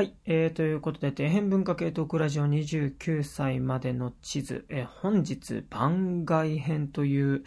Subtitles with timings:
[0.00, 7.44] はい、えー、ということで、底辺文化系トークラジオ29歳までの地図、えー本日番外編という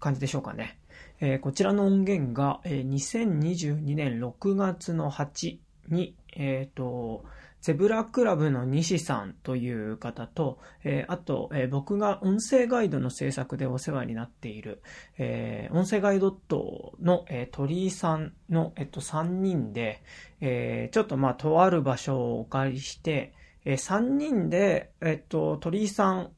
[0.00, 0.76] 感じでしょうかね。
[1.20, 7.24] えーこちらの音源が、えー2022年6月の8に、えーと、
[7.64, 14.82] ゼブラクラブの西さんという方と、えーあと、えー僕が音声ガイドの制作でお世話になっている、
[15.16, 20.02] えー音声ガイドットの、え鳥居さんの、えっと、3人で、
[20.42, 23.32] えちょっとまあ、とある場所をお借りして、
[23.64, 26.32] え3人で、えっと、鳥居さん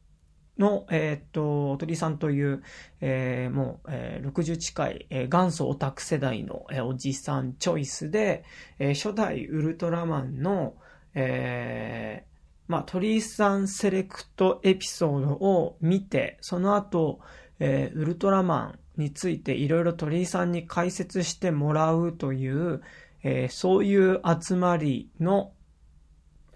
[0.58, 2.62] の、えっと、鳥居さんという、
[3.00, 8.44] えもう、えー60近い、え元祖オタク世代の、えおじさんチョイスで、
[8.78, 10.76] え初代ウルトラマンの、
[11.16, 12.36] えー
[12.68, 17.20] まあ、鳥居さんセレクトエピソードを見て、その後、
[17.58, 22.82] えーウルトラマンについていろいろ鳥居さんに解説してもらうという、
[23.22, 25.52] えーそういう集まりの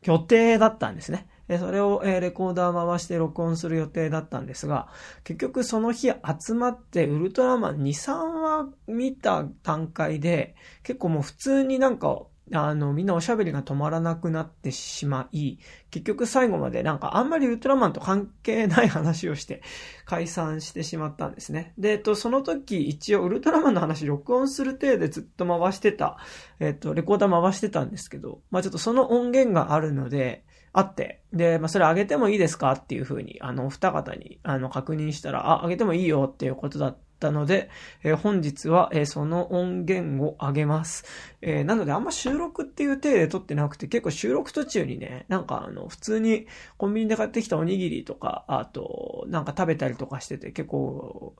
[0.03, 1.27] 予定だったんですね。
[1.49, 4.89] えそれを、えレコーダー回して録音する予定だったんですが、
[5.25, 8.13] 結局その日集まってウルトラマン2、3
[8.43, 15.59] 話見た段階で、結構もう普通になんか、あの、みんなおしゃべりが止まらなくなってしまい、
[15.91, 19.63] 結局最後までなんかあんまりウルトラマンと関係ない話をして
[20.05, 21.75] 解散してしまったんですね。
[21.79, 26.19] で、えっと、その時一応ウルトラマンの話録音する体でずっと回してた、
[26.59, 37.71] えっと、レコーダー回してたんですけど、まあちょっとその音源があるので、あって、で、まあそれ上げてもいいですかっていうふうに、あの、お二方に、あの、確認したら、あ、上げてもいいよっていうことだったたので、
[38.03, 41.05] えー本日は、えーその音源を上げます。
[41.43, 46.47] えーなのであんま収録っていう体で撮ってなくて、結構収録途中にね、なんかあの、普通に
[46.79, 51.37] コンビニで買ってきたおにぎりとか、あと、なんか食べたりとかしてて、結構、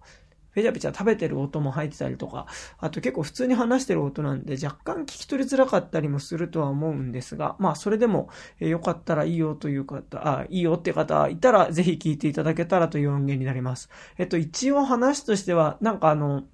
[0.55, 2.47] ペチャペチャ食べてる音も入ってたりとか、
[2.79, 8.29] あと結構普通に話してる音なんで若干聞き取りづらかったりもするとは思うんですが、まあそれでも、
[8.61, 13.91] えよかったらいいよという方、あ、いいよって方いたらぜひ聞いていただけたらという音源になります。
[14.19, 16.45] えっと一応話としては、なんかあの、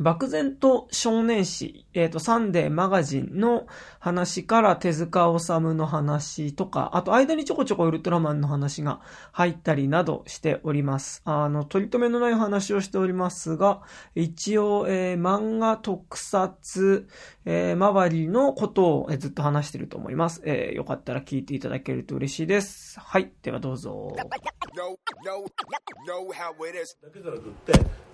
[0.00, 3.66] 漠然と少年誌、えっ、と、サンデーマガジンの
[3.98, 9.00] 話から手塚治虫の話とか、あと間にちょこちょこウルトラマンの話が
[9.32, 11.20] 入ったりなどしております。
[11.26, 13.82] あの、取り留めのない話をしておりますが、
[14.14, 17.06] 一応、えー漫画特撮、
[17.44, 20.40] えー周りのことを、えずっと話してると思います。
[20.44, 22.98] えーよかったら聞いていただけると嬉しいです。
[22.98, 23.30] はい。
[23.42, 24.16] ではどうぞ。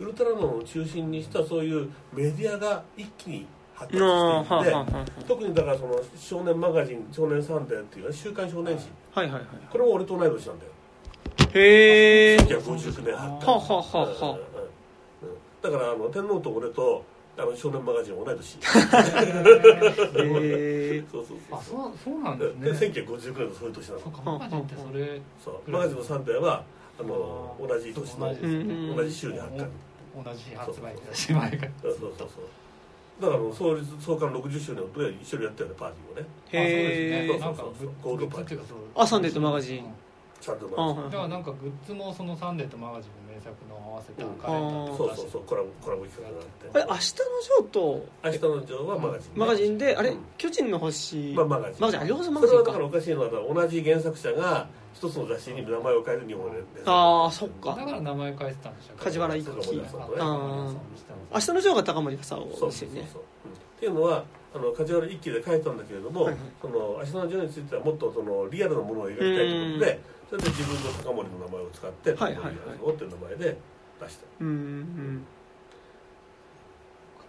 [0.00, 1.75] ウルトラマンを中心にしたそういう
[2.12, 8.86] メディアが一気に発達していはあはあはて特にだからその少年マガジン少年サンデーっていう週刊少年誌。
[9.14, 9.44] はいはいはい。
[9.70, 10.70] これも俺と同い年なんだよ。
[11.54, 12.46] へー。
[12.46, 14.02] 1959年発はあはあはあはあ。
[14.02, 15.38] うんうんうん。
[15.62, 17.04] だからあの天皇と俺と
[17.38, 18.56] あの少年マガジンは同い年。
[18.56, 21.04] へー。
[21.12, 21.80] そうそうあそう。
[21.80, 24.00] そうそうなんですでね1959年のそういう年なの。
[24.00, 25.70] そうかマガジンってそれそう。
[25.70, 26.64] マガジンのサンデーは
[26.98, 28.94] あの同じ年の同じですね。
[28.96, 29.68] 同じ週に発刊
[30.24, 31.68] 同じ発売し前が。
[31.82, 32.28] そうそうそう。
[32.28, 32.46] そう
[33.20, 36.28] だからあの創立創刊60周年の時は一緒にやったよねパーティーをね。
[36.52, 37.36] へー。
[37.36, 37.38] あそうですね。
[37.38, 37.72] なんかそう。
[37.72, 39.78] そうそうグッゴールドパーティーズっていうかそうあサンデーとマガジン。
[39.78, 39.92] うん
[40.38, 40.58] ちゃん。
[40.58, 46.72] とあまあだからなんかグッズもそのサンデーとマガジンの名作の合わせたうんカレンダーそうそうそうコラボコラボ企画があって。
[46.72, 48.06] あれ、明日のジョーと？
[48.24, 49.38] 明日のジョーはマガジンね。
[49.38, 50.10] マガジンで、あれ？
[50.10, 51.34] うん、巨人の星。
[51.36, 51.80] まあマガジン。
[51.80, 52.56] マガジン、あ、両方マガジンか。
[52.56, 52.86] それはだから。
[52.86, 57.76] おかしいのは同じ原作者が一つの雑誌に名前を変える日本でああ、そっか。
[57.76, 63.00] だから名前変えてたんでしょ梶原一騎明日のジョーが高森さんそうそうですよね。
[63.00, 66.42] そうそううんっていうのはあの梶原一騎で書いたんだけれども、はいはい。
[66.62, 72.54] その明日のジョーについてはもっとそのリアルなものを描きたいということでそれで自分の高森の名前を使ってはいはいはい。
[72.78, 73.56] 高森っていう名前で
[74.00, 75.26] 出したうんうん。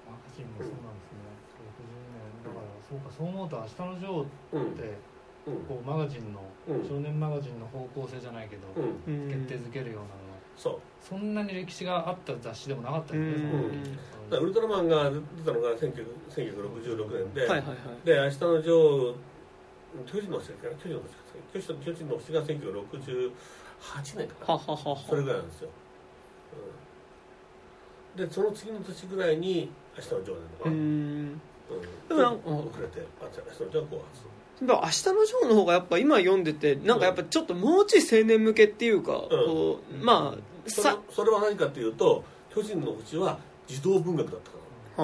[0.08, 1.22] マガジンもそうなんですね
[1.78, 1.86] 60
[2.18, 4.98] 年だからそうかそう思うと明日のジョーうんって
[5.48, 5.56] うん。
[5.66, 8.68] こうマガジンのうん少年マガジンの方向性じゃないけど
[9.06, 10.28] 決定づけるようなの。
[10.58, 10.80] そう。
[11.00, 13.28] そんなに歴史があった雑誌でもなかったよね
[14.32, 14.40] うん。
[14.42, 16.04] ウルトラマンが出たのが19
[16.34, 18.06] 1966年で、はいはいはい。
[18.06, 19.16] で明日のジョー
[20.06, 21.18] 巨人の星かな巨人の星か
[21.54, 23.32] 巨人巨人の星が1968
[24.18, 24.60] 年かな。
[24.60, 25.70] それぐらいなんですよ、
[28.18, 31.26] うん、でその次の年ぐらいに明日のジョーなのうかな、うん。
[31.34, 31.42] ん。
[32.08, 42.24] でもなんか遅れてあ明日のジョーは後発でも明日のジョーの方がやっぱ今読んでて、なんかやっぱちょっともうちょい青年向けっていうか、こう、まあ、それさ、それは何かっていうと
[42.54, 43.38] 巨人の星は
[43.68, 45.04] 児童文学だったから。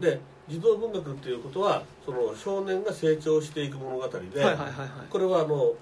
[0.00, 4.88] で児童文学っていうことはその少年が成長していく物語で、はいはいはいはい。
[5.08, 5.72] これはあの、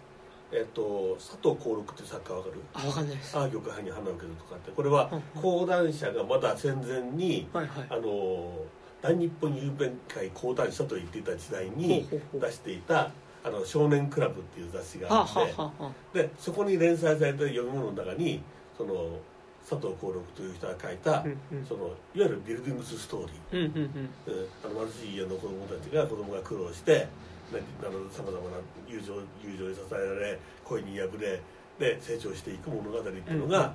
[0.53, 2.55] えっと、佐藤幸六っていう作家わかる？
[2.75, 3.37] あ、わかんないです。
[3.37, 7.87] ああ玉杯に花を受けるとかってこれはうん講談社がまだ戦前にはいはい。
[7.91, 8.53] あの
[9.01, 13.13] 大日本郵便会講談社と言っていた時代に出していた
[13.45, 15.21] 「あの少年クラブ」っていう雑誌がは
[15.57, 18.43] あ、あって、でそこに連載された読み物の中に
[18.77, 18.95] その
[19.69, 21.67] 佐藤幸六という人が書いた、うんうん。
[21.67, 23.91] そのいわゆるビルディングスストーリー、うんうん
[24.27, 24.33] うん。
[24.33, 24.49] うん。
[24.65, 27.09] あの貧しい家の子供たちが子供が苦労して
[27.51, 28.57] さまざまな
[28.89, 31.41] 友情友情に支えられ恋に破れ
[31.79, 33.73] で成長していく物語っていうのが、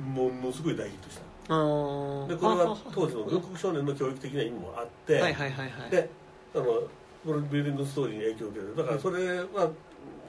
[0.00, 1.18] ものすごい大ヒットし
[1.48, 1.54] た。
[1.54, 5.90] うんうん、でこれは当時のは軍国少年の教育的な意味もあって、はいはいはいはい。
[5.90, 6.10] で
[6.54, 6.90] あのこ
[7.26, 8.76] のビルディングストーリーに影響を受ける。
[8.76, 9.70] だからそれは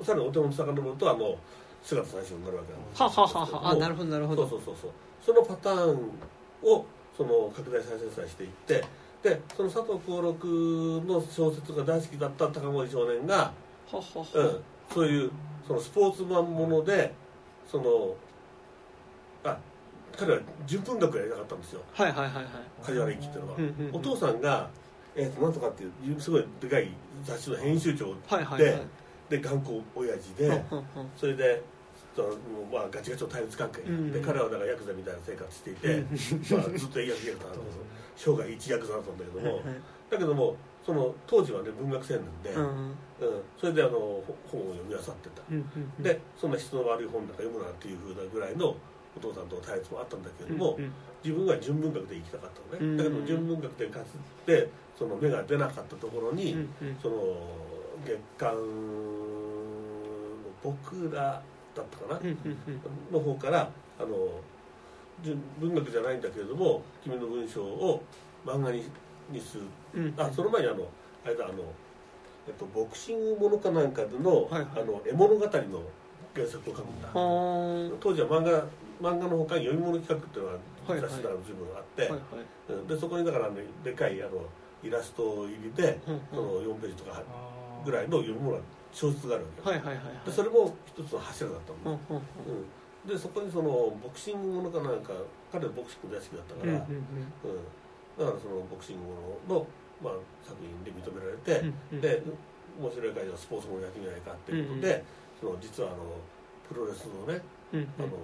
[0.04, 1.36] さらにお手元遡るとあの
[1.84, 3.70] 姿最初になるわけなんですはははは。
[3.72, 4.48] あなるほどなるほど。
[4.48, 4.92] そうそうそうそう
[5.26, 6.12] そのパターン
[6.64, 6.86] を
[7.18, 8.84] その拡大再生産していって
[9.24, 10.46] でその佐藤幸六
[11.08, 13.52] の小説が大好きだった高森少年が、
[14.94, 15.32] そういう
[15.68, 17.12] そのスポーツマンもので
[17.70, 18.16] その
[19.44, 19.58] あ
[20.16, 21.82] 彼は純文学をやりたかったんですよ。
[21.94, 22.46] はいはいはいはい。
[22.84, 23.96] 梶原一騎っていうのは、うんうんうん。
[23.96, 24.70] お父さんが、
[25.16, 26.90] えー、となんとかっていうすごいでかい
[27.24, 28.82] 雑誌の編集長はいはいはい。
[29.30, 30.64] で頑固親父で、
[31.18, 31.64] それで
[32.16, 32.30] その
[32.72, 36.04] まあガチガチの対立関係、うんで彼はだからヤクザみたいな生活していて、うん。
[36.58, 37.68] まあ、ずっとヤクザだったんだけど
[38.16, 39.62] 生涯一ヤクザだったんだけども、
[40.10, 42.64] だけどもその当時はね文学青年で、うん。
[42.64, 42.96] うん。
[43.60, 45.44] それであのほ本を読み漁ってた、
[46.02, 48.76] でそんな質の悪い本なんか読むなっていうふうなぐらいの
[49.18, 50.80] お父さんとの対立もあったんだけれども、
[51.24, 52.98] 自分は純文学で生きたかったのね、うん。
[52.98, 56.56] だけど純文学でかつてその芽が出なかったところに、
[57.02, 57.16] その
[58.06, 58.62] 月刊の
[60.64, 61.42] 僕ら
[61.76, 62.20] だったかな、
[63.12, 63.70] の方から
[64.00, 64.16] あの
[65.24, 68.02] 純文学じゃないんだけれども君の文章を
[68.46, 68.84] 漫画に
[69.30, 69.64] にする。
[69.96, 70.88] うんあその前にあの
[71.26, 71.56] あれだあの、
[72.48, 74.68] えっと、ボクシングものかなんかでの,、はいはい。
[74.76, 75.50] あの絵物語の
[76.36, 77.10] 原作を書くんだ。
[77.14, 78.64] 当時は漫画
[79.02, 80.58] 漫画のほかに読み物企画っていうのが
[80.94, 82.20] はいはい雑誌だから随分あって、はいはい。
[82.70, 82.88] うん。
[82.88, 84.32] でそこにだから、ね、でかいあの
[84.84, 87.24] イラスト入りで、うんその4ページとか
[87.84, 88.64] ぐらいの読み物が
[88.96, 90.26] 小説があるわけよ、はいはいはいはい。
[90.26, 93.12] でそれも一つの柱だったの、うんうんうん。
[93.12, 95.12] でそこにそのボクシングものかなんか
[95.52, 97.60] 彼はボクシング大好きだったから、うんうんうん。
[98.16, 99.68] だからそのボクシングものの、
[100.00, 102.02] まあ、作品で認められて、うんうん。
[102.02, 102.24] で
[102.80, 105.04] 面白い会社スポーツものやってみないかっていうことで、
[105.40, 106.16] その実はあの
[106.72, 107.44] プロレスのね、
[107.76, 107.88] うんうん。
[108.00, 108.16] あの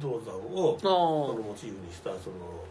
[0.00, 2.64] 力道山をあそのーモチーフにしたその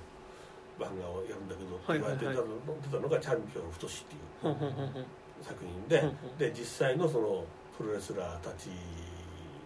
[0.82, 2.48] 漫画をやるんだけどってはい言われてはいたの
[2.82, 4.22] 出たのが「チャンピオン太し」っていう。
[4.42, 5.06] ほんほんほんほん
[5.42, 6.04] 作品で
[6.38, 7.44] で実際のその
[7.78, 8.70] プロレスラーたち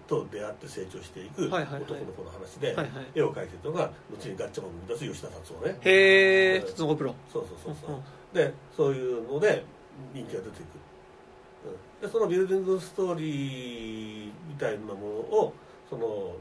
[0.07, 1.79] と出会って成長していく男の
[2.13, 2.75] 子の話で
[3.13, 5.77] 絵を描いてるのが後にガッチャマンを生み出す吉田達夫ね。
[5.81, 7.15] へえ筒子プロ。
[7.31, 8.01] そうそうそうそう。
[8.33, 9.63] でそういうので
[10.13, 10.67] 人気が出ていく、
[12.01, 15.53] うん、でそのビルディングストーリーみたいなものを
[15.89, 16.35] その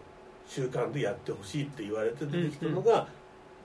[0.46, 3.06] 習慣でやってほしいって言われて出てきたのが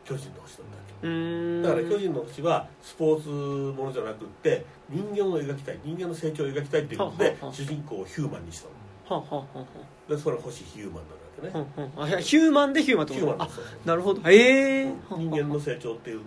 [0.04, 1.08] 巨人の星だったわけ。
[1.08, 1.64] うーん。
[1.64, 3.30] だから巨人の星はスポーツ
[3.78, 9.18] ものじゃなくって人間を描きたい人間の成長を描きたいっていうことで主人公をヒューマンにしたの。
[10.08, 11.66] でそれは星ヒューマンなわ
[12.08, 12.22] けね。
[12.22, 13.52] ヒューマンでヒューマンってヒューこと
[13.86, 14.22] なるほど。
[14.30, 14.86] え。
[14.86, 16.22] え人間の成長っていう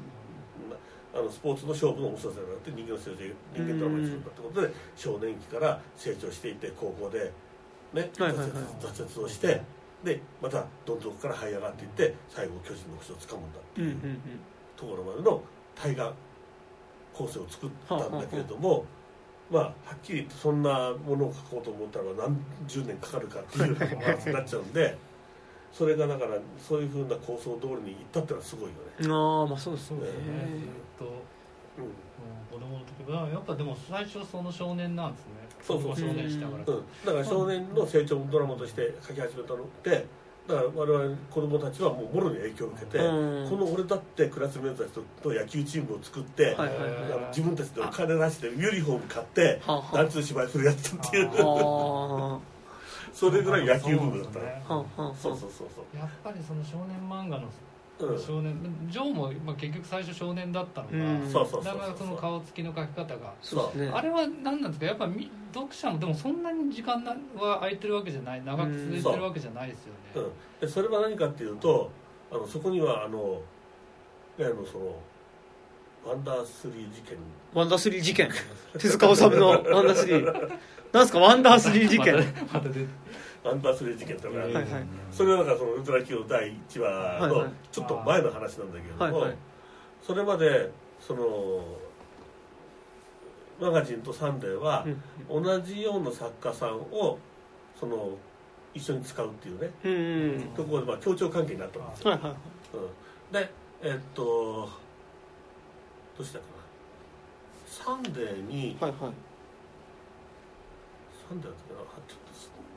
[1.14, 7.32] あのスポーツの勝負の面白さじゃなくて人間の成長人間ドラマにするんだってことで少年期から成長していって高校で
[7.94, 9.62] ね挫折をして
[10.04, 14.20] でまたどんどんから這い上がっていって最後巨人の星をつかむんだっていうん
[14.76, 15.42] ところまでの
[15.74, 16.12] 大河
[17.16, 18.84] 構成を作ったんだけれども
[19.50, 22.36] まあはっきり言ってそんなものを書こうと思ったら何
[22.66, 24.98] 十年かかるかっていう話になっちゃうんで
[25.72, 28.74] それがだからそういうふうな構想通りにいったってのはすごいよね。
[29.00, 30.14] うんああまあそうですねそうです。
[30.14, 30.22] ね
[30.98, 31.12] ずっと
[31.76, 31.84] うん。
[31.84, 31.92] うん。
[32.50, 35.32] 子供の時はやっぱでも最初その少年なんですね。
[35.62, 36.64] そうそう少年したから。
[36.64, 40.06] うん、だから少年の成長ドラマとして書き始めたのって
[40.48, 43.50] だから我々子供たちはもうもろに影響を受けて、うん。
[43.50, 49.60] この俺だってクラスメートたちとと野球チームを作って、はいはいはいあの自分たちでお金出してユニフォーム買って
[49.92, 51.30] 団地の芝居するやつっていう。
[51.38, 52.38] あ。
[53.12, 54.84] それぐらい野球部ムだったねそう
[55.22, 55.96] そうそうそう。
[55.96, 57.50] やっぱりその少年漫画のうん
[57.98, 58.54] 少年、
[58.90, 63.78] ジョーも、まあ、結局最初少年だったのが、だからその顔つきの描き方がそう。
[63.78, 64.86] ですねあれは何なんですか？
[64.86, 70.28] やっぱみ読者もでもそんなに時間なは空いてるわけじゃない長く続いてるわけじゃないですよね、
[70.60, 71.90] うん、でそれは何かっていうと
[72.30, 73.40] あのそこにはあの
[74.38, 74.96] あのその
[76.04, 77.16] ワンダースリー事件。
[77.54, 78.28] ワンダースリー事件。
[78.78, 80.50] 手塚治虫のワンダースリー。
[80.92, 81.18] なんすか？
[81.18, 82.14] ワンダースリー事件。
[82.14, 82.68] またまた
[83.46, 84.34] 出てワンダースリー事件とか。
[85.10, 89.26] それはなんかそのウルトラ Q の第1話のちょっと前の話なんだけれども、
[90.02, 91.64] それまでその
[93.60, 94.84] マガジンとサンデーは
[95.30, 95.42] うん。
[95.42, 97.18] 同じような作家さんを
[97.78, 98.10] その
[98.74, 99.70] 一緒に使うっていうね。
[100.54, 102.18] ところでまあ協調関係になったんですよ、
[103.32, 103.50] で
[103.82, 104.68] えっと
[106.18, 106.56] どうしたかな。
[107.66, 109.00] サンデーにはいはい。
[111.28, 112.25] サンデーだったかな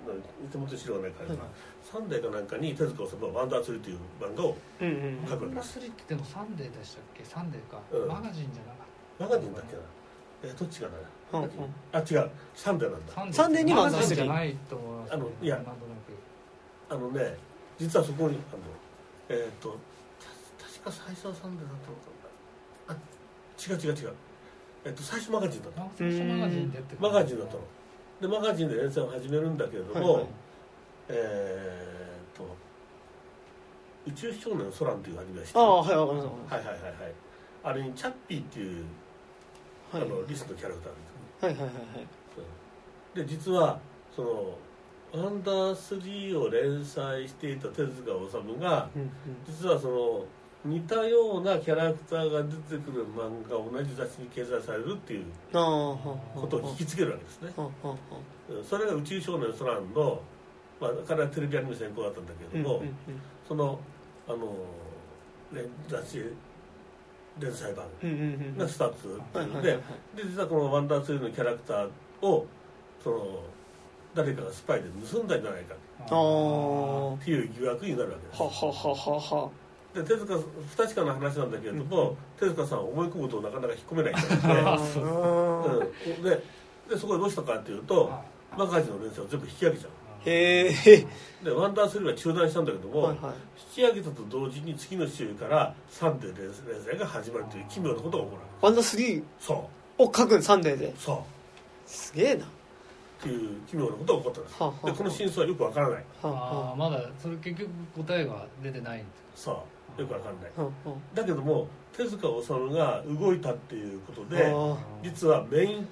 [0.06, 1.38] ちょっと手元に資料がないから、はい。
[1.84, 5.74] サンデーかなんかに手塚治虫は「ワンダーツリー」という漫画をうんうん書くわです。
[5.74, 7.24] スリってでもサンデーでしたっけ？
[7.26, 8.08] サンデーか、うん。
[8.08, 8.86] マガジンじゃなかっ
[9.20, 9.82] マガジンだっけな？
[10.44, 10.88] えどっちか
[11.32, 11.40] な？
[11.40, 11.46] うん。
[11.46, 11.48] う。
[11.48, 11.52] ん
[11.92, 12.30] あ違う。
[12.56, 13.14] サンデーなんだ。
[13.14, 15.56] たサンデーにママンダーじゃないと思いますあのいや。
[15.58, 15.80] なんとなく。
[16.90, 17.38] あのね
[17.78, 18.62] 実はそこにあの
[19.30, 19.78] えっ、と
[20.58, 22.02] た確か最初はサンデーだったのか
[22.88, 22.96] な。
[22.96, 22.98] あ
[23.60, 24.14] 違う違う違う。
[24.86, 27.60] えっ、と最初マガジンだったあ最初マガジンでってマガジンだったの
[28.22, 30.26] でマガジンで連載を始めるんだけれども、はいはい。
[31.10, 32.56] えーっと
[34.08, 36.94] 「宇宙少年ソラン」というアニメがしてああはいわかりましはいはいはいはい。
[37.64, 38.86] あれにチャッピーっていう、
[39.92, 40.08] たはい。
[40.08, 42.08] あのリスのキャラクターですいはいはいはい。
[43.16, 43.80] で実は
[44.16, 44.58] その
[45.14, 49.12] 「アンダー3」を連載していた手塚治虫がうんうん。
[49.48, 50.26] 実はその
[50.66, 57.54] 似たようなキャラクターが出てくる漫画が同じ雑誌に掲載されるっていうことを引きつけるわけですね。
[58.68, 60.22] それが「宇宙少年ソランの」
[60.82, 62.82] まあ、彼はテレビアニメ先行だったんだけれども、
[63.46, 63.80] その
[64.28, 64.56] あの
[65.52, 66.24] 連雑誌
[67.38, 67.86] 連載版
[68.58, 70.18] がスタートするっていいうはいはい。
[70.18, 71.90] で実はこの「ワンダーツリー」のキャラクター
[72.22, 72.46] を
[73.04, 73.40] その
[74.16, 78.42] 誰かがスパイで盗んだんじゃないかっていう疑惑になるわけです。
[78.42, 79.50] ははははは
[80.04, 85.80] で手塚不確かな話なんだけれども、手塚さんは思い込むとなかなか引っ込めない人あなそうの
[86.24, 86.44] で, で
[86.90, 88.22] でそこでどうしたかっていうとは
[88.58, 89.88] マガジンの連載を全部引き上げちゃ
[90.26, 91.08] へえ
[91.42, 93.34] うで「ワンダースリー」は中断したんだけども、はいはい。
[93.78, 98.42] 引き上げたと同時に次の週からサンデー連載が始まるという奇妙なことが起こる。
[98.62, 100.42] ワンダースリーそを書くん？
[100.44, 100.88] サンデーで？
[100.88, 101.18] うそう。
[101.90, 102.46] すげえな。
[102.46, 102.48] っ
[103.22, 104.86] ていう奇妙なことが起こったんですはあはあ。
[104.88, 106.04] でこの真相はよくわからない。
[106.22, 106.76] はああ。
[106.76, 107.70] まだそれ結局
[108.06, 109.56] 答えが出てないんですそう
[110.02, 110.52] よくわかんない。
[111.14, 115.88] だけども手塚治虫が動いたっていうことあでは実はメイン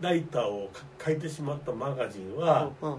[0.00, 0.70] ライターを
[1.04, 2.96] 書いてしまったマガジンあははあ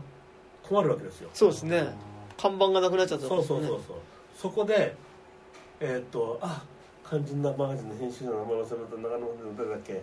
[0.64, 1.30] 困るわけですよ。
[1.34, 1.94] そうですね。
[2.38, 3.26] 看板がなくなっちゃった。
[3.26, 3.80] んそうですねそうそう。
[3.88, 3.98] そう
[4.36, 4.96] そこで
[5.80, 6.64] えーっとあ
[7.08, 9.28] 肝心なマガジンの編集者の名前忘れた長野の
[9.58, 10.02] 誰だっけ？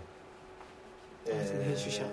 [1.26, 2.02] 編集者。
[2.04, 2.06] え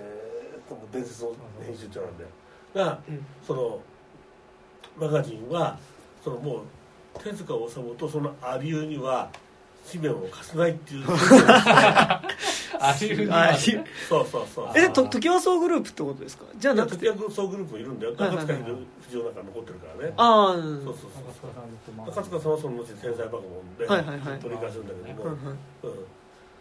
[0.56, 1.32] ーっと伝説の
[1.64, 2.28] 編集長なんだよ。
[2.74, 3.26] がうん。
[3.46, 3.80] その
[4.98, 5.78] マガジンは
[6.24, 6.60] そのもう
[7.22, 9.30] 手塚治虫とそのアリューには
[9.90, 11.06] 紙面を貸せないっていう。
[12.78, 14.68] あそうそうそう。
[14.74, 16.44] えと時はそうグループってことですか？
[16.58, 17.06] じゃなくて。
[17.06, 18.14] 時々総グループもいるんだよ。
[18.18, 18.64] はいはいはい中塚
[19.10, 20.14] 秀夫なんか残ってるからね。
[20.16, 22.06] ああうんそうそうそう。
[22.06, 25.36] 中塚さんはその後天才バカモンで取り返すんだけども、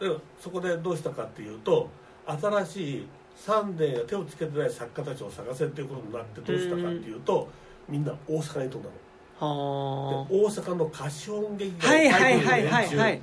[0.02, 0.22] うん。
[0.40, 1.90] そこでどうしたかっていうと
[2.28, 3.08] 新しい
[3.38, 7.48] サンデーが手をつけてない作家たちを探せっていうことになってどうしたかっていうと
[7.90, 8.96] みんな大阪に飛んだの
[9.40, 13.22] 大阪の歌唱音劇あはいはいはいはいはい。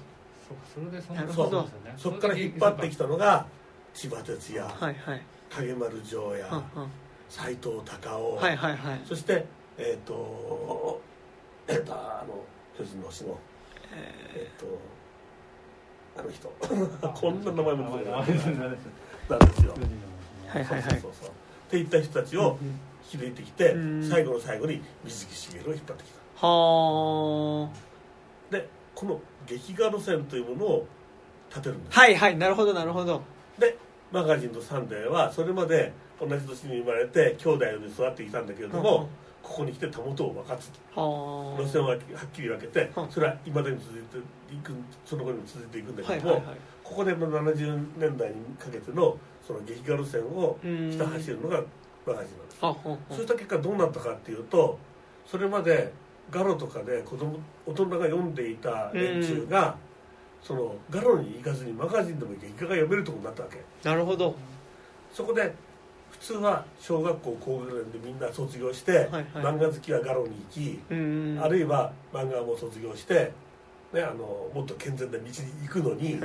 [0.49, 1.63] そうそれでそんななるほど。
[1.63, 3.47] ですよねそこから引っ張ってきたのが
[3.95, 5.23] 千葉哲也、はいはい。
[5.51, 6.89] 影丸城也はあは
[7.29, 9.01] 斎藤隆夫、あはいはいはい。
[9.07, 9.47] そして
[9.79, 11.01] えっ、と
[11.69, 12.35] えっ、とあの
[12.77, 13.39] 巨人の星の
[13.93, 14.67] えっ、と
[16.19, 16.49] あの人。
[17.09, 18.29] こんな名前も出てこない。
[19.31, 19.75] なんですよ。
[20.49, 20.91] はいはいはい。
[20.91, 21.13] そうそうそう。
[21.23, 22.59] そうっていった人たちを
[23.17, 24.09] うん拾ってきて、うん。
[24.09, 27.69] 最後の最後に水木しげるを引っ張ってきは
[28.51, 30.87] たでこの劇画路線というものを
[31.51, 33.23] 立てるんです、あはいはいなるほどなるほど。
[33.59, 33.77] で
[34.11, 39.07] マガジンとサンデーはそれまで同じ年に生まれて兄弟に育ってきたんだけれども、うん
[39.43, 41.61] ここに来てたもとを分かつはあ。
[41.61, 41.99] 路線をはっ
[42.33, 44.19] きり分けてうんそれはいまだに続いて
[44.55, 44.73] いく
[45.05, 46.57] その後にも続いていくんだけども、はいはいはい。
[46.85, 51.61] ここでの70年代にかけてのその劇画路線をひた走るのが
[52.07, 52.52] マガジンなんです。
[52.52, 52.52] はあはあ
[53.11, 54.79] そうした結果どうなったかっていうと
[55.27, 55.93] それまで
[56.31, 59.77] ガロとかで子供大人が読んでいた連中が、
[60.43, 63.63] そのガロに行かずにマガジンでも劇画が読めるとこになったわけ。
[63.87, 64.35] なるほど。
[65.13, 65.55] そこで
[66.11, 69.25] 普通は小学校高学年でみんな卒業して、はいはい。
[69.35, 73.33] 漫画好きはガロに行き、うんあるいは漫画も卒業して、
[73.93, 75.31] ね、あのもっと健全な道に
[75.67, 76.19] 行くのに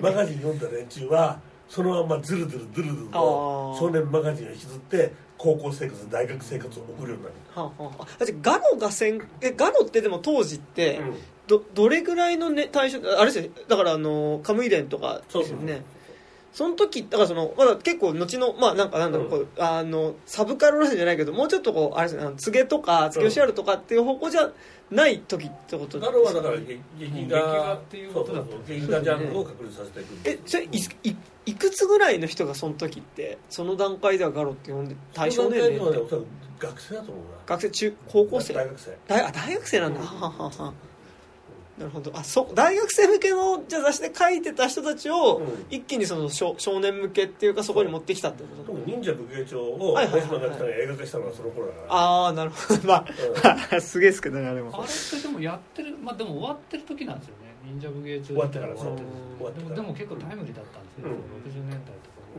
[0.00, 7.34] マガジン読んだ連中はそのままずるずるずるずると少年マガジンを引きずって高校生活大学生活を送るようになる。
[7.54, 8.06] はあはああ。
[8.18, 11.14] だってガロがせんえガロってでも当時って、うん。
[11.46, 13.50] どどれぐらいの、ね、対象あれですよね。
[13.66, 15.99] だからあのカムイ伝とかそうそうですよねそ
[16.68, 19.30] の時だからそのまだ結構後のまあなんかなんだろう、うん。
[19.30, 24.50] こうあのサブカル路線じゃないけどもうちょっとこうあれですね告げとか告げ吉原とかっていう方向じゃ
[24.90, 26.64] ない時ってことガロはだからね
[26.98, 30.68] 劇劇画画っていうことだったそうそうそう劇画ジャンルを確立させていくえそれい
[31.04, 31.16] い
[31.46, 36.16] いくつぐらいの人がその時ってその段階ではガロって呼んで対象年齢って。
[36.60, 37.30] 学生だと思うな。
[37.46, 38.52] 学生中高校生？
[38.52, 38.98] 大学生。
[39.08, 40.74] 大あ大学生なんだ、はははは
[41.80, 42.12] なるほど。
[42.14, 45.46] あそ大学生向けのじゃあ雑誌で書いてた人たちを、うん。
[45.70, 48.72] 一気にその少少年向けっていうかそこに持ってきたってこと？
[48.74, 50.50] 特に忍者武芸帳をはいはいはいはい。
[50.50, 52.80] 大島が映画化したのはその頃だからああなるほど。
[52.86, 53.06] ま
[53.72, 54.70] あ、すげえですけどねあれも。
[54.74, 57.50] あれってでもやってるまあでも終わってる時なんですよね。
[57.64, 59.06] 忍者武芸帳終わってから終わってる
[59.38, 61.12] 終わってからでもでも結構タイムリーだったんですよ、うん。
[61.48, 62.38] 60年代とかう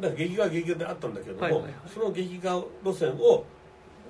[0.00, 0.02] ん。
[0.02, 1.72] だから劇画は劇画であったんだけども、はいはいはい。
[1.92, 3.44] その劇画路線を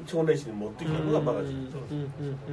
[0.06, 1.72] 少年誌に持ってきたのがマガジン、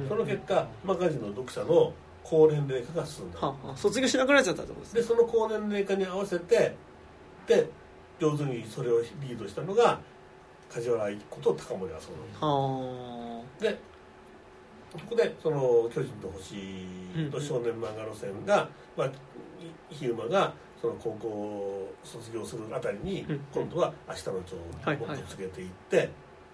[0.08, 3.40] その結果マガジンの読者の高年齢化が進んだ。
[3.40, 3.76] はあはあ。
[3.76, 5.00] 卒業しなくなっちゃったってことですね。
[5.00, 6.76] でその高年齢化に合わせて
[7.46, 7.70] で
[8.20, 10.00] 上手にそれをリードしたのが
[10.68, 12.12] 梶原愛子と高森麻生
[12.46, 13.78] はで
[14.92, 16.54] そこでその「巨人と星」
[17.30, 19.10] と少年漫画路線が、まあ、
[19.88, 23.40] ひゆまがその高校を卒業するあたりに、うん。
[23.52, 24.56] 今度は「明日の蝶」
[25.04, 26.10] をつけていって、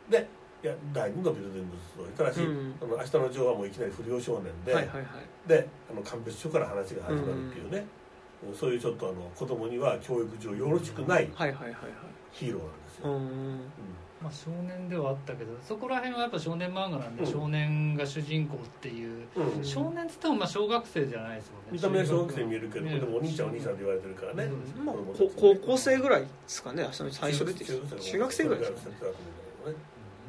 [0.08, 0.26] で
[0.64, 2.74] いや第二のビルディングスをただし、うん。
[2.80, 5.06] その明日の蝶はもういきなり不良少年で、あはいはいはい。
[5.46, 7.86] であの鑑別所から話が始まるっていうね、
[8.58, 11.26] そういうちょっとあの子供には教育上よろしくない
[12.32, 13.60] ヒーローなんですよ、うんうん
[14.22, 17.30] まあ、少年ではあったけどそこら辺はやっぱ少年漫画なんで、うん。
[17.30, 19.26] 少年が主人公っていう。
[19.36, 19.62] うん。
[19.62, 21.68] 少年っつってもまあ小学生じゃないですもんね。
[21.72, 24.94] 見た目は小学生に見えるけど、ねでもお兄ちゃんお兄ちゃんって言われてるからね、うんまあ
[25.38, 28.96] 高校生ぐらいですかね明日の最初出てきた中学生ぐらいですかね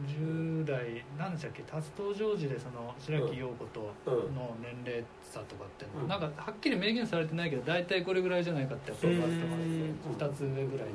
[0.07, 1.63] 10代何でしたっけ？
[1.63, 6.07] 達藤ジョージでその白木陽子とうんの年齢差とかって、うん。
[6.07, 9.41] なんかはっきり明言されてないけど大体これぐらいじゃないかってやっぱ分かってうん。
[9.41, 9.55] ま
[10.17, 10.93] す2つ上ぐらいで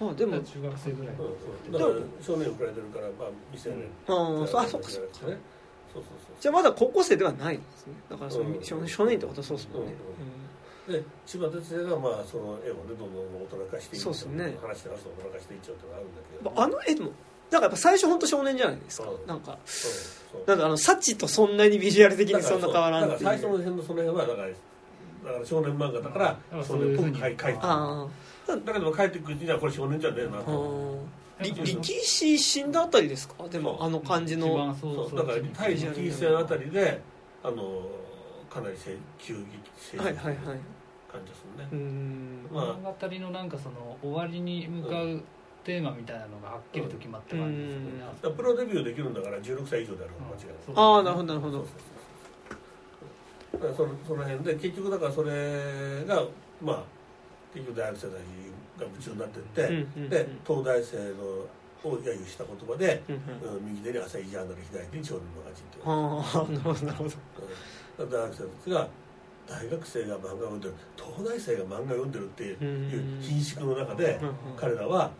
[0.00, 0.40] まあでも。
[0.40, 1.24] 中学生ぐらいうん。
[1.26, 1.28] う。
[1.68, 3.86] んだから少年をくれてるから、まあ、未成年。
[4.08, 5.10] ああそうかそうか。
[5.22, 5.28] そう
[5.94, 7.94] そうそうじゃあまだ高校生ではないんですね。
[8.10, 8.64] だからそのうん。
[8.64, 9.94] 少年少年ってことはそうですもんね。
[10.88, 14.56] で千葉哲也がまあその絵をねどんどん大人化していそうっすね。
[14.60, 16.50] 話して話して大人化していっちゃうっていうのがあるんだけど。
[16.50, 17.10] うんあの絵でも
[17.54, 19.08] なんかやっぱ最初本当少年じゃないですか。
[19.08, 19.26] うん。
[19.26, 19.58] なんか。
[20.46, 23.24] なんかあのサチとそんなにビジュアル的にそんな変わらんっていう。
[23.24, 24.54] だから最初の辺のその辺はだからだ
[25.32, 28.06] から少年漫画だからうん少年っぽく描いてるあ
[28.46, 30.98] だけど帰ってくるうちにはこれ少年じゃねえなあと
[31.40, 33.48] り力士死んだあたりですか？
[33.48, 35.10] でもあの感じ一の番そうそう。
[35.10, 35.18] そう。
[35.20, 37.00] だから対力士戦あたりで
[37.44, 37.82] あの
[38.50, 40.36] かなりせ急激成はいはいはい。
[41.10, 41.68] 感じでするね。
[41.72, 42.48] うーん。
[42.52, 42.64] まあ。
[42.74, 45.22] 物語のなんかその終わりに向かう
[45.64, 48.00] テーマみたいなのがはっきりと決まって感じですよね、うん。
[48.00, 50.56] だからプロデビューできるんだから16歳以上である間違いない。
[50.66, 51.66] そうああなるほどなるほど。
[53.54, 56.22] そのその辺で結局だからそれが
[56.62, 56.82] まあ
[57.54, 58.20] 結局大学生たち
[58.78, 60.08] が夢中になってって、うんうんうん。
[60.10, 61.02] で東大生の
[61.84, 63.56] を揶揄した言葉で、うんうん。
[63.56, 65.90] うん右手に朝日ジャーナル左手に少年マガジンという、あ
[66.34, 67.10] あなるほどなるほど。
[67.98, 68.10] うん。
[68.10, 68.88] 大学生たちが
[69.46, 70.74] 大学生が漫画を読んでる。
[70.96, 73.20] 東大生が漫画を読んでるっていううん。
[73.20, 74.34] 貧縮の中でうんうん。
[74.56, 75.10] 彼らは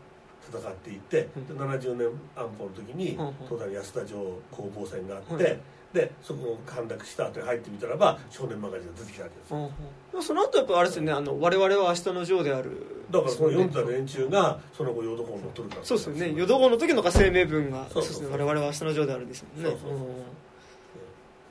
[0.50, 1.46] 戦っていって、うん。
[1.46, 4.18] で70年安保の時に東大安田城
[4.50, 5.60] 攻防戦があって、はい
[5.94, 9.70] でそこを陥落した後に入ってみたらば少年マガジンが出てきたわけですよ。
[10.12, 13.04] うんその後やっぱあれですよねあの我々は明日のジョーである。
[13.10, 16.32] だからその読んでた連中がその後淀号に乗っとるからそうですよね。
[16.36, 18.28] 淀号の時のが声明文がそうですね。
[18.28, 19.70] 我々は明日のジョーであるですもんね。
[19.70, 20.04] そうそうそ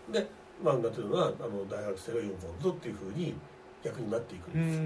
[0.10, 0.14] う。
[0.14, 0.28] で
[0.62, 3.34] 漫画というのはあの大学生が読むものぞっていうふうに
[3.84, 4.78] 逆になっていくんです。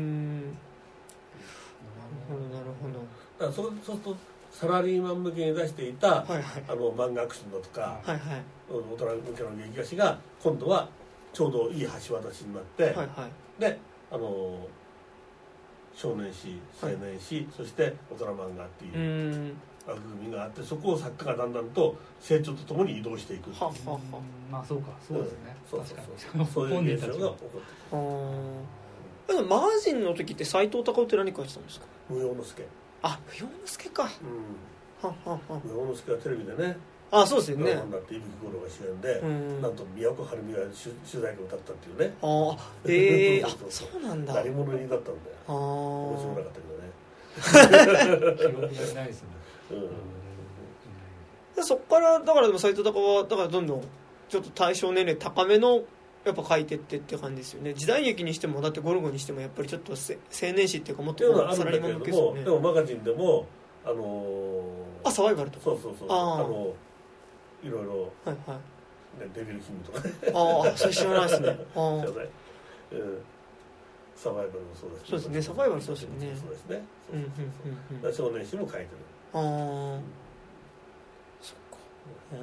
[1.97, 2.93] なるほどなるほど。
[2.93, 2.99] だ
[3.37, 4.17] からそうそうすると
[4.51, 6.43] サラリーマン向けに出していた、はいはい。
[6.67, 8.43] あの漫画アクションだとか、はいはい。
[8.69, 10.89] 大人向けの劇画誌が今度は
[11.33, 13.61] ちょうどいい橋渡しになって、はいはい。
[13.61, 13.79] で
[14.11, 14.67] あの
[15.93, 19.53] 少年誌青年誌、そして大人漫画っていううーん。
[19.87, 23.61] 枠組みがあってそこを作家がだんだんと成長とともに移動していくっていう。
[23.61, 23.99] ははは。
[24.51, 26.47] まあそうかそうですね、そうそう確かそうに。
[26.47, 27.59] そういう現象が起こって
[27.93, 29.37] あー。
[29.37, 31.85] でもマガジンの時って斎藤隆夫って何書いてたんですか？
[32.09, 32.63] 無用之助
[33.01, 34.03] あ不要之助か。
[34.03, 34.09] は
[35.03, 36.77] うんはは無用之助はテレビでね。
[37.09, 37.63] あそうですよね。
[37.65, 39.61] ドラマになって伊吹五郎が主演で、うん。
[39.61, 42.13] なんと宮古晴美が主主題歌を歌ったっていうね。
[42.21, 42.57] あー
[42.91, 44.01] ええあそうそうそうそう。
[44.01, 44.33] なんだ。
[44.33, 45.37] 何者にだったんだよ。
[45.47, 46.87] あ面白ーかったけどね。
[48.37, 49.29] 記憶がないですね、
[49.71, 49.79] うん。
[51.55, 53.83] でそっからだからでも斎藤隆夫はだからどんどん
[54.27, 55.83] ちょっと対象年齢高めの
[56.27, 57.73] やっぱ書いてってって感じですよね。
[57.73, 62.39] 時代劇にしてもだってゴルゴにしてもやっぱりちょっとせ青年誌っていうかもっとサラリーマン向けですよね。
[62.41, 63.45] もでもマガジンでも
[63.85, 65.65] あのーあサバイバルとか？
[65.65, 66.07] そうそうそう。
[66.09, 66.73] あの
[67.63, 68.59] いろいろ、はいは
[69.19, 69.21] い。
[69.23, 70.07] ね、デビルキングとか。
[70.07, 71.49] ねああそれ知らないですね。
[71.49, 72.29] あ知あらない、
[72.91, 73.21] うん、
[74.15, 75.41] サバイバルもそうですそうですね。
[75.41, 76.35] サバイバルそうですよね。
[76.39, 76.83] そうですね。
[77.13, 77.31] うんうんうん
[77.91, 78.01] うん。
[78.01, 78.87] だから少年誌も書いてる。
[79.33, 79.99] ああ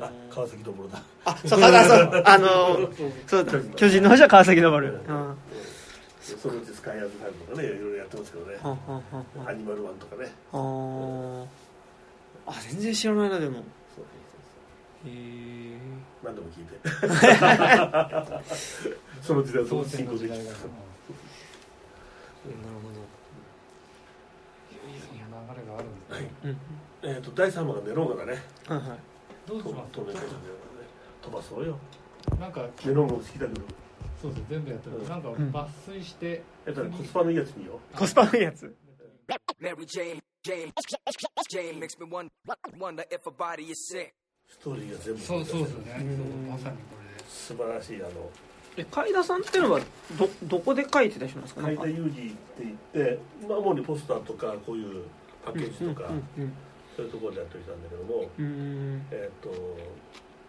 [0.01, 2.23] あ川崎道だあそうあそう。
[2.25, 2.91] あの
[3.27, 3.53] そうだ。
[3.77, 5.01] 巨人の方じゃ川崎昇る。
[5.07, 5.29] うん。
[5.29, 5.35] は
[6.21, 8.57] そのうちスカイアズタイムとかねいろいろやってますけどね。
[9.47, 10.33] アニマルワンとかね。
[10.53, 11.45] あー。
[12.47, 13.57] あ全然知らないなでも。
[13.57, 13.65] そう
[13.97, 14.05] そう
[15.11, 15.79] へえ
[16.23, 16.79] 何でも聞いて。
[19.21, 20.55] その時代と当進行できる選の時代がなる
[25.35, 26.31] 流れがあるんですね
[27.03, 28.43] ほどえっ、と第3話がネローガだね。
[28.67, 28.79] はい
[29.47, 30.15] どうしますとね
[31.23, 31.79] 飛ばそうよ
[32.39, 33.63] なんかネローガも好きだけど。
[34.21, 34.97] そうです全部やってる。
[34.97, 35.09] うん。
[35.09, 35.33] なんかん。
[35.35, 38.75] 抜粋してえっとねコスパのいいやつ見よコスパのいいやつ.
[44.49, 45.21] ストーリーが全部。
[45.21, 45.97] そうそうですよね。
[46.01, 46.17] うん。
[46.17, 47.23] そうまさにこれ。
[47.23, 48.31] で素晴らしいあの。
[48.77, 49.81] え海田さんっていうのは
[50.19, 55.05] どどこで書いてた人なんですか海田裕二って言って、まあ、主にポスターとかこういう
[55.45, 56.53] パッケージとか、うん
[56.97, 58.31] そういうところでやってきたんだけども、
[59.11, 59.51] えっ、と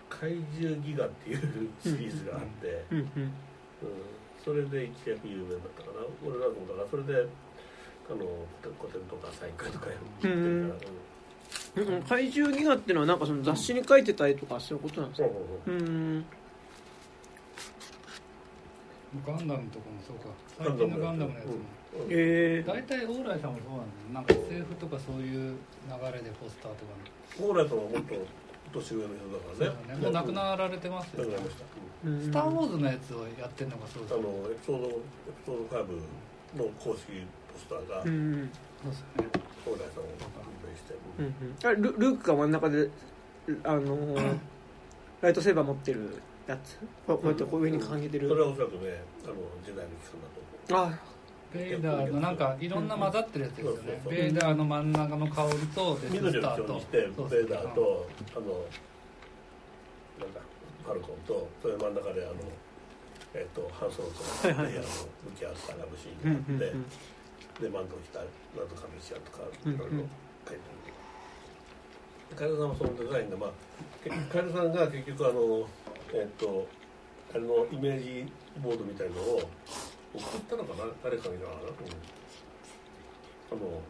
[0.09, 3.09] 怪獣ギガっていうシリーズがあって、うん
[4.43, 6.05] それで一躍有名だったかな。
[6.23, 7.13] 俺なんかもだからそれで
[8.07, 8.19] あの
[8.79, 10.75] 古典とか再開とかやってる
[11.75, 15.27] から、怪獣ギガっていうのはなんかその雑誌に書いてたりとかそういうことなんですか？
[15.65, 16.25] うん
[19.25, 20.33] ガンダムとかもそうか。
[20.57, 21.53] 最近のガンダムのやつも。
[21.53, 22.09] うん。
[22.09, 22.67] えー。
[22.67, 23.77] 大体往来さんもそう
[24.11, 25.55] なんですなんか SF とかそういう
[25.87, 27.53] 流れでポスターとかの。
[27.53, 28.15] 蓬莱さんはもっと
[28.73, 29.95] 年上の人だからね。
[29.95, 31.23] ねもう亡くなられてますよ。
[31.23, 31.65] 亡くなりました、
[32.05, 32.21] うん。
[32.21, 37.23] スター・ウォーズのやつをやってるのがそうですあのエピソードエピソード5の公式
[37.53, 38.49] ポスターがうん。
[38.83, 39.29] そうですよね
[39.63, 40.07] 蓬莱さんを
[40.65, 41.55] 運営して、うんうん。
[41.63, 42.89] あルルークが真ん中で
[43.63, 44.37] あのー
[45.21, 46.77] ライトセーバー持ってるやつ
[47.07, 48.29] こうこうやってこういうふうに掲げてる。
[48.29, 50.93] それはおそらくねあの時代の基礎だと思う。
[50.93, 50.99] あ
[51.53, 54.01] ベイダーのなんかいろんな混ざってるやつですよね。
[54.09, 56.63] ベイダーの真ん中の香りとデス緑をスターと。
[56.63, 58.45] 基調にしてベイダーとあの
[60.19, 60.41] なんだ
[60.85, 62.35] ファルコンとそれ真ん中であの
[63.33, 66.71] えっとハンソロとはいはいはいレイヤーの向き合ったラブシうんーンがあっ
[67.57, 68.25] て、でマントを着たな
[68.65, 70.05] んとかメシアとかうんいろいろ
[70.45, 73.51] 書いてあるカエルさんはそのデザインがまあ
[74.03, 75.67] けカエルさんが結局あの
[76.15, 76.65] えっと
[77.33, 78.31] あれのイメージ
[78.63, 79.41] ボードみたいのを
[80.13, 80.89] 送ったのかな？
[81.03, 81.59] 誰かにかな、うん、
[83.51, 83.81] あの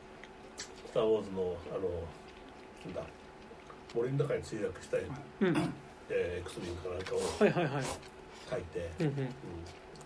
[0.56, 1.80] 「スター・ウォーズの」あの
[2.86, 3.02] なんだ？
[3.94, 5.00] 森の中に墜落したい、
[5.40, 5.72] うん。
[6.10, 7.84] えー、ンかなんかをはいはいはい。
[8.50, 9.28] 書いて、うんうん。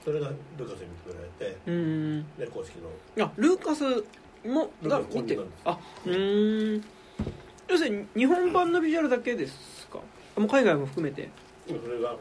[0.04, 2.90] それがルカスに認められてうん公式の。
[3.24, 3.84] あルーカス
[4.46, 5.38] もが見て。
[5.64, 6.84] あうーん。
[7.68, 10.00] 要するに日本版のビジュアルだけですか？
[10.36, 11.28] あもう海外も含めて
[11.68, 12.16] それが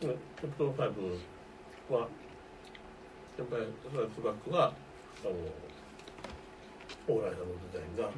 [0.00, 0.80] キャプトン5
[1.92, 2.00] は
[3.36, 4.72] やっぱりフラッシュバックがあ
[5.24, 5.32] の
[7.06, 7.40] 蓬莱さん。
[7.40, 8.10] のデザインが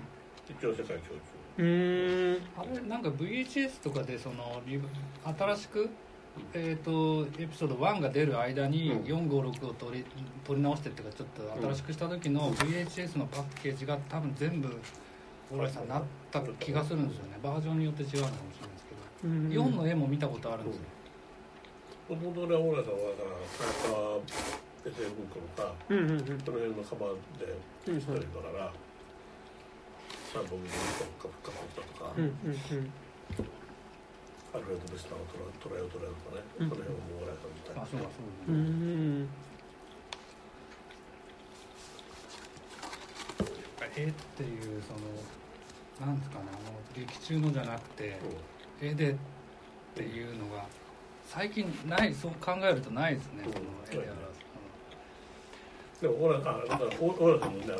[0.48, 1.18] 一応世界共
[1.58, 2.38] うん。
[2.56, 3.02] あれなん。
[3.02, 4.62] か VHS とかでその
[5.36, 5.90] 新しく
[6.54, 10.04] えー、とエピソード1が出る間に456を取り
[10.44, 11.28] 取り直してっていうかちょっ
[11.60, 14.68] と新しくした時の VHS のパッケージが多分全部
[15.50, 17.38] 蓬莱さなった気がするんですよね。
[17.42, 19.48] バージョンによって違うのかもしれないですけど、うん。
[19.50, 20.82] 4の絵も見たことあるんですよ、
[22.06, 24.22] 通もともとね蓬莱さんはだから田中
[24.86, 28.72] エセ文庫のかうんうんうんその辺のカバーでうんしてるから
[30.32, 30.74] サーボングと
[31.28, 32.56] かカポッタとか、うんうん
[34.52, 36.68] アルフレッド・ベスターのトラトライオトライオとかね、うん。
[36.70, 37.86] その辺も蓬莱さんみたいな
[43.78, 44.98] あ絵っていうその
[46.00, 48.18] なんですかねあの劇中のじゃなくて
[48.80, 49.14] 絵でっ
[49.94, 50.64] ていうのが
[51.26, 53.48] 最近ないそう考えるとないですね、う。
[53.50, 54.10] んその絵で表
[55.98, 57.76] すでもほらあだからほらさんもねあの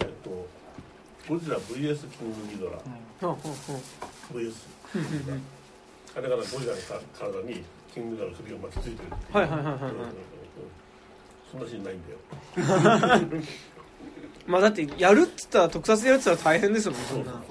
[0.00, 0.46] えっと
[1.28, 2.78] ゴジラ VS キングギドラ。
[4.32, 4.52] VS
[4.94, 5.00] うん。
[5.00, 5.42] うんうん
[6.14, 6.78] あれからゴジラの
[7.18, 9.34] 体にキングギドラの首を巻きついてるっていう。
[9.34, 9.78] はいはいはい
[11.52, 12.18] そんなシーンないんだよ
[14.52, 17.42] まあだってやるっつったら特撮やるっつったら大変ですもんそんな。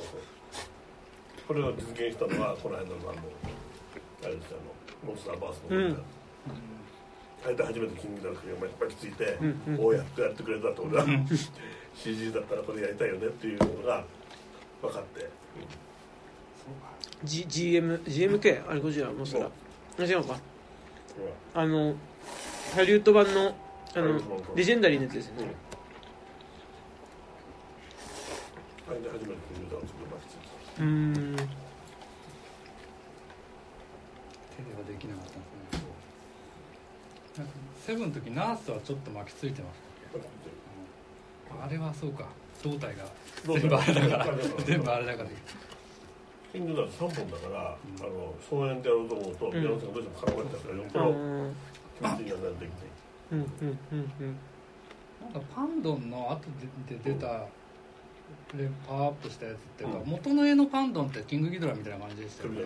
[1.47, 3.13] これを実現したのはこの間のあの
[4.23, 4.59] あれですよ
[5.03, 5.97] あのモンスターバースの、うん。
[7.43, 9.77] あれで初めてキングギドラの首を巻きついて、うんうん。
[9.77, 11.05] こうやってやってくれたと俺は
[11.95, 14.05] CG だったらこれやりたいよねっていうのが
[14.83, 15.27] 分かって、
[17.23, 19.49] G GM GMK あれゴジラモンスター。
[19.99, 20.39] あ違うか。
[21.55, 21.95] あの
[22.75, 23.55] ハリウッド版の
[23.95, 24.21] あの
[24.55, 25.70] レジェンダリーのやつですようん
[28.99, 30.37] ねあれで初めてキングギドラの首を巻きつい
[30.75, 31.35] てうん。
[31.35, 31.41] 手
[34.63, 35.41] ではできなかったん。
[35.41, 35.85] ですね
[37.37, 37.47] なん。
[37.47, 37.53] か
[37.85, 39.81] セブンの時ナースはちょっと巻きついてます
[41.63, 42.25] あれはそうか
[42.63, 43.05] 胴体が
[43.45, 44.27] 全部あれだから
[44.65, 45.29] 全部あれだから
[46.53, 48.05] キングギドラ3本だから、うん。
[48.05, 49.53] あの総演でやろうと思うと、ん。
[49.55, 49.87] 宮野さん。
[49.89, 51.05] がどうしても絡まっちゃうからよっぽど
[51.95, 52.89] 気持ちにはなるできない
[53.31, 53.39] うん。
[53.39, 53.47] うん。
[53.91, 54.11] うん。
[54.19, 54.37] うん。
[55.21, 55.33] なん。
[55.33, 56.41] かパンドンの後
[56.89, 57.45] でで出た
[58.57, 60.09] でパワーアップしたやつっていうか、うん。
[60.09, 62.63] 元の絵のパンドンってキングギドラみたいな感じでしたよね。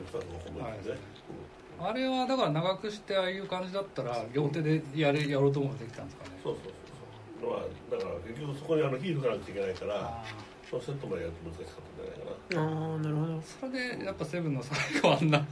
[1.79, 6.31] あれはだから長くしてああいう感じだったら両手でやれやろうと思えばできたんですかね。
[6.43, 6.73] そうそう
[7.41, 7.51] そう。
[7.51, 10.23] まあだから結局そこにあの火吹かなくちゃいけないからあ
[10.69, 12.61] そのセットまでやると難しかったんじゃないかな。
[12.61, 13.33] ああなるほど。
[13.37, 15.45] ーそれでやっぱセブンの最後あんな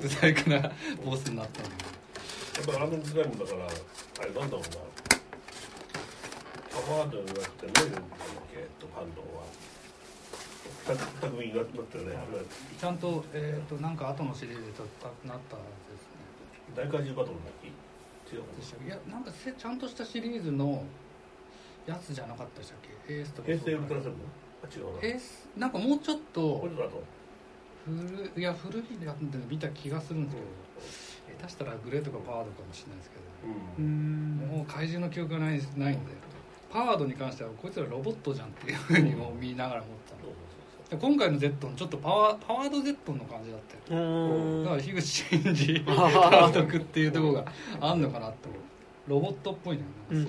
[0.00, 0.72] ブサイクな
[1.04, 1.76] ボスになったんでや
[2.62, 4.68] っぱあの時代もだからあれなんだろうな。
[6.70, 8.18] パワードじゃなくて何なんだっ
[8.50, 8.58] け？
[8.58, 9.46] えっとパンドンは
[10.96, 14.82] ちゃんと,、えー、となんか後のシリーズでと
[15.26, 15.62] なったで
[15.96, 16.20] すね。
[16.74, 17.68] 大怪獣バトルの時
[18.32, 20.84] 違ういやなんかせちゃんとしたシリーズの
[21.86, 23.14] やつじゃなかったでしたっけ？
[23.14, 24.18] エースとか平成ウルトラセブン？
[24.62, 25.08] あ違うな。
[25.08, 26.70] エースなんかもうちょっこと。
[27.86, 30.36] 古いや古いやつで見た気がするんで
[30.82, 33.84] すけど、下手したらグレーとかパワードかもしれないですけうん。
[33.84, 34.50] うーん。
[34.50, 36.12] ど、もう怪獣の記憶がないないんで。
[36.70, 40.22] パワードに関してはこいつらロボットじゃんっていうふうにも見ながら思ったの。
[40.22, 40.36] そうで
[40.98, 47.44] 今回の Z のちょっとパワーパワード Z の感じだったよだから樋口真嗣 監督っていうところが
[47.80, 48.60] あんのかなって思う。
[49.06, 49.82] ロボットっぽいね。
[50.10, 50.26] うんうん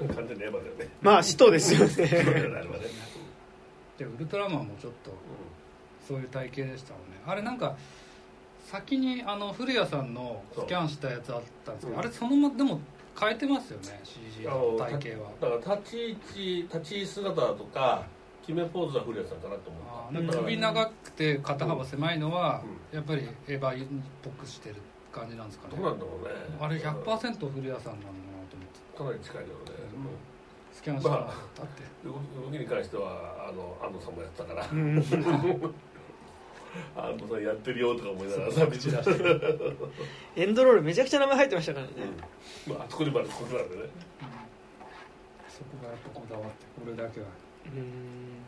[0.00, 0.08] うん。
[0.14, 0.88] 完全にエヴァだよね。
[1.00, 2.06] まあ使徒ですよね。
[3.98, 5.12] でウルトラマンもちょっと
[6.06, 7.20] そういう体型でしたもんね。
[7.26, 7.76] あれなんか
[8.64, 11.96] 先にあの古谷さんのスキャンしたやつあったんですけど、う。
[11.96, 12.80] んあれそのまでも
[13.18, 15.30] 変えてますよね CG あのの体型は。
[15.40, 18.06] だから立ち位置立ち姿とか
[18.42, 23.88] 決めポーズは古谷さんかなと思あった首長くて肩幅狭いのはうやっぱりエヴァっ
[24.22, 24.76] ぽくしてる
[25.12, 25.76] 感じなんですかね。
[25.76, 26.34] どうなんだろうね。
[26.60, 27.82] あれ100%古谷さんなのかな
[28.48, 28.98] と思って。
[28.98, 29.52] かなり近いよね、
[30.72, 31.82] スキャンしたらだって。
[32.04, 34.64] 動き動きに関してはあの安藤さんもやってたから、
[36.96, 39.36] うん安藤さんやってるよとか思いながらさ口出して
[40.36, 41.92] エンドロールめちゃくちゃ名前入ってましたからね。
[42.66, 42.74] うん。
[42.74, 43.82] まああそこにまでそこなんでね。
[45.48, 47.26] そこがやっぱこだわってこれだけは。
[47.26, 48.46] うーん。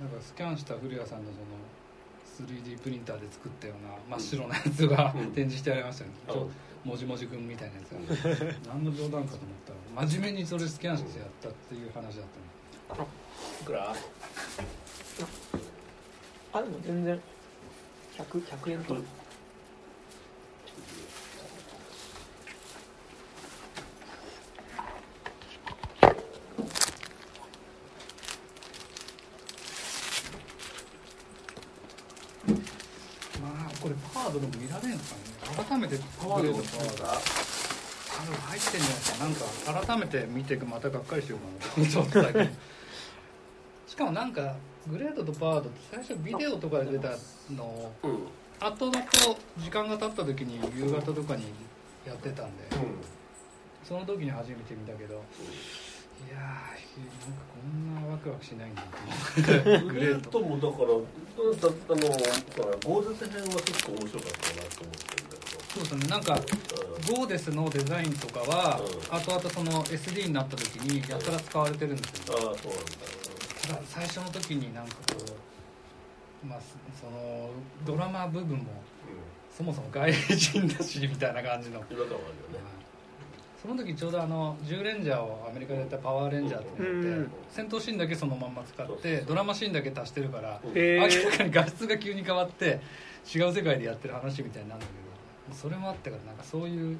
[0.00, 3.82] なんかスキャンした古谷さんのその 3D プリンターで作ったよう
[4.12, 5.32] な真っ白なやつがうん。
[5.32, 6.48] 展示してありましたよね、あちょ
[6.84, 12.24] もじもじくんみたいなやつが何の冗談かと思ったら真面目にそれスキャンしてやったっていう話だっ
[12.88, 13.08] たの。
[13.60, 13.92] いくら？
[16.58, 17.20] あでも全然。
[18.16, 18.94] 100 100円と。
[18.94, 19.00] ま
[33.68, 35.64] あこれパワードでも見られるのかね。
[35.68, 37.06] 改めてパワードのパワード。
[37.08, 38.90] あれ入ってんじゃ
[39.24, 41.38] ないですかなんか改めて見てまたがっかりしよう
[41.76, 42.50] かなと思っただけ。
[43.86, 44.56] しかもなんか
[44.90, 47.10] グレードとパワードって最初ビデオとかで出た
[47.54, 47.92] のを
[48.60, 49.04] 後々
[49.58, 51.44] 時間が経った時に夕方とかに
[52.06, 52.64] やってたんで
[53.84, 59.86] その時に初めて見たけどいやーなんかこんなワクワクしないんだと思って。
[59.86, 65.36] グレートもだからうんだあのさ豪絶編は結構面白かったなと思ってるんだ
[65.68, 69.16] そうですねなんかけどゴーデスのデザインとかはうん。
[69.16, 72.34] 後々その SD になった時にやたら使われてるんですよ。
[72.34, 73.27] ああそうなんだ
[73.86, 75.24] 最初の時になんかこ
[76.44, 76.60] うまあ
[77.00, 77.50] その
[77.84, 78.64] ドラマ部分も
[79.56, 81.80] そもそも外人だしみたいな感じの。
[81.90, 82.78] うん違和感はあるよね。
[83.60, 87.30] その時ちょうどあの10レンジャーをアメリカでやったパワーレンジャーっていうって、うん。
[87.50, 92.80] 戦闘シーンだけそのまんま使ってドラマシーンだけ足してるからえ明らかに画質が急に変わって
[93.34, 94.92] 違う世界でやってる話みたいになるんだけ
[95.50, 96.98] どそれもあってからなんかそういう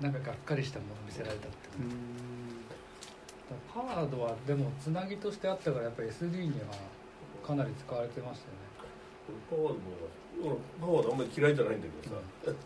[0.00, 1.50] なんかがっかりしたものを見せられたってい
[1.86, 1.88] う
[3.54, 6.66] うパワードはでもつなぎとしてあったからやっぱり SD には
[7.46, 8.60] かなり使われてましたよね。
[9.48, 9.80] パワードも
[10.40, 12.20] うんパワードあんまり嫌いじゃないんだけどさ。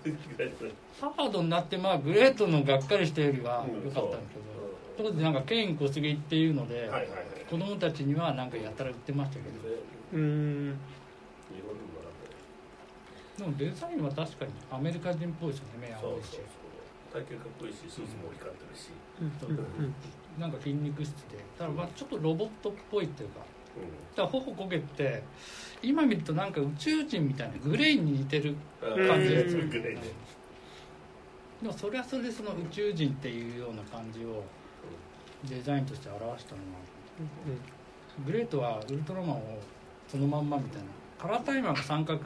[0.06, 4.18] 嫌いじゃないパワードになってまあグレートのがっかりしたよりは良かったんだ
[4.96, 7.08] けど、当時なんかケイン小杉っていうので、はいはいはい。
[7.50, 9.68] 子供たちにはなんかやたら売ってましたけど。
[9.68, 9.74] で
[10.14, 10.78] うーん。
[11.52, 11.82] 日本で
[13.44, 16.38] もなんかでもデザインは確かにアメリカ人っぽいですよね目青いし。
[16.38, 16.44] そうそう
[17.12, 17.22] そう。
[17.22, 18.90] 体型かっこいいしスーツも光ってるし。
[19.40, 19.94] そううん
[20.38, 21.38] なんか筋肉質で。
[21.58, 23.40] だからまあちょっとロボットっぽいっていうか。
[23.76, 25.22] うだから頬焦げって
[25.82, 30.00] 今見るとなんか宇宙人みたいなグレイに似てるん感じですグレーね。
[31.62, 34.42] でもそれはそれでその宇宙人っていうような感じを
[35.44, 36.64] デザインとして表したのは
[38.26, 39.58] グレートはウルトラマンを
[40.08, 40.88] そのまんまみたいな。
[41.18, 42.22] カラータイマーが三角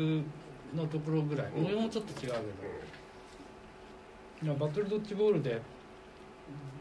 [0.74, 1.46] のところぐらい。
[1.56, 2.42] うん模様もちょっと違うけど。
[4.40, 5.60] いやバトルドッジボールで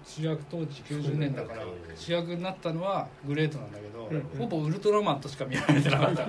[0.07, 4.21] 主役当時90年だからうん主役になったのはグレートなんだけど、うん。
[4.39, 6.27] ほぼウルトラマンとしか見られてなかった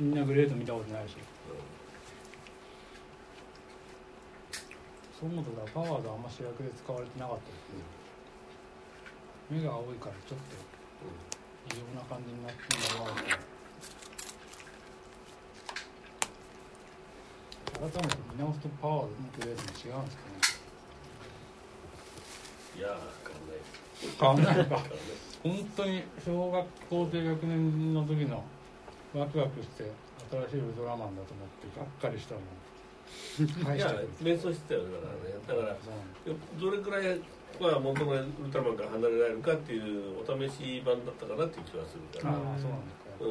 [0.00, 1.16] みんなグレート見たことないし。
[5.20, 7.42] そう思うとだパワーがあんま主役で使われてなかった
[9.54, 10.56] 目が青いからちょっと
[11.76, 13.12] 異様な感じになってるのが
[17.88, 20.18] 改めて見直すとパワーのグレードも違うんです
[22.76, 24.68] いやー変わんない変わんない。
[24.70, 24.82] のか
[25.42, 28.42] 本当に小学校低学年の時の
[29.14, 29.90] ワクワクして
[30.30, 32.40] 新しいウルトラマンだと思ってがっかりしたの
[33.64, 35.36] 返いやしちゃう瞑想してたよだからね。
[35.46, 35.76] だから
[36.58, 37.20] どれくらい
[37.60, 43.22] は元のウルトラマンから離れられるかっていうお試し版だったかなっていう気がするから、ああそうなんですか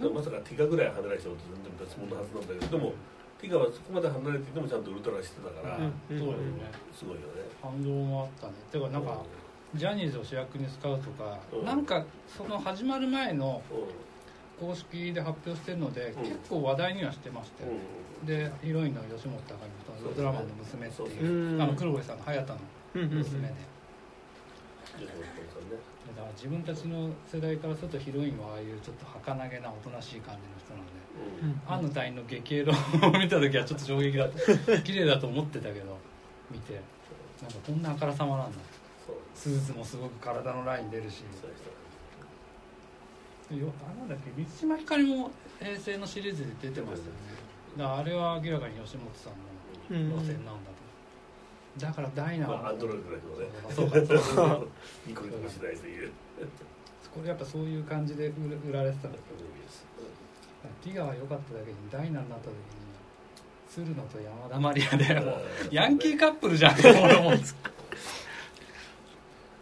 [0.00, 2.92] うん、まさかティガぐらい離れちゃうと全然別物のはずなんだけどでも
[3.40, 5.92] ティガはそこまで離れていてもちゃんとウルトラしてたから、うん。
[6.12, 6.68] そうだよね。
[6.92, 8.52] すごいよね感動もあったね。
[8.72, 9.22] てかなんか
[9.74, 11.64] ジャニーズを主役に使うとかうん。
[11.64, 16.22] なんかその始まる前のう公式で発表してるのでうん。
[16.22, 17.72] 結構話題にはしてましたよ。
[17.72, 17.78] んう
[18.24, 18.26] ん。
[18.26, 19.58] でヒロインの吉本隆
[19.94, 23.54] 美とウルトラマンの娘っていそううあの黒部さんの隼人の娘で。
[25.00, 25.06] だ
[26.22, 30.92] から自分たちの世代からするとヒロインはああいうちょっと儚げなおとなしい感じの人なんで
[31.42, 31.72] うん。
[31.72, 34.78] アンの隊員の激エロを見た時はちょっと衝撃だった。
[34.82, 35.96] 綺麗だと思ってたけど
[36.50, 36.80] 見て
[37.42, 38.58] なんかこんなあからさまなんだ。
[39.06, 41.24] そうスーツもすごく体のライン出るし。
[41.40, 41.70] そういう人
[43.66, 47.20] よあなんだっけ満島ひかりも平成のシリーズで出てましたよね。
[47.76, 53.46] だあれは明らかに吉本さんの路線なんだと、だからダイナはまあアンドロイドぐらいのね。
[53.74, 54.60] そうかそうか。
[55.06, 56.12] ニコニコしないという
[57.12, 59.50] これやっぱそういう感じで売売られてたんだけど。
[60.82, 62.89] ティガは良かっただけにダイナになった時に
[63.72, 65.36] 鶴野と山田マリアでもう
[65.70, 66.74] ヤンキーカップルじゃん。
[66.80, 67.30] 俺も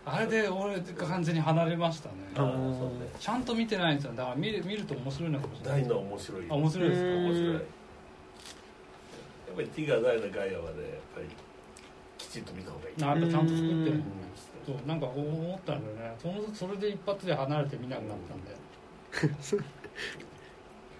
[0.06, 2.14] あれで俺完全に離れましたね。
[3.20, 4.14] ちゃんと見てないんですよ。
[4.14, 5.80] だから見る見ると面白いのかもしれない。
[5.82, 6.46] ダイナ面白い。
[6.48, 7.06] あ面白いですか？
[7.06, 7.24] うん。
[7.26, 7.52] 面白い。
[7.52, 7.62] やっ
[9.56, 11.26] ぱりティガダイナガイアはねやっぱり
[12.16, 12.98] きちんと見た方がいい。
[12.98, 13.76] なやっぱちゃんと作ってる。
[13.76, 14.04] うん。
[14.66, 16.16] そうなんか思ったんだよね。
[16.18, 18.56] そのそれで一発で離れて見なくなったんで。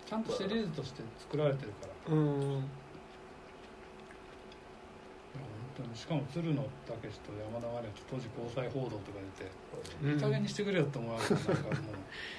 [0.05, 2.15] ちゃんとシリーズとして作られてるから。
[2.15, 2.25] うんい
[5.37, 9.51] や本当にしかも鶴野武と山田マリアと当時交際報道とか出て
[10.03, 10.15] うん。
[10.15, 11.73] いい加減にしてくれよって思われてなんかもう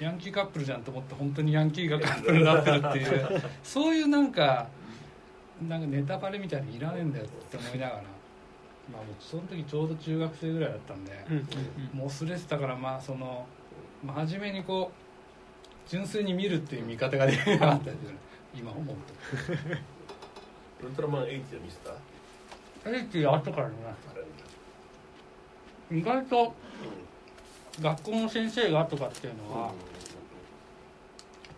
[0.04, 3.04] ヤンキーカップルじゃんと思って本当にヤンキーがカップルになってるってい
[3.36, 4.68] う そういうなんか
[5.68, 8.02] なんかネタバレみたいにいらねえんだよって思いながら
[8.92, 11.46] まあもうその時ちょうど中学生ぐらいだったんで、うんうん
[11.98, 13.46] もう忘れてたからまあその、
[14.04, 18.16] まあ、初めにこう純粋に見るっていう見方ができなかったですよね。
[18.54, 18.96] 今思う
[20.82, 21.92] ウルトラマン80で見せた？
[22.84, 26.54] とエイティ後から見ました意外と
[27.80, 29.72] 学校の先生がとかっていうのは、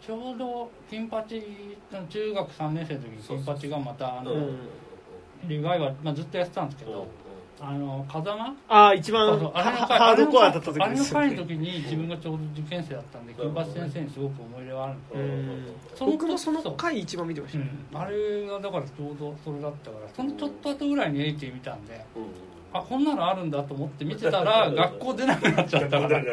[0.05, 1.25] ちょうど金八
[2.09, 4.59] 中学3年生の時に金八がまたあの、うん。
[5.45, 6.93] リバイバル、まあ、ずっとやってたんですけうん。
[6.93, 7.07] ど、
[7.65, 8.57] あの風間？
[8.69, 9.53] ああ一番そうそう。
[9.55, 17.59] あれの回ハードコアだった時あれの回の時に自分がちょうど受験生だったんで金八先生にすごく思い入れがあるんです僕もその回一番見てました。
[17.59, 22.05] ねうん、あれがだからちょうどそれだったからそのちょっと後ぐらいにエイティ見たんで
[22.73, 26.21] あこんなのあるんだと思って見てたら学校出なくなっちゃったから。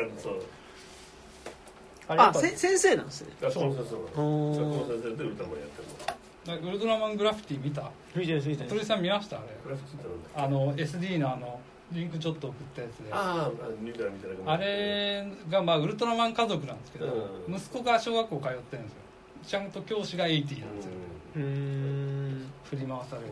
[2.12, 3.34] あせ先生なんですね。
[3.40, 4.58] 学校の先生なのおー。
[4.58, 6.19] 学校の先生でウルトラマンやってるの
[6.56, 7.92] ウルトラマングラフィティ見た？
[8.16, 9.38] 見て鳥さん見ました？
[9.38, 9.48] あれ。
[9.64, 10.08] グラフィティって
[10.40, 11.60] なんだあの SD のあの
[11.92, 13.12] リンクちょっと送ったやつで。
[13.12, 17.06] あああ見たら見たられがまあウルトラマン家族なんですけど、
[17.48, 17.56] うん。
[17.56, 19.00] 息子が小学校通ってるんですよ。
[19.46, 20.92] ちゃんと教師がエイティなんですよ、
[21.38, 22.52] うーん。
[22.66, 23.32] 振り回されるって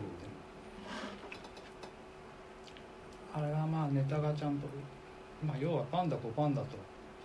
[3.34, 4.66] あれはまあネタがちゃんと
[5.44, 6.68] まあ要はパンダコパンダと。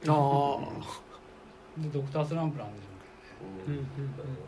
[0.05, 2.92] ああでドクタースランプなんでしょ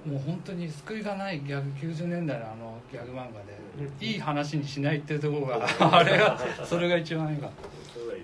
[0.05, 7.49] もう本当に救いがないギャグ90年代のあのギャグ漫画で、うんいい話にしないっていうところが あれがそれが一番いいか。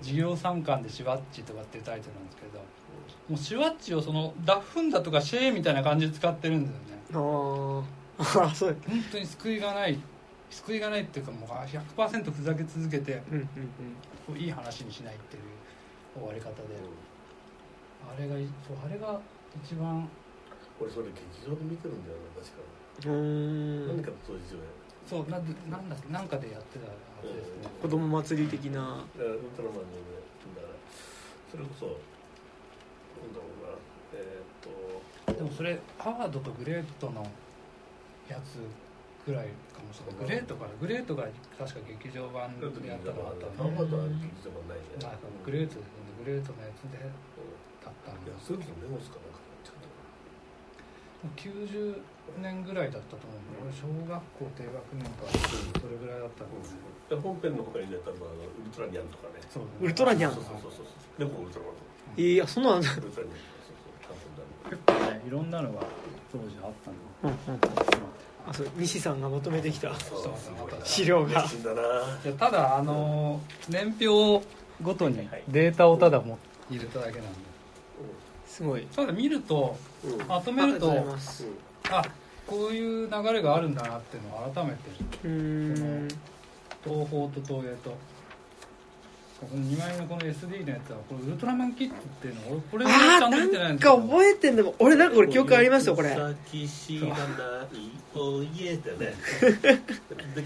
[0.00, 2.58] 授業参観でシュワッチとかっていうタイトルなんですけど
[3.28, 6.80] もうシュワッチをそのダッフンだとかシェーみたいな感じで使ってるんだよね。
[7.12, 7.82] あー。
[8.18, 9.98] あそう本当に救いがない
[10.50, 13.46] 救いがないっていうかもう100%ふざけ続けてうんうん
[14.26, 16.52] こういい話にしないっていう終わり方で。
[18.02, 19.20] あれがいそうあれが
[19.64, 20.08] 一番
[20.82, 22.66] 俺それ劇場で見てるんだよな確か。
[23.06, 23.86] うん。
[23.86, 24.66] 何かと当時は
[25.06, 27.70] そうなんでなんだっけなんかでやってたはずですね。
[27.80, 29.06] 子供祭り的な。
[29.14, 30.18] だからウルトラマンのね
[30.58, 30.74] だから
[31.50, 33.78] それこそなんだろうな
[34.18, 35.34] えーっと。
[35.34, 37.22] でもそれハワードとグレートの
[38.28, 38.58] やつ
[39.26, 40.26] ぐらいかもしれない。
[40.26, 41.26] グレートからグレートが
[41.58, 46.14] 確か劇場版でやったのがあったハンバーんでトは劇場版ないねまあグレートですよね。
[46.22, 49.31] グレートのやつでだったんでいやそれこそメモスかな
[51.36, 51.96] 90
[52.40, 53.38] 年ぐらいだったと思う。
[53.38, 55.26] んで俺小学校低学年か
[55.80, 59.34] それぐらいだったんでで本編の他にね多分あのウルトラニャンとかね。
[59.50, 60.86] そうウルトラニャンそうそうそうそう
[61.18, 61.72] 猫ウルトラマ
[62.16, 65.80] ンいやそんなんあんだウルトラマンそうそう結構ねいろんなのが
[66.32, 67.60] 当時あったんでうんうん
[68.48, 69.92] あそう西さんが求めてきた
[70.84, 71.80] 資料が熱心だな
[72.24, 74.44] いやただあの年表
[74.82, 77.38] ごとにデータをただも入れただけなんで
[78.46, 79.76] すごいただ見ると
[80.28, 80.92] まとめると
[81.90, 82.02] あ
[82.46, 84.78] こういう流れがあるんだなっていうのを改めて
[85.24, 85.30] うー
[86.04, 86.08] ん。
[86.84, 87.90] 東宝と東映と。
[89.40, 96.10] この2枚のこの SD のやつはこれウルトラマンキッズっていうの俺これをちゃんと見てないなんんですけどか覚えてんの俺なんかこれ記憶ありますよこれ。
[96.10, 97.16] 先知らない
[98.14, 99.14] おいえだね。
[100.36, 100.42] で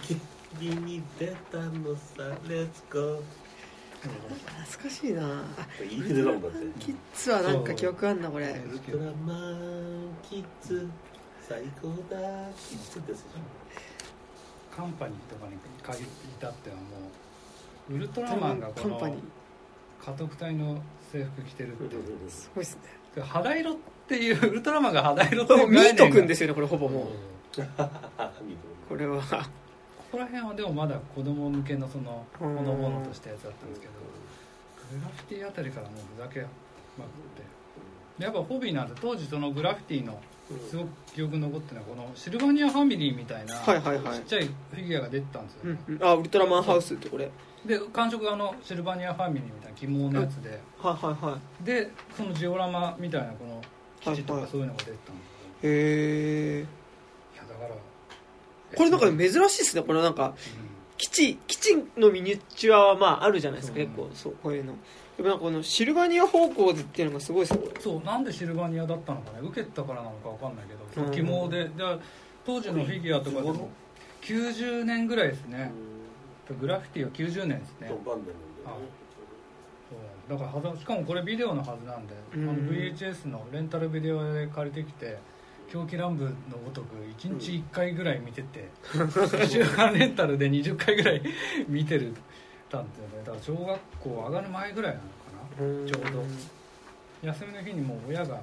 [0.58, 3.20] 君に出たのさレッツゴー
[4.02, 5.22] 懐かしいな。
[5.22, 6.58] あいいテレだもんだって。
[6.80, 8.46] キッズはなんか記憶あんなこれ。
[8.46, 10.88] ウルトラマンキッズ
[11.48, 12.16] 最高だ
[12.68, 13.26] キッズですよ。
[14.76, 16.82] カンパニーとかに限っていたってはも
[17.90, 19.18] うウルトラマンがこのカンパニー。
[20.04, 21.96] 家督隊の制服着てるって
[22.30, 22.76] すごいっす
[23.16, 23.22] ね。
[23.22, 23.76] 肌色っ
[24.06, 27.62] ていうウルトラマンが肌色っていうミートくんでですよねこれほぼもう。
[27.78, 28.32] あ
[28.88, 29.22] これは
[30.16, 33.92] ここら辺はでもまだ子供向けのそのほのぼのとしたやつだったんですけど
[34.98, 36.50] グラフィティあたりからもうふざけまくっ
[38.16, 38.24] て。
[38.24, 40.18] やっぱホビーなんて当時そのグラフィティの
[40.70, 44.14] すごく記憶に残ってるのはこのシルバニアファミリーみたいなはいはいはい。
[44.14, 45.78] ちっちゃいフィギュアが出てたんですよ、うん。
[45.86, 47.30] うんあウルトラマンハウスってこれ。
[47.66, 51.64] で感触があのシルバニアファミリーみたいな起毛のやつで、はいはいはい。
[51.64, 53.60] でそのジオラマみたいなこの
[54.00, 57.74] 生地とかそういうのが出てたんですへえいやだから
[58.74, 59.82] これなんか珍しいですね。
[59.82, 60.34] これなんか
[60.98, 63.78] 基地基地のミニチュアはまああるじゃないですか。
[63.78, 63.86] うん。
[63.86, 64.74] 結構そうこういうの。
[65.16, 67.60] でもなんかこのシルバニア方向でっていうのがすごいですね。
[67.60, 69.38] これそうなんでシルバニアだったのかね。
[69.42, 71.06] 受けたからなのかわかんないけうん。
[71.06, 71.98] ど起毛でで
[72.44, 73.68] 当時のフィギュアとかでも
[74.22, 75.72] 90年ぐらいですね。
[76.60, 77.92] グラフィティは90年ですね。
[78.04, 78.78] バンデルなん
[80.28, 82.48] だからしかもこれビデオのはずなんで、うん。
[82.48, 85.18] あの VHS のレンタルビデオで借りてきて
[85.72, 91.22] 狂気乱舞のごとく1日1回ぐらい見てて、1週間レンタルで20回ぐらい
[91.68, 92.14] 見てる
[92.68, 93.22] たんでね。
[93.24, 95.88] だから小学校上がる前ぐらいなのかな。
[95.88, 96.24] ちょうど。
[97.22, 98.40] 休みの日にもう親が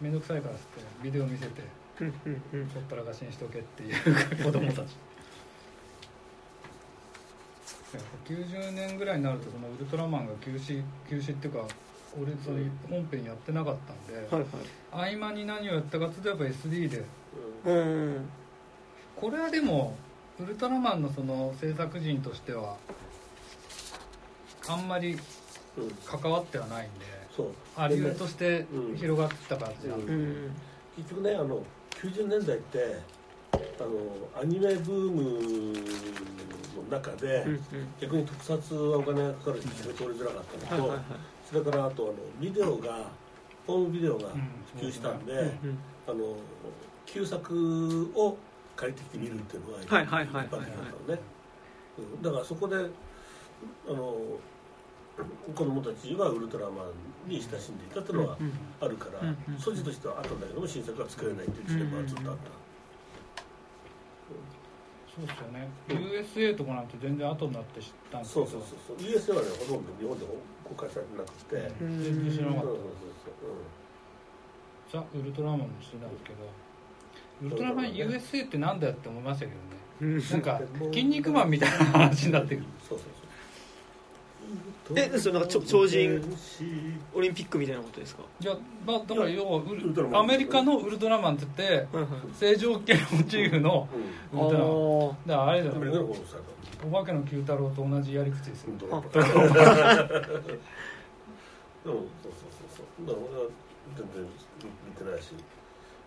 [0.00, 1.62] 面倒くさいからっつってビデオ見せて
[2.00, 2.06] うん。
[2.26, 3.94] うんうんほったらかしにしとけっていう
[4.42, 4.96] 子供たち。
[8.26, 11.60] 90年ぐらいになるとそのウルトラマンが休止休止っていうか
[12.20, 15.16] 俺それ本編やってなかったんで、はいはい。
[15.16, 17.04] 合間に何をやったかっていうとやっぱ SD で。
[17.64, 18.28] うん。
[19.16, 19.96] これはでも
[20.40, 22.76] ウルトラマンのその制作陣としては
[24.68, 25.18] あんまり
[25.76, 27.06] うん関わってはないんで
[27.36, 27.46] そう。
[27.76, 28.96] ありとしてうん。
[28.96, 30.50] 広がってた感じなんで、うん。
[30.96, 33.00] 結局ねあの90年代って
[33.52, 35.72] あのアニメブーム
[36.90, 37.60] の中で、うんうん。
[38.00, 43.10] 逆に特撮はお金がかかるし仕事取りづらかったのと、はいはいはいそれからあとあのビデオが
[43.66, 44.28] ホームビデオが
[44.74, 46.36] 普及したんで、うんあの
[47.06, 48.36] 旧作を
[48.76, 50.76] 借りてきて見るっていうのがはいはいはいはい一般的だっ
[51.06, 51.20] たのね、
[51.98, 52.22] うん。
[52.22, 52.80] だからそこであ
[53.92, 54.16] の
[55.54, 56.82] 子供たちはウルトラマ
[57.26, 62.50] ンに親しんでいたっていうのはうんあるから、うんうん素地としてはあったんだけども新作は作れないっていう時代はずっとあった、
[65.14, 65.68] そうですよね。
[65.88, 68.46] USA とかなんて全然後になって知ったんですけど。
[68.46, 69.06] そうそうそうそう。
[69.06, 70.26] USA はねほとんど日本で
[70.64, 72.70] 公開されてなくて、うん全然知らなかった。
[74.92, 76.36] ザ・ウルトラマンも知ってたんですけど
[77.42, 79.60] ウルトラマン USA ってなんだよって思いましたけどね。
[80.00, 80.30] うん。
[80.30, 80.60] なんか
[80.92, 82.66] 「筋肉マン」みたいな話になってくる。
[82.88, 83.08] そうそう
[84.94, 86.22] えそれなんか超人
[87.14, 88.22] オリンピックみたいなことですか？
[88.40, 88.54] いや、
[88.86, 91.88] まあ、だから要はウウルアメリカのウルトラマンって言って
[92.38, 93.88] 正常系モチーフの
[94.32, 94.40] うん。
[94.40, 95.08] ウルトラマン。
[95.10, 96.36] あだからあれだアメリカの方のさ
[96.86, 98.72] お化けの九太郎と同じやり口ですよ。
[98.78, 99.22] でもそうそう
[101.84, 103.06] そうそう。
[103.06, 103.50] だから俺は
[103.96, 104.24] 全然
[104.86, 105.32] 見てないし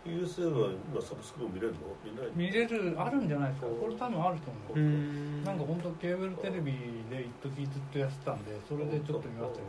[0.08, 1.80] USA は今サブスクも見れるの？
[2.04, 3.68] 見ない見れるあるんじゃないですか。
[3.68, 5.44] これ多分あると思うう、ん。
[5.44, 6.72] なんか本当ケーブルテレビ
[7.10, 9.68] で一時ずっとやってたんでそれでちょっと見ましたけど。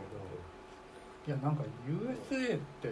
[1.27, 2.91] いやなんか USA ってっ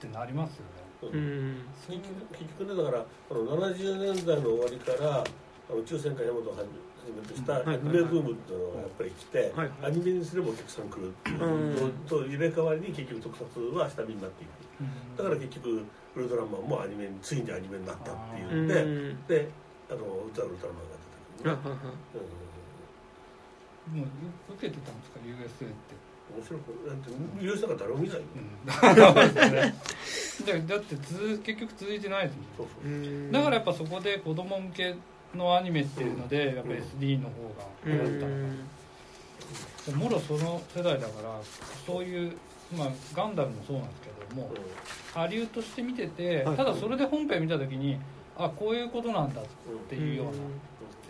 [0.00, 1.10] てなりますよね。
[1.12, 1.56] うん。
[1.86, 1.96] そう。
[1.96, 2.02] いう
[2.32, 2.82] 結局ね。
[2.82, 3.44] だからあの
[3.74, 5.24] 70年代の終わりからあ
[5.70, 6.68] の宇宙戦艦ヤマトをはじ
[7.12, 7.68] めとしたうん。
[7.68, 11.74] アニメブームっていうのがやっぱり来て、はいアニメにすればお客さん来るっていううん。
[11.76, 15.18] のと入れ替わりに結局特撮は下火になっていく。
[15.18, 15.84] だから結局
[16.16, 19.26] ウルトラマンもアニメについにアニメになったっていうんで、うん。
[19.26, 19.48] で
[19.90, 20.00] あの
[20.34, 20.96] ザ・ウルトラマンが
[21.42, 21.58] 出てくるね、
[21.88, 22.24] うん
[23.92, 25.74] もう受けてたんですか？USA って。
[26.34, 28.66] 面白くだって利用したから誰も見ないよ、うん。
[28.66, 29.04] だ
[30.74, 32.46] だって続結局続いてないですもん。
[32.56, 32.90] そうそう。
[32.90, 33.30] うん。
[33.30, 34.96] だからやっぱそこで子供向け
[35.36, 38.32] のアニメっていうのでやっぱ SD の方がう流行ったの
[39.84, 41.40] かんもろその世代だから
[41.86, 42.36] そういう、
[42.76, 44.50] まあ、ガンダムもそうなんですけども。
[45.12, 46.56] ハリウッドして見ててはい。
[46.56, 47.98] ただそれで本編見た時に
[48.36, 49.44] あこういうことなんだっ
[49.88, 50.32] ていうような。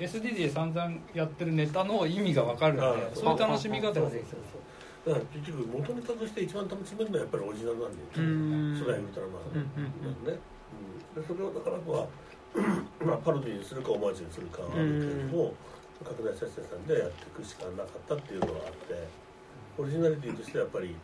[0.07, 3.35] SD で散々やってるネタの意味が分かるのあでそう。
[3.35, 4.39] いう楽しみ方ができる
[5.07, 8.75] だから結局元ネタとして一番楽しめるのはやっぱりオリジナルなんでうん。
[8.79, 10.39] 初代ウルトラマンうんね、
[11.17, 12.07] うそれをなかなかは
[13.05, 15.55] まあパロディにするかオマージュにするかはあるけれども
[16.03, 19.09] 拡大再生産でやっていくしかなかったっていうのがあって
[19.79, 20.95] オリジナリティとしてやっぱり、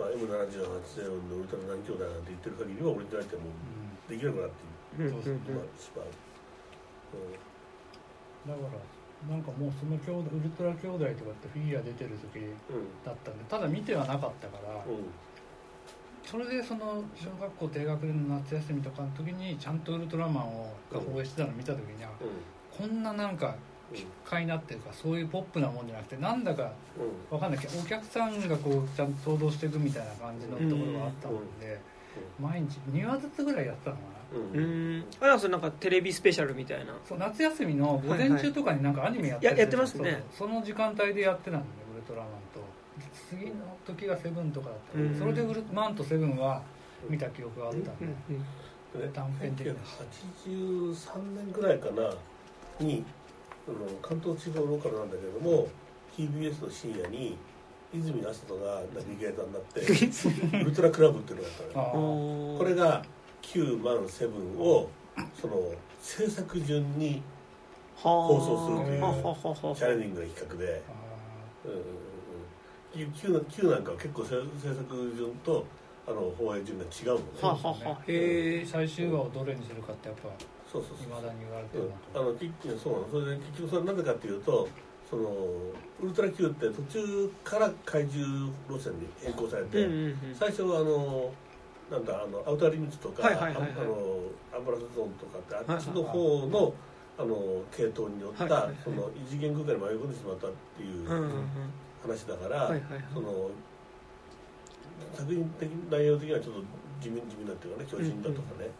[0.00, 4.64] まあ、M78 ゼロのウルトラ何兄弟なんて言ってる限りはオリジナリティはもうできなくなって
[4.96, 5.04] うん。
[5.04, 5.12] うん。
[5.12, 6.08] うんしまう、
[8.48, 8.80] だから
[9.28, 12.38] なんかもうその兄弟ウルトラ兄弟とかってフィギュア出てる時
[12.72, 15.12] うんだったんでただ見てはなかったからうん
[16.24, 22.10] それでその小学校低学年の夏休みとかの時にちゃんとウルトラマンをが放映してたの見た時には
[22.70, 23.56] こんななんか
[23.94, 26.72] 奇怪なっていうかそういうポップなもんじゃなくてなんだか
[27.32, 27.34] うん。
[27.34, 31.80] わかんないけどお客さんがこうちゃんと想像していくみたいな感じのところがあったので
[32.40, 34.38] 毎日2話ずつぐらいやってたのかな。
[34.38, 34.42] うん。
[34.42, 34.98] ううん。
[34.98, 36.94] んあれはそれなんかテレビスペシャルみたいな。
[37.08, 39.60] そう夏休みの午前中とかになんかアニメやってはいはい。
[39.60, 40.22] ややってますね。
[40.36, 42.60] その時間帯でやってたんでウルトラマンと。
[43.28, 43.54] 次の
[43.86, 44.78] 時がセブンとかだっ
[45.12, 46.62] たそれでウルマンとセブンは
[47.08, 47.90] 見た記憶があったんで。
[48.00, 48.44] うん。
[48.94, 49.00] うん。
[49.00, 49.74] で短編的な
[50.46, 52.12] 1983年ぐらいかな
[52.80, 53.04] に
[53.70, 55.68] あの関東地方ローカルなんだけれども
[56.16, 57.36] TBS の深夜に
[57.92, 59.80] 泉麻人がナビゲーターになって
[60.62, 63.04] ウルトラクラブっていうのがあったのこれが
[63.42, 64.88] 9万7を
[65.40, 67.22] その制作順に
[67.96, 70.92] 放送するというチャレンジングな企画で、あ
[71.66, 71.80] うんうん
[73.02, 75.66] うん、9, 9なんかは結構制制作順と
[76.08, 77.22] あの放映順が違うのね。
[77.42, 78.66] はははへえー。
[78.66, 80.28] 最終話をどれにするかってやっぱ
[80.70, 81.06] そうそうそう。
[81.06, 81.84] いまだに言われてうん。
[81.84, 83.08] るなあのきそうなの。
[83.10, 84.68] それで結局それなぜかっていうと
[85.10, 85.24] その
[86.02, 91.32] ウルトラ Q って途中から怪獣路線に変更されて、うんうんうん最初はあの
[91.90, 93.70] なんだあのアウターリミットとか、はいはいはいはい。
[93.72, 94.22] あの
[94.54, 96.72] アンバランスゾーンとかってあはいっちの方の、
[97.18, 97.34] あの
[97.74, 98.76] 系統によった、はいはいはい。
[98.84, 101.48] その異次元空間に迷い込んでしまったっていううんうんうん。
[102.06, 103.04] 話だから、はいはいはい。
[103.12, 103.50] その
[105.18, 106.62] 作品的内容的にはちょっと
[107.02, 108.70] 地味地味なっていうかね巨人だとかね、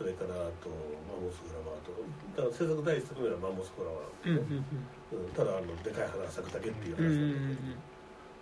[0.00, 0.72] それからあと
[1.12, 1.92] マンモスフラワーと
[2.32, 7.68] だから制作第一作目はマンモスフラワーうんうん、うんただあのでかい花咲くだけっていううんうんうん話なんだけ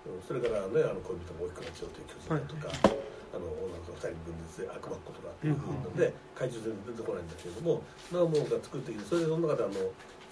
[0.06, 7.82] ど、うんそれからねあの恋人も大きくなっちゃうという巨人だとか、はいあの女の子が2人分裂で悪魔っ子とかっていうふうなので、うん怪獣全然出てこないんだけれども
[8.14, 9.74] なおもが作ってきてそれでその中であの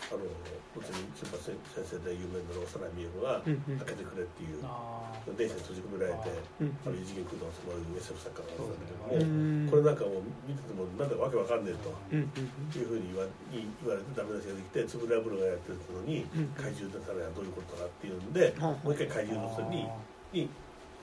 [0.06, 3.78] あのうちに先生で有名な幼い美恵子がうんうん。
[3.80, 6.30] 開けてくれっていうあ電車に閉じ込められて
[6.60, 11.90] うんあの異次元空間を迫る SF 作家なんだけども、うんこれなんかもう見ててもなんだかわけわかんねえと。
[12.12, 19.88] うんうんいうふうに言わ言言われてダメ出しができてつぶらぶるがやってるのに、うん怪獣出たらどういうことかっていうんで、はあもう一回怪獣の人に
[20.32, 20.48] に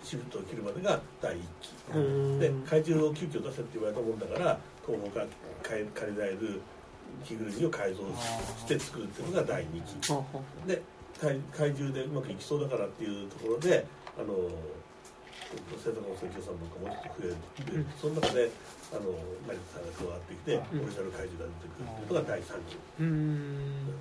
[0.04, 5.26] シフトを切るまでが第一期、うんで怪獣を急遽出せって言われたもんだから東方が
[5.64, 6.62] 借り借りられる
[7.26, 8.02] 着ぐるみを改造
[8.58, 10.12] して作るっていうのが第二期。
[10.12, 10.24] はは
[10.68, 10.82] で
[11.20, 13.86] 怪怪獣でうまくいきそうだからっていうところで
[14.18, 14.34] あの
[15.78, 17.86] 生徒の請求さんなんかもうちょっと増える、うん。
[18.02, 18.50] その中で
[18.92, 19.14] あの
[19.46, 20.82] 成田さんが加わってきて、うん。
[20.82, 22.78] オリジナル怪獣が出てくるっていうのが第三期。
[23.00, 23.94] うん。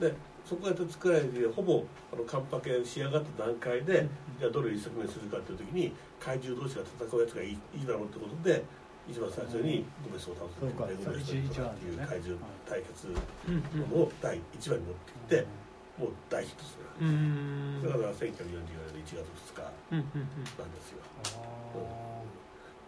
[0.00, 4.06] でそこが作られてほぼあのカンパケ仕上がった段階で、
[4.38, 8.62] じゃあどれを一作目にするかっていう時に怪獣同士が戦うやつがいいいいだろうってことで
[9.08, 12.38] 一番最初にゴメスを倒すそうかレゴメスとかっていう怪獣
[12.68, 13.56] 対決うん。
[13.84, 15.46] ものを第1話に持ってきて、
[16.00, 17.82] もう大ヒットする、うん。
[17.84, 20.72] だから1944年1月2日なん。
[20.72, 20.98] ですよ
[21.36, 22.22] あ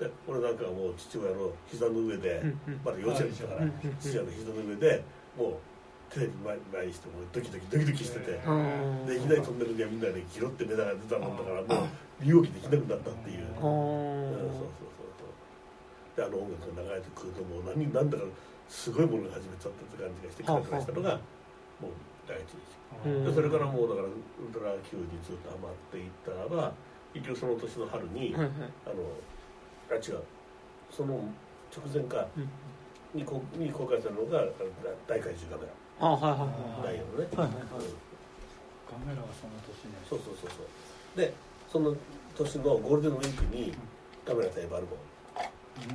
[0.01, 0.57] で俺なん。
[0.57, 2.43] かはもう父親の膝の上で、
[2.85, 5.05] まだ幼稚園だから、父親の膝の上で
[5.37, 9.07] もうテレビ前前にしてもうドキドキドキドキしてて、うん。
[9.07, 10.01] でいきなりトンネルにはみん。
[10.01, 11.37] なでギロって目が出たもん。
[11.37, 11.89] だからもう
[12.21, 13.53] 身動きできなくなったっていう、あうん。
[13.61, 15.06] そうそうそうそう
[16.17, 18.25] であの音楽が流れてくるともう何なんだか
[18.69, 21.11] すごいものが始めちゃったって感じがして感じがしたのが
[21.81, 21.93] もう
[22.27, 22.57] 第一日
[23.05, 26.73] うんでそれからもうだからウルトラ Q にずっとハマっていったらば
[27.13, 28.51] 結局その年の春に、はいはい。
[28.85, 29.07] あの
[29.93, 30.23] あ違う
[30.91, 31.21] その
[31.71, 32.49] 直前かうん
[33.15, 34.45] にこに公開されるのが
[35.07, 36.49] 大怪獣カメあはいはいはい。
[36.83, 37.87] ラダイヤのね、はいはいはい。
[37.87, 37.97] うん。
[38.89, 40.21] カメラはその年ねそう。
[40.25, 41.17] そうそうそう。
[41.17, 41.33] で
[41.71, 41.95] その
[42.37, 43.73] 年のゴールデンウィークに
[44.27, 44.99] カメラ対バルボン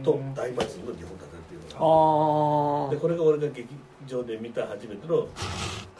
[0.03, 3.67] とうん大祭りの日本立てるっていうのがあでこれが俺が劇
[4.07, 5.27] 場で見た初めての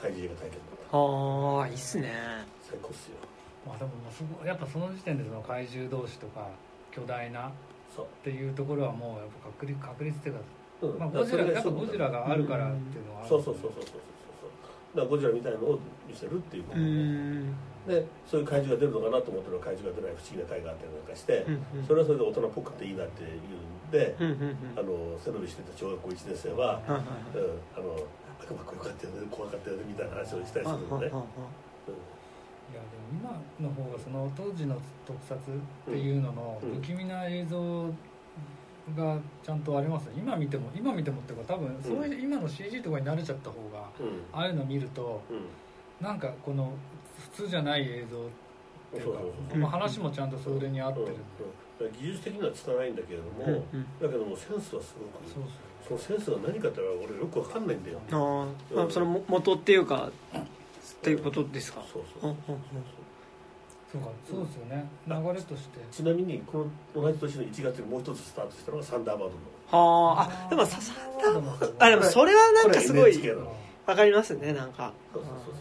[0.01, 0.97] 怪獣映画体験だった。
[0.97, 2.11] ああいいっすね。
[2.61, 3.17] 最高っすよ。
[3.65, 3.91] まあでも
[4.45, 6.47] やっぱその時点でその怪獣同士とか
[6.91, 7.51] 巨大なっ
[7.95, 10.41] そう、ていうところはもうやっぱ確率確率っていうか、
[10.82, 10.99] うん。
[10.99, 14.97] まあ、ゴジラやっぱゴジラがあるからっていうのはあるそうそうそうそうそうそうそう。
[14.97, 17.53] だからゴジラみたいのを見せるっていうこうとでん
[17.88, 21.45] でそういう怪獣が出るのかなと思ったら怪獣が出ない不思議な回があったりなんかして、
[21.88, 24.15] それはそれで大人っぽくていいなっていうんで、
[24.77, 26.99] あの背伸びしてた小学校1年生は、うん、あ
[27.82, 27.97] の
[28.39, 31.07] 悪魔っこよかったよね怖かったよねみたいな話をしたりするのね、
[32.71, 36.75] いやでも今の方がその当時の特撮っていうののうん。
[36.75, 37.86] 不気味な映像
[38.95, 40.13] がちゃんとありますね。
[40.17, 44.23] 今見ても今見てもっていうか多分そういう今の CG とかに慣れちゃった方がうん。
[44.32, 46.05] ああいうの見るとうん。
[46.05, 46.71] なんかこの
[47.32, 48.99] 普通じゃない映像っ
[49.49, 51.11] ていうか話もちゃんとそれに合ってるんで。
[51.11, 51.21] うんうん
[51.89, 53.86] 技術的には拙いんだけれども、うんうん。
[53.99, 58.75] だけどもセンスはすごくそうそのセンスが何かってのは俺よくわかんないんだよあー。
[58.75, 60.43] まあそのも元っていうかっ
[61.01, 61.82] ていうことですか。
[61.91, 62.34] そうそうう。
[62.34, 62.61] んうんうん。
[63.91, 64.88] そうかそうですよね。
[65.07, 65.79] 流れとして。
[65.91, 69.36] ちなみにこの同じ年の1月にもう一つスタートしたのがサンダーバード
[69.79, 69.86] の。
[70.13, 70.82] はああでもサン
[71.17, 71.86] ダーバード。
[71.86, 73.32] あでもそれはなんかすごい
[73.88, 74.93] わかりますねなんか。
[75.13, 75.61] そうそうそうそ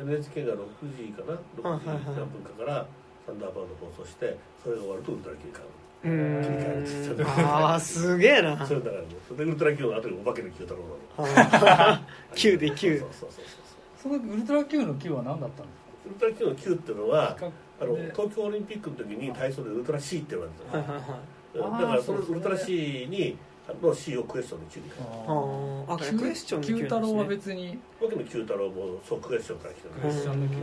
[0.00, 0.56] NHK が6
[0.96, 2.86] 時かな？6時何分かから
[3.26, 5.72] サンダーバード放送してそれが終わるとウルトラ Q に変わる。
[6.04, 7.46] うーん。
[7.46, 8.66] ああすげえな。
[8.66, 11.68] それだからねそれでウルトラ Q の後にお化けの Q 太郎なの。
[11.70, 13.62] あー9で9そうそうそうそう
[14.02, 17.46] そのウルトラ Q の Q は何だったんですウルトラ Q の Q っていうのはか
[17.80, 22.32] あので東京オリンピックの時に体操でウルトラ C って言われてただからそのそうですね。
[22.32, 23.36] ウルトラ C に
[23.82, 24.86] の C をクエスチョンの変え
[25.26, 26.16] あー。
[26.16, 27.78] あクエスチョンの九太郎は別に。
[27.98, 30.62] たわけの Q 太郎もそうクエスチョンから来てるクエスチョンの Q うん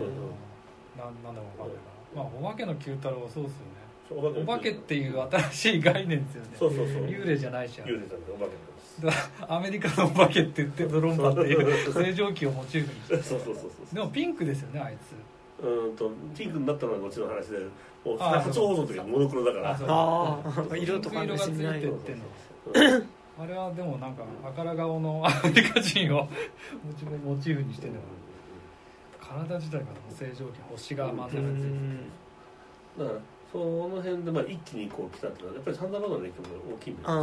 [0.97, 1.67] なんなんでもわかん。
[1.67, 1.81] ないか
[2.15, 3.79] らまあお化けの Q 太郎はそうですよね。
[4.11, 6.49] おお化けっていう新しい概念ですよね。
[6.57, 7.03] そうそうそう。
[7.05, 7.87] 幽霊じゃないじゃん。
[7.87, 9.45] 幽霊なんでお化けなんです。
[9.47, 15.63] アメリカのお化けって言ってドロンパっていう 正常期をモチーフにしてそうそうそうそうでもピンクですよねあいつ。
[15.63, 17.59] うーんとピンクになったのは後の話で
[18.03, 19.69] もう初放送の時はモノクロだから。
[19.71, 21.95] あああ色とか色がついてないってんの。
[21.95, 22.03] うん
[23.39, 27.99] あれはでもなんか赤ら顔の アメリカ人をモチモチーフにしてるの
[29.19, 31.69] 体自体が正常期星が混ぜられてる。
[32.97, 33.19] だから
[33.51, 37.17] その辺でまあ一気にこう来たっていうのはやっぱりサンダーバードの影響も大きいんですサン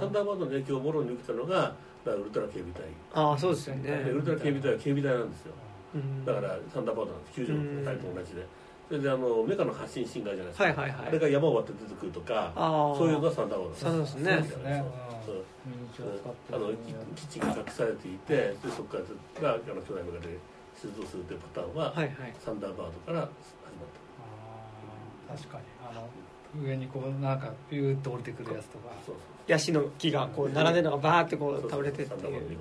[0.00, 2.84] ダーバードの影響をもろに受けたのがだからウルトラ警備隊。
[3.12, 4.04] ああそうですよね。
[4.04, 5.54] でウルトラ警備隊は警備隊なんですよ。
[5.94, 6.24] うん。
[6.24, 7.34] だからサンダーバードなんです。
[7.34, 8.46] 救助の隊と同じで
[8.90, 11.06] それであのメカの発信シンガーじゃないですか、はいはいはい。
[11.06, 14.32] あれが山を割って出てくるとかああそういうのがサンダーバードそうですね。
[14.32, 14.84] そうですね。
[16.52, 16.72] あの
[17.14, 18.98] 基地が隠されていてでそこか
[19.38, 20.36] らがあの巨大メガで
[20.82, 22.34] 出動するというパターンは、はいはい。
[22.44, 23.30] サンダーバードから始まっ
[25.30, 25.36] あー。
[25.38, 25.64] 確かに。
[25.88, 26.08] あの
[26.60, 28.88] 上にこうなんかピューッと降りてくるやつとか。
[28.88, 29.14] たそう
[29.46, 32.58] ヤシの木がこう並んでるのがバーってこそうう倒れてってサンダーバードいう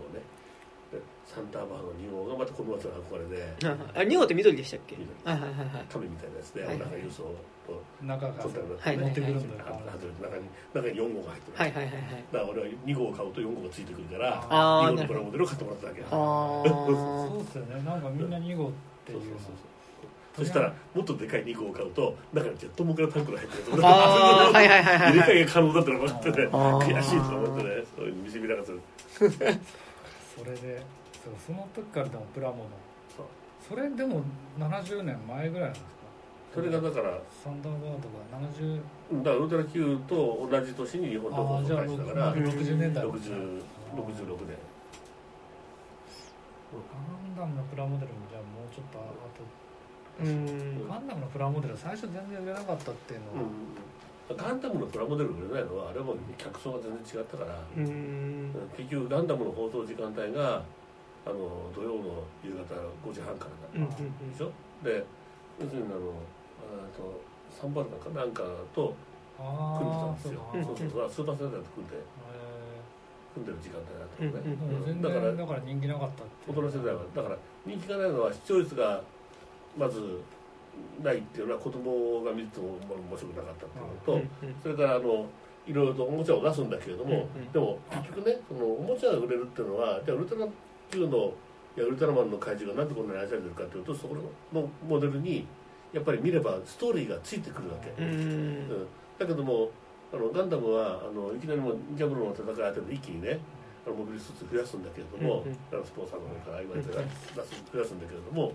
[1.39, 3.47] 2号ねでサンダーバード2号がまた子供たちの憧れで。
[3.95, 4.95] あ2号って緑でしたっけ？
[4.95, 5.09] 緑。
[5.23, 5.85] はいはいはいはい。
[5.89, 7.23] 亀みたいなやつで、はいなんか輸送
[7.67, 9.65] と中が取っ持ってくるんだ。
[9.65, 12.23] 中に中に4号が入ってる、はいはいはいはい。
[12.31, 16.01] だから俺は2号を買うと4号がついてくるからあー2号のプラモデルを買ってもらっただけ。
[16.03, 17.81] あそうっすよね。
[17.85, 18.71] なんかみんな2号っ
[19.05, 19.69] ていうのそうそうそう。
[20.39, 23.89] そしたらもっとでかい2号を買うと中にジェットモンからタンクが入ってるやつあ
[24.47, 28.81] あはいはいはいはい入れはい替えが可能だってのが分かってね悔しいとか思ってねそういうの見せびらかする。
[29.19, 30.81] それで
[31.23, 32.63] そうその時からでもプラモの。
[33.15, 33.25] そう。
[33.67, 34.21] それでも
[34.57, 35.89] 70年前ぐらいなんですか？
[36.55, 43.03] それがだからサンダーバードが70うんだからウルトラ Q と同じ年に日本の放送開始だからうん60年代。
[43.05, 44.03] 60 66あー
[44.47, 44.57] 年。
[46.71, 49.03] ガンダムのプラモデルもじゃあもうちょっとあ
[49.35, 50.23] と。
[50.23, 50.87] うん。
[50.87, 53.49] ガンダムのプラモデルは最初全然売れなかったっていうのは、
[54.29, 58.51] うん、ガンダムのプラモデル売れないのはあれはもう客層が全然違ったから、うん。
[58.77, 60.63] 結局ガンダムの放送時間帯が
[61.25, 63.45] あの土曜の夕方5時半か
[63.75, 64.51] らうんでしょ？
[64.83, 65.03] で
[65.59, 66.15] 要するにあの
[66.69, 68.43] あとサンバルカかなんか
[68.73, 68.95] と
[69.37, 70.41] 組んでたんですよ。
[70.53, 70.67] そうか。
[70.67, 72.01] そうそうスーパーセンターと組んでへ
[73.33, 79.01] 組んでる時間帯だったのね、うんだから然だから人気なかったっ大人世代はだから人気がないのは視聴率が
[79.77, 80.21] まず
[81.03, 84.27] ないっていうのは子供が見ても面白くなかったっていうのと、
[84.63, 85.27] それからあの
[85.67, 87.51] いろいろとおもちゃを出すんだけれども、うんうん。
[87.51, 90.47] でも結局ねそのおもちゃが売れるっていうのはじゃあウルトラ
[90.91, 91.33] Q の
[91.77, 94.15] いやウルトラマンの怪獣がなんでこんなに愛されてるかというとそこ
[94.51, 95.45] のモデルに
[95.93, 98.63] やっぱり見ればストーリーがついてくるわけ、ううん。
[98.63, 98.69] ん
[99.17, 99.69] だけども
[100.11, 103.39] あのガンダムはあのいきなりもうジャブロの戦いあたりで一気にね
[103.85, 105.53] あのモビルスーツ増やすんだけれども、うん
[105.85, 106.99] スポンサーの方から言われて増
[107.79, 108.53] やすんだけれども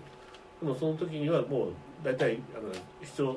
[0.61, 1.69] でもその時にはもう
[2.03, 2.71] 大体あの
[3.03, 3.35] 視聴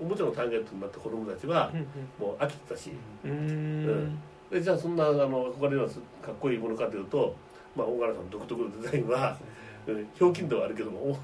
[0.00, 1.72] おもちゃのターゲットになった子供たちは
[2.18, 2.90] もう飽きてたし、
[3.24, 3.30] うん。
[3.30, 4.18] うん。
[4.50, 5.92] でじゃあそんなあの憧れるような
[6.26, 7.34] かっこいいものかというと、
[7.76, 9.36] まあ、大柄さん独特のデザインは、
[9.86, 11.18] うんひょうきんではあるけども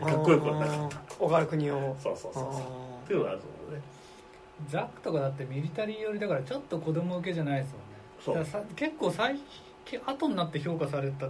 [0.00, 0.98] おかっこよくはなかった。
[1.18, 2.52] 小川国をそうそうそうそう。
[3.04, 3.82] っていうのがあると思うね。
[4.68, 7.74] ザックとかだってミリタリー寄りだからちょっと子供受けじゃないです
[8.24, 8.50] そうもんね。
[8.50, 9.40] だからさ結構最
[9.84, 11.26] 近後になって評価された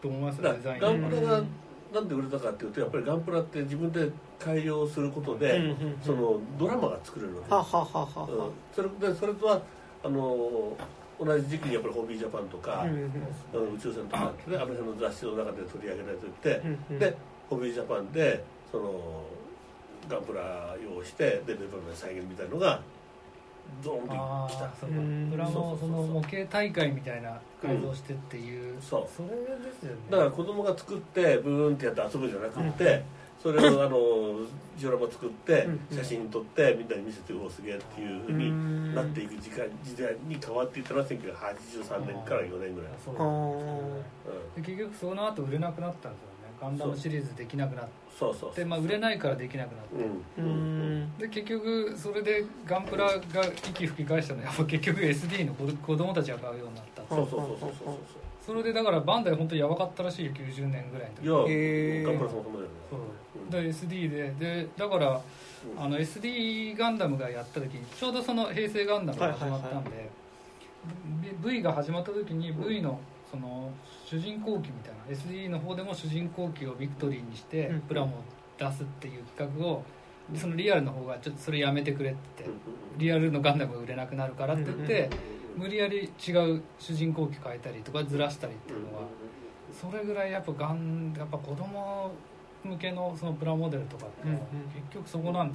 [0.00, 1.42] と思いますよだデザインガンプラが
[1.94, 9.60] なんで売れたかっていうとやっぱりガンプラって自分で改良することで、うんうんうんそのドラマが作れるわけはははははうんそれでそれとは
[10.04, 10.76] あの
[11.18, 13.12] 同じ時期にやっぱりホビージャパンとか、うんうん
[13.54, 16.98] あの宇宙船とかってねあの辺の雑誌の中で取り上げられてて、うんうん。
[16.98, 17.16] で
[17.48, 19.24] ホビージャパンでその
[20.08, 22.80] ガンプラ用意してでレトロな再現みたいのが
[23.84, 24.64] ドーンとあきた。
[24.64, 29.08] あそプラそうその模型大会みたいな改造してっていう、そう。
[29.16, 29.98] それですよね。
[30.10, 33.04] だから子供が作ってブーンってやって遊ぶんじゃなくて、
[33.42, 34.46] それをあの
[34.78, 35.96] ジオラマ作ってうん。
[35.96, 43.24] 写真撮ってみんなに見せておおすげえっていうふうになっていく時間時代に変わっていったのは1983年から4年ぐらい、そうあ
[44.56, 46.32] うん、で結局その後売れなくなったんですよね。
[46.60, 47.88] ガンダムシリーズできなくなっ
[48.18, 50.04] そうそうて、まあ、売れないからできなくなって。
[50.38, 50.44] うん。
[50.44, 50.50] ーう
[51.06, 51.18] ん。
[51.18, 58.21] で結局それでガンプラが息吹き返したのはやっぱ結局 SD の子子供たちが買うようになったそうそうそうそうそうそ
[58.54, 61.26] れでだからバンダイ本当にやばかったらしいよ90年ぐらいの時。
[61.26, 62.74] そういやガンプラそもそもだよね。
[62.90, 64.64] そうで SD で。
[64.64, 65.20] でだから
[65.78, 70.10] あの SD ガンダムがやった時にちょうどその平成ガンダムが始まったんで、
[71.42, 72.98] V V が始まった時に V の
[73.30, 73.70] その
[74.04, 77.80] 主人公機みたいな SD の方でも主人公機をビクトリーにしてうん。
[77.82, 78.22] プラモを
[78.58, 79.84] 出すっていう企画を
[80.30, 82.44] でそのリアルの方がちょっとそれやめてくれって
[82.96, 85.10] リアルのガンダムが売れなくなるからって言って
[85.56, 89.02] 無理やり違う主人公機変えたりとかずらしたりっていうのは
[89.72, 92.12] それぐらいやっぱガンやっぱ子供
[92.64, 94.38] 向けのそのプラモデルとかって結
[94.94, 95.54] 局そこなんだ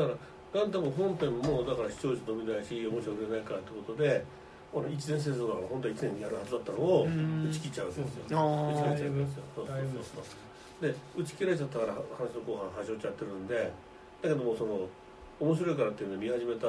[0.00, 4.24] だからガンダム本編もだから視聴率伸びないし面白くないからってことで
[4.72, 7.48] この1年戦争だから本当は1年にやるはずだったのをうん。
[7.48, 8.04] 打ち切っちゃうんですよ。
[8.38, 9.42] あ打ち切られちゃうんですよ。
[9.54, 10.24] そうそうだいぶそうそう
[10.82, 11.98] で打ち切られちゃったから話
[12.34, 13.70] の後半端折っちゃってるんでだ
[14.22, 14.86] けどもその
[15.40, 16.66] 面白いからっていうのを見始めた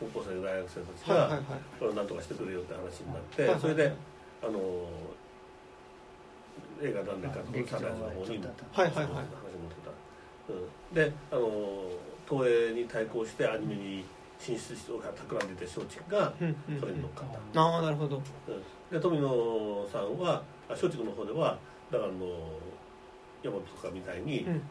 [0.00, 1.44] 高校生大学生たちが、はいはいはい。
[1.78, 3.92] これをなんとかしてくれよって話になって、はいはいそれで
[4.42, 4.58] あの
[6.82, 8.40] 映画何年かと劇場サンライズの方に
[8.72, 9.04] はいはいはい。
[9.04, 9.24] 話持っ
[9.68, 9.92] てた、
[10.48, 11.50] うん、であの
[12.26, 14.04] 東映に対抗してアニメに
[14.38, 18.16] 進出して企んでいた松竹がうんうんそれに乗っかった、ああなるほど。
[18.16, 18.62] うん。
[18.90, 21.58] で富野さんはあ松竹の方では
[21.92, 22.24] だからあの
[23.42, 24.62] 山本とかみたいに、うんうん。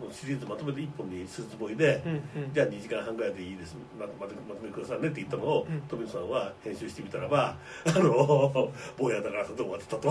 [0.00, 2.12] そのシリーズまとめて1本にスーツボーイで、うん
[2.42, 2.52] うん。
[2.54, 3.76] じゃあ2時間半ぐらいでいいです。
[3.98, 5.80] ままとまとめてくださいねって言ったのを、うん。
[5.82, 7.56] 富野さんは編集してみたらば
[7.86, 10.08] あの坊やだからそれで終わってたと。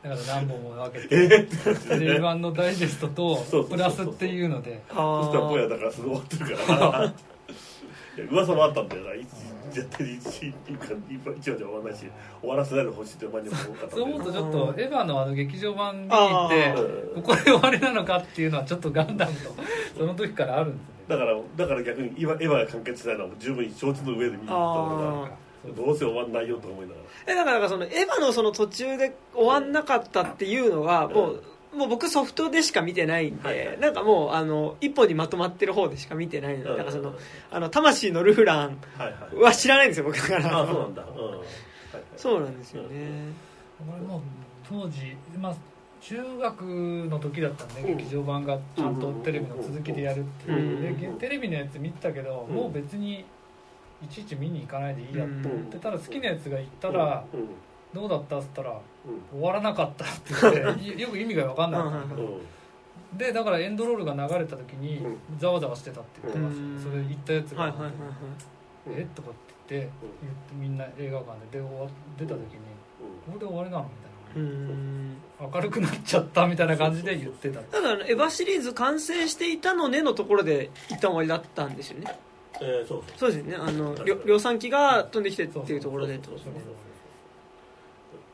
[0.00, 4.80] だから何本も分けえてーって感じでテレ版のダイジェストとそうそうそうそうプラスっていうので。
[4.90, 7.14] あそしたらぼやーだからすぐ終わってるから
[8.22, 9.14] 噂もあったんだよな。
[9.14, 9.28] 一
[9.70, 10.54] 絶対に一一
[11.38, 12.06] 一話じゃ終わらないし
[12.40, 16.74] 終わらせないでほしいって前にも多かったそうよ思うとちょっとエヴァのあの劇場版見にあ行って
[17.16, 19.54] ここで終わりなのかっていうのはちょっとガンダムと
[19.98, 20.94] その時からあるんですね。
[21.08, 27.00] だからだから逆にエヴァエヴァが完結しないのは十分承知の上で見に行ったのあがどうせ終わんないよと思いながら。
[27.26, 31.42] えだからなんかそのエヴァのその途中で終わんなかったっていうのはもう、
[31.76, 33.78] もう僕ソフトでしか見てないんで、はいはい。
[33.80, 36.76] なんかもうあの一本にまとまってる方でしか見てないので、うん。
[36.78, 37.14] なんかその
[37.50, 38.78] あの魂のルフラン
[39.40, 40.62] は知らないんですよ僕だから。
[40.62, 41.02] あそうなんだ。
[41.02, 41.24] うん。
[41.30, 41.42] はいはい。
[42.16, 42.88] そうなんですよね、
[43.88, 44.22] 俺も
[44.68, 45.54] 当時まあ
[46.00, 46.62] 中学
[47.10, 47.96] の時だったんで、うん。
[47.98, 50.96] 劇場版がちゃんとテレビの続きでやるっていう、うん。
[50.96, 52.54] でげテレビのやつ見てたけど、うん。
[52.54, 53.24] もう別に
[54.02, 55.80] いちいち見に行かないでいいやって思ってうん。
[55.80, 57.40] たら好きなやつが行ったらうん。
[57.40, 57.48] うん
[57.98, 58.70] 「どうだった?」っつったら
[59.32, 59.38] うん。
[59.40, 63.18] 終わらなかったって言って よく意味が分かんなかったんだけどうん。
[63.18, 65.18] でだからエンドロールが流れた時にうん。
[65.38, 66.82] ざわざわしてたって言ってました、うん。
[66.82, 68.00] それ言ったやつが「はいはいはいはい。
[68.88, 69.02] うん。
[69.02, 69.06] え？
[69.14, 69.38] とかって
[69.68, 69.90] 言って
[70.22, 71.86] 言ってみんな映画館でで終わ
[72.18, 72.46] 出た時に
[73.26, 74.18] 「これで終わりなの?」みたいな。
[74.36, 75.16] うん。
[75.40, 82.18] 明るくなっちゃったみたいな感じで言ってたただあのエヴァシリーズ完成していたのねのところで一旦終わりだったんですよね。
[82.60, 83.18] えーそうそう。
[83.18, 83.56] そうですよね。
[83.56, 86.78] あのりょ量産機が飛んできてっていうところでってことそうですそうね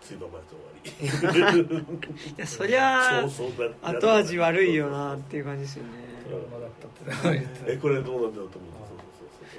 [0.06, 1.64] そうついばまでと終わり。
[2.30, 5.90] いやそりゃあそうそうだ後味悪いよなっていう感じですよね。
[6.30, 6.70] ドラマだっ
[7.22, 8.70] たって言ってえこれどうなんだろうと思う？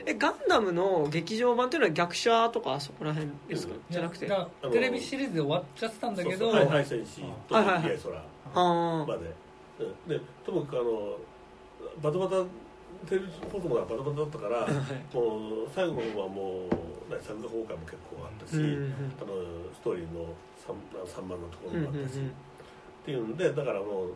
[0.08, 3.82] えガンダムの劇場版っていうのは逆者とかあそこら辺ですかうん。
[3.90, 4.28] じゃなくて？
[4.72, 7.76] テレビシリーズで終わっちゃってたんだけどそうそうはいはい戦士とはいはい
[8.54, 9.34] はまで、
[9.80, 11.18] うん、でともかくあの
[12.04, 12.44] バタバタ
[13.08, 14.70] テレビ放送がバタバタだったからあ
[15.16, 19.28] もう最後の方はもうね作画崩壊も結構あったし、うんうんあの
[19.74, 20.26] ストーリーの
[20.66, 24.14] 3, 3番のところもあったし、うんうんうんっていうんでだからもう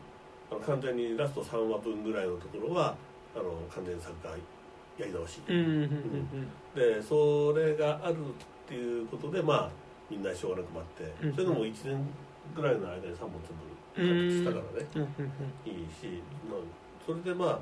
[0.50, 2.96] あの完全にラスト3話分ぐらいのところは
[3.36, 8.18] あの完全に作画やり直し、うんうんうんうんでそれがあるっ
[8.68, 9.70] ていうことでまあ
[10.10, 12.08] みんなしょうがなく待って、うんそれでも1年
[12.56, 13.32] ぐらいの間に3本
[13.96, 15.08] 全部完結したからね、うんうん
[15.66, 16.60] いいし、まあ、
[17.06, 17.60] それでまあ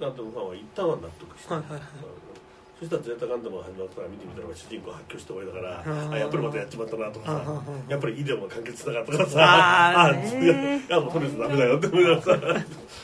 [0.00, 1.86] なんともファンは一旦は納得して、はいはいはいうん
[2.80, 9.38] そしたら「ゼータガンダム」が始まったら見てみたら主人公発狂して終わりだからあやっぱりまたやっちまったなとかあさーやっぱりイデオンが完結したかとかさ
[9.98, 12.32] あーあねいやもうとりあえずダメだよって思いながらさ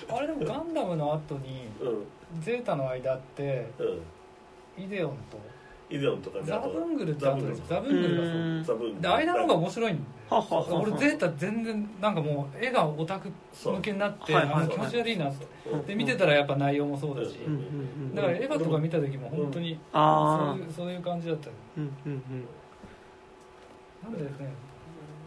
[0.09, 5.39] あれでもガンダムの後にうんゼータの間ってうんイデオンと
[5.89, 8.33] イデオンとかでザあとブングルって後ですザザブングルがそう。
[8.33, 8.65] うん。
[8.65, 10.81] ザブングルで間の方が面白いんはははは。
[10.83, 13.31] 俺ゼータ全然なんかもう絵がオタク
[13.65, 14.33] 向けになって気
[14.79, 15.35] 持ち悪いなっ
[15.85, 15.95] て。
[15.95, 17.39] 見てたらやっぱ内容もそうだし。
[18.15, 21.91] だからエヴァとか見た時も本当にあそういうそういう感じだったなん
[24.13, 24.31] でね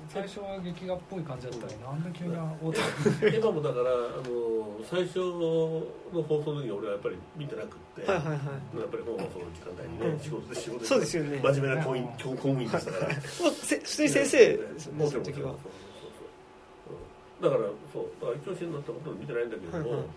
[0.10, 5.86] 最初は劇画っぽい感じだったのになんで急にオタクエヴァもだからあの最初の
[6.26, 8.82] 放送の時に俺はやっぱり見てなくって、はいはいはい。
[8.82, 10.20] やっぱり本放送の時間帯にね、うん。
[10.20, 11.38] 仕事で仕事でそうですよね。
[11.38, 13.14] 真面目な公務員公務員でしたから。
[13.14, 13.22] もう
[13.53, 16.97] せ普通に先生ですよねもちろんその時はそうそうそうそう。
[16.97, 18.10] うんだからそう。
[18.18, 20.10] だから一応死んだってこと見てないんだけども、はいはい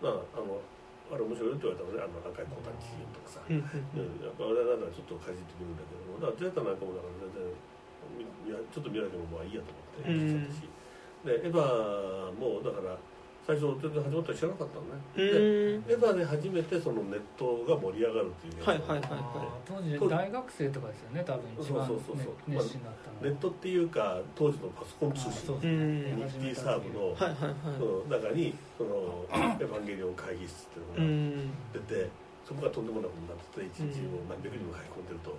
[0.00, 0.56] まああの
[1.12, 2.00] あれ面白いって言われたのね。
[2.00, 7.73] あの赤いコータンチとかさ、うんうんやっぱ俺なんかちょっとかじってみるんだけどもだからゼータなんかもだから全然み
[8.46, 10.44] いやちょっと見なきゃもまあいいやと思ってうん。
[11.24, 12.96] でエヴァもだから
[13.46, 15.84] 最初全然始まったら知らなかったのね、うん。
[15.84, 18.56] でエヴァで初めてそのネットが盛り上がるっていう。
[18.56, 19.10] ねはいはいはい。
[19.68, 22.50] 当時大学生とかですよね多分一番そうそうそうそう。
[22.50, 23.30] ね熱心だったの。
[23.30, 27.76] ネットっていうか当時のパソコン通信ニフティサーブの、はいはいはい。
[27.76, 31.84] その中にそのエヴァンゲリオン会議室っていううのがん。
[31.88, 32.08] 出て、
[32.48, 35.36] そこがとんでもなくなってて一日も何百人も書き込んでると、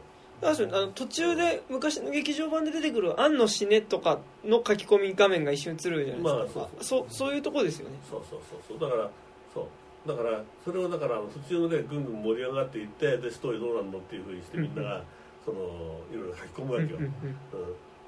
[0.49, 7.35] あそうあの途中で昔の劇場版で出てくる「アンの死ね」とかの書き込み画面が一瞬映るじゃないですか、まあそうそうそう。
[7.35, 7.97] いうとこですよね。
[8.09, 8.89] そうそうそうそう。
[8.89, 9.09] だから
[9.53, 10.07] そう。
[10.07, 11.19] だからそれをだから
[11.49, 15.03] 途中でぐんぐん盛り上がっていってでストーリーどうなんのっていうふうにしてみんなが、
[15.43, 17.11] そのいろいろ書き込むわけよ、うんうん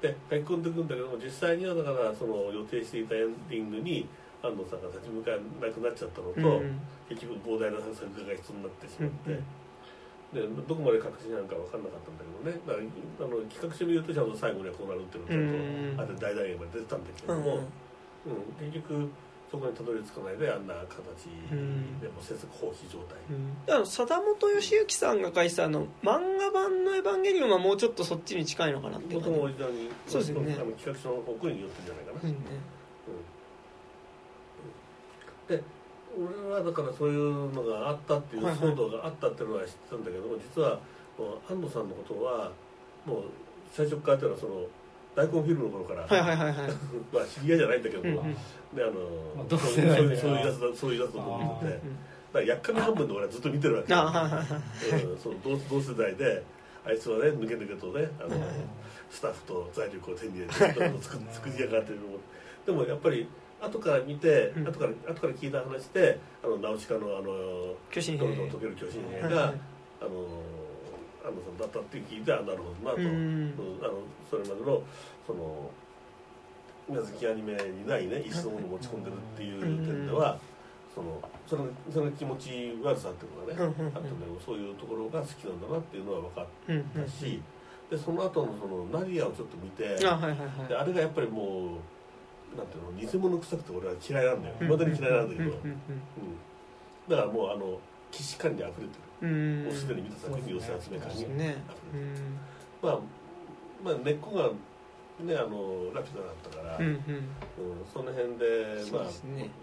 [0.00, 4.08] で書き込んでいくんだけども実際にはだからその予定していたエンディングに
[4.44, 6.80] 安野さんが立ち向かえなくなっちゃったのと、うんうん。
[7.08, 9.44] 結局膨大な作画が必要になってしまって、うん
[10.32, 12.60] でどこまで確信なのか分かんなかったんだけどね。
[12.66, 17.64] だからあの企画書に言うとちゃんと最後にはこうなるっていうのがちゃんとあれ大団円まで出てたんだけども、
[18.26, 18.66] うん。
[18.66, 19.08] 結局
[19.50, 21.32] そこにたどり着かないであんな形
[22.02, 23.16] でもう制作放棄状態、
[23.74, 29.38] あの貞本義行さんが書いてたあの漫画版の「エヴァンゲリオン」はもうちょっとそっちに近いのかなっていう元感じ。
[29.38, 30.54] のオリジナルにそうですよね。
[30.60, 32.28] あの企画書の奥に寄ってるんじゃないかな、うん。
[32.28, 32.38] ね
[33.08, 33.12] で
[36.18, 40.80] 俺はだからそういうのがあったっていう騒動があったっていうのは知ってたんだけども実は
[41.18, 42.50] もう安野さんのことは
[43.06, 43.22] もう
[43.72, 44.66] 最初からっていうのはその
[45.14, 46.70] 大根フィルムの頃から、はいはいはいはい。
[47.12, 48.34] まあ知り合いじゃないんだけども、うんうん。
[48.76, 48.92] であの、
[49.36, 51.82] まあ同そういうそういうやつだそういうやつだと思っててだか
[52.34, 55.02] らやっかみ半分で俺はずっと見てるわけあはいはいはい。
[55.02, 56.44] うんその同同世代で
[56.86, 58.36] あいつはね抜け抜けとねあの、
[59.10, 61.98] スタッフと財力を手に入れて作 作り上がってる
[62.64, 63.26] でもやっぱり
[63.60, 64.68] 後から見て、うん。
[64.68, 68.26] 後から後から聞いた話であのナウシカのあの巨神兵。
[68.26, 69.60] どんどん溶ける巨神兵が、はいはい。
[70.00, 70.10] あの
[71.24, 73.06] 安野さんだったって聞いてあなるほどなと、うん。
[73.06, 73.52] うん。
[73.82, 73.94] あの
[74.30, 74.82] それまでの
[75.26, 75.70] その
[76.88, 80.38] 宮崎アニメにないね一層ものを持ち込んでるっていう点では、
[80.94, 86.46] そのそのその気持ち悪さっていうのがね、あったんだけどそういうところが好きなんだなっていうのは分かっ
[87.04, 87.42] たし、
[87.90, 90.68] でその後のそのナディアをちょっと見て、あはいはいはい。
[90.68, 91.78] であれがやっぱりもう
[92.56, 94.54] なんていうの偽物臭くて俺は嫌いなんだよ。
[94.60, 95.50] いまだに嫌いなんだけど、
[97.08, 97.78] だからもうあの
[98.10, 101.56] 既視感に溢れてる、もうすでに見た作品寄せ集め感にそうですね。
[102.82, 102.98] まあ
[103.84, 104.50] まあ根っこが
[105.24, 106.98] ねあのラピュタだったから、うん
[107.92, 109.08] その辺でまあも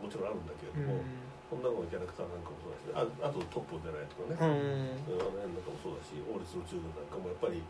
[0.03, 0.87] もちろんあるんだけれうん。
[0.87, 1.03] ども、
[1.51, 7.61] 女の子のキャラクターなんかもそうだしああとトップを出ないとかね、あの辺なんかもそうだし王立宇宙軍なんかもやっぱり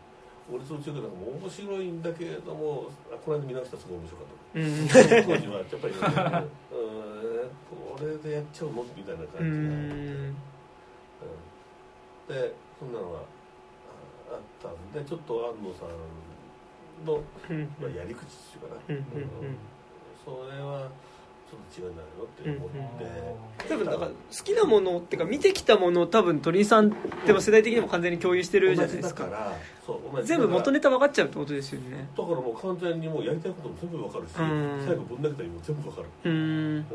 [0.50, 4.34] 王立宇なんかも面白いんだけれどもあこの間見直したらすごい面白かった。
[4.56, 4.88] うん。
[5.26, 6.00] 当時はやっぱり、ね、
[6.70, 7.50] うん。
[7.66, 10.36] これでやっちゃうのみたいなう感じうん。
[12.28, 17.68] でそんなのがああったんでちょっと安野さんの、うん。
[17.80, 19.04] まあ、やり口っていうかな、うん。
[20.24, 20.88] それは
[21.50, 22.70] ちょっと違うんじゃないのって思っ
[23.58, 26.90] て、多分だから好きなものっていうか見てきたものを多分鳥居さん
[27.24, 29.52] でも世代的にも完全に共有してるじゃないですか。
[30.24, 32.08] 全部元ネタタ分かっちゃうってことですよね。
[32.16, 34.84] だからもう完全にもうやりたいことも全部わかるし、うん。
[34.84, 36.32] 最後ぶん投げたりも全部わかる、うん。
[36.32, 36.36] う
[36.78, 36.86] ん、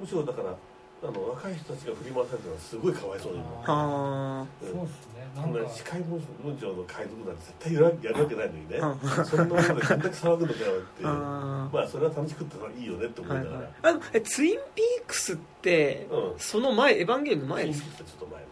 [0.00, 0.56] むしろだから
[1.00, 5.28] あの若い人たちが振り回されてるのはすごいかわいそうにあうんそうですね。
[5.36, 5.70] なそんか。
[5.70, 6.20] 司会文
[6.60, 11.08] 章の解読なんて絶対やるやるわけないのにね、うそんなものでこんだけ騒ぐのかよっていう。
[11.08, 16.38] あまあそれは楽しくっていいよねって思いながら、はいはいあのえツインピークスってうん。
[16.38, 17.98] その前エヴァンゲリオンの前ですか？
[17.98, 18.46] ちょっと前ね。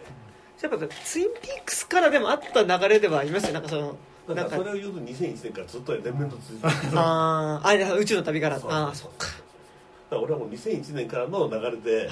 [0.63, 3.55] やっぱツインピークスからでもあった流れではありますよ。
[3.55, 3.97] なんかその
[4.29, 4.57] だなんか。
[4.57, 6.73] それを言うと2001年からずっと連綿と続いてる。
[6.95, 7.91] あー。
[7.91, 8.57] あ宇宙の旅から。
[8.63, 9.27] ああそっか
[10.09, 12.09] だ俺はもう2001年からの流れで、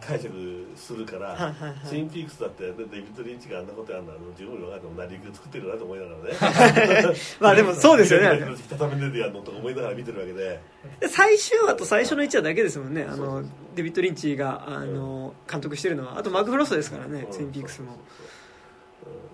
[0.00, 1.86] 解釈するから、はいはいはい。
[1.86, 7.16] ツインピークスだって、ね、デビッド・リンチがあんなことやるのは十分に分かっても成り行き作ってるなと思いながらね。
[7.40, 8.56] まあでもそうですよね。
[8.70, 10.60] 畳んでてやるのとか思いながら見てるわけで。
[11.00, 13.06] で最終話と最初の1話だけですもんね。
[13.08, 13.42] あの
[13.74, 16.18] デビッド・リンチがあの監督してるのは。
[16.18, 17.32] あとマーク・フロストですからねうん。
[17.32, 17.92] ツインピークスも。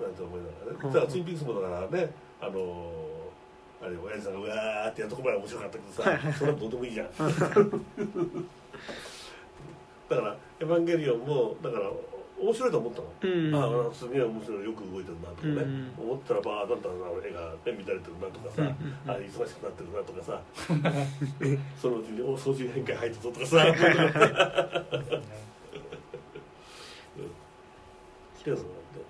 [0.00, 0.04] うん。
[0.04, 0.78] なんて思いながらね。
[0.82, 0.92] うん。
[0.92, 3.03] だからツインピークスもだからねあの
[3.84, 7.08] あれ親父さんがうわーってやるとこまで面白かったけどさ、それはどうでもいいじゃん。
[10.08, 11.90] だから「エヴァンゲリオン」もだから
[12.40, 18.62] 面白いと思ったの、うんああすげえ面白いよく動いてるなとかね、うん思ったらばあだったら絵が、ね、乱れてるなとかさ、
[19.06, 20.42] あ忙しくなってるなとかさ。
[21.80, 23.64] そのうちにお掃除変化入ったぞとかさ。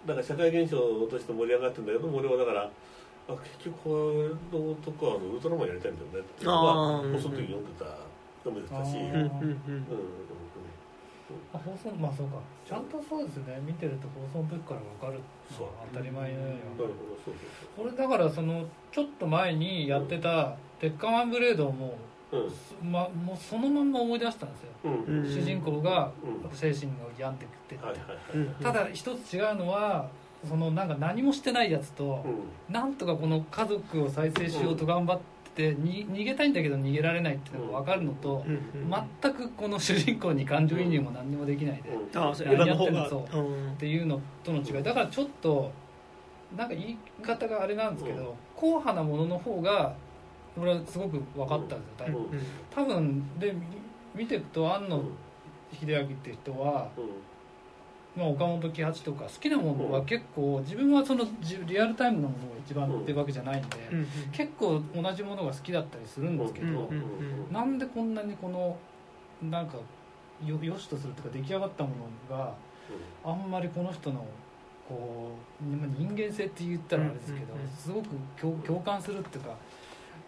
[0.06, 0.78] だから社会現象
[1.10, 2.70] として盛り上がってるんだけども俺はだから
[3.28, 3.88] あ結局こ
[4.52, 7.84] れのとこはあのウルトラマンやりたいんだよねっていうのはあー放送の時読んでた。
[8.44, 9.84] 読んでたし、うんうんうんうん。
[11.54, 12.36] あ放送まあそうか。
[12.68, 13.58] ちゃんとそうですね。
[13.64, 15.20] 見てると放送の時から分かる
[15.56, 15.68] そう。
[15.92, 16.52] 当たり前のように。
[16.52, 16.88] なるほど
[17.24, 21.96] そうそうこれだからそのちょっと前にやってた「鉄火マンブレード」をも
[22.30, 22.50] そう
[22.82, 24.92] う,、ま、もうそのまんま思い出したんですよ、うん。
[25.04, 25.18] うん。
[25.20, 26.50] うん主人公がうん。
[26.54, 27.74] 精神が病んでくって。
[27.76, 28.18] って、はいはいはい。
[28.34, 28.54] うん。
[28.62, 30.10] ただ一つ違うのは
[30.48, 32.72] そのなんか何もしてないやつと、うん。
[32.72, 35.20] なんとかこの家族を再生しようと頑張っ
[35.54, 42.22] てに逃げたいんだけど逃げられないっていうのが分かるのと、うんうん全くこの主人公に感情移入も何にもできないで、っうん。
[42.22, 43.40] あやってんのそう
[43.72, 43.76] ん。
[43.76, 44.82] ていうのとの違い。
[44.82, 45.70] だからちょっと
[46.56, 48.26] なんか言い方があれなんですけど、うん。
[48.54, 49.94] 硬派なものの方が
[50.60, 52.40] 俺はすごく分かったんですよ、うん。
[52.70, 53.60] 多分でみ
[54.14, 55.12] 見ていくと庵野うん
[55.72, 57.04] 秀明っていう人は、うん
[58.16, 63.68] まあ、岡本喜八とか好きなものは結構自分はそのじリアルタイムのものが一番っていうわけじゃないんで、
[64.30, 66.88] 結構同じものが好きだったりするんですけど、
[67.50, 68.76] なんでこんなにこの
[69.42, 69.78] なんか
[70.46, 71.90] よよしとするというか出来上がったも
[72.30, 72.54] のが
[73.24, 74.24] あんまりこの人の
[74.88, 77.46] こうまあ人間性って言ったらあれですけど、
[77.76, 78.10] すごく
[78.40, 79.56] 共共感するっていうか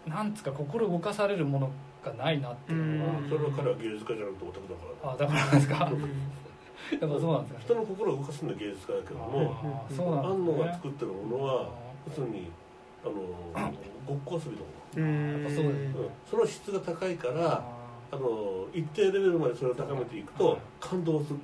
[0.05, 1.71] なんつうか心動かされるもの
[2.03, 3.29] がないなっていうのは、うん。
[3.29, 5.13] それは彼は芸術家じゃなくてオタクだから。
[5.13, 6.11] あだからなんですか、うん
[6.91, 11.69] やっぱそうなんですか人の心を動かすのは芸術家だけども安野が作ってるものは
[12.07, 12.49] 要するに
[13.03, 13.13] あの
[14.05, 14.63] ごっこ遊びだ
[14.97, 15.43] うん。
[15.43, 17.77] やっぱそうですもん、うん、その質が高いからあ
[18.11, 21.39] あの一定レベルまでそれを高めていくと感動する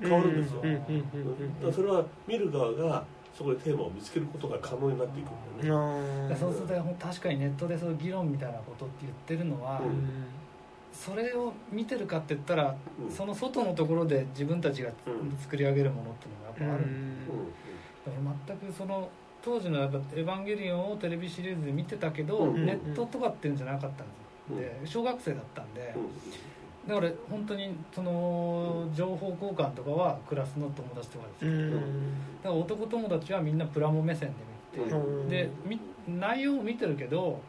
[0.00, 3.04] 変わるんですよ、うんうんうんだからそれは見る側が
[3.36, 10.37] そこでテーマを見つけることが可能になっていくんだよね、そうすると確かにネットでそういう議論みたいなことって言ってるのは、うん
[11.04, 13.10] それを見てるかって言ったら、うん。
[13.10, 15.36] その外のところで自分たちがうん。
[15.38, 17.26] 作り上げるものっていうのがやっぱある、うん。
[18.04, 19.08] だから全くその
[19.40, 24.12] 当時のやっぱ「エヴァンゲリオン」をテレビシリーズで見てたけど、うんネットとかっていうんじゃなかったんで。
[24.48, 26.08] すよ、で小学生だったんで、うん
[26.88, 31.80] だから本当にその情報交換とかはクラスの友達とかですうよ、だん。
[31.80, 31.84] か
[32.44, 34.30] ら男友達はみんなプラモ目線
[34.74, 34.96] で見て、う
[35.26, 35.28] ん。
[35.28, 35.78] でみ
[36.08, 37.40] 内容を見てるけど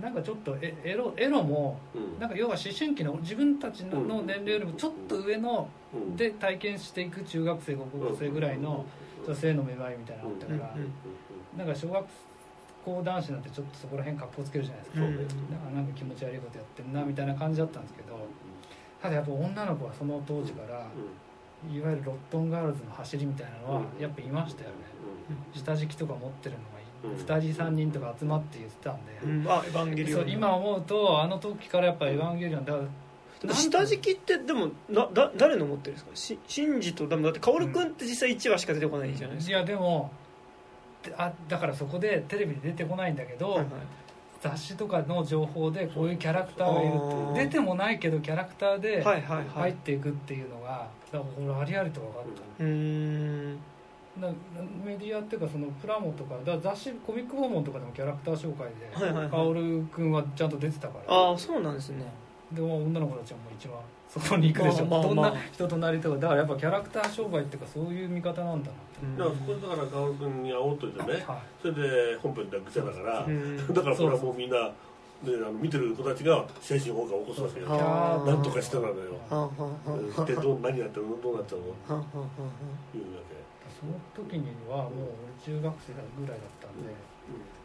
[0.00, 2.18] なんかちょっとエエロエロもうん。
[2.20, 6.16] なんか要は思春期の自分たちの年齢よりもちょっと上のうん。
[6.16, 8.84] で体験していく中学生高校生ぐらいの
[9.26, 11.58] 女性の芽生えみたいなのあったからうん。
[11.58, 12.04] なんか小学
[12.84, 15.04] 校男子なんてちょっとそこら辺格好つけるじゃないですか。
[15.04, 15.34] うんだか
[15.66, 18.18] らなんか気持ち悪いことやってんなみたいな感じだったんですけど
[19.02, 20.86] ただやっぱ女の子はその当時から
[21.70, 24.76] いわゆるロットンガールズの走りみたいなのはやっぱいましたよね。
[25.52, 29.12] 下敷きとか持ってるのがうん2人3人とか集まって言ってたんで。
[29.24, 29.46] うん。
[29.50, 32.78] あエヴァンゲリオンそう今思うとあの時からやっぱ「エヴァンゲリオン」だか
[33.46, 36.10] ら下敷きってでもなだ誰の持ってるんですか？
[36.14, 40.10] しシンジとだって薫君って実際1話しか出てこないじゃないですか、いやでも
[41.02, 43.66] であだからそこでテレビで出てこないんだけど、はいはい。
[44.42, 46.92] 雑誌とかの情報でこういうキャラクターがいる
[47.32, 52.22] って出てもないけどキャラクターではいはいは入っいていくっていうのがだからこれありありと分かっ
[52.58, 52.64] た。
[52.64, 53.58] うーん
[54.18, 54.28] だ
[54.84, 59.30] メディアっていうかそのプラモとかだから雑誌コミック訪問とかでもキャラクター紹介ではいはいはい。
[59.30, 61.14] 薫君はちゃんと出てたから。
[61.14, 62.04] ああそうなんですね。
[62.52, 65.30] でも女の子たちはもう一番そこに行くでしょ、まあまあまあ。
[65.30, 71.04] どんな人となりとかだからやっぱキャラクター商売っていうかそういう見方なんだなって、だからそこでだから薫君に煽っといてね。
[71.24, 71.38] はい。
[71.62, 74.56] それで本編ではぐちゃだからうんだからこれはもうみんな
[75.22, 78.94] であの見てる子たちが精神崩壊を起こすわけよなんとかしてなのよ。
[80.26, 81.66] でどう何やってるのどうなっちゃうの？
[81.66, 82.02] いうわ
[83.30, 83.39] け
[83.80, 84.92] その時にはもう
[85.24, 86.92] 俺中学生ぐらいだったんで、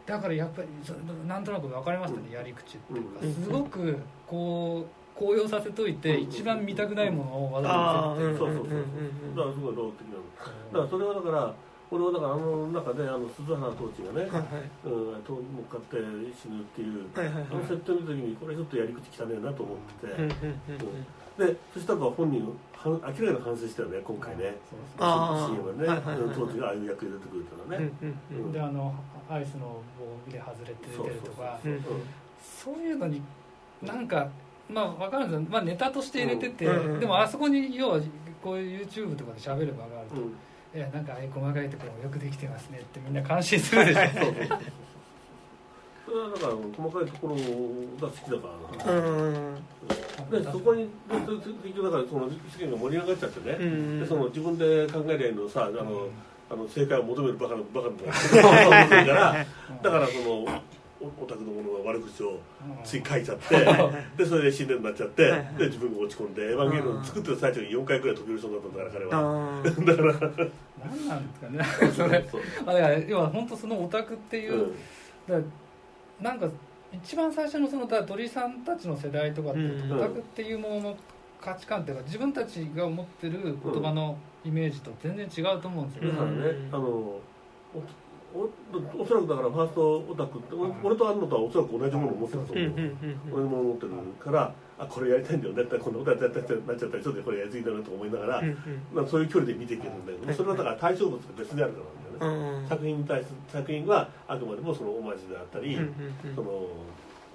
[0.06, 0.94] だからやっぱりそ
[1.28, 3.34] なんとなく分かりましたね、やり口っていうか、うん。
[3.34, 6.22] すごくこう高揚させといて、うん。
[6.22, 8.38] 一番見たくないものをわざああわざ見せて。
[8.38, 8.78] そうそうそう
[9.36, 10.22] だからすごいロー的なの
[10.72, 11.54] だからそれはだから
[11.90, 14.42] 俺はだからあの中であの鈴原トーチがね、はいはい。
[14.86, 15.96] うん、と乗っかって
[16.32, 17.46] 死ぬっていう、はいはいはい。
[17.50, 21.06] あの設定の時にこれちょっとやり口汚ねえなと思ってて、うんうんうんうん
[21.38, 22.52] でそしたら本人は
[22.84, 24.54] 明らかに反省したよね今回ね。
[24.96, 26.34] CM はね、はいはいはいはい。
[26.34, 28.94] 当時がああいう役で出てくるからね、うんうんであの
[29.28, 31.58] アイスの棒で外れて出てるとか。
[32.64, 33.22] そういうのに
[33.82, 34.28] なんか
[34.70, 36.94] まあ分かるんですよ、まあ、ネタとして入れてて、うん。
[36.94, 38.00] うんでもあそこに要は
[38.42, 40.36] こういう YouTube とかで喋る場があると、うん。
[40.74, 44.00] いやなんかああいう細かいところもよくできてますねってみんな感心するでしょ
[46.06, 48.48] それはだから細かいところが好きだか
[48.86, 49.56] らな、うん
[50.30, 56.08] でそこにで結局だからその世間が盛り上がっちゃってね、でその自分で考えりゃいいのさあの、
[56.50, 59.46] あの正解を求めるバカなバカなから
[59.82, 60.62] だからその
[60.98, 62.40] おオタクのものが悪口を
[62.82, 63.54] つい書いちゃって
[64.16, 65.28] でそれで死んでになっちゃって
[65.58, 69.62] で自分が落ち込んで「エヴァンゲリオン」作ってる最中に4回くらい飛び降りそうになったんだから彼は。
[69.62, 70.46] だから
[70.88, 74.74] 何なんですかねそれそうまあだから要は本当そのオタクっていう、
[75.28, 75.52] うん
[76.20, 76.48] なんか
[76.92, 80.96] 一番最初のその鳥さんたちの世代とかって、うんオタクっていうものの
[81.40, 86.36] 価値観っていうか自分たちが思ってる言葉のイメージと全然違うと思うんですよ、だからね
[86.72, 87.20] あのお
[88.98, 92.96] おそらくだからファーストオタクって俺俺と安野とはおそらく同じものを持ってると思う、
[93.32, 98.42] 俺も持ってるからあこれやりたいんだよねってこんなことやってやってなっちゃったりちょっとこれやりすぎだなと思いながら、
[98.92, 101.90] まあ、そういう距離で見ていけるんだけどそれはだから対象物が別であるからね、
[102.20, 102.68] うん。
[102.68, 105.78] 作品に対する作品はあくまでもそのオマージュであったり、
[106.34, 106.66] その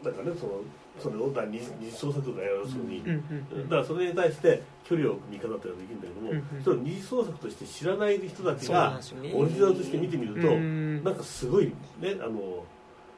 [0.04, 0.62] なんかねその
[1.00, 9.00] それを第二二次創作が要するに、だからそれに対して距離を置く見方っていうのはできるんだけども、うんうんそれを二次創作として知らない人たちが
[9.34, 11.04] オリジナルとして見てみると、うん。
[11.04, 11.68] なんかすごい
[12.00, 12.64] ねあの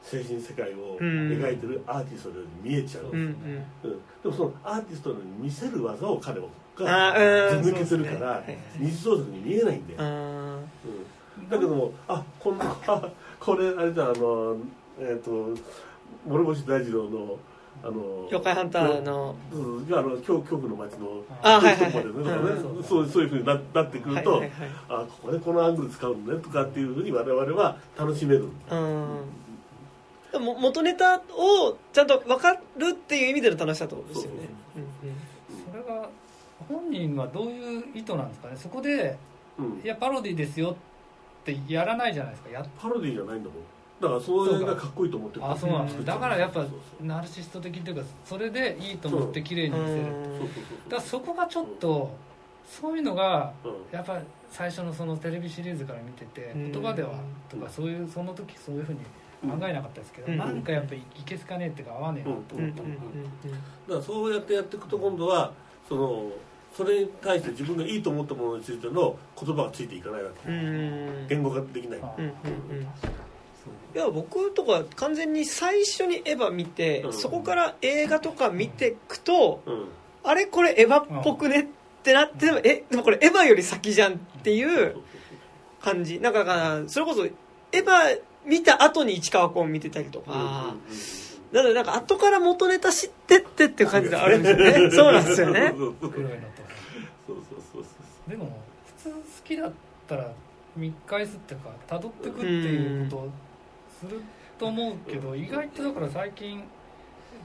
[0.02, 3.18] 精神世界を描いてるアーティストのように見えちゃう、うんうん。
[3.18, 3.34] うん。
[4.22, 6.46] でもそのアーティストの見せる技を彼は
[6.80, 8.24] あが抜けてるから、ね。
[8.24, 10.64] はいはい二次創作に見えないんだよ、あうん
[11.50, 13.08] だけどもあこんな あ
[13.40, 14.56] これあれだあの
[14.98, 15.30] えっ、と
[16.26, 17.38] 諸星大二郎の
[17.82, 22.02] あの妖怪ハンターのうんあの恐恐怖の街のあはいはいはい。
[22.86, 23.22] そうそう。
[23.24, 24.70] いうふうにななってくると、ーはいはいはい。
[24.88, 28.48] あここでこのアングル使うのねとかっていうふうに我々は楽しめる。
[28.70, 29.06] うん。
[30.32, 32.58] でも元ネタをちゃんと分かる
[32.90, 34.48] っていう意味での楽しさとですよね。
[35.70, 36.08] それが
[36.68, 38.56] 本人はどういう意図なんですかね。
[38.56, 39.18] そこで
[39.58, 39.80] うん。
[39.84, 40.76] いやパロディですよ
[41.52, 42.50] ってやらないじゃないですか。
[42.50, 43.58] やっパロディじゃないんだもん。
[44.00, 45.44] だからそれがかっこいいと思ってる。
[45.46, 50.00] あそうなんですだからやっぱそうそうそうナルシスト的っていうかそれでいいと思って綺麗に見せる。
[50.00, 50.04] うん。
[50.04, 52.10] そうそうそうだからそこがちょっと
[52.66, 54.20] そういうのがうんやっぱ
[54.50, 56.72] 最初のそのテレビシリーズから見ててうん。
[56.72, 57.10] 言葉では
[57.48, 59.00] とかそういうその時そういうふうに
[59.42, 60.38] 考えなかったですけどうん。
[60.38, 62.64] なんかやっぱりいけすかねえっていうか合わねえなとうん。
[62.64, 62.70] うん。
[62.70, 65.52] 思ったのがだからそうやってやっていくと今度は
[65.88, 66.30] その
[66.76, 70.50] それに対して自分がいいと思ったものについての言葉がついていかないわけ。
[70.50, 70.56] うん。
[70.56, 72.00] うん言語化できない。
[72.02, 72.24] あうん。
[72.24, 72.30] うん。
[72.30, 72.82] うん。
[72.82, 72.86] い
[73.94, 77.12] や僕とか完全に最初にエヴァ見て、うん。
[77.12, 79.88] そこから映画とか見ていくと、うん。
[80.24, 81.66] あれこれエヴァっぽくねっ
[82.02, 84.96] てなって、えでもこれエヴァより先じゃんっていう
[85.80, 86.18] 感じ。
[86.18, 87.30] なんかだからそれこそエ
[87.72, 91.23] ヴァ見た後に市川崑見てたりとか、うんうんうん
[91.54, 94.90] なのでなんか後から元ネタ知ってってっていう感じがあるんですよね。
[94.90, 95.72] そうなんですよね。
[95.76, 96.44] そうそう黒いのと。
[97.28, 97.88] そうそうそうそ
[98.26, 98.60] うでも
[98.98, 99.72] 普通好きだっ
[100.08, 100.32] たら
[100.76, 103.28] 見返すっていうか辿ってくっていうことを
[104.00, 104.20] する
[104.58, 106.64] と思うけど意外とだから最近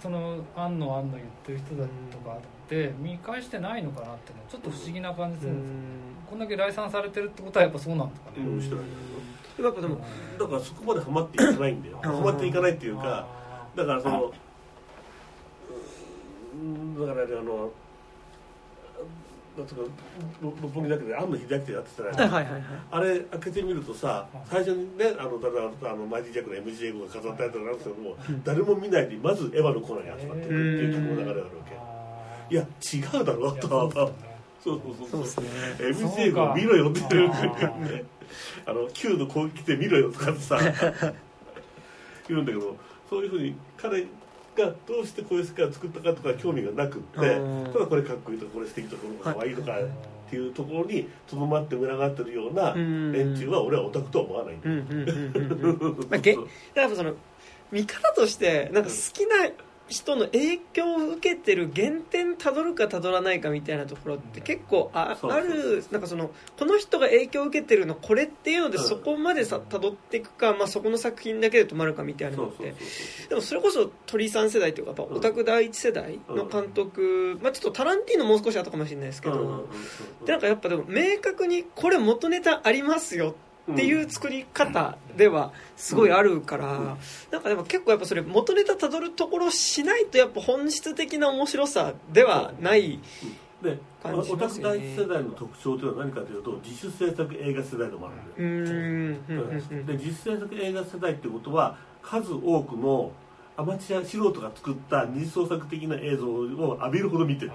[0.01, 5.75] その「あんのあんの」言ってる人だとかって見返してないのかなっていうのはちょっと不思議な感じするんですよ。
[6.31, 8.37] こんだけ来賛されてるってことはやっぱそうなんですかね、
[9.59, 10.01] でも
[10.39, 11.99] だからそこまでハマっていかないんだよ。
[12.01, 13.27] ハマっていかないっていうか
[13.75, 14.33] だからその
[16.53, 17.71] うんだからねあの
[19.57, 19.91] 六
[20.41, 22.63] 六本木だけで庵野秀明ってやってたじゃないはいはいはい。
[22.91, 25.51] あれ開けてみるとさ最初にねあの例え
[25.81, 30.53] ばあのマイティジャックの MG 英語が飾ったやつがあるんですけども誰も見ないでまずエヴァのコーナーに集まってるって
[30.85, 31.45] いう曲の流れがあるわ
[32.49, 32.55] け。
[32.55, 33.67] いや違うだろうと
[34.63, 35.35] そうそうそうそうそう。
[35.35, 35.47] そう
[35.77, 36.15] ですね。
[36.17, 37.75] 英語見ろよって言ってるそう
[38.65, 40.57] あの Q の攻撃で見ろよとかってさ。
[42.27, 42.77] 言うんだけど
[43.09, 44.01] そういうふうに彼
[44.55, 47.73] がどうしてこういう世界を作ったかとか興味がなくってうん。
[47.73, 53.11] ただこれかっこいいとかこれ素敵とかこれ可愛いとかっていうところにとどまって群がってるようなうん。
[53.11, 54.75] 連中は俺はオタクとは思わないんだよ。
[54.75, 56.09] うんうんうんうんうん。
[56.09, 56.37] まあげや
[56.87, 57.13] っぱその
[57.71, 59.49] 見方としてなんか好きな
[59.89, 72.75] 人の影響を受けてる原点たどるかたどらないかみたいなところって結構ああるなんかそのこの人が影響を受けてるのこれっていうのでうんそこまでさたどっていくか、まあ、そこの作品だけで止まるかみたいなのって。
[73.29, 79.67] でもそれこそ鳥さん世代というかやっぱオタク第一世代の監督、まあ、ちょっとタランティーノもう少し後かもしれないですけど、
[80.25, 83.48] でなんかやっぱでも明確にこれ元ネタありますよって
[83.85, 86.97] いう作り方ではすごいあるから、
[87.31, 92.99] なんかでも結構やっぱそれ元ネタたどるところしないとやっぱ本質的な面白さではない
[93.61, 94.79] で感じオタクますよね。
[94.79, 97.95] 第一世代の特徴というのは何かというと自主制作映画世代で。
[97.95, 99.25] もあるん。
[99.85, 103.11] で自主制作映画世代ってことは数多くの
[103.59, 107.51] アマチュア素人が作った二次創作的な映像を浴びるほど見てる。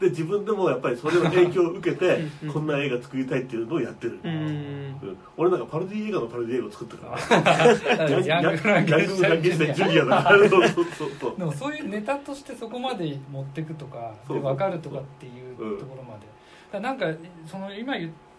[0.00, 2.20] で自分でもやっぱりそれの影響を受けて
[2.50, 4.30] こんな映画作りたいっていうのをやってる、うん。
[4.32, 5.18] うん。
[5.36, 8.08] 俺なんかパロディ映画のパロディ映画を作ったから。
[8.08, 16.26] ねヤングフランケンシュタインヤングフランケンシュタインジュニアだからそうそうそうそうでもそういうネタとしてそこまで持っていくとかで分かるとかっていうところまで
[16.72, 17.06] だなんか
[17.44, 18.29] その今言ったうん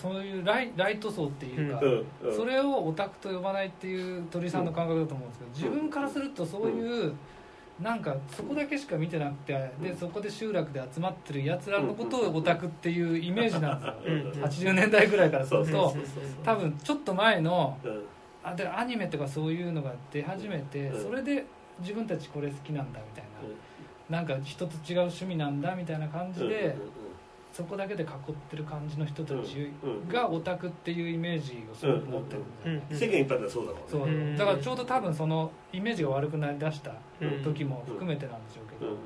[0.00, 1.80] そういうライライト層っていうか、
[2.34, 7.12] それをオタクと呼ばないっていう鳥居さんの感覚だと思うんですけど自分からするとそういう
[7.80, 14.72] なんかそこだけしか見てなくてでそこで集落で集まってるやつらのことをオタクっていうイメージなんですよ。
[14.72, 14.72] うん。
[14.72, 15.96] 80年代ぐらいからすると
[16.44, 18.02] 多分ちょっと前のうん。
[18.42, 21.02] あでアニメとかそういうのが出始めてうん。
[21.02, 21.46] それで
[21.80, 23.30] 自分たちこれ好きなんだみたいな。
[24.18, 26.76] なんか人と違う趣味なんだみたいな感じで
[27.52, 28.08] そこだけで囲っ
[28.48, 29.70] てる感じの人たち
[30.08, 34.02] がオタクっていうイメージをすごく持ってる世間一般ではそうだろそう。
[34.04, 34.36] うねうん。
[34.36, 38.92] だからちょうど多分そのイメージが悪くなりだしたうん時も含めてなんでしょうけうん。
[38.94, 38.96] ど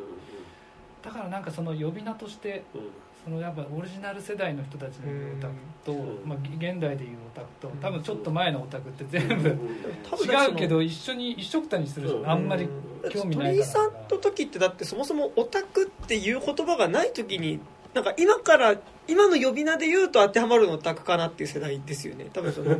[1.02, 2.64] だからなんかその呼び名として
[3.24, 5.54] そのやっぱオリジナル世代の人たちの言うオタク
[5.86, 6.28] と、うん。
[6.28, 12.30] まあ、現代でいうオタクと多分ちょっと前のオタクって全部違うけど一緒に一緒くたにするじゃん。
[12.30, 12.68] あんまり
[13.10, 13.60] 興味ないから。
[13.60, 17.60] 鳥居さんの時ってだってそもそもオタクっていう言葉がない時に
[17.94, 18.76] なんか今から
[19.06, 22.28] 今の呼び名で言うと当てはまるのタクかなっていう世代ですよね。
[22.32, 22.76] 多分その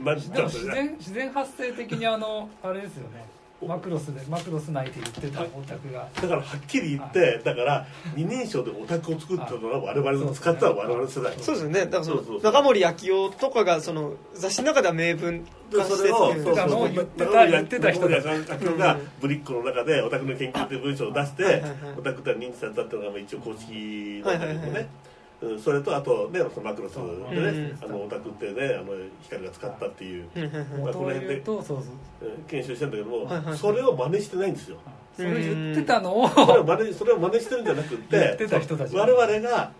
[0.00, 3.35] マジで自然自然発生的にあのあれですよね。
[3.64, 6.08] マクロスでマクロス内で言ってたオタクが。
[6.14, 11.32] だからはっきり言ってだから二人称でオタクを作ったのは我々の使ったのは我々の世代。
[11.40, 11.86] そうですよね。
[11.86, 12.88] だからその中森明
[13.28, 16.92] 夫とかがその雑誌の中では名文でそれを化してそうそうそう。
[16.92, 18.20] 言ってた言ってた人が。
[18.20, 21.62] だがブリッコの中でオタクの研究っていう文章を出して
[21.98, 25.15] オタクって認知されたっていうのがまあ一応公式なんだけどはいはいはねうん
[25.62, 27.30] それとあとねそのマクロスでう。
[27.30, 27.70] ん。
[27.70, 28.92] ねあのオタクってねあの
[29.22, 30.28] 光が使ったっていう。
[30.34, 31.82] まあ元を言うとそう
[32.20, 32.28] そう。
[32.28, 34.78] うん検証してんだけどもそれを真似してないんですよ。
[35.14, 36.28] それ言ってたのを。
[36.28, 38.96] それを真似それを真似してるんじゃなくって言ってた人たち。
[38.96, 39.72] 我々が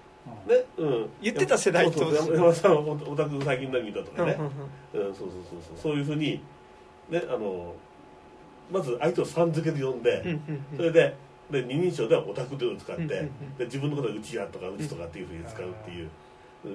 [0.46, 0.54] うん。
[0.54, 1.08] ねうん。
[1.22, 4.36] 言ってた世代と山田さんはオタク最近何見たとかね。
[4.92, 5.78] そうそうそうそう。
[5.82, 6.40] そういうふうに
[7.08, 7.74] ねあの
[8.70, 10.38] まず相手をさん付けで呼んで、
[10.76, 11.14] それで
[11.50, 13.30] で二人称ではオタクというのを使って、で
[13.64, 16.10] 自分のことはうちやとかうちとかっていうふうに使うっていう、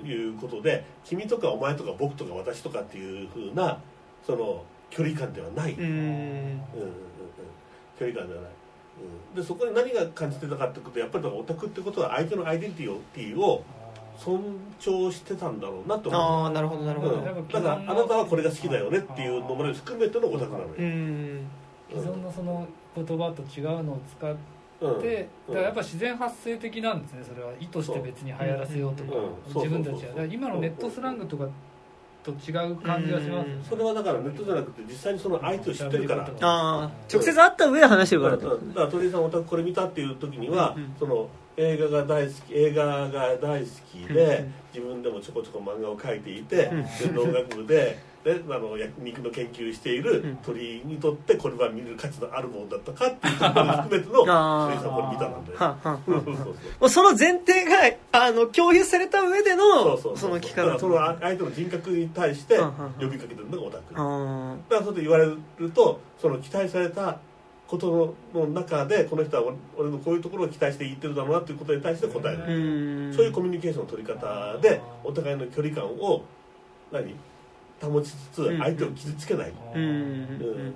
[0.06, 3.80] いうことで君とかお前とか僕とか私とかっていうふうな
[4.26, 5.96] その距離感ではない、うんうんうん。
[5.96, 6.62] うんうんうん。
[8.00, 8.52] 距離感ではない、
[9.34, 13.64] うん、でそこに何が感じてたかってことはやっぱりだからオタクってことは相手のアイデンティティを
[14.18, 14.42] 尊
[14.80, 16.22] 重してたんだろうなと思う。
[16.22, 17.16] ああなるほどなるほど。
[17.16, 21.48] うん、だからあなたはこれが好きだよねっていうのも含めてのオタクなのよ、うん。
[21.90, 24.36] 既存のその言葉と違うのを使っ
[24.82, 24.94] うん。
[24.96, 29.54] だからやっぱ自然発生的なんですねそれは意図して別に流行らせようとか、うん。
[29.54, 30.10] そう自分たちは。
[30.10, 31.48] だから今のネットスラングとか
[32.24, 33.64] と違う感じがします、うん。
[33.64, 36.44] それはだからネットじゃなくて実際にその相手を知ってるから、うん。
[36.44, 44.54] ああ直接会った上で話してるからだからだから鳥居さんオタクこれ見たっていう時には、うんうんその映画が大好き映画が大好きうんで、うん。
[44.74, 46.82] 自分でもちょこちょこ漫画を描いていて、うん。
[46.82, 50.38] で農学部でであのや肉の研究しているうん。
[50.38, 62.58] 鳥居にとってこれは見る価値のあるものだったかっていうところも含めての鳥居さんこれ見たなんで、その前提があの共有された上でそのうその聞かだその相手の人格に対して
[63.00, 63.94] 呼びかけてるのがオタク。
[63.94, 67.20] だかあらそうやって言われるとその期待された
[67.68, 76.24] ことの中でこの人は俺のこういうところを期待して言ってるだろうなということに対して答える、そういうコミュニケーションの取り方でお互いの距離感を
[76.92, 77.16] 何？
[77.90, 78.60] 保ちつつうん。
[78.60, 79.82] 相手を傷つけない、うん。
[79.82, 79.90] うん。
[79.90, 80.74] うん。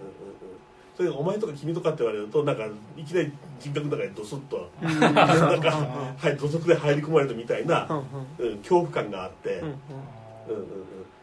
[0.95, 2.65] それでお前とか君とかって言われるとなんか
[2.95, 4.99] いきなり人格の中にドスッと、うん。
[4.99, 5.69] なんか、
[6.17, 7.87] はい、土足で入り込まれたみたいな、
[8.39, 8.47] うん。
[8.47, 9.67] うん、恐怖感があって、うん。
[9.67, 9.71] うん。
[9.71, 9.75] うん。
[10.57, 10.65] うん、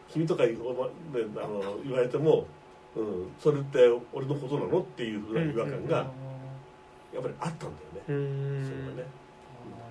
[0.09, 2.45] 君とか言あの言われても、
[2.95, 3.79] うん、それって
[4.13, 5.97] 俺のことなのっていうふうな違和感が
[7.13, 8.15] やっぱりあったんだよね、うん。
[8.15, 9.23] うんそれはね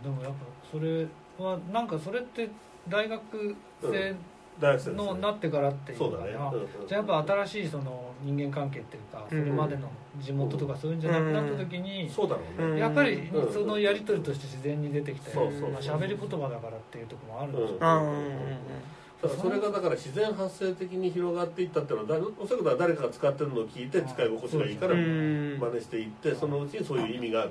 [0.02, 0.36] でもやっぱ
[0.70, 1.06] それ
[1.38, 2.48] はなんかそれって
[2.88, 4.31] 大学生大学生
[4.94, 6.68] のなってからっていうそうだね、のかなうんうん。
[6.86, 9.90] じゃあやっぱ新しいその人間関係っていうかそれまでの
[10.20, 12.78] 地元とかそういうんじゃなくなった時にそうだろうね、うん。
[12.78, 13.52] やっぱりうん。
[13.52, 25.58] そのやり取りとして自然に出てきてそうそうまあ喋り言葉だからっていうところもあるんでしょうだからそれがだから自然発生的に広がっていったっていうのはだおそらくは誰かが使ってるのを聞いて使い心地がいいからうん。
[25.60, 27.46] 真似していってそのうちにそういう意味が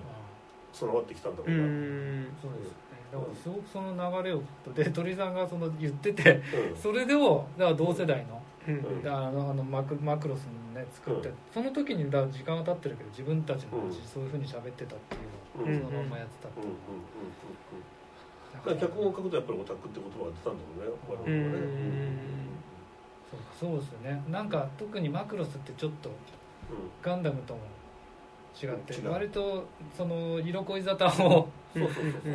[0.74, 2.28] 備わってきたんだろううな、ん。
[2.42, 2.70] そうです。
[2.70, 3.92] ねだからすごくその
[4.24, 4.42] 流れを
[4.74, 6.78] で鳥さんがその言っててうん。
[6.78, 9.04] それでをだから同世代のうん。
[9.04, 11.36] だからあのあのマクマクロスのね作って、うん。
[11.54, 13.94] その時にだ時間が経ってるけど自分たちの話、うん。
[14.06, 15.82] そういうふうに喋ってたっていううん。
[15.82, 17.84] のをそのままやってたっていう、うんうんうんうん
[18.52, 21.36] だから脚本を書くとやっぱりオタクって言葉が出たんだろうね我々はね。
[21.36, 22.20] うん。
[23.32, 24.22] そうかそうですよね。
[24.28, 26.14] なんか特にマクロスってちょっとう
[27.02, 27.62] ガンダムとも
[28.62, 29.66] 違って割と
[29.96, 31.48] その色恋沙汰を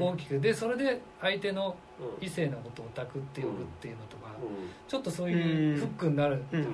[0.01, 0.41] 大きく。
[0.41, 2.27] でそれで相手のうん。
[2.27, 4.69] 異性のことをオタクって呼ぶっていうのとか、うん。
[4.87, 6.65] ちょっとそういうフックになるっていう、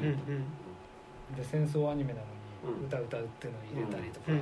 [1.36, 2.26] で戦争アニメなの
[2.74, 2.80] うん。
[2.80, 4.32] に歌歌うっていうのを入れたりとか、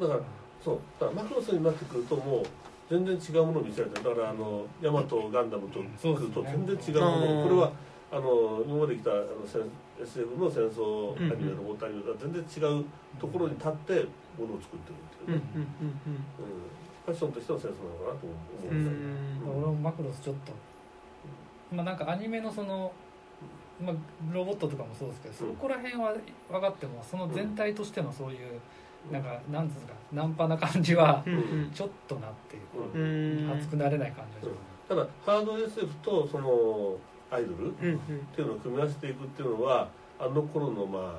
[0.00, 0.20] だから
[0.62, 0.78] そう。
[1.00, 2.42] だからマクロスになってくるともう
[2.88, 4.04] 全然違うものを見せられてる。
[4.10, 7.48] だからあのヤマトガンダムと来ると全然違うもの、うん。
[7.48, 7.72] これは
[8.12, 9.62] あの今まで来たあの戦
[10.02, 12.84] SF の戦争アニメロボットアニメとは全然違う
[13.18, 13.94] ところに立って
[14.38, 15.70] ものを作ってるっていうね、うんうん
[17.06, 20.52] ファッションとしてのセンスなのかなと思ううんうんんですよ、俺もマクロスちょっと。
[21.74, 22.92] まあなんかアニメのその、
[23.82, 23.94] まあ、
[24.32, 26.14] ロボットとかもそうですけどそこら辺は
[26.50, 28.60] 分かってもその全体としてのそういう
[29.10, 31.34] なんかなんつうんですかナンパな感じはうん。
[31.34, 33.48] うんちょっとなっていううん。
[33.48, 33.56] うん。
[33.56, 34.58] 熱くなれない感じがし
[34.88, 36.96] ただハード SF とその
[37.30, 37.70] アイドル？
[37.70, 37.98] っうんうん。
[38.34, 39.88] ていうのを組み合わせていくっていうのは
[40.18, 41.14] あの頃のまあ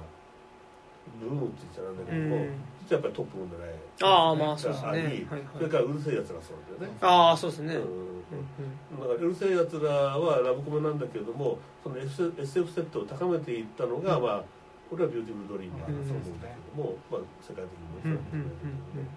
[1.19, 2.45] ブームって言っちゃなんだけども、
[2.87, 3.73] 実はやっぱりトップの狙い。
[4.03, 4.89] ああまあそうですね。
[4.91, 4.97] は
[5.37, 7.75] いそれからうるせえやつらそうだよね、ああそうですね。
[7.75, 8.99] うん。
[8.99, 14.43] だからうるせえやつらはラブコメなんだけれどもその SF, セットを高めていったのが、まあ
[14.89, 16.09] これはビューティフルドリームだと思うん
[16.41, 19.07] だけども、まあ、世界的にもそうなんだけどね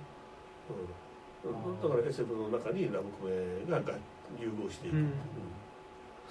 [1.42, 3.34] うんだから SF の中にラブコメ
[3.68, 3.98] がが
[4.38, 5.12] 融合していく、うん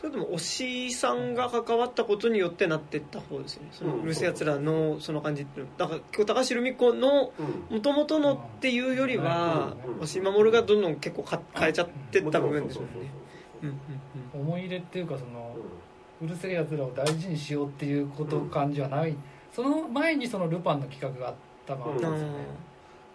[0.04, 3.70] それでも押井さんが関わったことによってなってった方ですよね。
[3.72, 5.72] そのうる星やつらのその感じっていうの。
[5.78, 7.32] だから今日高橋留美子の
[7.70, 7.76] うん。
[7.78, 12.88] もともとのっていうよりはうん押井守がどんどん結構か変えちゃってった部分ですよね。
[13.62, 13.76] うんうん
[14.34, 15.56] た思い入れっていうかその
[16.22, 19.16] うるせえやつらを大事にしようっていうこと感じはない。
[19.54, 21.36] その前にそのルパンの企画があっ
[21.66, 22.14] たわけですうん。
[22.14, 22.28] よね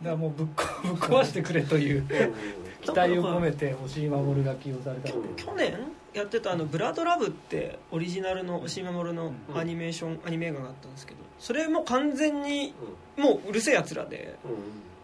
[0.00, 2.06] だからもうぶっこぶっ壊してくれという
[2.80, 5.76] 期待を込めて押井守が起用された去年？
[6.18, 12.74] やってたあの「ブラッドラブ」ってオリジナルの押井守のアニメーションアニメ映画があったんですけどそれも完全に
[13.16, 14.58] もううるせえやつらで、うんうん。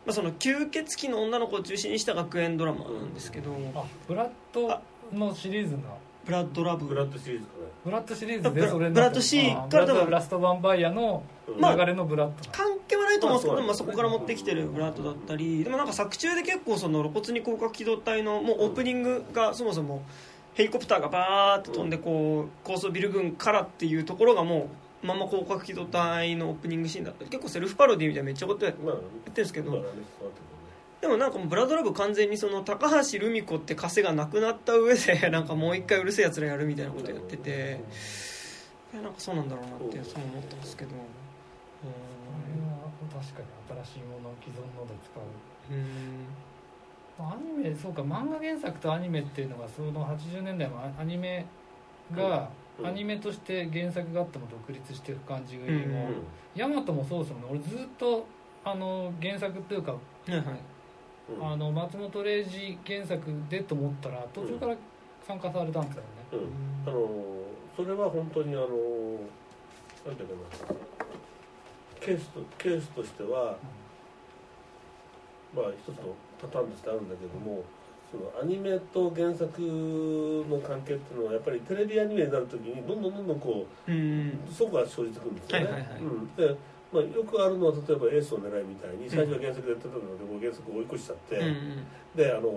[0.07, 4.81] まあ、その吸血鬼の女の子を中心にした学園ドラマなんですけどあブラッド
[5.13, 5.99] のシリーズの？
[6.27, 6.87] ブラッドラブ。
[6.87, 7.53] グラッドシリーズか
[7.85, 20.03] ブラッドシリーズでそれブラッド C あから多分ブラストヴァンパイアの流れのブラッドな関係はないと思うんですけど、まあまあ、そこから持ってきてるブラッドだったりでもなんか作中で結構その露骨に広角機動隊のもうオープニングがそもそも
[20.55, 24.69] ヘリコプターがバーって飛んでこう高層ビル群からっていうところがも
[25.03, 29.85] うまんま広角機動隊のオープニングシーンだったり結構セルフパロディみたいなめっちゃことやってまあるんですけど
[31.01, 37.81] でもなんかもうブラッドラブ完全にその高橋留美子って枷がなくなった上で なんかもう一回うるせえやつらやるみたいなことやってて。
[38.95, 40.91] いやなんかそうなんだろうなってそう思ってますけど。
[40.91, 40.97] こ
[42.47, 45.75] れは確かに新しいものを既存ので使う。
[45.75, 46.54] うん
[47.19, 51.47] アニメそうか漫画原作とアニメっていうのがその80年代もアアニメ
[52.13, 52.87] が、うん。
[52.87, 56.15] アニメとして原作があっても独立していく感じがいいも、うん
[56.55, 57.49] ヤマトもそうですもんね。
[57.51, 58.27] 俺ずっと
[58.65, 60.45] あの原作っていうか、はいはい。
[61.37, 61.53] うん。
[61.53, 64.77] あの松本零士原作でと思ったら途中から
[65.27, 66.93] 参加されたんですよね、うん。
[66.93, 67.09] あの
[67.77, 68.67] それは本当にあの
[70.07, 70.95] なんていうかな。
[72.01, 73.57] ケースとケースとしては
[75.55, 76.15] まあ一つの
[76.45, 77.65] パターンとしてあるんだけども
[78.13, 79.61] そのアニメと原作
[80.49, 85.65] の関係っていうのはやっぱりテレビアニメになるときにどんどんどんどんこうんうそこが生じてくるんですよね。
[85.67, 86.01] はいはいはい。
[86.01, 86.37] うん。
[86.37, 86.57] で
[86.95, 91.83] まあ、よくあるのは例えば「エースを狙い」みたいに最初は原作でやってたんだけどもう原作を追い越しちゃって、うん
[92.15, 92.55] であの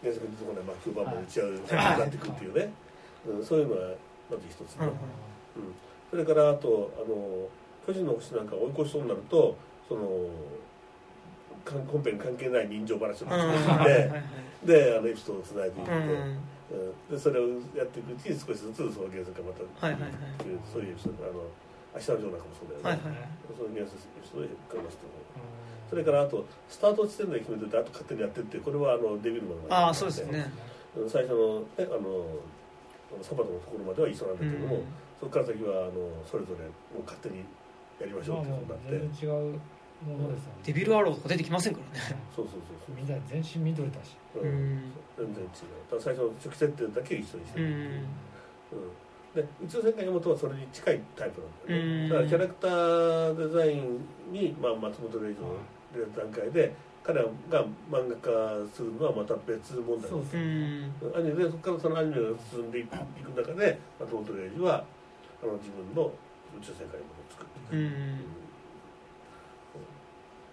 [0.00, 2.72] 原作に出てこない魔球版も打ち合う感じになっていくっていうね、
[3.26, 3.90] うん、そういうのは
[4.30, 4.78] まず一つ。
[4.78, 4.86] ね、うん。
[4.86, 4.90] う
[5.66, 5.74] ん。
[6.10, 7.48] それからあとあの
[7.84, 9.56] 巨人の星なんか追い越しそうになると
[9.88, 10.06] その
[11.64, 13.32] 本編に関係ない人情話をうん。
[13.38, 14.22] はい作って、はいはい。
[14.64, 15.98] であのエピソードをつないでいって、うん。
[15.98, 17.16] うん。
[17.16, 20.12] でそれをやっていくうちに少しずつその原作がまた、はいはいはい。
[20.72, 21.44] そういうエピソードあの
[21.94, 25.46] 明日のジョーなんかもそうだよね、はいはいその原作エピソードを書かましてもう。
[25.46, 25.60] ん。
[25.90, 30.46] それからあとスタート地点で決めててあと勝手にやってってこれはあのデビルマンがああそうですね。
[31.08, 34.82] 最初の,、ね、あのサバトのところまでは一緒なんだけども、
[35.18, 36.64] そこから先はあのそれぞれ
[36.94, 37.42] もう勝手に
[38.00, 39.60] やりましょうってことになって、う全然違う
[40.04, 42.20] ものですよねデビルアローとか出てきませんからね。
[42.34, 42.96] そうそうそうそう。
[42.96, 44.16] みんな全身緑だし。
[44.36, 44.48] うん。
[44.48, 45.50] うん全然違う。
[45.90, 47.62] ただ最初の初期設定だけ一緒にしてう。
[47.62, 47.72] る、ん。
[47.72, 48.04] うん。
[49.34, 52.08] で宇宙戦艦ヤマトはそれに近いタイプなんだよね、うん。
[52.08, 54.00] だからキャラクターデザイン
[54.32, 55.54] に、まあ、松本零士の
[55.94, 56.72] 出た段階で
[57.02, 58.30] 彼らが漫画化
[58.74, 60.92] するのはまた別問題そううですん。
[61.14, 62.94] アニメでそこからそのアニメが進んでいく
[63.36, 64.84] 中で松本零士は
[65.42, 66.10] あの自分の
[66.58, 68.18] 宇宙世界のものを作っていく、うん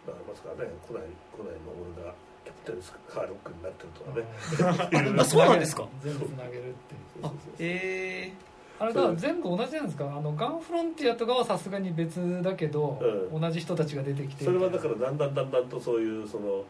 [0.07, 0.71] だからまさかね。
[0.87, 1.03] 古代
[1.35, 2.15] 古代の俺が
[2.45, 5.19] キャプテンスカーロックになってるとはね。
[5.19, 5.85] あそうなんですか？
[6.01, 7.25] 全部つなげるっていう。
[7.25, 8.31] あえ。
[8.79, 10.05] あれだから全部同じなんですか？
[10.05, 12.99] あのガンフロンティアとかはさすがに別だけど、
[13.31, 13.41] うん。
[13.41, 16.63] 同じ人たちが出てきてそれはだからだんだんだんだんとそういうその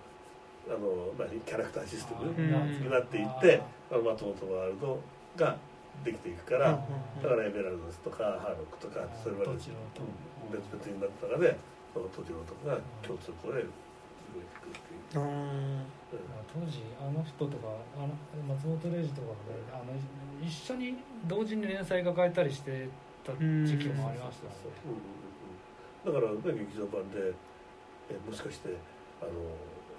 [0.68, 1.40] あの何？
[1.42, 3.62] キャラクターシステムうんになっていって
[3.92, 5.00] あの松本ワールド
[5.36, 5.58] が
[6.04, 9.78] できていくから、うんだからエメラルドスとかハーロックとかそれまで別々
[10.94, 11.58] になった中で
[11.98, 15.82] そのトジロとかが共通項で動いてくるっていう、ー。
[15.82, 15.98] う
[16.54, 18.14] 当時あの人とかあの
[18.46, 19.98] 松本零士とかもねあの
[20.46, 22.88] 一緒に同時に連載が書いたりして
[23.26, 24.54] た時期もありました
[26.06, 27.34] だから、ね、劇場版で
[28.10, 28.78] えもしかして
[29.20, 29.32] あの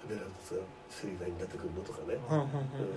[0.09, 2.17] エメラルドスがセリナになってくるのとかね、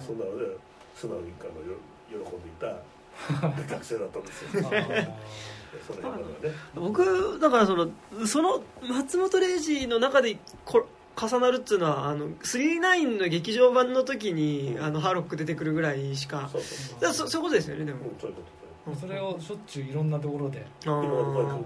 [0.01, 0.57] そんなので
[0.95, 1.77] 素直にあのよ
[2.09, 2.81] 喜んでいた
[3.71, 4.51] 学生だったんですよ。
[4.53, 6.55] その辺がね。
[6.75, 7.89] 僕だからその
[8.27, 10.87] その松本零士の中でこ
[11.21, 16.49] 重なるっていうのはあの39の劇場版の時にあのハーロック出てくるぐらいしか。
[16.53, 18.01] そうそそそういうことですよねでも。
[18.01, 18.43] そう、うん、そういうこ
[18.91, 18.97] と。
[18.97, 20.67] それをしょっちゅういろんなところで。
[20.87, 21.05] あー。
[21.05, 21.65] 今のバイク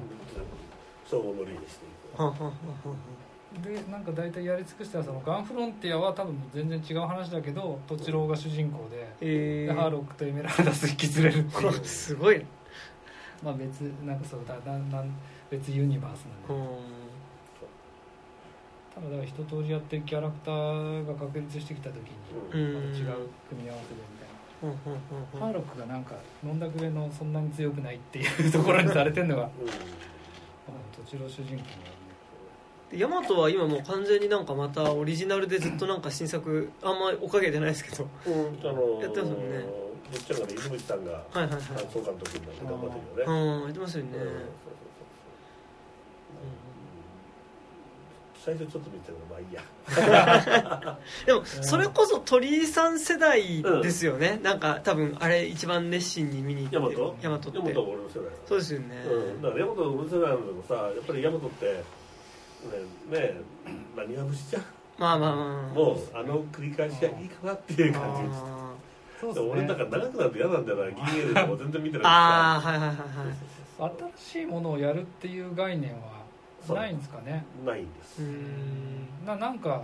[1.08, 3.25] 総合乗りにしていく
[3.62, 11.70] でなんか大体やり尽くしたらそのガンフロンティアは多分全然違う話だけどトチローが主人公で,、えでハーロックとエメラルダス引き連れるっていう。
[11.70, 12.44] ー、すごい
[13.42, 15.10] まあ別なんかそうだななん
[15.50, 16.64] 別ユニバースなんで。
[16.64, 16.96] うん
[18.94, 22.14] 多分だから一通りやってキャラクターが確立してきた時に
[22.52, 22.60] うん。
[22.60, 24.36] うんまた違う組み合わせでみたいな。
[24.62, 25.00] うんうん
[25.34, 29.50] うんハーロックがなんか飲んだくれのそんなに強くないっていうところにされてるのがうん。
[31.04, 31.95] 土地の主人公で
[32.92, 38.08] ヤマトは今もう完全になんかまたオリジナルでずっとなんか新作あんまりおかげでないですけど。
[38.26, 38.32] うん
[38.62, 39.64] あのやってますもんね。
[40.12, 41.60] どっちらがね犬口さんがはいはいはい。
[41.92, 44.10] 総監督になって頑張ってるよねうん言ってますよね。
[48.44, 50.96] 最初ちょっと見てるのまあいいや。
[51.26, 57.16] でもそれこそ鳥居さん世代ですよね、なんか多分あれ一番熱心に見に行ってヤマト？
[57.22, 57.58] ヤマトって。
[57.58, 58.30] ヤマトは俺の世代だ。
[58.46, 61.82] そうですよね、うん、だからヤマトの世代なんだけどさやっぱりヤマトって
[63.10, 63.34] ねね
[63.96, 64.62] 何が節じゃん。
[64.98, 65.74] まあまあまあまあ。
[65.74, 68.42] もうあの繰り返しがいいかなっていう感じです。
[68.44, 68.72] あ
[69.20, 72.06] そうで俺だから長くなると嫌なんだよな銀エルとか全然見てない。
[72.06, 73.92] ーあーはいはいはいはい。
[74.16, 76.24] 新しいものをやるっていう概念は
[76.74, 77.44] ないんですかね？
[77.64, 78.22] ないんです。
[78.22, 79.26] うーん。
[79.26, 79.82] ななんか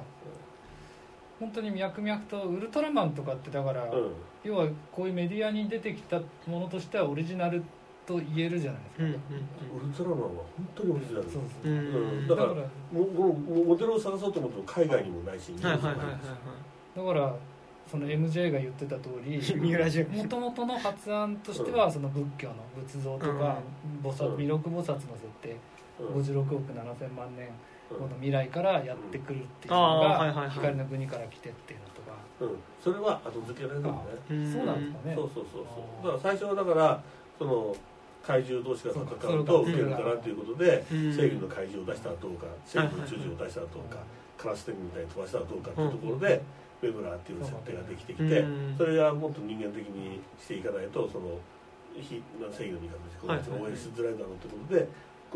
[1.39, 4.13] 本当に脈々とウルトラマンとかってだから、うん。
[4.45, 7.63] 要はこういうメディアに出てきたものとしてはオリジナル
[8.07, 11.25] と言えるじゃないですか、うんウルトラマンは本当にオリジナル。
[11.31, 11.79] そううそうん。
[11.79, 11.81] う
[12.23, 12.29] ん。
[12.29, 13.33] だかだかららも
[13.65, 16.99] モデルを探そうと思っても海外にもないしはいはいはいはい。
[16.99, 17.35] だから
[17.91, 23.59] その MJ が言ってた通りもともとの発案としてはその仏教の仏像とか
[24.03, 24.43] 菩薩うん。
[24.43, 25.03] 弥勒菩薩の設
[25.41, 25.57] 定。
[26.01, 26.23] うん。
[26.23, 27.49] 56億7000万年
[27.91, 32.19] 後の未来からやってくるっていうあのが光の国から来てっていうのとか。
[32.41, 32.57] うん。
[32.83, 34.01] それは後付けられるんだよね。
[34.31, 34.53] うん。
[34.53, 35.15] そうなんですかね。
[35.15, 36.05] そうそうそうそう。
[36.05, 37.03] だから最初はだから
[37.39, 37.77] その
[38.27, 39.05] 怪獣同士が戦
[39.37, 41.15] うと受けるかなっていうことでうん。
[41.17, 43.99] 正義の怪獣を出したらどうか正義の宇宙人を出したらどうか
[44.39, 46.43] カラステンみたいに飛ばしたらどうかっていうところで
[46.83, 51.39] ウェブラーっていう設定ができてきてうんそれがもっと人間的にしていかないとその
[51.95, 52.89] 非正義の味
[53.23, 54.89] 方の人たちが応援しづらいだろうということで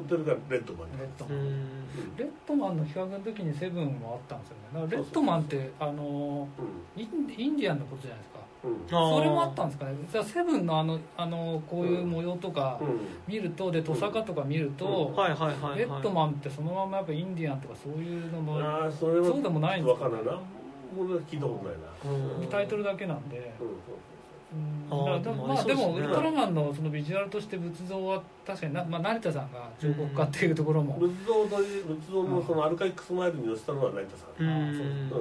[0.02, 1.38] がレッドマンレッドマン。
[1.38, 2.16] うん。
[2.16, 4.62] レッドマンの比較の時にセブンもあったんですよね。
[4.74, 6.48] だからレッドマンってあの
[6.96, 8.36] うインインディアンのことじゃないですか。
[8.36, 8.70] ん。
[8.70, 9.94] うんそれもあったんですかね。
[10.10, 13.00] じゃあセブンのあのあのこういう模様とかうん。
[13.26, 15.14] 見るとでトサカとか見ると、
[15.76, 20.32] レッドマンってそのままやっぱインディアンとかそういうのもああそれはそうでもないんですかわかんな。
[20.32, 20.40] いな
[20.96, 21.76] もう聞いたことない
[22.34, 22.40] な。
[22.40, 22.46] うん。
[22.48, 23.74] タイトルだけなんで、うんうん
[24.90, 25.14] あま
[25.60, 31.66] あでもウルトラマンのそのビジュアルとして仏像は確かにな、まあ、成田さんが彫刻家っていうところも、仏像と仏
[32.10, 34.44] 像のそのアルカイックスマイルに寄せたのは成田さん。
[34.44, 35.20] ううんんそ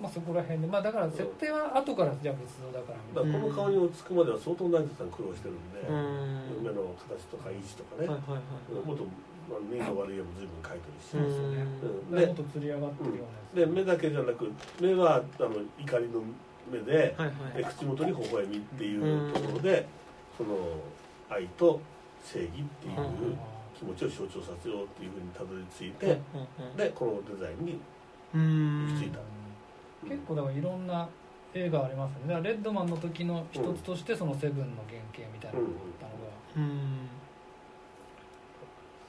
[0.00, 6.64] まあ、そこら辺でまあだから設定は後からじゃあ仏像だからだからこの顔に落ち着くまでは相当成田さん苦労してるんでうん。
[6.64, 8.08] 目の形とか位置とかね。
[8.08, 8.86] はいはいはい。
[8.88, 9.04] もっと
[9.44, 11.20] まあ目の悪い絵も随分描いてるし。
[11.20, 11.68] うそうですよね。
[12.08, 12.26] うん。
[12.28, 14.48] もっと釣り上がってるようなやつ、で目だけじゃなく
[14.80, 16.24] 目はあの怒りの
[16.70, 17.56] 目ではいはい。
[17.58, 18.96] で口元に微笑みってい
[19.28, 19.86] うところで
[20.36, 20.56] その
[21.28, 21.80] 愛と
[22.24, 23.36] 正義っていう
[23.76, 26.18] 気持ちを象徴させようっていうふうにたどり着いて
[26.76, 27.80] でこのデザインに
[28.34, 29.18] うん行き着いた。
[30.08, 31.08] 結構だからいろんな
[31.52, 32.28] 映画ありますよね。
[32.28, 37.08] だからレッドマンの時の一つとしてそのセブンの原型みたいなのがあったのが、うん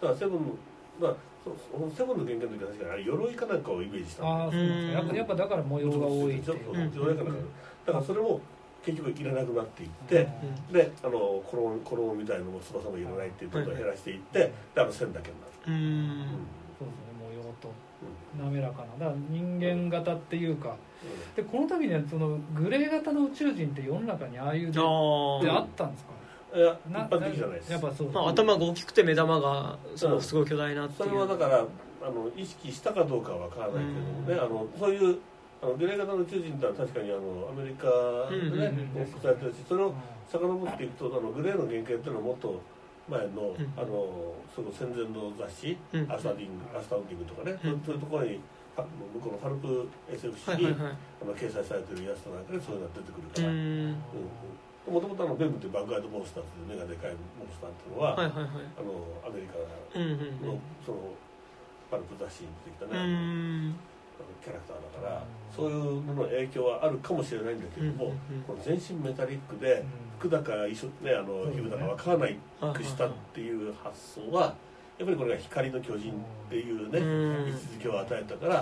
[0.01, 0.57] だからセブン
[0.99, 7.33] まあそうセブンの原型の時は確かにあれ鎧かなんかをイメージしたああそうなんですかやっぱやっぱだから模様が多いってちょっという鎧かなん。
[7.33, 7.39] か
[7.87, 8.39] だからそれも
[8.85, 10.27] 結局いらなくなっていって、
[10.71, 14.51] であの衣衣みたいのも翼もいらないっていうことを減らしていって、で
[14.81, 16.25] あの線だけになる、うんうん
[16.79, 17.71] そうですね模様と
[18.39, 20.75] 滑らかなだから人間型っていうか
[21.35, 26.20] でこの時にはそのグレー型の宇宙人って世の中にああいうであったんですかいや
[26.53, 27.71] 一な般的じゃないです。
[27.71, 28.09] やっぱそう。
[28.11, 30.21] まあ、頭が大きくて目玉がそのうん。
[30.21, 31.11] すごい巨大なってそいう。
[31.13, 31.57] れはだから
[32.03, 35.19] あの意識したかどうかは分からないけどもね、あのそういう
[35.61, 37.85] あのグレー型の宇宙人ってのは確かにあのアメリカ
[38.31, 39.93] でねうんうんうん報告されてるしそれを
[40.31, 42.59] 遡っていくとあのグレーの原型っていうのはもっと
[43.07, 43.73] 前の,、うん。
[43.77, 46.11] あのその戦前の雑誌、うん。
[46.11, 47.81] アスタディングアスタウンディングとかね、うん。
[47.85, 48.39] そういうところに
[49.13, 53.47] 向こうのファルプ SF 誌に、あの掲載されてるやつとなんかでそういうのが出てくるうから。
[53.53, 53.95] ん
[54.89, 58.45] もともとあのベムっていう bug-eyed monster っていう目がでかいモンスターっていうのは、はいはいはい。
[58.77, 59.57] あのアメリカ
[60.45, 60.97] のその
[61.91, 63.75] パルプ雑誌に出てきたうね、ん。
[64.17, 65.23] あのキャラクターだから
[65.55, 68.13] そういうのの影響はあるかもしれないんだけども、
[68.47, 69.83] この全身メタリックで
[70.17, 74.53] 服だか一緒ねあの皮膚だか分からないうんくしたっていう発想は
[74.97, 76.15] やっぱりこれが光の巨人っ
[76.49, 77.03] ていうねう
[77.45, 77.49] ん。
[77.49, 78.61] 位置づけを与えたから、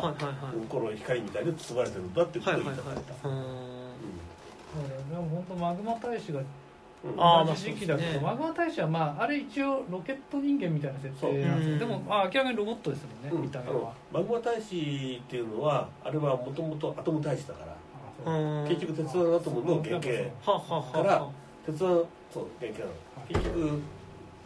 [0.70, 3.06] この光みたいに包まれてるんだってことをはいはいはい言い。
[3.06, 3.79] たかった。
[4.76, 6.42] うんでも本当マグマ大使が
[7.04, 11.80] 同じ時期だけど、まあマグマ大使はまああれ一応ロケット人間みたいな設定なんですよ。
[11.80, 11.88] そう。
[11.88, 13.42] でも、まあ、明らかにロボットですもんね、うん。
[13.44, 13.94] 見た目は。
[14.12, 17.66] マグマ大使っていうのはあれはもともとアトム大使だか
[18.26, 18.68] らうん。
[18.68, 20.10] 結局鉄腕アトムの原型
[20.92, 21.28] から
[21.66, 21.86] 鉄腕
[22.32, 22.94] そう原型なの。
[23.28, 23.82] 結局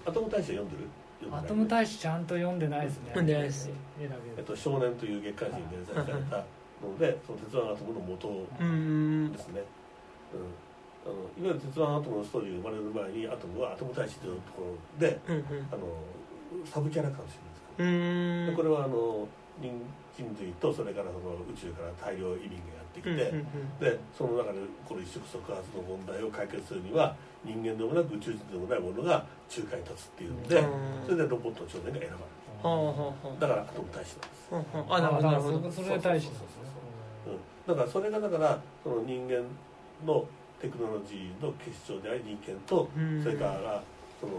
[0.06, 0.90] アトム大使は読んでる？
[1.24, 1.40] 読んでない。
[1.40, 3.02] アトム大使ちゃんと読んでないですね。
[3.08, 3.70] 読んでないです。
[4.00, 6.38] えっと、少年という月刊誌に連載された
[6.82, 8.28] ので、 その鉄腕アトムの元
[8.60, 9.32] うん。
[9.32, 9.66] ですね、うん、
[11.04, 15.44] あのいわゆる鉄腕アトムのストーリーが生まれる前にアトムはアトム大使というところでうんうん。
[15.72, 15.88] あの
[16.66, 17.34] サブキャラかもし
[17.78, 18.56] れうんないです。
[18.56, 19.28] でこれはあの
[19.60, 19.74] 人
[20.16, 30.72] 人類とそれからその宇宙から大量移民がやってきて、うんうんでその中でこの一触即発の問題を解決するには人間でもなく宇宙人でもないものが仲介に立つっていうんで、うん。
[31.06, 34.16] それでロボット少年が選ばれるだからアトム大使
[34.50, 34.88] なんです。
[34.90, 35.72] あなるほどなるほど。
[35.72, 36.64] そそれで大使なんですね。
[37.68, 39.44] うん、だからそれがだからその人間
[40.06, 40.26] の
[40.62, 43.24] テクノロジーの結晶であり人間と、うん。
[43.24, 43.84] それから
[44.20, 44.34] その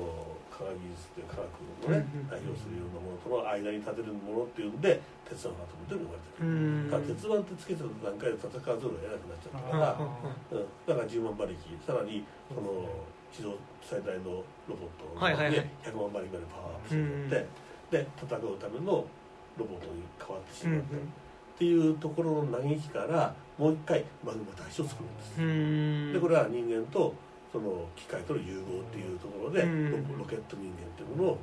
[0.49, 6.91] 科学技術っていう科学のね、うん代表するようなものとの間に立てるものっていうんで鉄腕アトムって呼ばれてうる、ん。
[6.91, 12.89] だから鉄腕ってつけてる段階で戦わざるを得なくなっちゃったから、だから10万馬力さらにその
[13.35, 17.45] 地上最大のロボットで100万馬力までパワーアップして、
[17.91, 19.05] で戦うための
[19.59, 20.99] ロボットに変わってしまった、っ
[21.59, 26.13] ていうところの嘆きからもう一回マグマ大使を作るんです、うん。
[26.13, 27.15] でこれは人間と
[27.53, 30.09] その機械との融合っていうところで、うん。
[30.09, 31.39] ロロケット人間っていうものを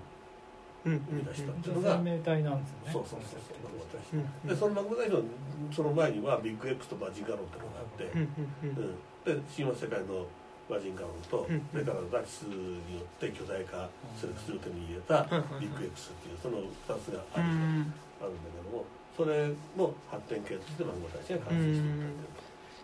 [0.83, 2.91] うん生み出したっていうの生が、命体なんですよね。
[2.91, 5.23] そうそうそうそうマグマ大使、うんでそのマグマ大使の
[5.71, 8.95] その前にはビッグ X とマジンガロンっていうのがあって、うんうんうん。
[9.29, 10.25] うん、で神話世界の
[10.71, 16.63] マジンガロンと、うんそれからナチスによって巨大化する薬を手に入れたうんビッグ X っていうその2
[17.03, 17.93] つがあうる,、ん。
[18.21, 18.85] あるんだけども
[19.17, 22.31] それの発展系としてマグマ大使が完成していったっ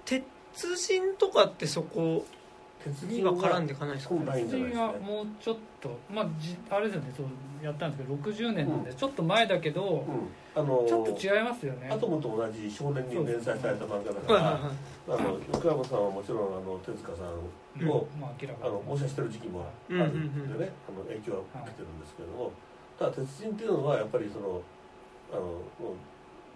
[0.06, 0.24] ていう。
[0.66, 2.26] 鉄人とかってそこ
[2.88, 4.22] 鉄には絡んでいかないですかね
[4.76, 7.26] はもうちょっとまあじあれですよねそう
[7.64, 10.30] やったんですけど60年なんで、ちょっと前だけど、うん。
[10.56, 11.90] あのちょっと違いますよね。
[11.92, 22.52] アトムと同じ少年に連載された漫画だかはいら、あの横山さんはもちろんあの手塚さんを、まあ明らかあの模写してる時期もあるんでね、あの影響は受けてるんですけども、
[22.98, 24.62] ただ鉄人っていうのはやっぱりその
[25.32, 25.62] あの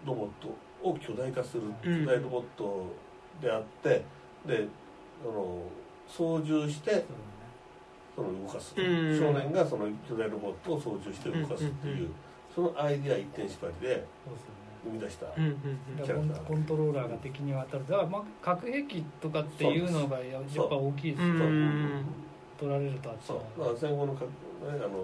[0.06, 0.50] ロボット
[0.88, 2.06] を巨大化するうん。
[2.06, 2.86] 巨大ロボット
[3.42, 4.04] であって、
[4.46, 4.68] で
[5.24, 5.62] あの
[6.12, 7.06] 操縦して
[8.16, 9.18] その動かす、うん。
[9.18, 12.14] 少年がその巨大ロボットを操縦して動かすっていう、うんうんうん。
[12.54, 14.06] そのアイディア一点縛りで
[14.84, 17.88] 生み出した、うんうんだからコンコントローラーが敵に渡る。
[17.88, 22.06] だからまあ核兵器とかっていうのがややっぱ大きいですようん
[22.60, 22.68] そう。
[22.68, 23.38] 取られるとあっちそう。
[23.38, 24.30] はだから戦後のか、ね、
[24.68, 25.00] あの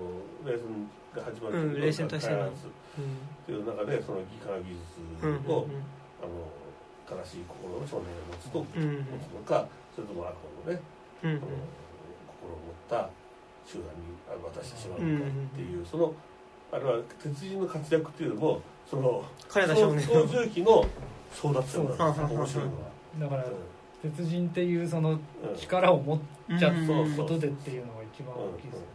[0.46, 2.38] 冷戦が始まるうん冷戦大戦の。
[2.38, 2.70] 開発っ
[3.46, 5.68] ていう中でその技科技術うんうんを、
[6.22, 8.98] あの正しい心の少年が持つと、うんうん。
[8.98, 10.36] 持つのかそれとも悪
[10.66, 10.82] 魔のね、
[11.24, 13.10] うん心を持った
[13.66, 16.14] 集団にあ渡してしまうのかっていう、その
[16.72, 20.86] あれは鉄人の活躍っていうのもその金田少年操の縦機の
[21.34, 22.88] 争奪戦なんですそう面白いのは。
[23.20, 23.54] だからう
[24.02, 25.20] 鉄人っていうそのんうん
[25.58, 26.20] 力を持っ
[26.60, 26.84] ちゃうん。
[26.84, 28.86] ったことでっていうのが一番うん大きいですよ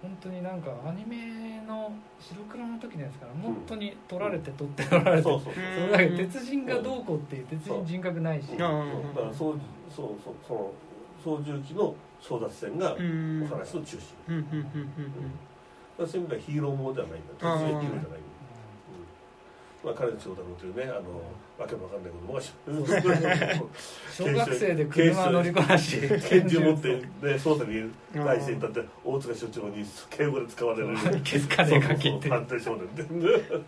[0.00, 5.64] 本当になんかアニメの白黒の時のやつから本当に取られて取って取られてそうそうそう。
[5.74, 8.52] それだけ鉄人がどうこうっていう鉄人人格ないし。
[8.52, 8.62] うん。
[8.62, 9.58] あそうだからそう
[9.90, 10.72] そうそうその
[11.22, 13.46] 操縦機の争奪戦がおうん。
[13.48, 14.68] 話の中心、うんうんうん
[15.98, 17.52] そういう意味ではヒーローものではないんだ。
[17.52, 17.58] あー。
[17.58, 18.08] ヒーローじゃない、うん
[19.84, 21.22] まあ、彼の翔太郎というねあの
[21.58, 22.40] わけのわかんない子供が
[24.14, 25.98] 小学生で車乗りこなし。
[26.28, 30.96] 拳銃持って、ね、捜査に対して立って大塚所長に敬語で使われる。
[31.24, 33.62] 気づかねえガキってそうそう探偵少年で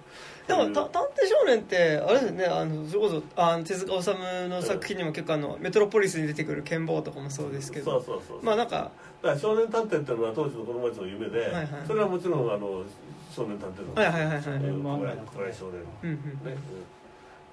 [0.51, 7.93] でもた探偵少年ってあれですよねあのそれこそあの手塚治虫の作品にも結構あのメトロポリスに出てくる剣坊とかもそうですけど。
[7.93, 8.91] そうそうそうまあなんか
[9.23, 11.69] だから少年探偵っていうのは当時の子供たちの夢で、はいはい。
[11.87, 12.83] それはもちろんあの
[13.31, 16.57] 少年探偵のはいはいはいはい少年漫画だ小林少年うんうんね、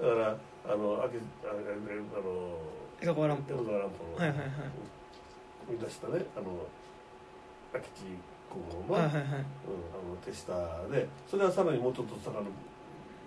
[0.02, 0.10] うん。
[0.10, 2.58] だからあのあけあああの
[3.02, 3.44] 江戸川乱歩。
[3.54, 4.50] 江戸川乱歩のはいはいはい。
[5.68, 6.46] 生み出したねあの
[7.74, 7.88] 明智
[8.50, 9.24] 小五郎の,、はいはいはい。
[9.24, 9.44] うん、あの
[10.26, 10.56] 手下
[10.88, 12.46] でそれはさらにもうちょっと遡る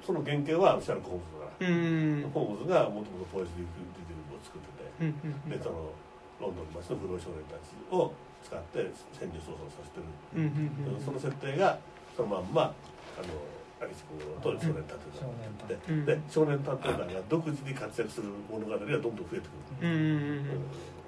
[0.05, 2.25] その原型はシャーロック・ホームズだから、うん。
[2.25, 4.69] うんホームズがもともとポエスディティブを作って
[5.01, 5.93] て、でその
[6.41, 8.13] ロンドンの街の不老少年たちを
[8.43, 10.09] 使って潜入捜査をさせてる、
[11.05, 11.79] その設定が
[12.17, 12.73] そのまんま
[13.17, 13.33] あの
[13.81, 16.05] 明智小五郎と少年探偵団で,、うん。
[16.05, 20.47] で少年探偵団が独自に活躍する物語がどんどん増えてくる、うんうんうんうん。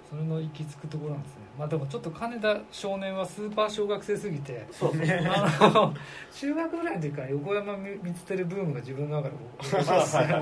[0.09, 5.95] それの行き着くところなんですねまあでもちょっと金田少年はスーパー小学生すぎてそうそうあの
[6.33, 10.35] 中学ぐらいの時から横山光輝ブームが自分の中で起こりまして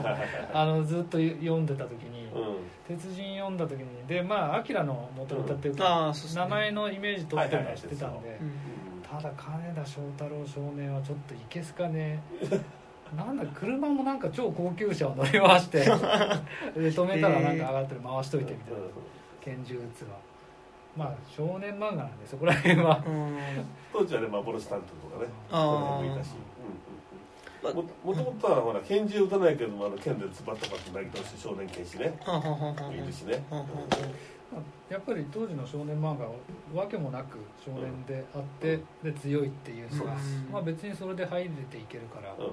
[0.53, 2.21] あのずっと読んでた時に。
[2.35, 2.57] うん
[2.87, 3.87] 「鉄人」読んだ時に。
[4.07, 9.03] でまあアキラの元歌っていうか、名前のイメージ取ってるのは知ってたんで、うん。
[9.03, 12.21] ただ金田翔太郎少年はちょっといけすかね。
[13.17, 18.81] なんだ車もなんか超高級車を乗り回して で止めたらなんか上がってる回しといてみたいな。
[19.41, 20.11] 拳銃撃つわ
[20.97, 23.03] まあ少年漫画なんでそこら辺は。
[23.07, 23.39] うん。
[23.93, 25.31] 当時はね幻担当とかね。
[25.51, 26.31] あもいたし、
[27.63, 27.81] うんうん。
[27.81, 32.13] うん、ももともとはほら拳銃撃たないけどもあの剣でズバッとバッと投げてほしい少年剣士ね。
[32.93, 33.43] いるしね、
[34.91, 36.33] やっぱり当時の少年漫画は
[36.75, 40.19] わけもなく少年であって、で強いっていうのが、うん。
[40.53, 42.53] まあ、別にそれで入れていけるから、うんうん、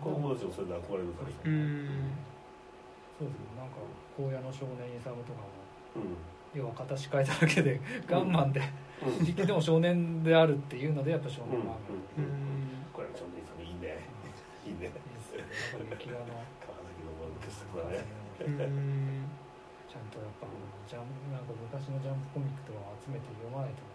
[0.00, 1.28] 子供たちもそれで憧れるから。
[1.28, 1.88] あうん。
[3.18, 3.60] そうですね。
[3.60, 3.76] なんか
[4.16, 5.48] 荒野の少年イサムとかも。
[5.96, 8.60] うん要は形変えただけでガンマンで、
[9.02, 9.26] うん。
[9.26, 11.60] 実験でも少年であるっていうのでやっぱ少うんうん。
[11.60, 12.88] 年漫画、うん。
[12.92, 14.00] これは少年さんいいね。
[14.66, 14.88] いいね。
[14.88, 15.44] いいですね。
[15.44, 16.28] やっぱり雪画の
[16.60, 18.04] 川崎の傑作だね
[18.40, 19.24] うん。
[19.88, 20.46] ちゃんとやっぱ
[20.84, 23.87] ジャンなんか昔のジャンプコミックとかを集めて読まないと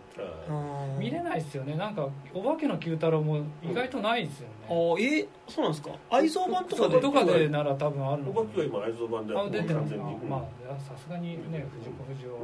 [1.00, 1.76] 見れないですよね。
[1.76, 5.92] なんかお化けの九太郎も意外とないですよあね、ーえそうなんですか？
[6.10, 10.40] 愛蔵版とかでそことかでなら多分あるのおばきは今愛蔵版であ出てます完全に、うんまあ
[10.80, 12.38] さすがにね藤子不二雄は。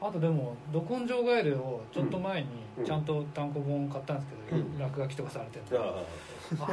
[0.00, 2.48] あとでも「ど根性ガエル」をちょっと前に
[2.78, 2.84] うん。
[2.84, 4.78] ちゃんと単行本買ったんですけど、うん。
[4.78, 6.02] 落書きとかされてるあ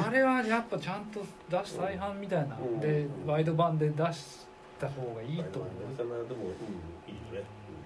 [0.07, 4.47] あれはやっぱちゃんと出し再販みたいな、うんでワイド版で出し
[4.79, 5.93] た方がいいと思うん、
[7.13, 7.43] いいよね、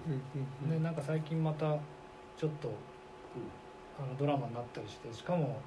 [0.08, 0.10] う
[0.70, 1.76] んう、ね、なんか最近また
[2.36, 2.70] ちょっと
[3.98, 5.58] あのドラマになったりしてしかも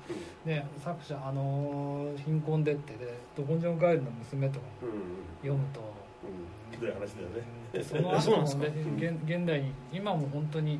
[0.45, 5.01] ね作者あのー貧困でってで「ど根性ガエル」の娘とかもうんうん
[5.41, 6.71] 読むと、うん。
[6.71, 7.43] ひどい話だよね。
[7.73, 7.83] うん。
[7.83, 8.67] その 後もね
[8.97, 10.79] 現現代に今も本当に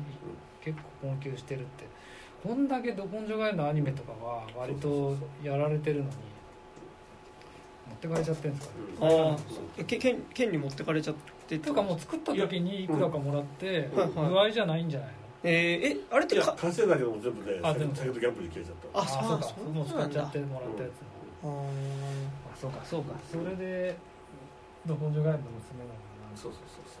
[0.60, 1.86] 結構困窮してるって。
[2.42, 6.10] こんだけ「ど根性ガエル」のアニメとかは割とやられてるのに
[7.88, 8.84] 持ってかれちゃってるんですかね。
[9.00, 9.36] あ
[9.80, 11.14] あけ県県に持ってかれちゃっ
[11.48, 13.98] てとかもう作った時にいくらかもらってうん。
[13.98, 14.28] はいはい。
[14.30, 15.14] 具合じゃないんじゃないの？
[15.42, 19.00] えー、えあれっいやてか稼いだけども全部ねあでも先ほどギャンブルに消えちゃった。
[19.00, 20.92] あそうかそうもう使っちゃってもらったやつ。
[21.42, 21.50] あー。
[22.52, 23.14] あそうかそうか。
[23.30, 23.96] それで
[24.86, 26.36] ど根性ガエルの娘なのかな。
[26.36, 27.00] そうそうそうそ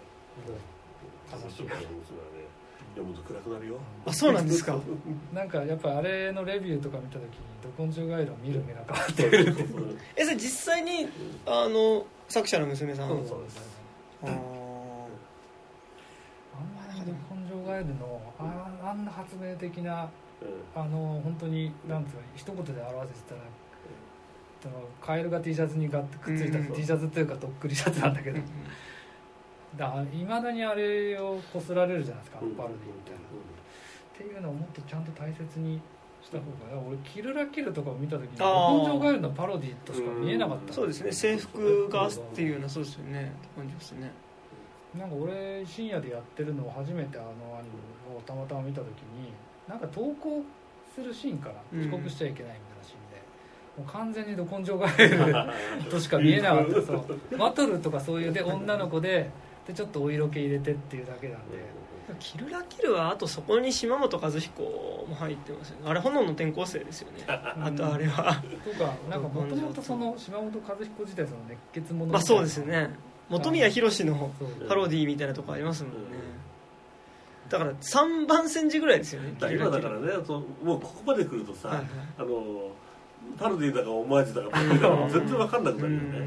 [1.50, 2.50] しい娘はね
[2.94, 3.78] 読むと暗くなるよ。
[4.04, 4.78] あそうなんですか。
[5.32, 7.28] なんかやっぱあれのレビューとか見た時に
[7.76, 9.30] ど根性ガエルを見る目が変わって。
[9.30, 9.64] くるって
[10.16, 11.08] えそれ実際に
[11.46, 13.80] あの作者の娘さんそうそうです
[14.22, 14.30] あー。
[14.30, 14.34] あん
[16.74, 18.19] まりど根性ガエルの
[18.90, 20.08] ああんな発明的な
[20.42, 20.80] うん。
[20.80, 23.40] あの本当になんつうか一言で表せてたら
[24.62, 26.66] そのカエルが T シャツにガッてくっついたうん。
[26.72, 28.40] T シャツっていうかとっくりシャツなんだけど。
[29.76, 33.20] だいまだにあれをこすられるじゃないですかパロディみたいな。
[33.20, 33.22] っ
[34.16, 35.80] ていうのをもっとちゃんと大切に
[36.22, 36.44] した方
[36.74, 38.78] が俺キルラキルとかを見た時にあー。
[38.80, 40.72] 根性ガエルのパロディとしか見えなかった。
[40.72, 41.12] そうですね。
[41.12, 43.32] 制服がっていうのはそうですよね。
[43.56, 44.10] 感じですね
[44.98, 49.32] なんか俺深夜でやってるのを初めてあのアニメをたまたま見た時に
[49.68, 50.42] なんか投稿
[50.94, 51.80] するシーンからうん。
[51.82, 53.22] 遅刻しちゃいけないみたいなシーンで、
[53.78, 56.82] もう完全にど根性ガエルとしか見えなかった。
[56.82, 57.38] そう。
[57.38, 59.30] バトルとかそういうで女の子で
[59.66, 61.80] でちょっとお色気入れてっていうだけなんで。
[62.18, 64.62] キルラキルはあとそこに島本和彦
[65.08, 65.82] も入ってますよね。
[65.86, 67.24] あれ炎の転校生ですよね。
[67.28, 68.42] あとあれは。
[68.64, 72.12] とかなんかもともとその島本和彦自体その熱血者みたいな。
[72.14, 72.90] まあそうですよね
[73.30, 74.32] 本宮宏の
[74.68, 75.98] パロディみたいなとこありますもんね。
[77.48, 80.12] だから3番煎じぐらいですよねだから今だからね
[80.62, 81.86] もうここまで来るとさ、はいはい。
[82.18, 82.70] あの
[83.38, 86.24] パロディだかオマージュだかパロディだか全然わかんなくなるよね、うん。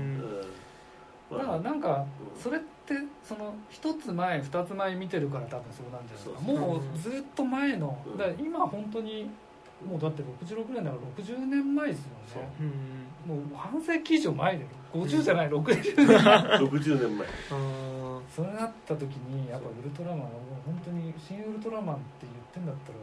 [1.31, 1.39] うん。
[1.39, 2.05] だからなんか
[2.41, 6.39] それってその一つ前二つ前見てるから多分そうなんじゃないですか。
[6.41, 8.17] もうずっと前のうん。
[8.17, 9.29] だ今本当に
[9.87, 12.49] もうだって66年だから60年前ですよね。
[12.59, 12.63] う。
[12.63, 16.17] んもう半世紀以上前で50じゃない60年前
[16.59, 20.31] 60年前あそれなった時にやっぱウルトラマンはもう
[20.65, 22.97] 本当に「新ウルトラマン」って言ってんだったら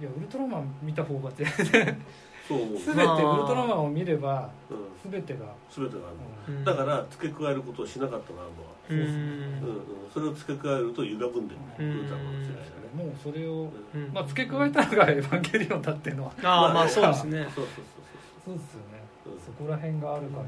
[0.00, 2.02] いやウルトラマン見た方が全然
[2.48, 6.10] そう思う、 全てウルトラマンを見ればうん、全てが、全てがあ
[6.48, 8.48] るの、ーだから付け加えることをしなかったなとは、
[8.88, 8.98] うん。
[8.98, 9.82] うんうん、
[10.12, 11.90] それを付け加えると歪んでる、うん。
[11.90, 14.10] ウルトラマンの世界がね、もうそれを、うん。
[14.12, 16.32] まあ、付け加えたのが 「エヴァンゲリオン」だっていうのは。
[16.42, 17.44] ああまあそうですね。
[17.54, 17.84] そうそう
[18.44, 19.02] そうですよね。
[19.26, 19.28] う。
[19.30, 20.44] んそこら辺があるから。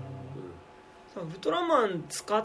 [1.14, 2.44] そうウルトラマン使っ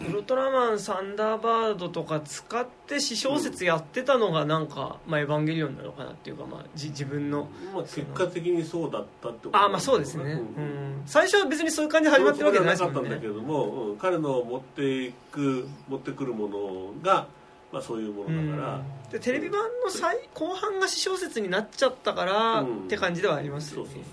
[0.00, 7.48] ウルトラマンサンダーバードとか使って私小説やってたのがなんか、まあ、エヴァンゲリオンなのかなっていうか、まあ、じ自分の。
[7.68, 11.02] うんまあ、結果的にそうだったってことああまあそうですね、うん。
[11.06, 13.00] 最初は別にそういう感じで始まってるわけじゃないですもんね。
[13.02, 17.28] なかったんだけれども、うん彼の持っていく持ってくるものが、
[17.74, 22.84] まあ、そういうものだから、でテレビ版の最後半が私小説になっちゃったから、うん。
[22.84, 23.88] って感じではありますよね。
[23.92, 24.08] そうそ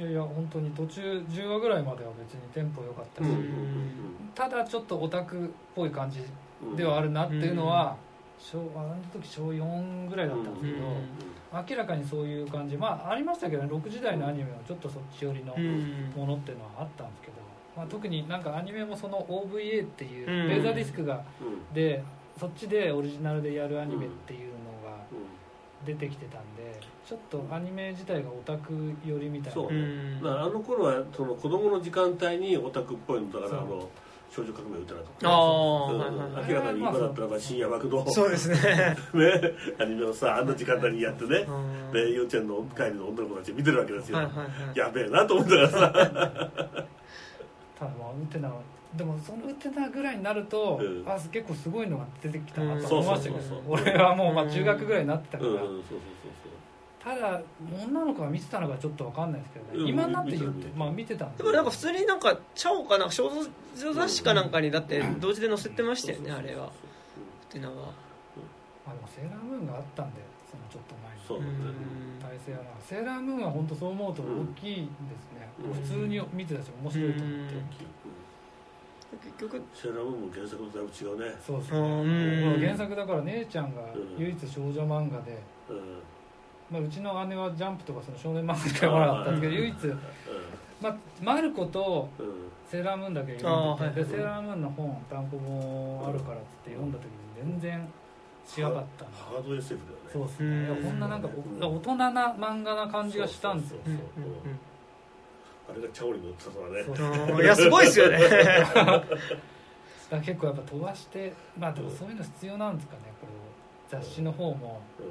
[0.00, 4.30] ういやいや本当に途中10話ぐらいまでは別にテンポ良かったし、そう、ううんん。
[4.34, 6.20] ただちょっとオタクっぽい感じ
[6.62, 7.94] うんではあるなっていうのは、
[8.38, 10.94] 小あの時小4ぐらいだったんですけど、うん
[11.68, 12.78] 明らかにそういう感じ。
[12.78, 16.10] まあありましたけどね6時代のアニメはちょっとそっち寄りのうん。
[16.16, 17.34] ものっていうのはあったんですけど、
[17.76, 20.48] まあ、特になんかアニメもその OVA っていううん。
[20.48, 21.74] レーザーディスクがうん。
[21.74, 22.02] で
[22.38, 24.54] そっちでオリジナルでやるアニメっていうの
[24.90, 25.18] がうん。
[25.84, 29.54] 出てきてたんでちょっとアニメ自体がオタク寄りみたいな。
[29.54, 30.22] そううん。
[30.22, 33.88] だからあの頃はその子供の時間帯にオタクっぽいのだからあの
[34.30, 35.12] 少女革命歌だとか。
[35.22, 35.32] ああ、
[35.92, 35.98] うん
[36.48, 38.56] 明らかに今だったらば深夜枠のそうですね。
[39.14, 39.52] ね。
[39.80, 41.38] アニメをさあんな時間帯にやってね。
[41.48, 41.52] う
[41.90, 41.92] ん。
[41.92, 44.48] で幼稚園の帰りの女の子たち見てるわけですよ、はいはいはい。
[44.78, 45.78] やべえなと思ったからさ。
[45.78, 45.98] ただ
[47.98, 48.60] まあウテナは
[48.96, 51.08] でもそのウテナぐらいになると、うん。
[51.08, 55.50] あ結構すごいのが出てきたなうんと思いましたけど、俺はもうまあ中学ぐらいになってたから、
[57.02, 57.40] ただ
[57.84, 66.66] 女の子が見てたのかちょっと分かんないですけどね、うん今になって言ってまあ見てたんででもなんか普通になんかチャオかなんか少女雑誌かなんかにだって同時で載せてましたよねあれは。
[66.66, 66.70] っ
[67.48, 67.92] てのは。
[68.86, 70.20] まあでもセーラームーンがあったんで
[70.50, 71.22] そのちょっと前に。
[71.26, 71.38] そう。
[71.38, 71.50] だね
[72.20, 74.26] 体制はなセーラームーンは本当そう思うと大
[74.60, 75.72] きいですね、うん。
[75.72, 77.62] 普通に見てたし面白いと思って、うん
[79.18, 79.62] 結局。
[79.74, 81.34] セーラームーンも原作とだいぶ違うね。
[81.44, 83.82] そうですうね、ん原作だから姉ちゃんが
[84.18, 86.02] 唯一少女漫画で、うん。
[86.70, 89.76] まあ、うちの姉はジャンプとかその少年漫画しか読まなかったんですけど唯一、
[90.80, 92.08] まあ、マルコと
[92.70, 97.88] セーラームーンだけ読んでセーラームーンの本単行本あるからっつって読んだ時に全然
[98.56, 100.10] 違かったハード SF だよね。
[100.12, 100.82] そうですね。
[100.82, 101.28] こんななんか
[101.60, 103.80] お大人な漫画な感じがしたんですよ。
[103.84, 104.58] そううん
[105.70, 106.82] あれがチャオに乗ってたとはね。
[106.84, 107.36] そう。
[107.36, 108.18] うんいやすごいですよね。
[108.74, 109.06] だか
[110.10, 113.00] ら結構やっぱ飛ばしてまあでもそういうの必要なんですかね。
[113.20, 113.26] こ
[113.92, 115.06] れ雑誌の方もうん。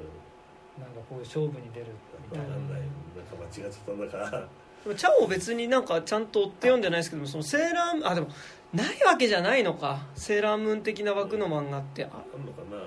[0.82, 1.86] なんかこういう勝負に出る
[2.30, 4.16] みたいなないなんか間違っちゃったんだか。
[4.16, 8.28] らでもチャオ別になんかちゃんと追って読んでないですけどもそのセーラーあでも
[8.72, 10.06] ないわけじゃないのか。
[10.14, 12.04] セーラームーン的な枠の漫画って。
[12.04, 12.82] ああんのかな。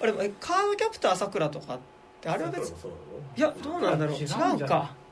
[0.00, 1.78] あれえカードキャプターさくらとかっ
[2.20, 2.92] てあれは別そう
[3.36, 4.16] いやどうなんだろう。
[4.16, 5.07] 違違うかうん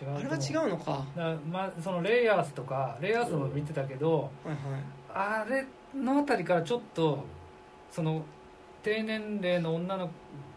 [0.00, 0.92] 違うあれは違うのか。
[0.92, 4.58] はだまあそのレイヤースとかレイヤースも見てたけど、いはい。
[5.12, 7.24] あれのあたりからちょっと
[7.90, 8.22] その
[8.82, 10.10] 低年齢の女の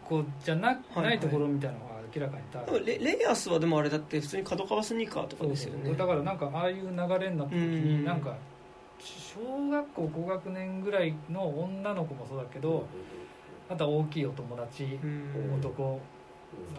[0.04, 2.62] 子じゃな,、はいないところみたいなのが明らかにた。
[2.64, 5.92] でもレレイヤースはでもあれだって普通に角川スニーカーとかですよね。
[5.94, 8.04] だからなんかああいう流れになった時にうん。
[8.04, 8.36] なんか
[8.98, 12.86] 小学校高学年ぐらいの女の子もそうだけど
[13.68, 15.54] あとは大きいお友達うん。
[15.58, 16.00] 男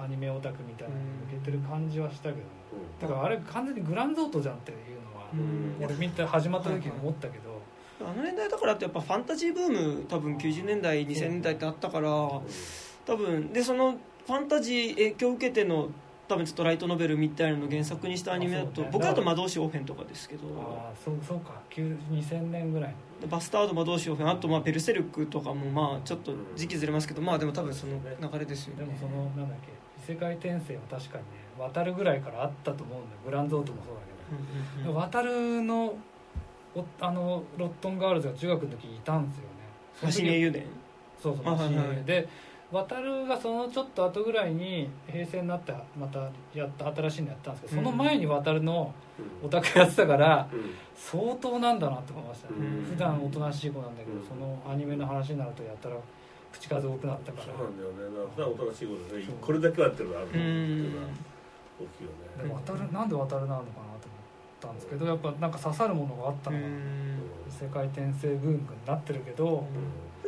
[0.01, 2.43] アニメオタクみたいなのに向けてる感じはしたけどね。
[3.01, 3.07] うん。
[3.07, 4.77] だからあれ完全にグランゾートじゃんっていう
[5.13, 5.85] のはうん。
[5.85, 7.61] 俺見て始まった時に思ったけど。
[8.01, 12.43] あの年代だからってやっぱファンタジーブーム多分90年代2000年代ってあったから多
[13.15, 15.89] 分でそのファンタジー影響を受けての
[16.27, 20.47] 多分ちょっとライトノベルみたいなのを原作にしたアニメだと、僕だと魔導士オフェンとかですけど。
[20.57, 21.51] ああそうそうか。
[21.69, 22.95] 9 2000年ぐらいで
[23.29, 28.85] バスタード魔導士オフェンあとまあベルセルクとかもまあちょっと時期ずれますけどまあでも多分その流れですよね。
[28.85, 29.71] でもそのなんだっけ
[30.11, 33.21] 異世界転生は確かにね渡るぐらいからあったと思うんだよ。
[33.25, 35.01] グランゾートもそうだけど、うんうんうん。
[35.01, 35.95] 渡るの
[36.75, 39.49] おあのロットンガールズが中学の時いたんですよね。
[39.99, 40.67] その時橋根油田。
[41.21, 42.29] そうそうあはいはい橋根で
[42.73, 46.19] 渡るがそのちょっと後ぐらいに平成になってまた
[46.55, 48.91] やった新しいのやったんですけどその前に渡るの
[49.43, 50.47] オタクやってたから
[50.95, 52.85] 相当なんだなって思いましたね、うん。
[52.85, 54.25] 普段おとなしい子なんだけど、うん。
[54.25, 55.95] そのアニメの話になるとやったら
[56.51, 57.45] 口数多くなったから。
[57.45, 58.17] そうなんだよね。
[58.35, 61.07] だからおとなしいことでこれだけはやってるのあるっていうのは
[61.79, 63.65] 大きいよでねるなんで渡るなのかな
[64.01, 66.65] と思ったんですけどやっぱなんか刺さるものがあったうのか
[67.49, 69.65] 世界転生ブームになってるけど、でも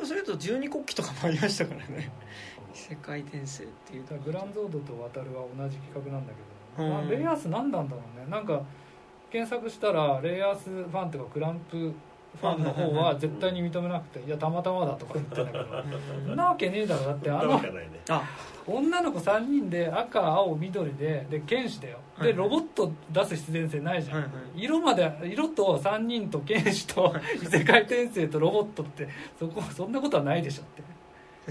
[0.03, 2.11] それと十二国旗とかもありましたからね。
[2.73, 4.03] 世界転生っていう。
[4.23, 6.33] グランゾードと渡るは同じ企画なんだ
[6.75, 6.91] けど、うん。
[6.91, 8.25] まあレイアース何なんだろうね。
[8.29, 8.61] なんか
[9.31, 11.93] 検索したらレイアースファンとかクランプ
[12.39, 15.65] ファンの方は絶対に認めなくて「いやたまたまだ」とか言ってんだけど。
[16.27, 17.05] そんなわけねえだろ。
[17.05, 17.43] だってああ。
[17.45, 17.61] の
[18.67, 21.99] 女の子3人で赤青緑でで剣士だよ。
[22.19, 24.63] でロボット出す必然性ないじゃん、はいはい。
[24.63, 29.07] 色まで色と3人と剣士と異世界転生とロボットって
[29.37, 30.95] そこそんなことはないでしょって。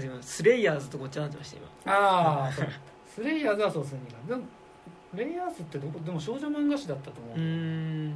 [0.03, 1.93] 今スレイヤーズとこっちゃなってました今。
[1.93, 2.51] ああ
[3.05, 4.43] スレイヤーズはそうするにでも
[5.13, 7.41] レイヤースってどこでも少女漫画誌だったと思う、うー
[8.09, 8.15] ん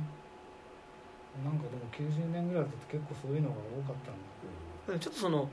[1.44, 3.95] なんかでも90年ぐらいだと結構そういうのが多かっ
[4.88, 4.99] たんだ。
[4.99, 5.49] ちょっとその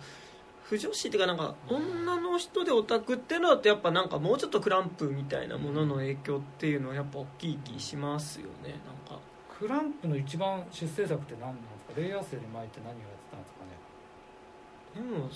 [0.64, 8.70] 不女子っていうかなんか女の人でオタクっていうのだとやっぱなんかもうちょっとクランプみたいなものの影響っていうのはやっぱ大きい気しますよね。
[8.70, 9.20] なんか。
[9.58, 12.00] クランプの一番出世作って何なんですか？
[12.00, 13.76] レイヤースより前って何をやってたんですかね？
[14.96, 15.30] でも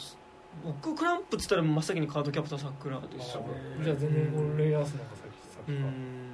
[0.82, 3.48] 僕クランプっつったら真っ先にカードキャプターさくらですよね
[3.85, 6.30] じゃあ全然レイヤースの方が先か、ん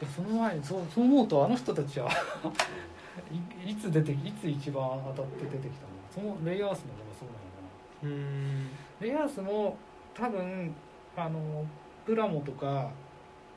[0.00, 2.10] いやその前そうそう思うとあの人たちは
[3.64, 4.84] いいつ出ていつ一番
[5.16, 5.96] 当たって出てきたの？
[6.14, 7.62] そのレイヤースの方がそうなのか
[8.02, 8.08] な？
[8.08, 8.68] うん。
[9.00, 9.76] レイヤースも
[10.14, 10.74] 多分
[11.16, 11.64] あの
[12.04, 12.90] プラモとか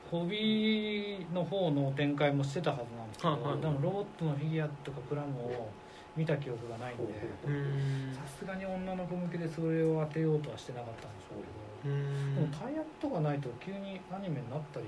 [0.09, 3.61] ホビーの方の展開もしてたはずなんですけど、はいはい。
[3.61, 5.69] でもロボットのフィギュアとかプラモを
[6.15, 7.03] 見た記憶がないんで
[7.45, 8.13] うん。
[8.15, 11.43] さすがに女の子向けでそれを当てようとはしてなかったんでしょう
[11.83, 12.35] けど、うん。
[12.35, 14.85] でもタイアップとかないと急にアニメになったり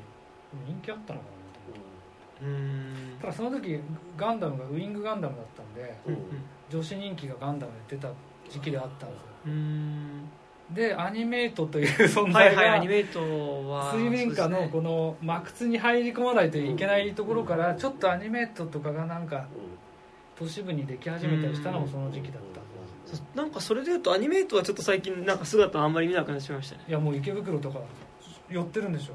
[0.66, 1.41] 人気あったのかな？
[3.22, 3.80] ただその時
[4.18, 6.18] ガンダムがウイングガンダムだったんでうん
[6.70, 8.10] 女子人気がガンダムで出た
[8.50, 9.28] 時期であったんですよ。
[9.48, 10.30] うん。
[10.72, 13.20] でアニメイトという存はい在がはいアニメイト
[13.70, 19.48] は水面下のこの真靴に入り込まないといけないところからちょっとアニメートとかがなんか
[20.38, 22.62] 都市部にでき始めたりしたのもその時期だった
[23.36, 26.84] なんかそれでいうとアニメイトはちょっと最近なんか姿あんまり見なくなってしまいましたね。
[26.88, 27.80] いやもう池袋とか
[28.50, 29.14] 寄ってるんでしょ。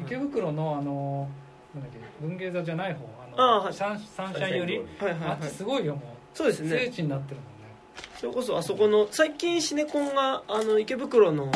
[0.00, 1.28] 池袋のあの
[1.80, 3.74] なんだっけ文芸座じゃない方あのあーはい。
[3.74, 4.78] サンサンシャインより。
[4.78, 5.20] はいはい。
[5.20, 6.02] はいあっちすごいよも
[6.34, 7.50] そうですう聖ね地になってるもんね。
[8.18, 11.50] それこそあそこの最近シネコンがあの池袋の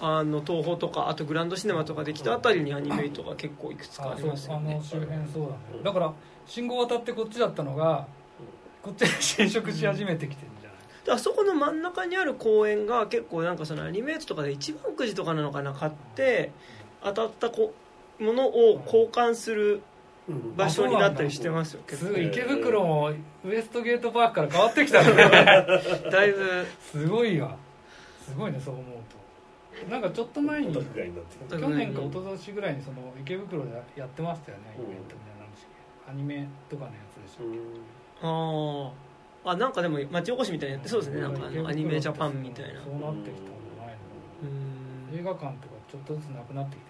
[0.00, 4.74] あの東宝とかあとグランドシネマとかできたあたりにアニメイトが結構いくつかありますよね。
[4.74, 5.82] の周辺そうだね。
[5.84, 6.12] だから
[6.46, 8.06] 信号渡ってこっちだったのが
[8.82, 10.78] こっちで侵食し始めてきてるんじゃない？
[11.06, 16.52] であそこの真ん中にある公園が結構なんかそのアニメートとかで一番くじとかなのかな買って
[17.02, 17.72] 当たったこ
[18.18, 19.80] ものを交換する
[20.56, 21.82] 場所になったりしてますよ。
[21.86, 22.08] 結構。
[22.08, 23.10] すごい池袋も
[23.44, 25.14] ウエストゲートパークから変わってきたね。
[26.10, 26.66] だいぶ。
[26.80, 27.56] すごいわ。
[28.22, 29.18] すごいねそう思うと。
[29.90, 35.66] なんかちょっと前にオタク街になってる去年か一昨年ぐらいにその池袋でやってましたよねイベントみたいななんでし
[36.10, 37.58] アニメとかのやつでしたっけ？
[38.22, 38.92] あ
[39.44, 41.20] ああなんかでも町おこしみたいにやってそうですね。
[41.20, 42.82] なんかあのアニメジャパンみたいな。
[42.82, 43.96] そうなってきたんじゃない
[44.42, 45.14] うん。
[45.14, 46.80] の映画館とかちょっとずつなくなってき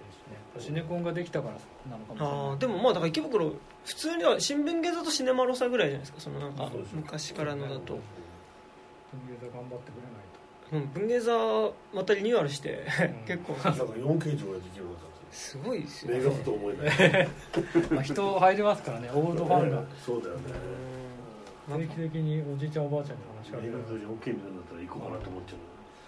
[0.58, 1.54] シネコンができたから
[1.90, 2.50] なのかもしれない。
[2.50, 3.52] あーでもまあだから池袋
[3.84, 6.20] 普通には新聞芸座とシネマロサぐらいじゃないですか。
[6.20, 7.98] そのなんか昔からのだと。
[9.12, 11.32] 文芸座頑張ってくれないうん文芸座
[11.94, 12.84] またリニューアルして
[13.20, 13.26] うん。
[13.26, 13.52] 結構。
[13.64, 17.28] なんか 4K 上映できるようになったんですすごいですよよね映画と思えない。
[17.52, 17.60] と、
[17.94, 19.84] まあ、人入りますからねオールドファンが。
[20.04, 20.42] そうだよね。
[21.68, 25.58] 定期的におじいちゃんおばあちゃんに話しかけ映画ると 4K 見るんだったら行こうかなと思っちゃう。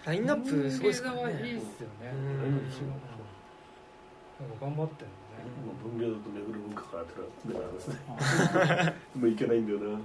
[0.07, 2.13] ラインナップすごいですから文芸座はいいっねすよね。
[2.13, 2.63] うん
[4.41, 5.11] なんか頑張ってる
[5.65, 7.97] もう文芸だと巡る文化からってですね。
[9.17, 9.99] もう 行けないんだよな。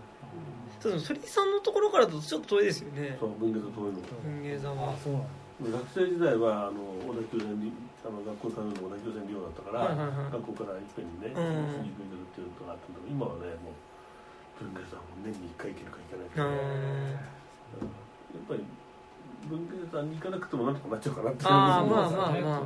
[0.80, 3.18] そうです鳥居さんのところからだとちょっと遠いですよね。
[3.20, 4.00] そう文芸だと遠いの。
[4.24, 4.92] 文芸座は。
[4.92, 5.24] あそうなん
[5.72, 5.78] だ。
[5.80, 7.72] 学生時代はあの小田急線に
[8.06, 10.32] あの学校に通うのが小田急線利用だったから、はいはいはい。
[10.32, 11.44] 学校からいっぺんにね、うん。
[11.72, 17.20] 新宿に出るっていうのがあったんだけど今はねもう文芸座も年に1回行けるか行けないか、うん
[18.36, 18.64] やっぱり
[19.48, 21.50] 文芸座に行かなくてもなんとかなっちゃうかなっていう。
[21.52, 22.62] あーのがまあまあまあ。
[22.62, 22.64] う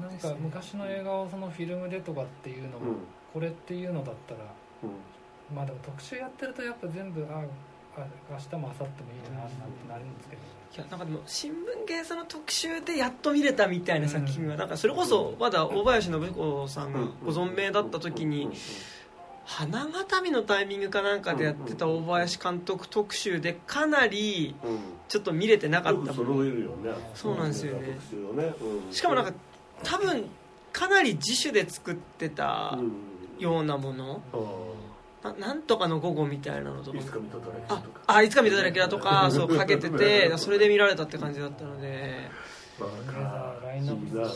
[0.00, 2.96] なんか昔の映画をそのフィルムでとかっていうのも、んうん。
[3.32, 4.40] これっていうのだったら
[4.82, 4.86] う
[5.52, 5.56] ん。
[5.56, 10.42] まあでも特集やってるとやっぱ全部ああ明日も明後日もいいななんてなるんですけど、
[10.76, 11.54] いやなんかでも新聞
[11.88, 18.48] 芸座の特集でやっと見れたみたいな作品はなんかそれこそまだ大林信彦さんがご存命だった時に
[19.44, 24.78] 花形見のタイミングかなんかでやってた大林監督特集でかなりうん。
[25.10, 26.14] ちょっと見れてなかったもの。
[26.14, 26.92] 揃えるよね。
[27.16, 27.96] そうなんですよね。
[28.92, 29.32] しかもなんか
[29.82, 30.24] 多分
[30.72, 32.92] かなり自主で作ってたうん。
[33.38, 34.22] ようなもの。
[35.22, 36.98] あななんとかの午後みたいなのとか。
[36.98, 38.00] いつか見たドラキュあラとか。
[38.06, 42.28] あいつか見たドラキュラとか そうかけててそれで見られたって感じだったので。
[42.78, 44.30] バカラインナップすごいね。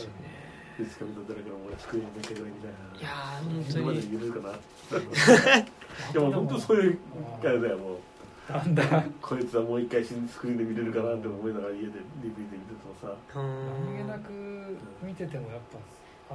[0.77, 2.99] いつか見たドラキュラも俺救いに向けるみたいな。
[2.99, 4.55] いやー本当今までに見れるかな。
[4.55, 6.99] いやもう本当そういう
[7.41, 7.97] あれだよもう
[8.47, 8.83] だんだ。
[9.01, 13.09] んこいつはもう一回スクリーンで見れるかなって思いながら家で DVD で見ててもさ。
[13.09, 13.43] う
[13.89, 15.79] 何気なんく見ててもやっぱ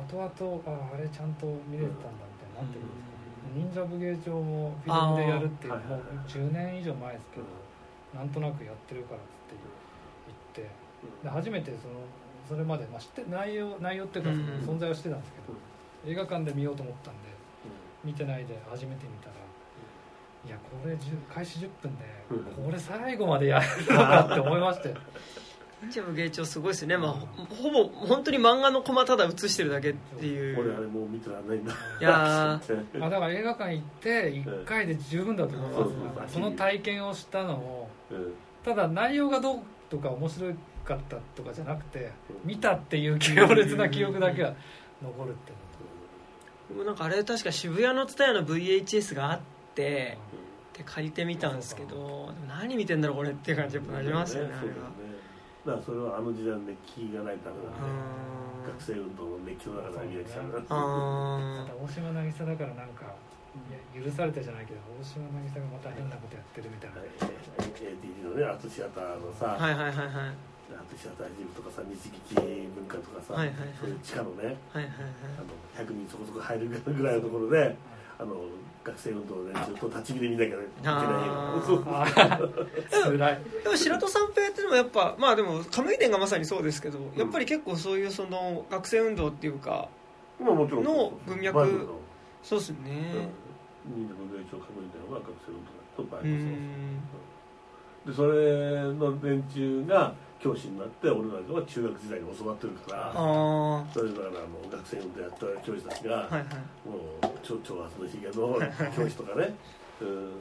[0.00, 3.20] 後々ああれちゃんと見れてたんだみたいになってくるんですよ
[3.54, 7.46] 忍者武芸帳もフィルムでやるっていうもう10年以上前ですけど
[8.14, 9.58] なんとなくやってるからっつっ
[10.54, 10.70] て言って
[11.22, 11.94] で初めてその
[12.48, 14.62] それまで、まあ、知って内容内容っていうかうん。
[14.62, 17.30] その存在はしてたんですけど映画館で見ようと思ったんで
[18.04, 19.39] 見てないで初めて見たら
[20.46, 20.98] いやこれ10
[21.32, 22.64] 開始10分でうん。
[22.66, 24.94] これ最後までやるのかって思いまして。
[25.82, 30.60] 忍者武芸帳すごいですよね、まあ、ほほぼ本当に漫画のコマただ映してるだけっていう。
[30.60, 32.60] 俺あれもう見てらんないんだいや
[33.00, 38.34] あだから映画館行って1回で十分だと思います、そうそうその体験をしたのをうん。
[38.62, 39.58] ただ内容がどう
[39.88, 40.52] とか面白
[40.84, 42.10] かったとかじゃなくて
[42.44, 44.54] 見たっていう強烈な記憶だけは
[45.02, 50.18] 残るってーでもなんかあれ確か渋谷の蔦屋の VHS があってで
[50.84, 55.20] 借りてみたんですけど何見てんだろうこれっていう感じやっぱなりますよねあれはだよね。
[55.66, 57.76] だからそれはあの時代の熱気がないとダメだね
[58.64, 63.12] あ学生運動の熱気の中で宮城さんがた大島渚だからなんか
[63.92, 67.04] 許されたじゃないけど大島渚がまた変なことやってるみたいな。
[67.60, 70.32] ATD のねアートシアターのさ、ーはいはいはいはい。
[70.72, 73.68] アートシアタージムとかさ日劇文化とかさ、はいはいはい。
[73.76, 74.92] そういう地下のねはいはい
[75.36, 77.76] あの100人そこそこ入るぐらいのところで
[78.20, 78.34] あの
[78.84, 80.66] 学生運動でずっと立ち見で見なきゃいけない。
[83.16, 89.88] よでも白戸三平っていうのもやっぱまあでも亀井伝がまさにそうですけどやっぱり結構そういうその学生運動っていうか
[90.38, 91.88] まあもちろんの文脈。
[92.42, 92.76] そうですね。
[93.86, 98.32] うん、忍者の一応確認たのが学生運動だとバイうブルそうん。
[98.32, 106.44] でそれの連中が教師になって俺なんかは中学時代に教わってるからあそれだからあの学生運動やった教師たちが、あはいはい。
[106.88, 108.32] もう超超発のひげの
[108.96, 109.54] 教師とかね。
[110.00, 110.40] うん。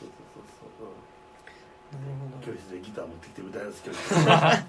[0.00, 4.64] そうそうそうそう、ん教室でギター持ってきて歌いやす教師とか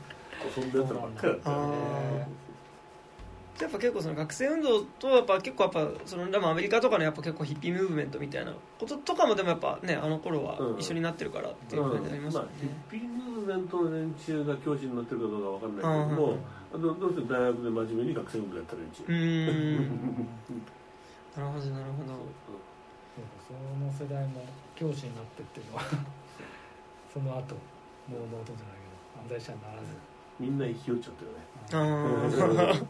[0.54, 2.28] そんなやつらばっかりだったよね。
[2.28, 2.41] あ
[3.62, 16.38] やっぱ結構その学生運動とやっぱ結構やっぱそのでもアメリカとかのやっぱ結構ヒッピームーブメントみたいなこととかもでもやっぱねあの頃はうん一緒になってるからっていう感じありますよね、ヒッピームーブメントの連中が教師になってるかどうかわかんないけども、
[16.74, 20.28] どどうせ大学で真面目に学生運動やった連中、うーん。
[21.38, 22.18] なるほどなるほど。
[23.12, 23.54] そうかそ
[24.06, 25.84] の世代も教師になってっていうのは
[27.14, 27.56] その後
[28.08, 29.88] もうノートじゃないけど犯罪者にならず。
[30.40, 31.38] みんな生きよっちゃったよね。
[31.74, 32.86] あー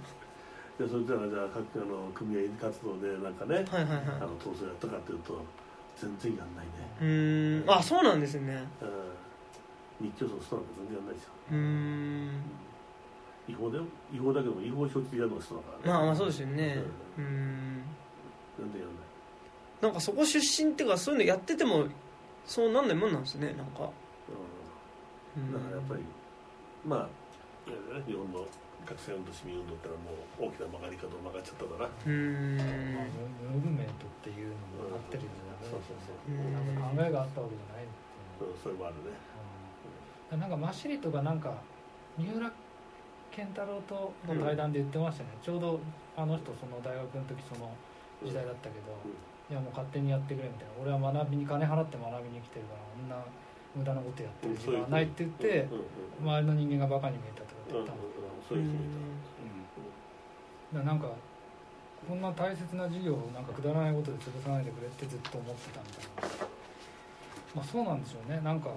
[0.81, 5.37] でそれじゃあじゃあ各あの組合活動でなんかね、はいはいあはの闘争やったかっていうと
[5.99, 7.69] 全然やんないね、いうーん。
[7.71, 8.63] あそうなんですね。
[10.01, 11.29] うん、日教組の人なんか全然やんないですよ。
[11.51, 12.41] うーん。
[13.47, 13.83] 違法だよ。
[14.11, 15.83] 違法だけども違法承知でやるのが人だからね。
[15.85, 16.83] まあまあそうですよね。
[17.17, 17.83] うーん。
[18.57, 18.97] 全然やんない。
[19.81, 21.85] なんかそこ出身っていうかそういうのやってても
[22.45, 23.91] そうなんないもんなんですねなんか。
[25.37, 25.53] うん。
[25.53, 26.01] だからやっぱり
[26.87, 27.09] まあ
[28.07, 28.47] 日本の
[28.91, 30.11] 学生運動市民運動ってのはも
[30.43, 31.87] う大きな曲がり角を曲がっちゃったんだな。
[31.87, 32.59] うーん。
[32.59, 35.71] まあムーブメントっていうのもなってるんじゃない。
[35.71, 36.27] そうそうそう。
[36.27, 36.51] うん。
[36.51, 39.15] なんか考えがあったわけじゃないっていううんそれもあるね。
[39.15, 40.39] うん。
[40.39, 41.55] なんかマシリとかなんか
[42.19, 42.51] 三浦
[43.31, 45.79] 健太郎との対談で言ってましたね、ちょうど
[46.19, 47.71] あの人その大学の時その
[48.19, 49.15] 時代だったけど、うん。
[49.15, 50.75] いやもう勝手にやってくれみたいな。
[50.83, 53.15] 俺は学びに金払って学びに来てるからこんな
[53.71, 58.10] 無駄なことやってる時間はないって言ってうんうん周りの人間がバカに見えたとかうんうん言ったんですけど、
[58.51, 58.83] そういう人も
[60.73, 60.99] いだなん。
[60.99, 61.07] か
[62.07, 62.21] こん。
[62.21, 63.45] な大切な授業をなん。
[63.45, 66.47] かくだらないことで潰さないでくれってずっと思ってたみたいな
[67.55, 68.03] まあそうなん。
[68.03, 68.59] でしょうねなん。
[68.59, 68.69] か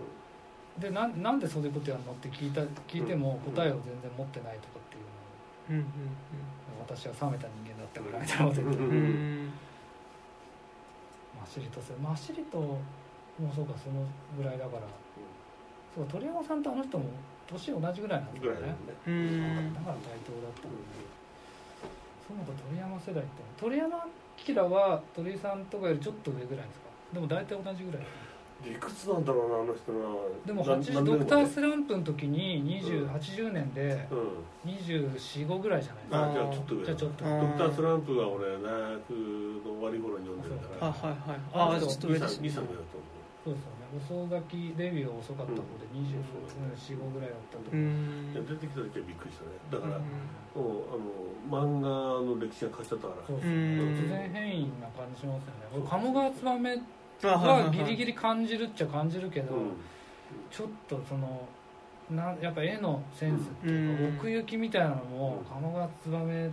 [0.79, 1.39] でななん。
[1.41, 5.87] でそういうことやるのって聞いた聞いても答えを全然持ってないとかっていうのをうん。
[6.87, 8.91] 私は冷めた人間だったからみたいなこと言ってうん。
[8.91, 8.95] うん。
[8.95, 9.51] うん。
[11.41, 12.79] マシリとそれマシリとも
[13.51, 14.07] うそうかその
[14.37, 14.83] ぐらいだから
[15.95, 16.63] そう鳥山さん。
[16.63, 17.05] とあの人も
[17.47, 18.59] 年同じぐらいなんですよね。
[18.61, 20.75] だから対等だったの
[22.27, 23.31] そうか鳥山世代って
[23.61, 24.07] 鳥山
[24.49, 26.89] 明は鳥居さんとかよりちょっと上ぐらいですか？
[27.13, 28.03] でも大体同じぐらい。
[28.65, 29.99] いくつなんだろうなあの人な
[30.47, 34.73] でもな80なんドクターねスランプの時に20 80年でうん。
[34.73, 36.31] 245ぐらいじゃないですか。
[36.31, 37.27] あじゃあちょっと上じゃあちょっと。
[37.27, 40.87] あドクタースランプが俺大学の終わり頃に読んでるから。
[40.87, 41.39] あはいはい。
[41.53, 43.05] ああちょっと上です23ね上だと思
[43.45, 47.79] そうですよね遅咲きデビューが遅かった子で245ぐらいだったとい
[48.35, 49.55] や出てきた時はびっくりしたね。
[49.71, 50.03] だから、うん。
[50.55, 50.95] もう
[51.51, 51.89] あの漫画
[52.25, 53.27] の歴史が変わっちゃったから。
[53.27, 53.49] そうそう。
[53.49, 53.55] うん。
[53.95, 55.69] 突然変異な感じしますよね。
[55.75, 56.83] 俺鴨川ツバメ
[57.23, 59.73] あはギリギリ感じるっちゃ感じるけど、うん。
[60.51, 61.47] ちょっとその
[62.11, 64.17] なやっぱ絵のセンスっていうか、うん。
[64.19, 66.51] 奥行きみたいなのもうん鴨川ツバメ、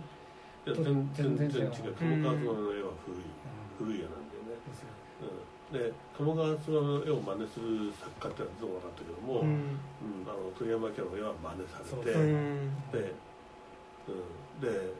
[0.66, 1.72] いやと全然全然違う。
[1.72, 1.94] 全然違う。
[1.94, 3.20] 鴨川つばめの絵は古い。
[3.78, 4.21] 古い絵な
[5.72, 12.98] で鴨川つばめの絵を真似する作家ってのはどうなかったけども、ううんんあの鳥山家の絵は真似されてうんで,、
[14.08, 14.92] うん、で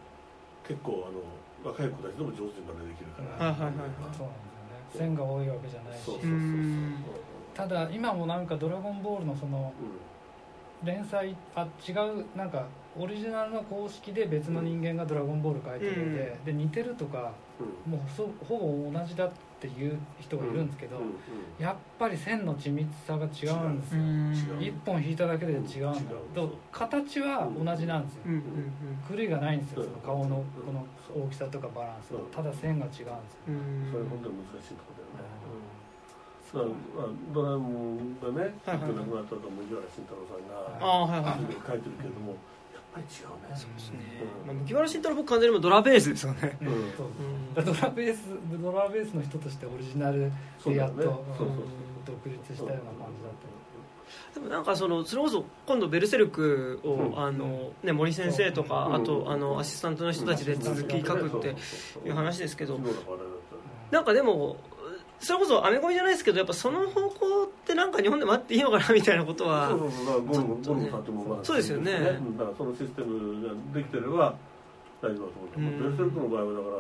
[0.67, 1.21] 結構あの
[1.71, 4.17] 若い子たちでも上手に真似できるから、はいはいはいはい。
[4.17, 4.51] そうなんで
[4.91, 5.13] すよね。
[5.13, 6.03] 線が多いわけじゃないし。
[6.05, 6.41] そうそうそう
[7.55, 9.73] ただ今もなんか「ドラゴンボール」のその
[10.83, 12.67] う連載あ違うなんか
[12.99, 17.23] オリジナルの公式で別の人間が「ドラゴンボール」描いてるので,、で似てるとかん
[17.91, 17.99] うん。
[17.99, 19.35] もうそほぼ同じだって
[19.69, 21.13] いう人がいるんですけど、うんうん
[21.59, 25.83] やっぱり線の緻密さが違うんですよ、うん違う一本引いただけで違うんだ、
[26.37, 26.53] うん。
[26.73, 29.85] 形は同じなんですよ、うんうん狂いがないんですよう。
[29.87, 30.37] んその顔の
[30.67, 30.85] この
[31.25, 32.15] 大きさとかバランス。
[32.35, 33.11] ただ線が違うんですよ、
[33.49, 33.89] うん。
[33.93, 35.31] それ本当に難しいところだよね、
[36.55, 36.71] うん。
[36.99, 42.35] まあ、ドラえもんがね、はいはい亡くなった後麦わら慎太郎さんがああはいはい書いてるけれども
[42.93, 43.57] ぱり違うね。
[43.57, 43.99] そうですね。
[44.45, 44.47] うん。
[44.47, 46.59] まあ麦わら慎太郎僕完全にドラベースですよね。
[46.61, 46.69] うん。
[46.69, 46.93] うん。
[46.97, 47.07] そう
[47.57, 47.65] うん。
[47.65, 48.21] ドラベース
[48.61, 50.33] ドラベースの人としてオリジナル
[50.65, 51.49] でやっとそうそう
[52.05, 53.53] 独立したような感じだった
[54.35, 57.19] でもなんかそのそれこそ今度ベルセルクを、うん。
[57.19, 58.91] あのね、森先生とか、う。
[58.91, 61.55] んあとあのアシスタントの人たちで続き書くって
[62.07, 62.79] いう話ですけど、
[63.91, 64.57] なんかでも
[65.23, 71.93] それこそアメコミじゃないですけどやっぱその方向ってなんか日本でもあっていいのかなみたいなことはそうそうそうゴルゴゴルゴさんともそうですよね。
[71.93, 74.35] うんだからそのシステムができてれば
[75.01, 75.79] 大丈夫だと思う、うん。
[75.79, 76.77] ベルセルクの場合はだか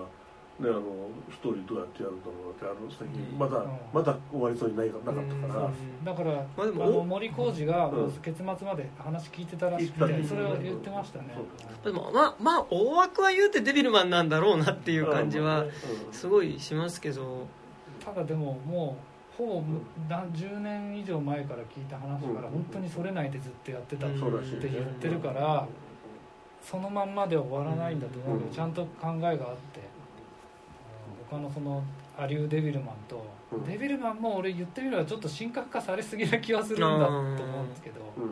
[0.60, 0.82] らねあの
[1.31, 3.39] ストーリーどうやってやるんだろうなってあの最近うん。
[3.39, 6.05] まだ、うんまだ終わりそうにないなかったから、うん。
[6.05, 8.12] だから、まあでもあの森浩二がうん。
[8.12, 11.35] 結末まで話聞いてたらしくて、それを言ってましたね、
[11.85, 15.66] でもまあまあ大枠は言うてデビルマンなんだろうなっていう感じは
[16.10, 17.47] すごいしますけど
[18.05, 18.97] ただでもも
[19.35, 19.62] うほぼ
[20.09, 24.19] 何10年以上前から聞いた話からうん本当にそれないでずっとやってたって
[24.69, 25.66] 言ってるから
[26.62, 29.39] そのまんまで終わらないんだと思うけうんどちゃんと考えがあっ
[29.73, 29.81] て。
[29.81, 29.93] うん
[31.31, 31.83] 他のその
[32.19, 33.65] アリュー・デビルマンとうん。
[33.65, 38.31] デビルマンも俺言ってみればちょっと神格化されすぎな気はするんだと思うんですけどうん。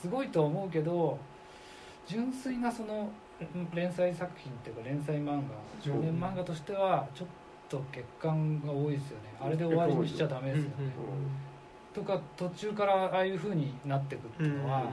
[0.00, 1.16] すごいと思うけど
[2.04, 3.08] 純粋なその
[3.54, 5.42] うん連載作品っていうか連載漫画
[5.80, 7.28] 少年漫画としてはちょっ
[7.72, 9.34] と欠陥が多いですよね。
[9.40, 10.72] あれで終わりにしちゃダメですよね。
[11.94, 14.84] とか途中からああいう風になっていくっていうのは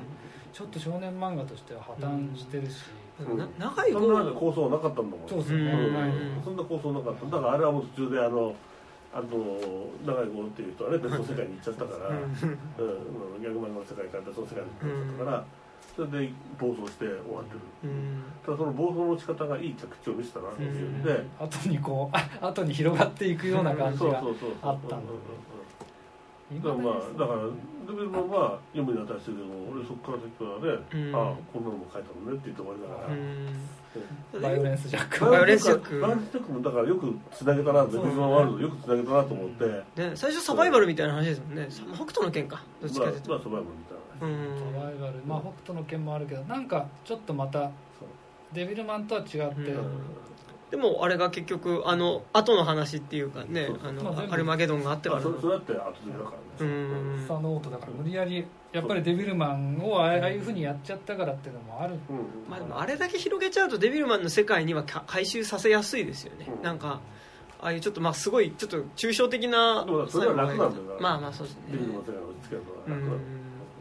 [0.54, 2.84] ちょっと少年漫画としては破綻してるし。
[3.20, 3.38] うん。
[3.38, 5.72] な長いそんな方構想なかったんだもんそうですよね。
[5.72, 6.44] うん。
[6.44, 7.26] そんな構想なかった。
[7.26, 8.56] だからあれはもう途中であの
[9.12, 9.28] あの
[10.06, 15.46] 長い子っていう人はね別の世界に行っちゃったから、うん、逆漫画の世界から別の世界に行っちゃったから、
[16.00, 17.60] それで暴走して終わってる。
[17.84, 18.24] うん。
[18.46, 20.72] ただその暴走の仕方がいい着地を見せたなっていう。
[20.72, 21.04] ん。
[21.04, 25.12] で、後にこうあ後に広がっていくような感じがそうそうそうそうあったんだ。
[26.50, 27.42] だからまあだから
[27.86, 31.16] デビルマンは読むに値してるけど俺そこから先からね、うん。
[31.16, 32.88] ああこんなのも書いたのねって言って終わりだ
[34.40, 35.30] から、バイオレンスジャック。
[35.30, 36.00] バイオレンスジャック。
[36.00, 36.52] バイオレンスジャック。
[36.54, 39.66] もだからよくつなげたなデビルマンワールドよくつなげたなと思って、
[40.00, 41.68] ね、最初サバイバルみたいな話ですもんね。
[41.70, 42.64] 北斗の拳か。
[42.82, 43.84] どっちまあかというと、まあサバイバルみ
[44.20, 44.58] たいな、うん。
[44.74, 47.72] サバイバルまあ北斗の拳もあるけどなんかちょっとまた
[48.54, 49.88] デビルマンとは違って、うん。
[50.72, 57.24] でもあれが結局あの後の話っていうかねあのまあアルマゲドンがあってからそれそれだって後付けだからうねん。
[57.24, 61.96] スタノートだから無理やりやっぱりデビルマンをあああいうふうにやっちゃったからっていうのもある。
[61.96, 66.64] うんまあでもあれだけ広げちゃうとデビルマンの世界にはか回収させやすいですよね、うん。
[66.64, 67.00] なんか
[67.62, 71.02] ああいうちょっとまあすごいちょっと抽象的なそれは楽なんだよな。
[71.02, 71.64] まあまあそうですね。
[71.72, 72.90] デビルマンの世界に落ち着けるのうは楽。
[72.90, 73.06] なん。
[73.08, 73.20] だよ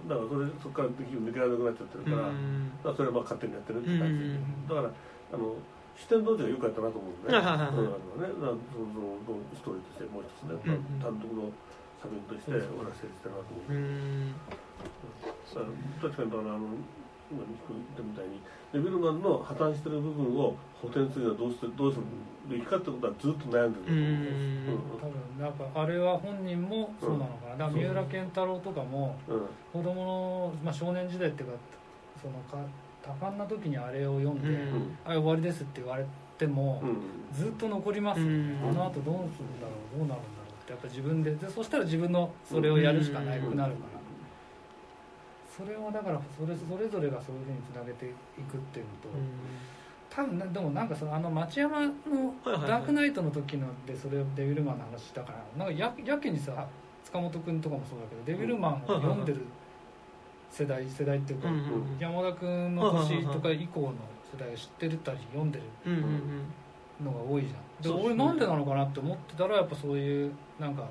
[0.08, 4.68] だからそれそこから抜けられなくなっちゃってるから、だからそれはまあ勝手にやってるって感じ、うん。
[4.68, 5.54] だからあの
[5.94, 10.56] 視点同士がよくやったなと思うんでね、うんねなそのそのストーリーとしてもう一つね、
[11.02, 11.52] 単独の
[12.00, 14.32] 作品として俺は成立してるなと思う、うん。
[15.44, 15.60] さ
[16.00, 16.72] 確かにだからあの
[17.30, 18.40] 今言ったみたいに
[18.72, 22.04] デビルマンの破綻してる部分を補填するにはどうしてどうする
[22.48, 23.96] べきかってことはずっと悩んでる。
[23.96, 24.78] うん。
[24.98, 29.42] 多分なんかあれは本人もそうなのかな、だから三浦健太郎とかもうんうん
[29.72, 31.56] 子供のまあ、少年時代っていうか
[32.22, 32.66] そのか
[33.02, 34.96] 多感な時にあれを読んで、うん。
[35.04, 36.06] あ終わりですって言われ
[36.38, 36.98] ても、うん。
[37.32, 38.20] ずっと残ります。
[38.20, 38.32] よね、
[38.62, 38.68] うん。
[38.70, 43.97] あの後どうするんだろうどうなるんだろうってやっぱ自分ででそしたら自分のそれをやるしかなくなるから、
[45.58, 48.08] それをだからそれそれぞれがそういうふうにつなげてい
[48.44, 49.08] くっていうのと、
[50.08, 51.92] 多分ねでもなんかそのあの町山の
[52.44, 56.66] ダークナイトの時のでそれをデビルマンの話したからなんかややけにさ
[57.04, 59.40] 塚本君とかもそうだけどデビルマンを読んでる
[60.50, 61.62] 世代世代っていうか、うんうん
[61.98, 63.92] 山田君の年とか以降の
[64.32, 67.96] 世代を知ってたり読んでるうんうんのが多いじゃん。
[67.96, 70.84] で俺なんでなのかなって思ってたらやっぱそういうなんか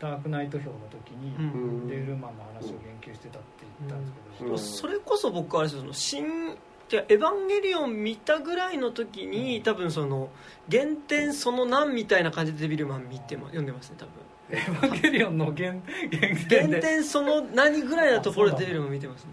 [0.00, 1.36] ダークナイト票の時に、
[1.88, 4.58] デールマンの話を言及してたって言ったんですけど、うん。
[4.58, 6.56] それこそ僕あれですよその新
[6.88, 10.28] じゃエヴァンゲリオン見たぐらいの時に多分その
[10.68, 14.12] 原点その何みたいな感じでデビルマン見て、ま、読んでますね多分。
[14.50, 16.80] エヴァンゲリオンの原原原点で。
[16.80, 19.30] 点その何ぐらいのところでデビルマン見てますね。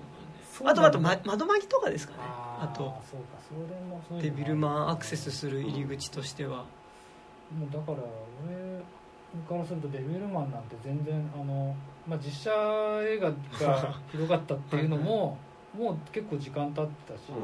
[0.65, 2.19] あとあと、ま、窓マギとかですかね。
[2.21, 2.83] あと。
[3.09, 6.65] そうかそれもそういうのもデビルマンアクセスする入り口としては。
[7.57, 7.97] もうだから
[8.45, 8.83] 俺
[9.47, 11.75] からするとデビルマンなんて全然あの、
[12.07, 12.51] まあ、実写
[13.03, 15.37] 映画が 広がったっていうのも
[15.77, 17.43] もう結構時間経ってたし、うん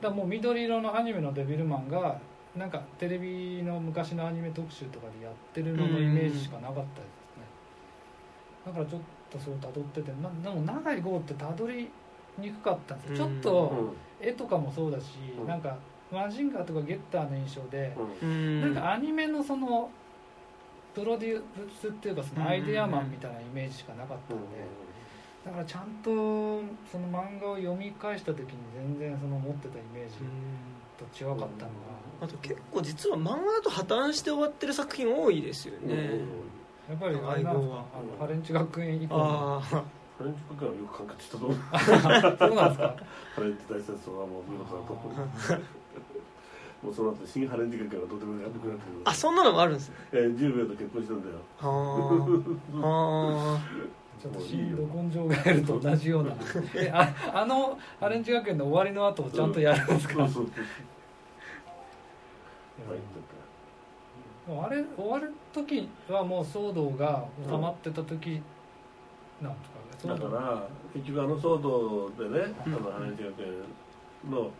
[0.00, 2.18] だからもう緑色のアニメのデビルマンが
[2.56, 7.44] なんかテレビの昔のアニメ特集とかでやってるののイメージしかなかったですね。
[8.66, 9.00] だからちょっ
[9.30, 11.88] とそれをたどっててなでも長い号ってたどり
[12.38, 13.16] にくかったんですよ。
[13.16, 13.40] ちょっうん。
[13.40, 15.46] と絵とかもそうだし、うん。
[15.46, 15.76] なんか
[16.10, 18.28] マジンガーとかゲッターの印象で、うん。
[18.28, 18.60] うん。
[18.60, 19.88] なんかアニメのその
[20.94, 21.42] プロデュー
[21.80, 24.44] スっていうかそのアイデアマンみたいなイメージしかなかったんで、
[25.44, 26.10] だからちゃんと
[26.90, 30.14] その漫画を読み返した時に全然その持ってたイメージ
[30.98, 31.70] と違かったの
[32.20, 36.20] あと結構実は漫画だと破綻して終わってる作品多いですよね、
[36.88, 39.24] やっぱりあれなんですかあのハレンチ学園以降の。
[39.24, 39.60] ああ
[40.18, 41.58] ハレンチ国はよく完結したと思う。
[42.38, 42.94] そうなんですか？
[43.34, 45.62] ハレンチ大戦争はもう見事だと思う
[46.82, 49.94] もうその後新ハレンチ学園はどうでもよくなってるあそんなのもあるんですね。
[50.12, 51.36] えー、10秒と結婚したんだよ。
[51.60, 53.60] はあ。
[54.20, 56.36] ちょっと新ど根性ガエルと同じような。
[56.76, 60.46] えああのハレンチ学園の終わりの後をちゃんとやるんですか、そうそう
[64.46, 64.60] そう。
[64.60, 68.42] あれ終わる時はもう騒動が収まってた時
[69.40, 69.58] なんで
[69.98, 72.74] すかね、だから結局あの騒動でね、うん。
[72.74, 73.48] あのハレンチ学園
[74.30, 74.50] の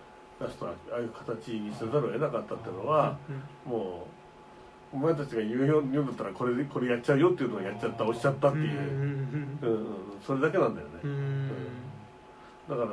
[0.42, 3.16] ラストはああいう形にせざるを得なかったっていうのは、
[3.64, 4.06] も
[4.92, 9.00] うお前たちが言うように言うんだったらこれでこれやっちゃうよっていうのをやっちゃったおっしゃったっていう、うん
[9.62, 9.86] うんうん
[10.22, 11.10] それだけなんだよね、うん。
[11.10, 11.48] うん。
[12.68, 12.88] だから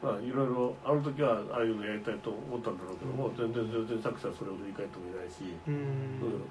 [0.00, 5.74] まあいろいろあの時はああいうのやりたいと思ったんだろうけども、全然全然作者はそれを振り返ってもいないし、ううん。
[5.74, 6.38] うん。
[6.38, 6.44] ん。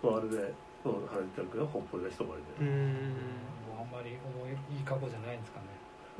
[0.00, 0.54] まあ、あれで
[0.86, 3.10] うんハレンチ学園はほっぽり出した終わうりん。
[3.66, 5.65] もうあんまり重いいい過去じゃないんですかね。
[5.65, 5.65] で、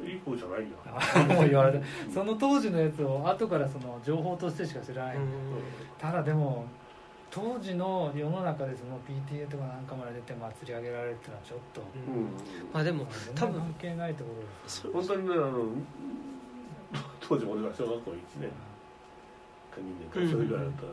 [0.04, 5.16] いい子じゃないよ、 あもう言われてその当時のやつを後からその情報としてしか知らない、
[5.98, 6.66] ただでも
[7.30, 12.24] 当時の世の中でその PTA とかなんかまで出て祭り上げられるっていうのはちょっとうん。
[12.72, 14.80] まあでも全多分然関係ないところです。
[14.82, 15.64] そ本当にねあの
[17.20, 18.48] 当時俺が小学校1年。
[18.48, 20.82] か2年かそれぐらいだった。
[20.86, 20.88] ら、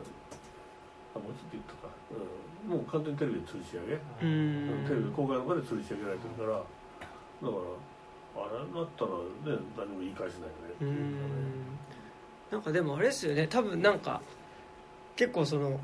[1.16, 4.84] あもうちょっと言ったか、うん、もう完全にテレビで吊るし上げ、ううん。
[4.84, 6.58] んテレビ公開の場で吊るし上げられてるから。
[6.58, 6.64] だか
[7.40, 7.50] ら
[8.36, 9.10] あれだったら
[9.56, 11.08] ね何も言い返せないよねってういうかね。
[11.08, 11.54] ん。
[12.50, 13.46] なんかでもあれですよね。
[13.46, 14.20] 多分なんか
[15.16, 15.78] 結構そのうん。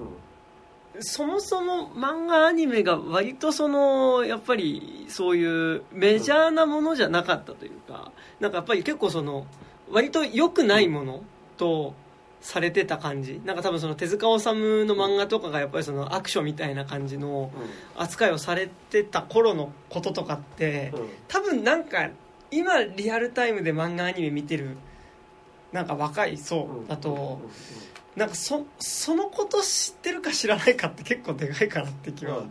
[0.99, 8.11] そもそも漫画アニメが割とそのやっぱりそういうメジャーなものじゃなかったというか
[8.41, 9.47] なんかやっぱり結構その
[9.89, 11.23] 割と良くないもの
[11.57, 11.95] と
[12.41, 13.41] されてた感じ。
[13.45, 17.51] なんか多分その手塚治虫の漫画とかがやっぱりそのアクションみたいな感じの
[17.97, 21.09] 扱いをされてた頃のこととかってうん。
[21.29, 22.09] 多分なんか
[22.51, 24.77] 今リアルタイムで漫画アニメ見てる
[25.73, 27.41] なんか若い層だと
[28.17, 32.45] なんかそそのこと知ってるか知らないかって結構でかいかなって気は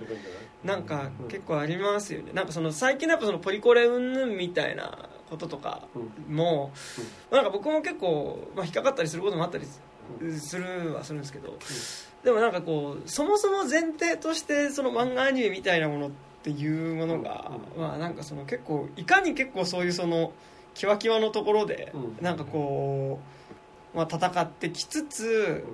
[0.63, 1.27] なんかうん。
[1.27, 2.31] 結構ありますよね。
[2.33, 6.35] なんかその最近のやっぱそのポリコレ云々みたいなこととかうん。
[6.35, 6.71] も
[7.31, 9.65] なんか僕も結構、まあ、引っかかったりすることもあったり
[10.37, 11.57] するはするんですけど
[12.23, 17.81] でもなんかこうそもそも前提としてその漫画アニメみたいなものっていうものが、うん。
[17.81, 20.31] まあなんかその結構いかに結構そういうその
[20.73, 22.17] キワキワのところでうん。
[22.21, 23.19] なんかこ
[23.93, 25.65] う、まあ、戦ってきつつ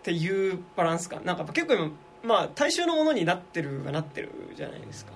[0.00, 1.90] っていうバランス感なんか結構今
[2.22, 5.12] まあ大衆のものになってるはなってるじゃないですか。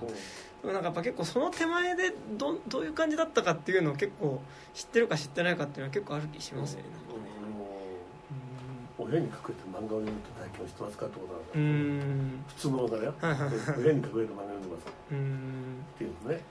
[0.61, 4.41] でもなんかやっぱ結構その手前でどどういう感じだったかっていうのを結構
[4.73, 6.85] 知ってるか知ってないかっていうのは結構ある気しますよね
[9.03, 12.37] 親に隠れて漫画を読むって体験をしてますかってことなん。
[12.37, 13.13] だ普通の漫画だよ。
[13.21, 15.15] 親に隠れて漫画読んでますかっ
[15.97, 16.41] ていうのね、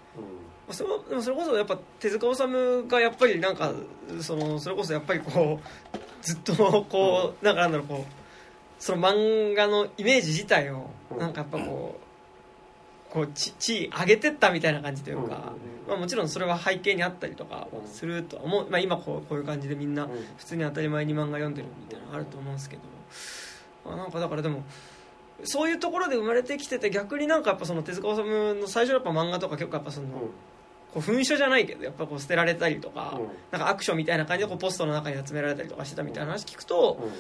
[0.71, 3.73] それはでもそれこそやっぱ手塚治虫がやっぱりなんか
[4.21, 5.61] そのそれこそやっぱりこ
[5.95, 6.55] うずっと
[6.89, 8.13] こうなんかなんだろうこう
[8.79, 11.19] その漫画のイメージ自体をうん。
[11.19, 12.02] なんかやっぱこう
[13.13, 15.53] こう地地位上げてったみたいな感じというか、
[15.87, 20.11] まあ、もちろんそれは背景にあったりとかするとは思う、まあ、今こうこういう感じでみんなうん。
[20.39, 22.83] 普通に当たり前に漫画読んでるみたいなのあると思うんですけど、
[23.85, 24.63] まあ、なんかだからでも
[25.45, 30.31] そういうところで生まれてきてて逆になんかやっぱその手塚治虫の最初のやっぱ漫画とか結構やっぱその、こ
[30.97, 33.27] う噴書じゃないけどやっぱこう捨てられたりとか、うん。
[33.51, 37.11] なんかアクションみたいな感じでこうポストの中に集められたりとかしてたみたいな話聞くと、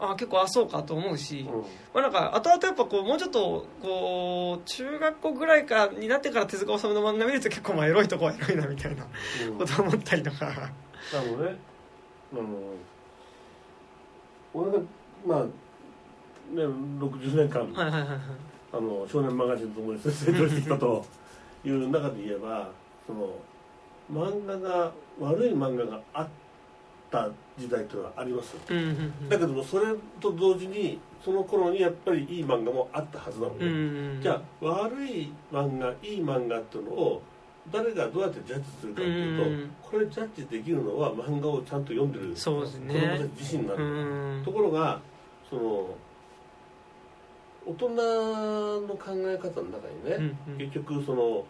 [0.00, 1.54] あ結構あそうかと思うし、うん。
[1.54, 9.04] うんまあ、なんか後々やっぱこうもうちょっとこう中学校ぐらいからになってから手塚治虫の漫画見ると結構まあエロいとこはエロいなみたいな
[9.48, 9.58] うん。
[9.58, 11.56] ことを思ったりとか、あのね。
[12.32, 12.42] あの
[14.54, 14.78] 俺が
[15.26, 15.50] まあね
[16.54, 18.18] 60年間、はいはいはいはい。
[18.72, 21.04] あの少年マガジンともに成長してきたと
[21.64, 22.70] いう中で言えば
[23.06, 23.30] その
[24.12, 26.28] 漫画が悪い漫画があっ
[27.10, 27.28] た
[27.60, 28.56] 時代というのはあります。
[28.68, 29.28] うんうんうん。
[29.28, 29.86] だけどもそれ
[30.20, 37.22] と同時にその頃にやっぱりいい漫画もあったはずなのね、うんうんじゃあ悪い漫画いい漫画っていうのを
[37.70, 42.94] 誰がどうやってジャッジするかっていうと、うんこれジャッジできるのは漫画をちゃんと読んでるそうですね。
[42.94, 43.86] 子供たち自身なんだ、う
[44.40, 44.42] ん。
[44.44, 45.00] ところが
[45.50, 45.96] その
[47.66, 50.58] 大人の考え方の中にね、うんうん。
[50.58, 51.44] 結局その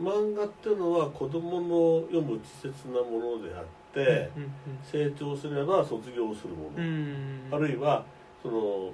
[0.00, 3.68] 漫画っていうのは子供の読む稚拙なものであって、
[4.00, 4.52] うん
[4.82, 8.04] 成長すれば卒業するもの、あるいは
[8.42, 8.90] その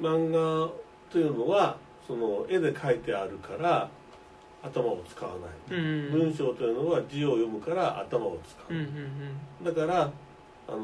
[0.00, 0.70] 漫画
[1.10, 3.88] というのはその絵で描いてあるから
[4.62, 5.32] 頭を使わ
[5.68, 10.10] ない、うん文章というのは字を読むから頭を使う、だから
[10.68, 10.80] あの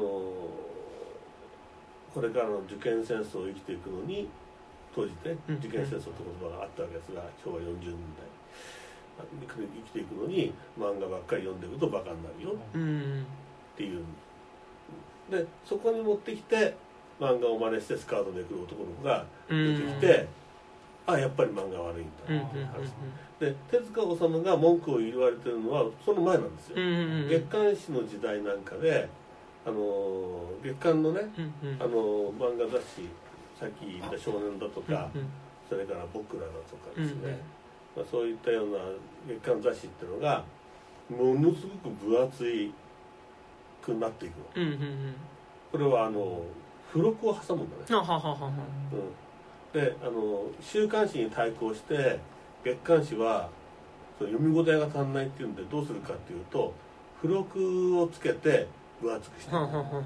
[2.13, 4.29] これからの受験戦争を生きていくのに
[4.95, 8.33] 当時ねうん受験戦争という言葉があったわけですが昭和40年代。
[9.15, 9.27] 生
[9.85, 12.55] きていくのに漫画ばっかり読んでるとバカになるよ。
[12.73, 13.25] うんうん
[13.73, 14.03] っていう。
[15.29, 16.75] でそこに持ってきて
[17.19, 19.77] 漫画を真似してスカートめくる男の子がうん。
[19.77, 20.27] 出てきて、
[21.05, 22.43] あやっぱり漫画悪いんだ、うんうん
[23.39, 27.29] で手塚治虫が文句を言われてるのはその前なんですよ、うんうんうん。
[27.29, 29.09] 月刊誌の時代なんかで
[29.65, 31.21] あの月刊のね
[31.63, 31.81] うんうん。
[31.81, 31.91] あの
[32.39, 33.09] 漫画雑誌
[33.59, 35.27] さっき言った「少年」だとか、うん。
[35.67, 37.39] それから「僕ら」だとかですね、うんうん。
[37.97, 38.77] まあ、そういったような
[39.27, 40.45] 月刊雑誌っていうのが
[41.09, 42.73] ものすごく分厚い
[43.83, 45.15] くなっていくのうんうんうん。
[45.71, 46.41] これはあの
[46.91, 48.51] 付録を挟むんだね、あはははは。
[49.73, 52.19] うん、であの週刊誌に対抗して
[52.63, 53.49] 月刊誌は
[54.17, 56.73] その読み応えが足んないっていうんでどうするかっていうと
[57.21, 58.67] 付録をつけて
[59.01, 59.51] 分厚くして。
[59.51, 60.03] るはははは。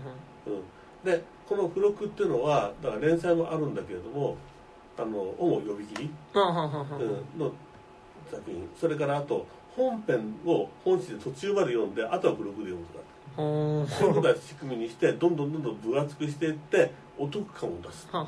[0.48, 4.38] うん、でこの付録っていうのはだから連載もあるんだけれども
[4.98, 6.12] あの主呼び切り、
[7.38, 7.52] の
[8.32, 8.70] 作品。
[8.80, 9.46] それからあと
[9.76, 13.04] 本編を本誌で途中まで読んであとは付録で読むとか
[13.38, 18.26] そういうことは仕組みにしてどんどんどんどん分厚くしていってお得感を出す、うん、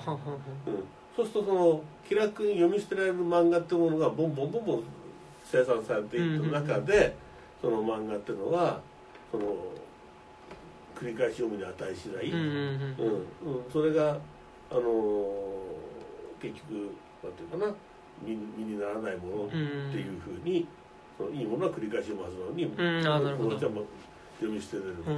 [1.16, 4.84] そうするとその気楽に読み捨てられる漫画っていうものがボンボンボンボン
[5.44, 7.16] 生産されていく中で、
[7.60, 8.80] その漫画っていうのは
[9.32, 9.56] その
[10.96, 12.96] 繰り返し読むに値しない、うん
[13.72, 14.18] それが
[14.70, 15.60] あのー
[16.42, 17.74] 結局なんていうかな
[18.22, 20.68] 身身にならないものっていうふうに、
[21.18, 23.08] そのいいものは繰り返し読むはずなのに、ん。
[23.08, 23.50] あーなるほど。
[23.50, 23.84] このちゃんも
[24.40, 25.18] 読み捨てれるっうん。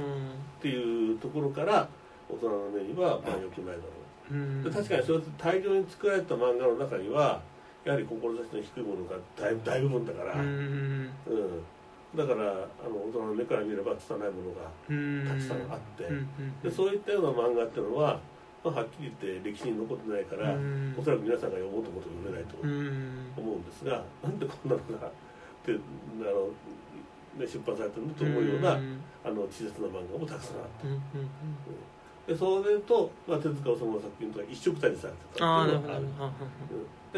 [0.60, 1.88] ていうところから
[2.28, 7.40] 大人の目にはまあ良くないだろう、確かにそうやって大量に作られた漫画の中には
[7.84, 11.10] やはり志の低いものが大大部分だから、うん。
[11.26, 11.62] うん。
[12.16, 15.26] だからあの大人の目から見れば拙いものがうん。
[15.26, 16.60] たくさんあって、うん。
[16.62, 18.20] でそういったような漫画っていうのは、
[18.64, 20.94] まあ、はっきり言って歴史に残ってないから、うん。
[20.98, 23.32] おそらく皆さんが読もうと思っても読めないとうん。
[23.36, 25.10] 思うんですが、なんでこんなのがっ
[25.66, 26.48] てあの、
[27.36, 29.00] ね、出版されてるのと思うような、ん。
[29.24, 30.88] あの稚拙な漫画もたくさんあって。
[30.88, 31.00] うんうん
[32.26, 36.00] でそれと、まあ、手塚治虫の作品とか一緒くたにされてたっていうのがあな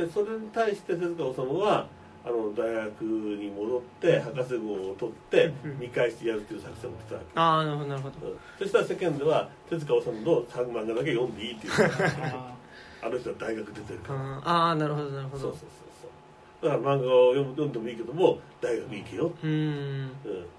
[0.01, 1.87] るでそれに対して手塚治虫は
[2.25, 5.79] あの大学に戻って博士号を取ってうん。
[5.79, 7.27] 見返してやるっていう作戦を取ってたわけ。
[7.35, 8.29] ああなるほどなるほど。
[8.29, 8.39] うん。
[8.59, 11.73] そしたら世間では手塚治虫の作漫画だけ読んでいいっていう。
[11.75, 12.57] あ
[13.05, 14.41] あの人は大学出てるから。
[14.43, 15.43] ああなるほどなるほど。
[15.43, 15.84] そうそうそう
[16.71, 19.51] 漫画を読む読んでもいいけども大学行けよ、うん。
[19.51, 20.11] うん、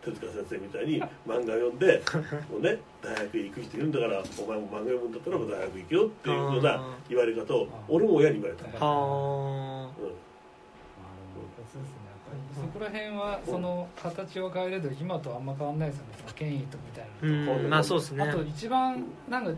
[0.04, 2.02] 手塚先生みたいに漫画読んで
[2.52, 10.06] もうね大学行く人いるんだからお前も漫画読むんだったら大学行けよっていうような言われ方を俺も親に言われた、はうん。
[10.06, 12.06] そうですね。
[12.06, 16.14] やっぱりそこら辺はその形を変えると今とあんま変わんないですよね。
[16.20, 17.70] その権威とみたいあなうん。
[17.70, 18.24] まあそうですね。
[18.24, 19.52] あと一番なんか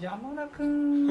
[0.00, 1.06] 山田君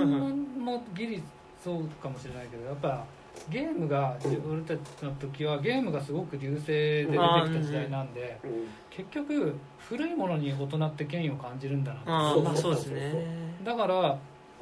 [0.59, 1.23] もギリ
[1.63, 3.05] そうかもしれないけどやっぱ
[3.49, 4.17] ゲームが
[4.49, 8.51] 俺たちの時はゲームがすごく優勢で出てきた時代なんでうん。
[8.89, 13.55] 結局古いものに大人って権威を感じるんだなああそうまあそうですね。
[13.63, 14.17] だから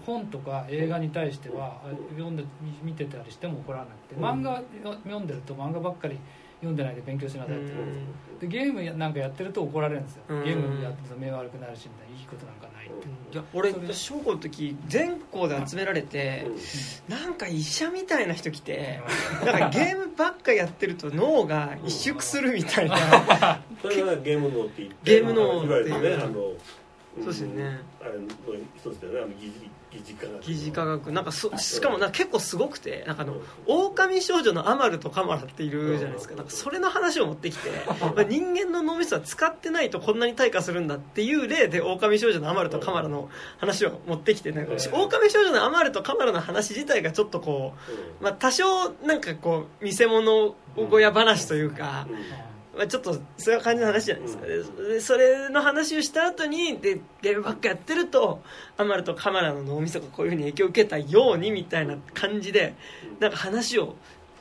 [0.05, 1.81] 本とか映画に対しては
[2.11, 2.43] 読んで
[2.83, 4.15] 見てたりしても怒らなくて。
[4.15, 6.19] 漫画読んでると漫画ばっかり
[6.59, 7.65] 読んでないで勉強しなさいって。
[7.67, 7.97] 言われて
[8.39, 10.23] でゲームやなんかやってると怒られるんですよ。
[10.29, 10.43] うん。
[10.43, 13.07] ゲームやってると目悪くなるしみたいないいことなんかないって。
[13.33, 16.47] いや俺小学校の時全校で集められて
[17.07, 19.01] なんか医者みたいな人来て
[19.45, 23.61] なんかゲームばっかやってると脳が萎縮するみたいな。
[23.81, 26.01] それがゲーム脳って言ってゲーム脳っていう。
[26.01, 27.79] ねあのそうですよね。
[28.01, 28.25] あれの
[28.75, 29.29] 一つだよねあの
[30.41, 33.35] 疑似科学なんかそしかもなんか結構すごくてなんかあの
[33.65, 36.35] 狼少女のアマルとカマラっているじゃないですか。
[36.35, 37.69] なんかそれの話を持ってきて、
[38.15, 47.73] まあ、人間の脳みそは使ってないとこんなに退化するんだっていう例で狼少女のアマルとカマラの話を持ってきてなんか狼少女のアマルとカマラの話自体がちょっとこ
[48.21, 52.07] う、まあ、多少なんかこう見せ物小屋話というか、
[52.75, 58.41] まあ、ちょっとそういう感じの話じゃないですか、ででそれの話をした後にでゲームばっかやってると
[58.77, 62.75] アマルとカマラの脳みそがこういうふうに影響を受けたようにみたいな感じで
[63.19, 63.95] なんか話を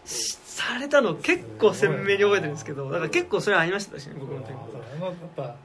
[0.05, 4.69] しされたのを結構鮮明に覚えてるんですけどだから結構それはありましたしね僕の時も。
[4.73, 5.57] そうやっぱ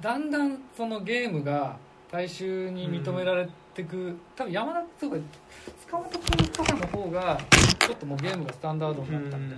[0.00, 1.76] だんだんそのゲームが
[2.10, 5.16] 大衆に認められてく、多分山田とか
[5.86, 7.40] 塚本君とかの方が
[7.80, 9.56] ちょっともうゲームがスタンダードになったみたいな、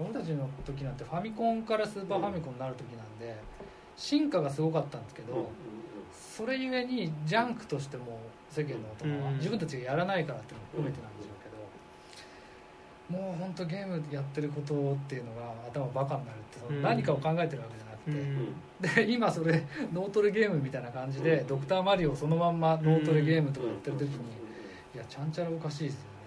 [0.00, 3.36] 俺たちの時なんてファミコンからスーパーファミコンになる時なんで
[3.96, 5.50] 進化がすごかったんですけど、
[6.12, 9.36] それゆえにジャンクとしても世間の大人はうん。
[9.38, 11.42] 自分たちがやらないからっていうのも含めてなんでしょう
[13.10, 16.82] けど、もう本当ゲームやってることっていうのが頭バカになるってそのうん。
[16.82, 24.14] 何かを考えてるわけじゃなくて、で今それ脳トレゲームみたいな感じで「ドクターマリオ」そのまんま脳トレゲームとかやってる時に
[24.94, 25.32] いやちゃん。
[25.32, 26.17] ちゃらおかしいですよね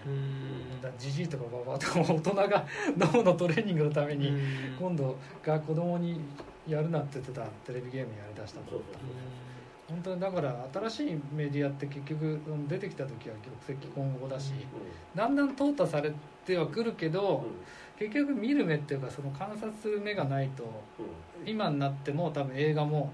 [0.82, 2.66] だからジジイとかババアとかも大人が
[2.96, 4.32] 脳のトレーニングのために
[4.78, 6.20] 今度が子供に
[6.68, 8.98] やるなって言ってたテレビゲームやりだしたと思った
[9.88, 13.34] 本当にだから新しいメディアって結局出てきた時は
[13.66, 14.52] 玉石混合だし
[15.14, 16.12] だんだん淘汰され
[16.46, 17.44] てはくるけど
[17.98, 20.64] 結局見る目っていうかその観察する目がないと
[21.44, 23.12] 今になっても多分映画も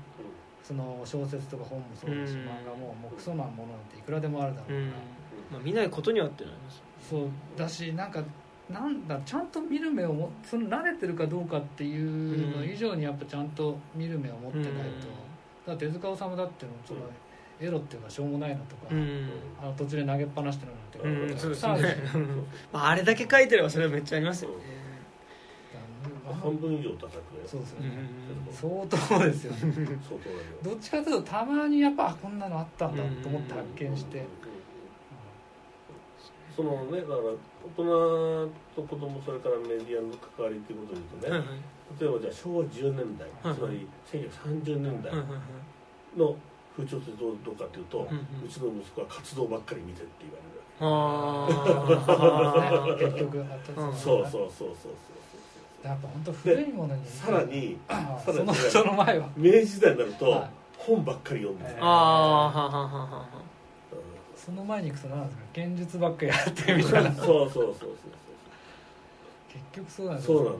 [0.62, 2.40] その小説とか本もそうだしうん。
[2.40, 4.80] 漫画ももうクソなものなんていくらでもあるだろうから、
[5.50, 6.82] まあ、見ないことにはってなります。
[7.08, 8.22] そうだしなんか
[8.70, 17.00] なんだちゃんと見る目をもその慣れてるかどうかっていうの以上にやっぱちゃんと見る目を持ってないと、だから手塚治虫だってのその
[17.60, 19.30] エロっていうかしょうもないのとか、うん。
[19.60, 20.72] あの途中で投げっぱなしてる
[21.02, 21.96] のなんて、うんそうですね。
[22.72, 24.50] まああれだけ書いてればそれはめっちゃありますよ。
[24.50, 24.56] ね
[26.02, 27.90] だから半分以上叩くねそうですよね、
[28.48, 28.54] うん。
[28.54, 29.96] 相当ですよ相当だよ。
[30.62, 34.24] どっちかというとたまにやっぱあこんなのあったんだと思って発見して、
[36.58, 41.62] そのねだから大人と子供それからメディアの関わりっていうことで言うとね、
[42.00, 46.18] 例えばじゃあ昭和10年代、はいつまり1930年代はいはいはい。
[46.18, 46.34] の
[46.76, 48.48] 風潮ってどうどうかっていうと、ううんうん。
[48.50, 53.06] ちの息子は活動ばっかり見てって言われるあー。
[53.06, 59.28] 結局あったうんそうそうそうそうそうやっぱ本当古いものにさらにあさらにそのその前は。
[59.36, 60.50] 明治時代になると、はい。
[60.76, 63.26] 本ばっかり読んであーははははは
[64.48, 67.10] その前に行くと何ですか現実ばっかやってみたいな。
[67.10, 67.90] うんそうそうそうそう。
[69.52, 70.58] 結局そうなんですそうなんだ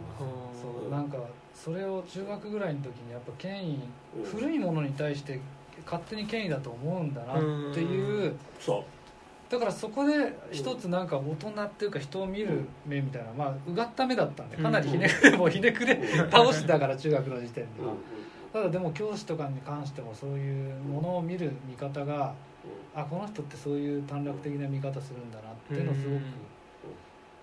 [0.60, 1.16] そうなんか
[1.55, 3.81] それを中学ぐらいの時にやっぱ権威
[4.19, 5.40] うん古いものに対して
[5.86, 7.39] 勝手に権威だと思うんだなっ
[7.73, 8.35] ていう。
[8.60, 8.82] そう。
[9.51, 13.32] だからそこで一つなんか大人っていうか人を見る目みたいな。
[13.32, 15.98] まあうがった目だったんでかなりひねくれもうひねくれ
[16.31, 17.89] 倒してたから中学の時点でうん。
[17.89, 17.97] うん。
[18.52, 22.35] ただでも教師とかに関してもそういうものを見る見方が
[23.01, 26.23] あこの人ってそういう短絡的な見方するんだなっていうのをすごく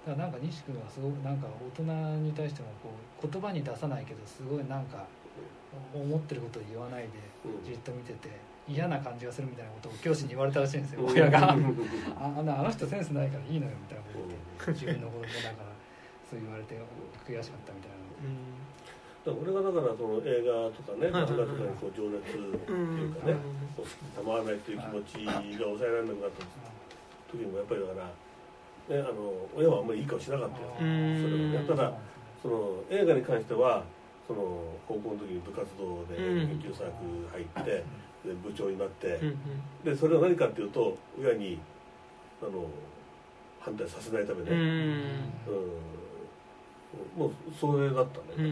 [0.06, 1.84] だからなんか西君はすごくなんか大人
[2.22, 2.92] に対してもこ
[3.24, 5.08] う言葉に出さないけどすごいなんか
[5.94, 7.10] 思ってることを言わないで
[7.46, 7.66] うん。
[7.66, 8.30] じっと見てて
[8.68, 11.12] 嫌な感じがするみたいなことを教師に言われたらしいんですようん。
[11.12, 11.54] 親が。
[11.54, 11.78] うん。
[12.20, 15.72] ああのあの人センスないからいいのよみたいなこと言って自分の子供だから
[16.30, 16.76] そう言われて
[17.26, 17.96] 悔しかったみたいな
[19.26, 21.34] だから俺がだからその映画とかねはいはいはい。
[21.34, 23.34] 漫画とかにこう情熱っていうかね
[23.76, 25.34] こう好きでたまらないっていう気持ちが
[25.66, 26.46] 抑えられなくなった
[27.34, 28.06] 時にもやっぱりだから、
[28.96, 30.70] ね、あの親はあんまりいい顔しなかったよ。
[30.78, 31.52] そうん。
[31.52, 31.92] れただ
[32.42, 33.84] その映画に関しては
[34.28, 34.42] その
[34.88, 36.48] 高校の時に部活動でうん。
[36.62, 37.84] 研究サークル入って
[38.26, 39.20] で部長になって
[39.84, 41.58] でそれは何かっていうと親に
[42.42, 42.66] あの
[43.60, 44.60] 反対させないためうね、ん。
[44.60, 45.26] うん
[47.16, 48.50] もうそれだったんだからね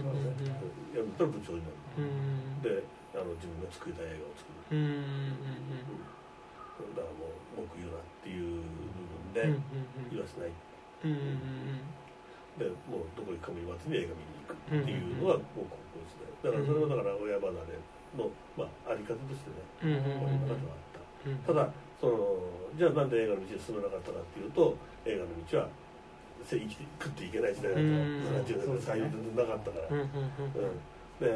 [0.95, 1.75] やるんだったら部長になる。
[1.97, 2.83] うんで
[3.13, 5.29] あの自分が作りたい映画を作る、うん
[6.97, 9.53] だからもう文句言うなっていう部分で
[10.09, 10.49] 言わせない。
[10.49, 11.85] うん
[12.57, 16.53] でもうどこ行くかも言わずに映画見に行くっていうのはもう高校時代。
[16.53, 17.77] だからそれはだから親離れ
[18.17, 21.29] の、まあ、あり方としてね親離れはあった。
[21.29, 21.69] うんただ
[22.01, 22.17] その
[22.77, 24.75] じゃあなんで映画の道に進めなかったかっていうと
[25.05, 25.69] 映画の道は
[26.49, 27.87] 生きて食っていけない時代だったうん。
[28.43, 30.09] 70年代採用全然なかったから、うん
[31.21, 31.29] で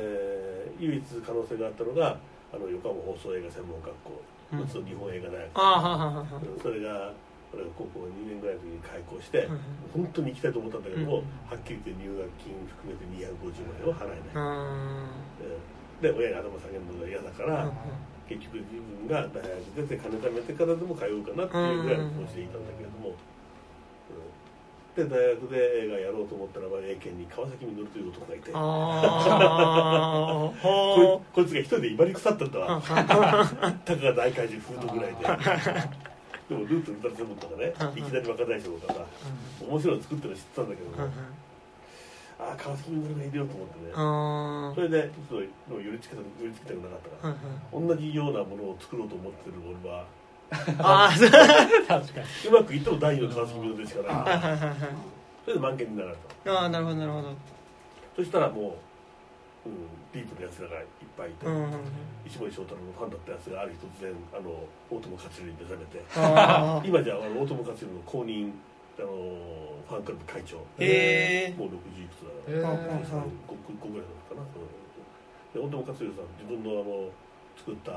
[0.80, 2.18] 唯一可能性があったのが
[2.52, 4.22] あの横浜放送映画専門学校、
[4.54, 4.60] うん。
[4.62, 6.60] うちの日本映画大学、うん。
[6.60, 7.14] それが
[7.54, 9.60] 俺が高校2年ぐらいの時に開校して、うん
[9.94, 11.24] 本当に行きたいと思ったんだけども、うん。
[11.48, 12.54] はっきり言って入学金
[12.84, 14.44] 含めて250万円を払えない、あ
[15.40, 16.02] うん。
[16.02, 17.72] で親に頭下げるのが嫌だから、
[18.28, 23.16] 結局自分が大学出て金貯めてからでも通うかなっていうぐらいの気持ちでいたんだけれども、うん
[24.98, 28.50] で大学で映画やろうと思ったらば英検に川崎実という男がいて。
[30.58, 35.22] こいこいつが一人で威張り腐ったんだわはたかが大怪獣フードぐらいで。
[36.50, 37.74] でもルート歌ってるとかね。
[37.96, 39.06] いきなり若大将とかさ
[39.62, 40.90] 面白いの作ってるの知ってたんだけど。
[40.90, 41.14] ね
[42.40, 43.92] ああ川崎実がいるよと思ってね。
[43.94, 45.42] あそれでちょっ
[45.76, 47.36] と寄りつけた寄りつけたくなかったか
[47.74, 47.88] ら。
[47.88, 50.06] 同じようなものを作ろうと思ってる俺は
[50.80, 52.50] あ確かに。
[52.50, 54.76] うまくいっても第二の川崎実でしかない
[55.44, 57.36] それで満件になられたああなるほどなるほど。
[58.16, 58.76] そしたらも
[59.66, 59.76] う、うん、
[60.12, 60.86] ディープなやつらがいっ
[61.18, 61.72] ぱいいて、うん
[62.26, 64.52] 石森章太郎のファンだったやつがある日突然あの
[64.90, 66.04] 大友克洋に目覚めて。
[66.16, 68.52] ああ 今じゃあの大友克洋の公認
[68.98, 69.08] あの
[69.88, 70.58] ファンクラブ会長。
[70.80, 74.88] へえもう60いくつだから、えーうん5個ぐらいなのかな、うん
[75.54, 77.10] で大友克洋さん自分のあの
[77.56, 77.92] 作った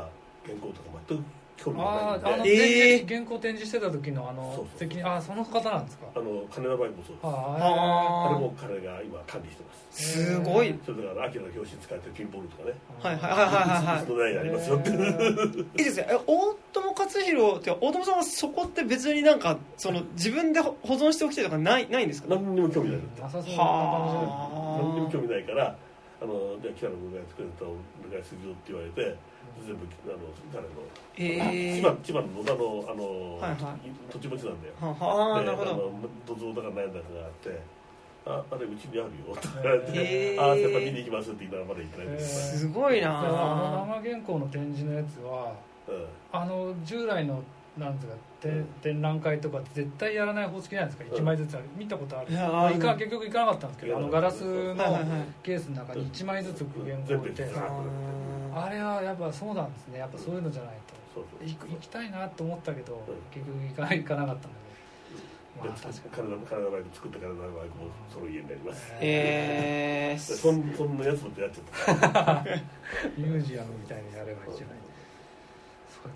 [0.47, 1.25] 原稿とか全く
[1.63, 3.09] 興味があーあの、ないんでえー。
[3.09, 4.79] 原稿展示してた時のあのそうそう。
[4.79, 6.07] 責任あーその方なんですか？
[6.15, 7.25] あの金田バイクもそうです。
[7.25, 10.13] ああれも彼が今管理してます。
[10.15, 10.75] すごい。
[10.87, 12.75] それだから秋の表紙に使われてるピンボールとかね。
[13.03, 13.51] はいはいはいは
[13.83, 14.07] いはいい。
[14.07, 14.79] つの代にありますよ。
[14.79, 16.07] っていいですね。
[16.11, 22.35] え大友克洋って大友さんはそこって別になんかその自分で保保存しておきたいとかないないんですか？
[22.35, 22.99] 何にも興味ない。
[22.99, 25.77] って何にも興は味ないから
[26.23, 27.75] あのじゃあ北野君が作れたお
[28.11, 29.17] 願いするよって言われて
[29.65, 30.19] 全部あの
[30.53, 30.69] 彼の？
[30.81, 34.13] あええ千葉千葉の野田のあの、はいはい。
[34.13, 34.75] 土地持ちなんだよ。
[34.81, 35.37] はは。
[35.37, 35.71] あでなるほど。
[35.71, 35.93] あの
[36.27, 37.61] 土蔵だか何だかがあって
[38.27, 40.41] 「ああれうちにあるよ」って言われてへー。
[40.41, 43.05] ああやっぱ見に行きます」って言ったらまだ行ってないんです、すごいじ。
[43.05, 45.53] あなの生原稿の展示のやつは
[45.89, 46.07] うん。
[46.33, 47.43] あの従来の
[47.79, 51.65] なんですか展展覧会とか絶対やらない方式なんですか？1枚ずつある。
[51.77, 52.33] 見たことある。
[52.33, 54.85] いやまあーいか結局行かなかったんですけどあのガラスの
[55.43, 57.45] ケースの中に1枚ずつ原稿置いて
[58.55, 59.99] あれはやっぱそうなんですね。
[59.99, 60.95] やっぱそういうのじゃないと。
[61.15, 62.99] そうそう行く行きたいなと思ったけどん。
[63.31, 64.59] 結局行かない行かなかったんだ
[65.61, 65.69] けど。
[65.69, 68.93] まあで確か体の体のバイク作った体のバイクもその家になります。
[68.93, 68.97] ー。
[69.03, 72.45] えでそんそんなやつもってやっちゃった。
[73.17, 74.75] に ミュージアムみたいにやればいいそうか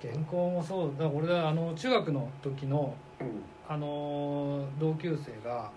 [0.02, 3.43] 原稿もそうだ俺はあの中学の時のうん。
[3.69, 5.70] あのー同級生が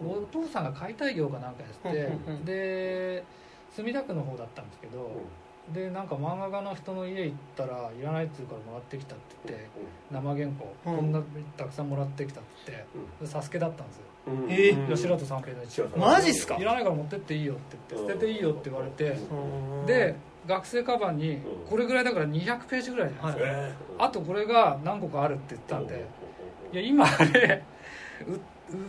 [0.00, 2.36] お父さんが解体業かなんかやってうんうん。
[2.36, 3.24] う んで
[3.72, 5.10] 墨田区の方だったんですけど
[5.72, 9.66] でなんか漫画家の人の家行ったらいらないっつうからもらってきたって言って
[10.12, 10.96] 生原稿うん。
[10.96, 11.22] こんな
[11.56, 12.86] たくさんもらってきたって言って
[13.22, 14.02] でサスケだったんですよ。
[14.28, 14.44] うん。
[14.44, 14.52] うん。
[14.52, 16.56] えーうん吉本三平の一応マジっすか？
[16.56, 20.14] いらないから持ってっていいよって言って捨てていいよって言われてーで
[20.46, 21.42] 学生カバンにうん。
[21.68, 23.50] これぐらいだから200ページぐらいじゃないですか。
[23.50, 26.06] えあとこれが何個かあるって言ったんで。
[26.72, 27.62] いや今あれ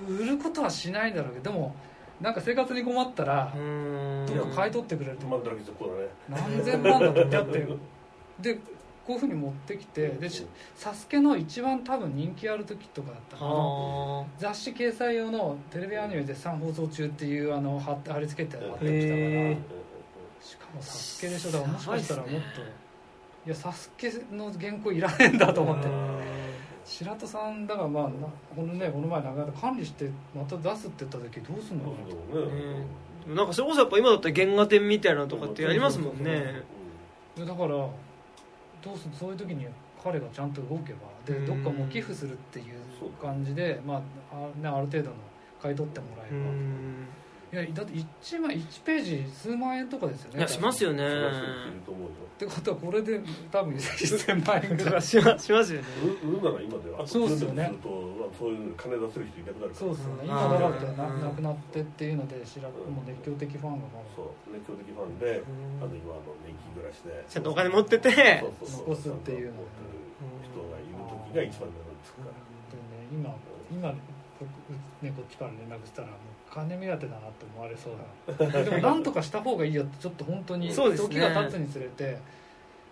[0.08, 1.76] う売ることはしないんだろうけどでも
[2.20, 3.54] なんか生活に困ったら
[4.26, 5.94] どっか買い取ってくれるとまんだらけそこ
[6.30, 6.42] だね。
[6.48, 7.68] 何千万だってだって
[8.40, 8.56] で
[9.06, 13.52] こういうふうに持ってきてでしサスケの一番多分人気ある時とかだったかな。
[13.52, 19.76] は雑誌掲載用のテレビアニメ絶賛放送中っていうあの貼って貼り付けて貼ってきたから
[20.80, 21.52] へしかもサスケでしょ。
[21.52, 25.88] だからもしかしたらもっといやサスケの原稿いらねえんだと思って。
[26.86, 28.12] 白戸さんだからまあな
[28.56, 32.16] このねこの前なかなか管理してまた出すって言った時どうすんのかなと。
[33.28, 33.36] うん。
[33.36, 36.62] なんかそれこそやっぱ今だったら原画展みたいなのとかってやりますもんね。
[37.38, 37.90] だからど
[38.94, 39.66] うするそういう時に
[40.04, 41.46] 彼がちゃんと動けばでうん。
[41.46, 45.16] どっかもう寄付するっていう感じで、まああ,、ね、ある程度の
[45.62, 47.08] 買い取ってもらえば、うん
[47.54, 50.40] いやだって1枚1ページ数万円とかですよね。
[50.40, 51.06] いやしますよね。
[51.06, 55.02] ってことはこれで多分1000万円ぐらい。
[55.04, 55.88] しましますよね。
[56.24, 59.76] 売るなら今ではそうっすよねするとまあそういう金出せる人いなくなるから。
[59.76, 60.28] そうですよねうん。
[60.28, 64.52] 今だからってなうんなくなってっていうので知らもう熱狂的ファンがまそう。
[64.52, 65.44] 熱狂的ファンで
[65.80, 67.24] あの今あの年金暮らしで。
[67.30, 68.12] ちゃんとお金持ってて。
[68.42, 68.90] そうそうそう。
[68.90, 69.64] 残すっていうの
[70.44, 70.98] 人がいる
[71.32, 72.34] 時が一番なんですから。
[72.34, 73.32] でね今
[73.72, 73.92] 今
[74.40, 74.46] こ
[75.02, 78.64] ねこっちから連絡したらもう金目当てだなって思われそうだ。
[78.64, 81.10] でもなんとかした方がいいよってちょっと本当にそうですね。
[81.10, 82.18] 時が経つにつれて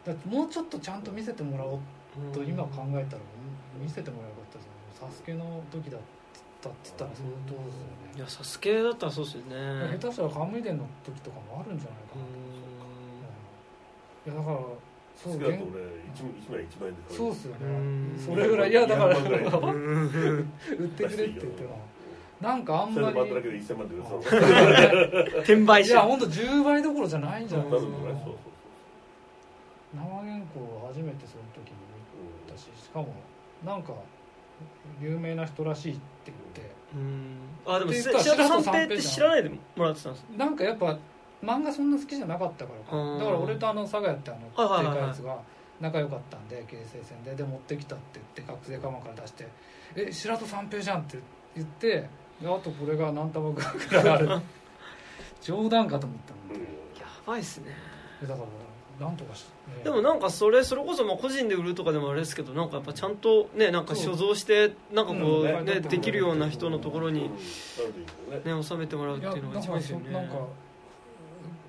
[0.06, 1.80] だってもうちょっとちゃんと見せてもらおう
[2.34, 3.22] と今考えたら
[3.82, 6.02] 見せてもらよかったですよサスケの時だっ
[6.62, 8.18] たって言ったら相当ですよね。
[8.18, 9.98] いやサスケだったらそうですよね。
[9.98, 12.22] 下手したらカムイ伝の時とかもあるんじゃないかな。
[14.28, 14.34] うん。
[14.34, 14.60] いやだから
[15.16, 15.60] そうで買
[17.10, 17.66] そうっすよね。
[17.66, 18.20] うん。
[18.20, 19.16] それぐらいいやだから。
[19.18, 21.80] 200万ぐらいうん売ってくれって言っても
[22.44, 23.08] なんかあんまり。
[23.08, 24.20] で回っただけで1000万で売れそう。
[25.40, 27.70] 転売者いや本当10倍どころじゃないんじゃない？
[27.70, 27.92] なですか
[29.94, 31.76] 生原稿を初めてその時に
[32.46, 33.14] 見たししかも
[33.66, 33.94] なんか
[35.00, 36.38] 有名な人らしいって言っ
[36.68, 36.72] て。
[36.96, 37.38] うん。
[37.66, 40.98] あでも白ら戸三平って知らないでもらってたんですなんかやっぱ
[41.44, 42.98] 漫画そんな好きじゃなかったからか。
[42.98, 43.20] うん。
[43.20, 44.98] だから俺とあの佐賀やってあのはいはいはい。
[44.98, 45.38] はいでかいやつが
[45.80, 47.36] 仲良かったんで京成線で。
[47.36, 49.48] で持ってきたって言って学生カバンから出して
[49.96, 51.18] 「え白戸三平じゃん」って
[51.56, 52.10] 言ってで
[52.48, 53.68] あとこれが何玉ぐら
[54.02, 54.30] いある？
[55.42, 56.64] 冗談かと思ったのうん。
[57.00, 57.76] やばいっすね。
[58.22, 58.48] でだから
[59.06, 59.84] なんとかし、ね。
[59.84, 67.30] でもなんかそれそれこそまあ個人で売るとかでもあれですけどなんかやっぱちゃんとねなんか所蔵してなんかこううんねできるような人のところにね
[68.46, 70.12] ね収めてもらうっていうのが一番いいですよね。
[70.12, 70.36] なんか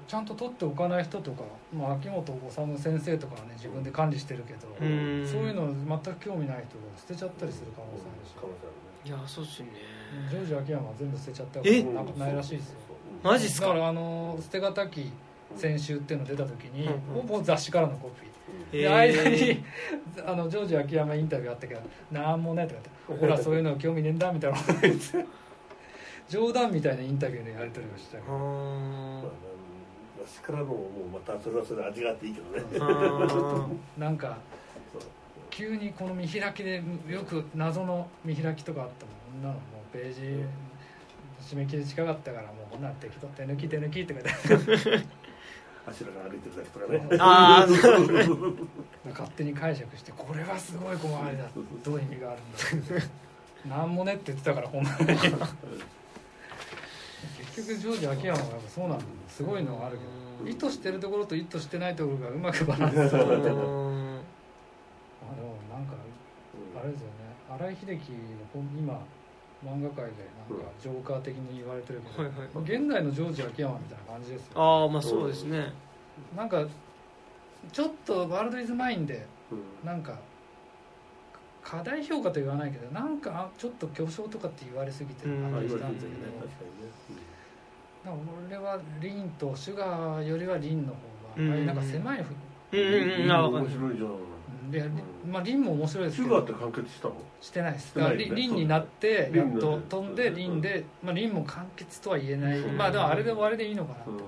[0.06, 1.42] ちゃんと取っておかない人とか、
[1.72, 5.26] まあ、秋元治先生とかはね自分で管理してるけど、うん。
[5.26, 5.66] そういうの
[6.02, 9.72] 全く興味ない人が捨てちゃったりする可能性あるし、いやそうっすよね
[10.30, 12.76] ジョージ秋山は全部捨てちゃったえからなんかないらしいですよ。
[13.22, 13.68] マジっすか？
[13.68, 15.10] だからあの捨てがたき
[15.56, 18.10] 先週っていうの出た時に、うんほぼ雑誌からのコ
[18.72, 19.64] ピー、へでー間に
[20.26, 21.80] あのジョージ秋山インタビューあったけど
[22.12, 25.24] 「なんもね」とか言って「ほらそういうの興味ねえんだ」みたいなこと言って
[26.28, 29.22] 冗談みたいなインタビューのやり取りをしたけどあー。
[29.22, 29.54] まあ
[30.18, 30.78] 昔からのもう
[31.12, 32.64] またそれはそれで味があっていいけどね。
[32.80, 33.68] あ
[34.00, 34.38] なんか
[35.50, 40.44] 急にこの見開きでよく謎の見開きとかあったもん女のもうページ。
[41.40, 44.32] 締め切り近かったからもうこんなん適当手抜き手抜きって書いてあ
[45.90, 45.94] が
[46.30, 46.98] 歩いてるだけとかね。
[46.98, 48.66] ーあー。
[49.10, 51.44] 勝手に解釈してこれはすごい小回りだ
[51.84, 52.44] どういう意味があるん
[53.68, 53.76] だ。
[53.76, 54.96] なんもねって言ってたからほんまに。
[55.06, 55.30] 結
[57.68, 59.04] 局ジョージ秋山はやっぱそうなんだ。
[59.28, 60.04] すごいのがあるけ
[60.44, 60.50] ど。
[60.50, 63.36] 意図してるところと意図してないところがうまくバランス取れてる。
[63.36, 63.94] あでもうん
[65.68, 65.92] なんか
[66.80, 67.12] あれですよね。
[67.58, 68.18] 新井秀樹の
[68.54, 69.04] 本今
[69.64, 70.12] 漫画界で
[70.48, 74.52] なんかジョーカー的に言われてるけど、はいはい現代のジョージ秋山みたいな感じですよ。
[74.60, 75.72] ああまあそうですね。
[76.36, 76.66] なんか
[77.72, 79.86] ちょっとワールドイズマインでうん。
[79.86, 80.18] なんか
[81.62, 86.48] 課題評価と言わないけどなんかあちょっと巨匠とかって言われすぎてるまあ感じしたんですけど、るね確
[88.04, 88.18] かなん。
[88.18, 90.98] か俺はリンとシュガーよりはリンの方
[91.38, 91.50] うん。
[91.50, 92.30] が、うなんか狭いふ
[92.72, 93.54] うんうんうん。
[93.62, 94.10] 面白いじゃん
[94.70, 94.84] で、
[95.30, 96.28] まあ、リンも面白いですけど。
[96.28, 97.14] シュガーって完結したの？
[97.40, 97.94] してないです。
[97.94, 104.18] だからリンになってやっと飛んでリンで、まあ、リンも完結とは言えない、うんまあでもあれで終わりでいいのかなと、うん。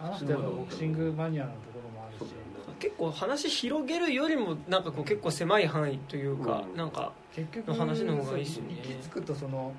[0.00, 2.32] あの人やっぱボクシングマニアのところもあるし。
[2.78, 6.76] 結構話広げるよりもなんかこう結構狭い範囲というかうん。
[6.76, 8.80] なんか結局の話の方がいいっすよね。
[8.82, 9.72] そう行き着くとその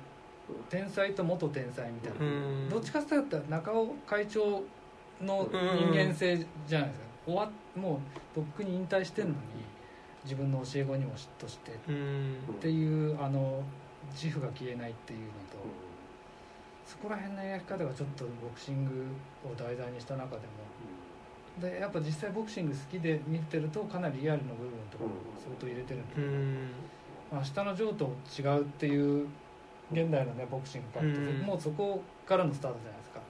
[0.68, 2.68] 天才と元天才みたいな、うん。
[2.68, 4.62] どっちかっていうと中尾会長
[5.22, 8.00] の人間性じゃないですか、終わも
[8.34, 9.36] うとっくに引退してんのに
[10.24, 12.36] 自分の教え子にも嫉妬してっうん。
[12.60, 13.62] ていうあの
[14.12, 15.58] 自負が消えないっていうのと
[16.86, 19.06] そこら辺の描き方がちょっとボクシング
[19.44, 20.68] を題材にした中でも
[21.60, 25.10] でやっぱ実際ボクシング好きで見てるとかなりリアルの部分とかも
[25.42, 26.70] 相当入れてるんで、うん。
[27.32, 29.26] まあ、下のジョーと違うっていう
[29.92, 31.46] 現代のねボクシングかって、うん。
[31.46, 33.20] もうそこからのスタートじゃないですか。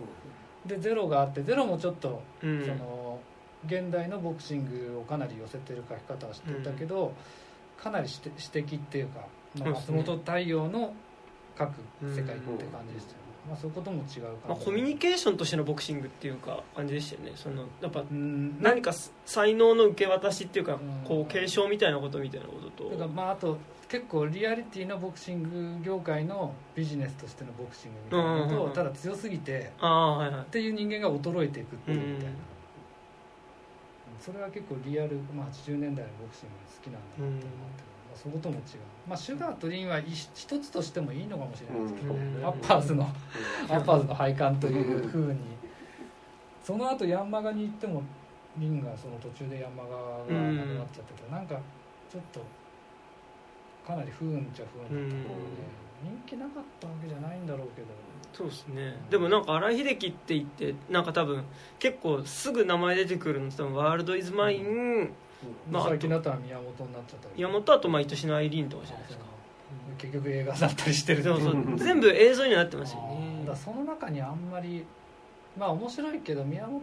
[0.66, 2.64] でゼロがあってゼロもちょっと、うん。
[2.64, 3.18] その
[3.66, 7.12] 現代のボクシングをかなり寄せてる書き方はしてたけど、
[7.82, 9.20] かなり指指摘っていうか、
[9.58, 10.92] まあ、松本太陽の
[11.58, 11.72] 書く
[12.02, 17.32] 世界って感じでしたよね、まあ、そういうことも違うまあ、コミュニケーションとしてのボクシングっていうか感じでしたよね。
[17.36, 18.60] そのやっぱうん。
[18.60, 18.92] 何か
[19.24, 21.04] 才能の受け渡しっていうかうん。
[21.06, 22.90] こう継承みたいなことみたいなことと。
[22.90, 25.42] だからまああと結構リアリティのボクシン
[25.78, 32.36] グ業界のビジネスとしてのボクシングみたいなのと、うんうんうんただ強すぎてっていう人間が衰えていくっていうみたいな、うん
[34.20, 37.48] それは結構リアル、まあ、80年代のボクシング好きなんだなって思ってる、
[38.08, 38.62] まあ、そことも違う、
[39.06, 42.44] まあ、シュガーとリンは一つとしてもいいのかもしれないですけど、うん。
[42.44, 43.04] アッパーズの
[43.68, 45.38] アッパーズの廃刊というふうに。
[46.62, 48.02] その後ヤンマガに行っても
[48.58, 51.58] リンがその途中でヤンマガがなくなっちゃってて、なんか
[52.12, 52.44] ちょっと
[53.86, 55.64] かなり不運っちゃ不運だったので、
[56.04, 57.88] 人気なかったわけじゃないんだろうけど
[58.38, 58.94] そうですね。
[59.10, 61.42] でもなんか新井英樹って言ってなんか多分
[61.80, 65.10] 結構すぐ名前出てくるの多分ワールドイズマイン
[65.68, 67.42] まあ最近だったら宮本になっちゃったり。
[67.42, 69.24] 山本あと毎年のアイリーンとかじゃないですか。
[69.98, 71.76] 結局映画だったりしてるそうそう。
[71.76, 73.40] 全部映像になってますよね。
[73.40, 74.84] だからその中にあんまり
[75.58, 76.82] まあ面白いけど宮本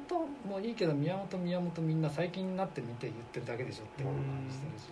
[0.49, 4.17] もいいけど宮本宮本みんな最近になって見て言ってるだけでしょっていう感
[4.49, 4.83] じしてるし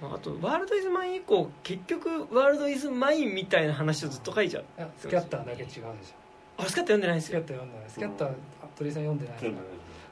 [0.00, 4.64] あとワールドイズマイン以降結局ワールドイズマインみたいな話をずっと書いちゃう。
[4.96, 5.84] スキャッターだけ違うでしょ
[6.58, 7.40] あスカッと読んでないんですよ。
[7.40, 7.90] スキャッター読んでない。
[7.90, 8.34] スキャッター
[8.76, 9.54] 鳥居さん読んでない。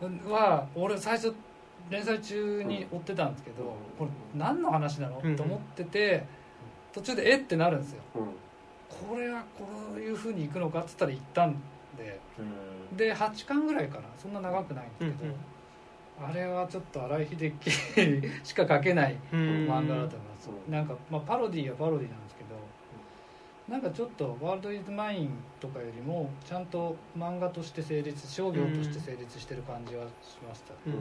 [0.02, 0.32] うん。
[0.32, 1.34] は俺最初
[1.90, 3.68] 連載中に追ってたんですけど、うん。
[3.98, 5.36] これ何の話なの、うん。
[5.36, 6.24] と思ってて
[6.92, 8.02] 途中でえってなるんですよ。
[8.16, 8.26] うん。
[9.10, 9.66] これはこ
[9.97, 11.52] ういうふうにいくのかっつったら行ったん
[11.97, 12.20] で。
[12.97, 14.05] で8巻ぐらいかな。
[14.18, 15.34] そんな長くないんですけど、
[16.18, 17.70] あれはちょっと荒井秀樹
[18.42, 20.50] しか描けない漫画だと思います。
[20.66, 20.72] うん。
[20.72, 22.56] なんか、まあ、パロディはパロディなんですけど
[23.68, 25.30] なんかちょっと「ワールド・イズ・マイン」
[25.60, 30.92] とかよりもちゃんと漫画として成立商業として成立してる感じはしました、うん。
[30.94, 31.00] うん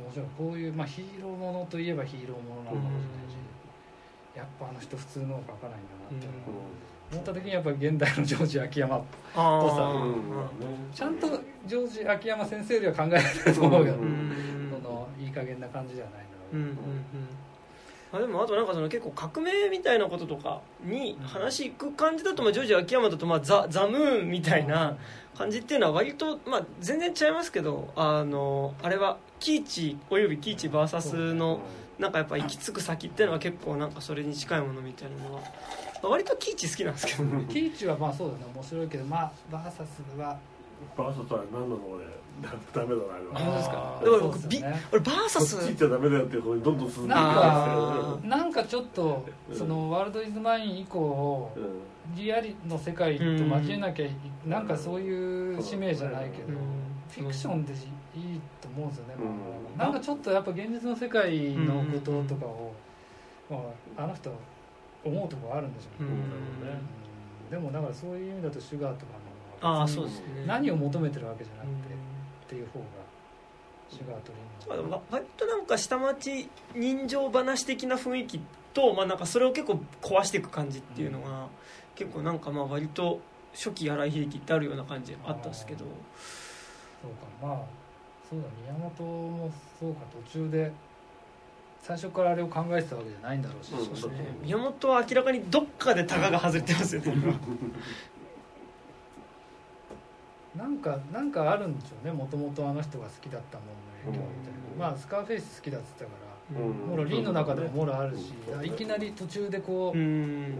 [0.00, 0.26] 面白い。
[0.38, 3.36] こういう、まあ、ヒーローものといえばヒーローものなのかもしれないし、
[4.34, 6.26] やっぱあの人普通のを描かないんだなって。
[6.26, 6.32] いう
[7.12, 9.00] 思った時にやっぱり現代のジョージ秋山あ
[9.34, 9.76] ぽさ。
[9.78, 10.04] あ
[10.94, 11.28] ちゃんと
[11.66, 14.72] ジョージ秋山先生よりは考えられると思うけど、ううん。
[14.82, 16.72] そのいい加減な感じではないうんうんう
[18.12, 24.96] あでもあとなんかその結構革命みたいなこととかに話いく感じだと、まあ、ジョージ秋山だと、まあ、ザ・ザ・ムーンみたいな
[25.38, 31.60] 感じっていうのは割と、まあ、全然違いますけどあのあれはキーチおよびキーチ VS の
[32.00, 35.42] なんかやっぱ行き着く先っていうのは結構なんかそれに近いものみたいなのは
[36.02, 37.44] 割とキーチ好きなんですけどね。
[37.48, 40.38] キイチはまあそうだね面白いけどまあバーサスは
[40.96, 42.04] バーサスは何なの俺
[42.42, 43.56] ダダメだなあれは。
[43.58, 44.00] ですか？
[44.02, 44.80] ですよね。
[44.92, 51.64] 俺バーサスこっち行っちゃダメだよっていう方にどんどん進んでいくなんあかーなんかちょっとうんそのワールド・イズ・マイン以降うん。
[52.16, 54.10] リアリの世界と交えなきゃい
[54.44, 56.58] なんかそういう使命じゃないけど
[57.08, 59.78] フィクションでいいと思うんですよね、うん。
[59.78, 62.72] なんかちょっとやっぱ現実の世界のこととかを、
[63.48, 63.58] ま
[63.98, 64.30] あ、あの人
[65.04, 67.50] 思うところあるんでしょうね、うん。
[67.50, 69.12] でもだからそういう意味だとシュガーとか
[69.62, 70.44] のあそうですね。
[70.46, 71.80] 何を求めてるわけじゃなくて、うん。
[71.80, 71.82] っ
[72.48, 72.86] ていう方が
[73.88, 74.88] シュガーとリンゴ。
[74.90, 78.40] まあわ割となんか下町人情話的な雰囲気
[78.72, 81.48] と、まあ、なんかそれを結構壊していく感じっていうのが、
[81.94, 83.20] 結構なんかまあ割と
[83.52, 85.84] 初期荒井秀樹ってあるような感じあったんですけど。
[87.02, 87.62] そうかまあ
[88.28, 90.70] そうだ宮本もそうか途中で
[91.82, 94.12] 最初からあれを考えてたわけじゃないんだろうし、うんそうですね。
[94.42, 97.14] 宮本は明らかにどっかでタガが外れてますよね。
[100.56, 102.12] なんかなんかあるんでしょうね。
[102.12, 103.64] もともとあの人が好きだったも
[104.04, 104.78] のの影響みたいな、うん。
[104.78, 106.16] まあスカーフェイス好きだって言って
[106.52, 106.72] たから、うん。
[106.90, 110.54] モロリンの中でもモロあるし、うんいきなり途中でこうう、ん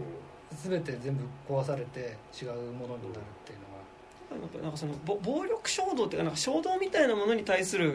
[0.53, 7.93] 全て全部壊されて違うものになるっていうのがなんかなんかそのぼ暴力衝動っていうかなんか衝動みたいなものに対する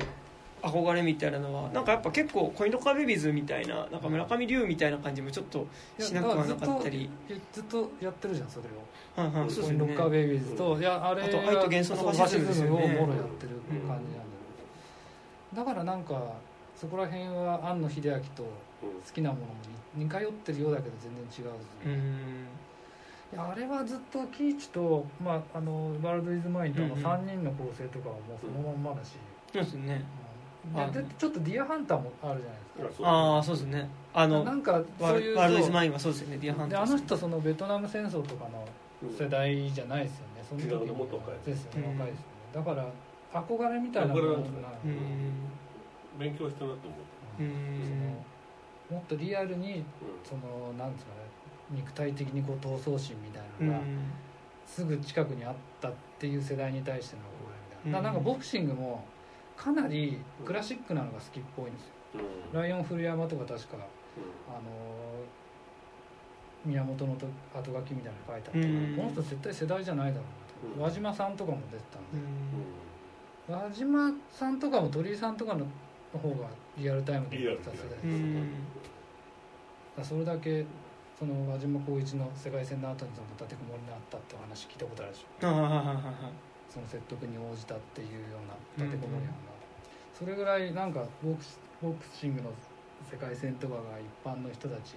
[0.63, 5.67] 憧れみたいなのはなんかやっぱ結構コインロッカーベイビーズみたいななんか村上龍みたいな感じもちょっと
[5.99, 7.03] しなくはなかったり。
[7.03, 9.27] いやずっとやってるじゃんそれを。
[9.27, 9.79] はいはいそうですよね。
[9.79, 13.99] コインロッカーベイビーズと、いやあれあと愛と幻想のファシズムをもろやってる感じなん。
[13.99, 14.25] だよ、
[15.55, 16.35] だからなんか
[16.75, 18.49] そこら辺は庵野秀明と好
[19.15, 19.55] きなものも
[19.95, 21.41] 似通ってるようだけど全然違うし、
[21.87, 22.47] うん。
[23.33, 27.05] いやあれはずっとキーチと、まあ、あのワールド・イズ・マインとのうんうん。
[27.05, 29.13] 3人の構成とかはもうそのまんまだし、
[29.53, 30.05] そうですね。
[30.21, 30.26] うん
[31.19, 33.09] ちょっとディアハンターもあるじゃないですか。
[33.09, 33.89] ああそうですね。
[34.13, 36.87] あのなんかワそういうワールドイズマインはそうですよねディアハンター。
[36.87, 38.67] であの人そのベトナム戦争とかの
[39.19, 41.99] 世代じゃないですよね、その時もっと若いですよね、うん。
[41.99, 42.33] 若いですよね。
[42.55, 42.89] だから
[43.33, 44.43] 憧れみたいなものがな
[46.19, 46.97] 勉強したなと思
[47.39, 47.43] う。
[47.43, 48.17] うん。
[48.91, 49.85] もっとリアルに
[50.25, 51.19] そのなんですかね
[51.71, 53.99] 肉体的にこう闘争心みたいなのがうん。
[54.67, 57.55] すぐ近くにあったっていう世代に対しての憧れ
[57.85, 58.05] みたいな、うん。
[58.05, 59.05] ななんかボクシングも
[59.57, 61.93] かなりクラシックなのが好きっぽいんですよ。
[62.53, 62.61] うん。
[62.61, 64.61] ライオン古山とか確かあの
[66.65, 68.97] 宮本のと後書きみたいなの書いてあって、うん。
[68.97, 70.31] この人絶対世代じゃないだろうな
[70.73, 72.05] と、うん輪島さんとかも出てたんう
[73.49, 73.69] で、ん。
[73.69, 75.67] 輪島さんとかも鳥居さんとかの
[76.13, 78.49] 方がリアルタイムでリアル出てた世代です、うだかん
[79.99, 80.65] らそれだけ
[81.19, 85.47] その輪島光一の世界戦の後にその立てこもりにあったってお話聞いたことあるでしょ
[86.77, 89.57] その説得に応じたっていうような立てこもり犯が、
[90.13, 92.51] それぐらいなんかボクシボクシングの
[93.11, 94.97] 世界戦とかが一般の人たち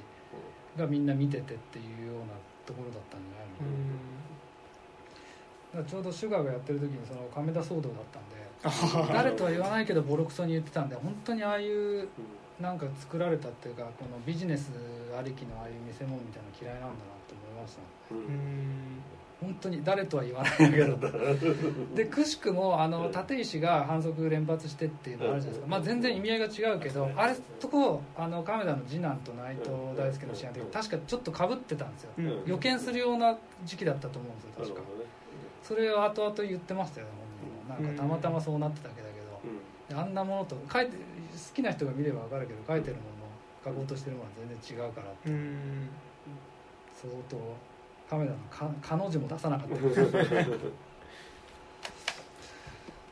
[0.77, 2.35] がみんな見ててっていうような
[2.67, 3.55] ところだったんじゃないの？
[3.55, 3.63] か
[5.79, 12.09] な、だからちょうどシュガーがやってる時にその亀田騒動だったんで誰とは言わないけどボロクソに言ってたんで本当にああいう
[12.59, 14.71] なんか作られたっていうかこのビジネス
[15.17, 16.93] ありきのああいう見せ物みたいなの嫌いなんだな
[17.27, 19.01] と思いましたうんうん
[19.41, 20.97] 本当に誰とは言わないんだけど。
[21.95, 32.11] でくしくもあの立石が反則連発してっていうのあるじゃないですか、まあ、全然意味合いが違うけどあれとこあの亀田の次男と内藤大輔の試合の時確かちょっとかぶってたんですよ。
[32.17, 32.43] うん。
[32.45, 34.81] 予見するような時期だったと思うんですよ確か。
[35.63, 37.13] それを後々言ってましたよね
[37.69, 37.89] 本人も。
[37.91, 39.95] なんかたまたまそうなってただけだけど、うん。
[39.95, 43.09] であんなものと書いて好きな人が見れば分かるけど書いてるもの
[43.63, 45.89] 書こうとしてるものは全然違うからうん。
[46.93, 47.37] 相当
[48.09, 49.75] カメラのか彼女も出さなかった。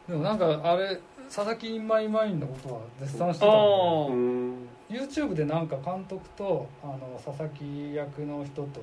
[0.08, 8.82] でもなんかあれ佐々木インマイマインのことは絶賛してたんで YouTube でなんか監督とあの佐々木役の人と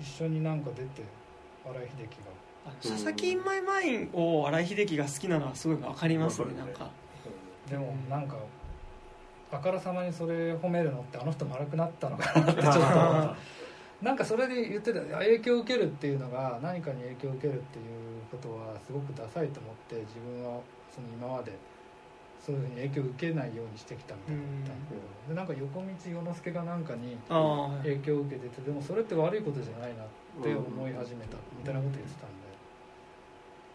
[0.00, 1.04] 一緒になんか出て
[1.64, 2.30] 新井秀樹が。
[2.66, 6.90] あ佐々木インマイマインを新井秀樹が好きなのはすごい分かりますねなんか。
[7.70, 8.36] でもなんか
[9.52, 13.36] あからさまにそれ褒めるのってあの人丸くなったのかなって ちょっと思った
[14.02, 17.84] なんかそれで言ってた影響を受けるっていうのが何かに影響を受けるっていう
[18.30, 20.60] ことはすごくダサいと思って自分は
[20.94, 21.52] その今まで
[22.40, 27.18] そういうふうに影響を受けないようにしてきたみたいなの言ったんだけどでなんか横道世之助がなんかに
[27.84, 30.06] 影響を受けててでもそれって悪いことじゃないなっ
[30.42, 32.50] て思い始めたみたいなこと言ってたんで。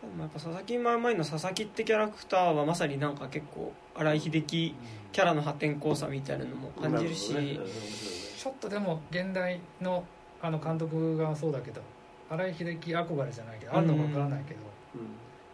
[0.01, 4.75] でもやっぱ佐々木インマイマインの佐々木ってキャラクターはまさになんか結構新井秀樹
[5.11, 8.14] キャラの破天荒さみたいなのも感じるし、なほどね
[8.45, 10.03] ちょっとでも現代の
[10.39, 11.81] あの監督がそうだけど
[12.29, 14.59] 新井秀樹憧れじゃないけどあるのかわからないけど、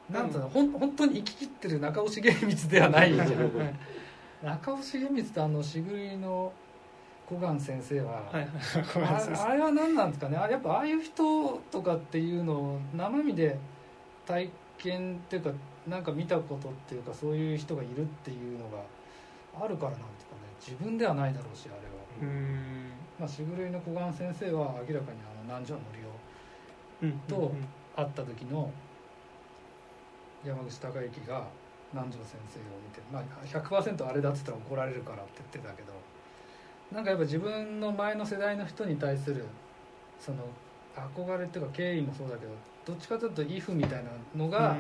[0.09, 0.13] うん。
[0.13, 3.13] なんつうのほん本当に生き切ってる中尾重光ではない。
[3.13, 3.29] じゃん
[4.43, 6.51] 中尾重光とあのしぐりの
[7.29, 8.47] 小雁先生は、はい
[9.05, 10.35] ああれは何なんですかね。
[10.35, 13.57] あやっぱああいう人とかっていうのを生身で
[14.25, 15.51] 体験っていうか
[15.87, 20.41] なんか見たことっていうかそういう人がいるっていうのがあるからなんですかね。
[20.59, 22.91] 自分ではないだろうしあれは、うーん。
[23.19, 26.01] まあ、しぐるいの小雁先生は明らかにあの南條のり
[27.01, 27.56] うんとを
[27.95, 28.72] 会った時の
[30.45, 31.48] 山口孝之が
[31.93, 35.93] 南條先生を見て、まあ、100%あれだっつったら怒られるからって言ってたけど
[36.91, 39.45] なんかやっぱ自分の前の世代の人に対する
[40.19, 40.38] その
[40.95, 42.51] 憧れっていうか敬意もそうだけど
[42.85, 44.75] どっちかというと「イフ」みたいなのが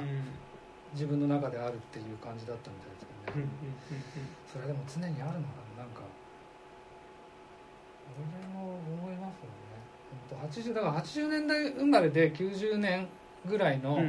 [0.93, 3.47] 自分の中であるっていう感じだったみたいですけどね、
[4.51, 5.70] それでも常にあるのかな
[8.19, 9.61] なんか俺も思いますよね。
[10.29, 13.07] 本当80だから80年代生まれで90年
[13.45, 13.99] ぐらいの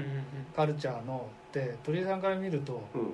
[0.55, 3.13] カルチャーのって鳥居さんから見るとうん。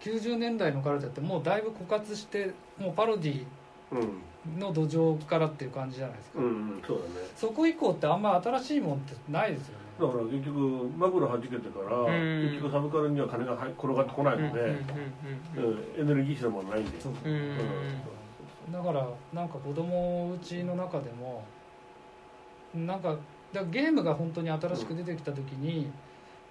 [0.00, 3.44] 90年代のカルチャーってもうだいぶ枯渇してもうパロディ
[3.92, 7.26] うんの土壌からっていう感じじゃないですか、うんうんそうだね。
[7.36, 12.42] そこ以降ってあんま新しいもんってないですよだねから結局マグロ弾けてからうん。
[12.50, 14.74] 結局サブカルには金が入転がってこないのでうん
[16.00, 17.00] エネルギッシュなものないんで。
[17.00, 17.12] そう。
[17.24, 17.32] うん。
[17.32, 17.56] うん
[18.70, 21.42] だからなんか子供うちの中でも
[22.74, 23.16] なんか
[23.52, 25.90] だゲームが本当に新しく出てきた時に、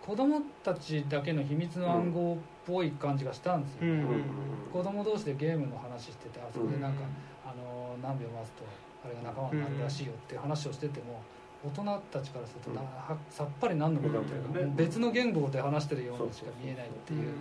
[0.05, 4.23] 子供たちだけの秘密の暗号っぽい感じがしたんですよ、うん
[4.71, 7.01] 子供同士でゲームの話しててあそこでなんか、
[7.43, 8.63] あの何秒待つと
[9.03, 11.19] あれが仲間になるらしいよっていう話をしてても
[11.63, 14.67] 大人たちからするとな、はさっぱり何のことかっていうか、うん。
[14.67, 17.33] もう別の言語で話してるようにしか見えないっていう、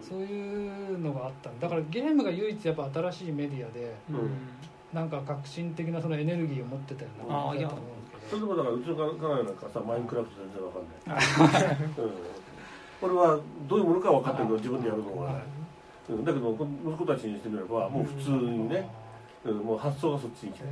[0.00, 3.94] そういうのがあったんだからゲームが唯一やっぱ新しいメディアで
[4.92, 8.28] なんか革新的なそのエネルギーを持ってたような感じだと思うんですけど。
[8.28, 12.12] それでもだからうちの家内なんかさマインクラフト全然わかんない、 うん、
[13.00, 15.40] これはどういうものか分かってるの自分でやるのが、
[16.08, 18.88] うん、だけど息子たちにしてみればもう普通にね、
[19.44, 20.64] うん、もう発想がそっちに来て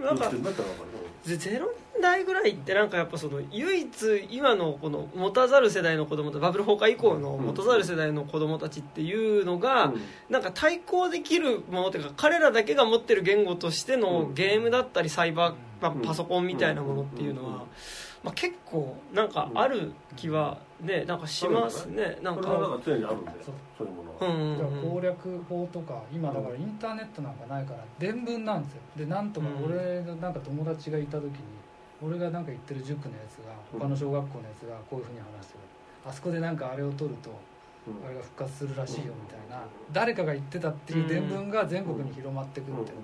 [0.00, 0.18] なん。
[0.18, 10.00] かだったら分かるゼゼロ年代ぐらいってなんかやっぱその唯一今のこの持たざる世代の子供とバブル崩壊以降の持たざる世代の子供たちっていうのが、うん。
[10.30, 14.34] なんか対抗できるものというか彼らだけが持ってる言語としてのうん。
[14.34, 16.02] ゲームだったりサイバー、まあうん。
[16.02, 17.54] パソコンみたいなものっていうのうん。
[17.54, 17.64] は、
[18.22, 22.18] まあ、結構なんかある気はねなんかしますね。
[22.22, 23.54] なんそれはなんかか常にあるんだよそう。
[23.78, 24.90] そういうものは、うんうんうん。
[24.90, 28.80] 攻略法とか今だからインターネットなんかないから伝聞なんですよ。
[28.96, 29.64] でなんとかうん。
[29.72, 31.30] 俺のなんか友達がいた時に
[32.02, 35.60] 俺がなんか行ってる塾のやつが他の小学校のやつがこういうふうに話してる。
[36.06, 37.30] あそこでなんかあれを取ると
[37.86, 38.06] うん。
[38.06, 39.62] あれが復活するらしいよみたいな。
[39.92, 42.98] 誰かが言ってたっていう伝聞が全国に広まってくるっていう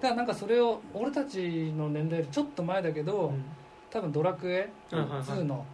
[0.00, 3.34] だからなんかそれを俺たちの年代よりちょっと前だけど
[3.90, 5.64] 多分ドラクエはいはいはい2の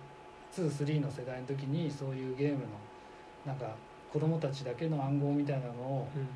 [0.54, 2.64] 23の世代の時にそういうゲームの
[3.44, 3.74] なんか
[4.12, 6.26] 子供たちだけの暗号みたいなのをうん。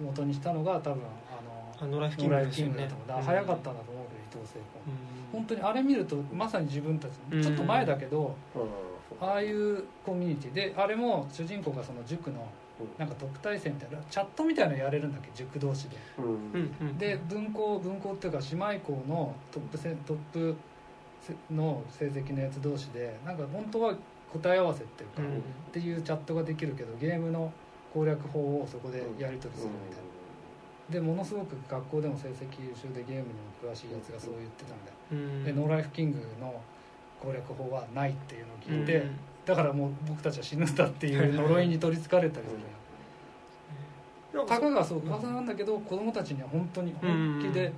[0.00, 3.08] 元にしたのが多分あのあノライフキングだと思う。
[3.08, 5.40] だから早かったんだと思うけど伊藤聖子うん。
[5.40, 7.42] 本当にあれ見るとまさに自分たちうん。
[7.42, 9.26] ちょっと前だけどうん。
[9.28, 12.46] ああいうコミュニティであれも主人公がその塾の
[12.96, 15.30] なんか特待生みたいなチャットみたいなのやれるんだっけ？
[15.34, 15.96] 塾同士で。
[16.16, 16.96] うん。
[16.96, 20.77] で分校分校っていうか姉妹校のトップせトップせ
[21.50, 23.94] の成績のやつ同士でなんか本当は
[24.32, 25.38] 答え合わせっていうか、うん。
[25.38, 25.40] っ
[25.72, 27.52] ていうチャットができるけどゲームの
[27.92, 30.02] 攻略法をそこでやり取りするみたい
[30.90, 35.44] な、でものすごく学校でも成績優秀でゲームにも詳しいやつがそう言ってたんだよ、うん。
[35.44, 36.60] でノーライフキングの
[37.20, 39.16] 攻略法はないっていうのを聞いて、うん。
[39.46, 42.58] だからもう僕たちは死ぬんだっていう 呪いに取りつかれたりする。
[44.46, 47.72] たかがそう噂なんだけど子供たちには本当に本気で、うん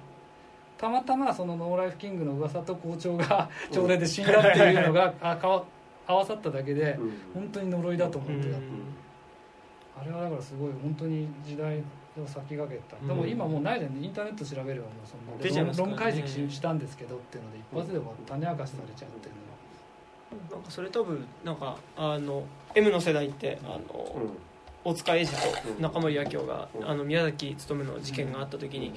[0.81, 5.65] たまたまそのノーライフキングの噂と校長が朝礼で死んだっていうのがあかわ
[6.07, 7.13] 合わさっただけでうん。
[7.35, 8.61] 本当に呪いだと思ってた、う。
[8.61, 8.65] ん。
[10.01, 15.97] あれはだからすごい本当に時代を先駆けた、でも今もうないじゃんインターネット調べればもうその出ちゃいますからね。
[15.97, 19.35] 論解析したんですけどっていうので一発でも種明かしされちゃうっていう
[20.39, 22.45] のはなんかそれ多分なんかあの
[22.75, 23.79] M の世代ってあの、
[24.17, 24.31] うん
[24.85, 25.37] 大塚英二と
[25.77, 25.83] うん。
[25.83, 26.89] 中森明夫が、うん。
[26.89, 28.93] あの宮崎勉の事件があった時に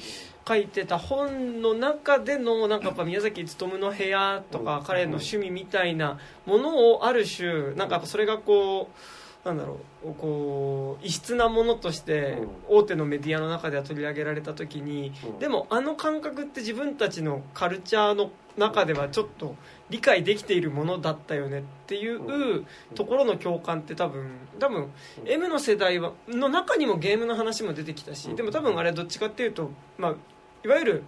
[0.47, 4.83] 書いてた本の中でのなんかやっぱ宮崎勉の部屋とか、うん。
[4.85, 12.37] 彼の趣味みたいなものをある種なんかそれがこうなんだろうこう異質なものとして
[12.69, 12.77] うん。
[12.77, 15.39] 大手のメディアの中では取り上げられた時にうん。
[15.39, 19.55] でもあの感覚って自分たちのカルチャーの中ではちょっと
[19.89, 22.65] 理解できているものだったよねっていう
[22.95, 24.91] ところの共感って多分多分
[25.25, 30.15] M の世代はの中にもゲームの話も出てきたしでも多分あれはどっちかっていうと、まあ、
[30.63, 31.03] いわゆる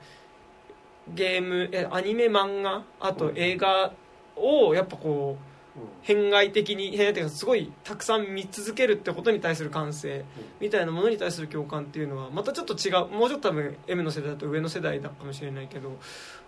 [1.14, 3.94] ゲームえアニメ漫画あと映画
[4.36, 5.55] をやっぱこう
[6.02, 10.24] 変外的に変外的にすごいたくさん見続けるってことに対する感性
[10.60, 15.92] みたいなものに対する共感っていうのはまたちょっと違うもうちょっと多分 M の世代だと上の世代だかもしれないけどっ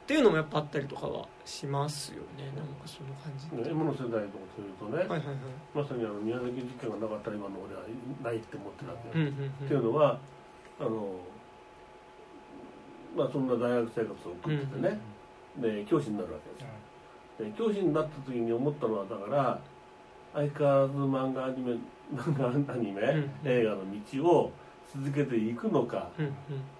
[0.07, 2.45] ていうのもやっぱあったりとかはしますよね。
[2.55, 5.35] なんかその感じって、M の世代とするとね、はいはいはい。
[5.75, 7.81] まさにあの宮崎事件がなかったら今の俺は
[8.23, 9.47] ないって思ってるわけよ、うんうんうん。
[9.47, 10.17] っていうのは
[10.79, 11.19] あの
[13.17, 14.99] まあそんな大学生活を送っててね、
[15.57, 16.76] で教師になるわけです
[17.39, 19.59] で教師になった時に思ったのはだから
[20.33, 21.73] 相変わらず漫画アニメ
[22.15, 23.81] 漫画アニメ、ん映画の
[24.21, 24.51] 道を
[24.95, 26.33] 続けていくのかうんうん。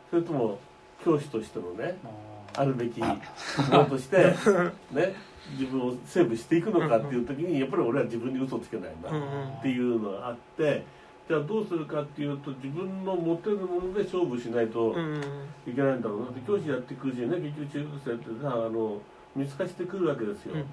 [0.09, 0.57] それとも
[1.03, 1.97] 教師としてのね
[2.55, 3.07] ああるべき も
[3.71, 4.17] のとして
[4.91, 5.13] ね
[5.57, 10.83] 自分をセーブしていくのかっていう時にやっぱり俺は自分に嘘つけないんだっていうのがあって
[11.27, 15.21] じゃあどうするかっていうと自分の持てるもので勝負しないとうん
[15.67, 19.01] いけないんだろうなって教師やっていくうちにね結局中学生ってさあの
[19.37, 20.65] 見透かしてくるわけですよ、うん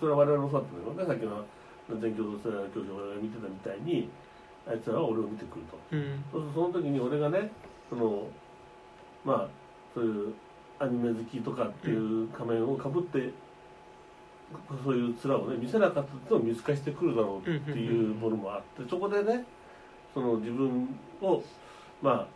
[0.00, 1.06] それは我々のそうだったのよね。
[1.06, 4.08] さっきの全教同世代の教師が俺が見てたみたいに
[4.66, 5.78] あいつらは俺を見てくると。
[5.92, 6.24] うん。
[6.32, 7.52] そうするとその時に俺がね
[7.88, 8.26] その
[9.24, 9.48] まあ
[9.94, 10.34] そういう
[10.80, 13.30] アニメ好きとかっていう仮面をかぶって、
[14.84, 19.44] そういう面をね見せなかったと見透かしてくるだろうっていうものもあってそこでね
[20.12, 20.88] その自分
[21.22, 21.42] を
[22.02, 22.26] まあ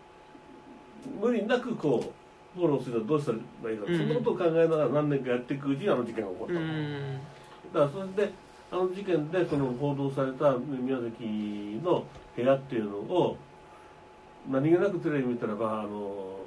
[1.20, 2.19] 無理なくこう
[2.54, 3.38] フォローするのはどうしたら
[3.70, 3.98] いいか、うん。
[3.98, 6.52] そんなことを考えながら何年かやっていくうちにあの事件が起こった。
[6.52, 7.20] うの、ん。
[7.72, 8.32] だからそれで
[8.72, 12.04] あの事件でその報道された宮崎の
[12.36, 13.36] 部屋っていうのを
[14.48, 16.38] 何気なくテレビ見たらばあの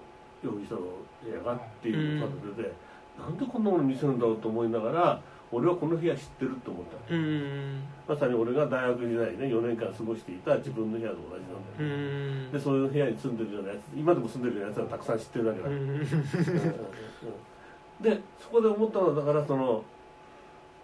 [0.43, 0.81] 容疑者の
[1.23, 2.73] 部屋がっていうことで、
[3.19, 5.21] なんでこんなもの見せるんだろうと思いながら
[5.53, 7.79] 俺はこの部屋知ってるって思ったうのん。
[8.07, 12.51] まさに俺が大学時代ね4年間過ごしていた自分の部屋と同じなんだうよ、ん。
[12.51, 15.69] でそういう部屋に住んでるようなやつ今でも住んでるようなやつはたくさん知ってるわけだ、
[18.01, 19.83] でそこで思ったのはだからその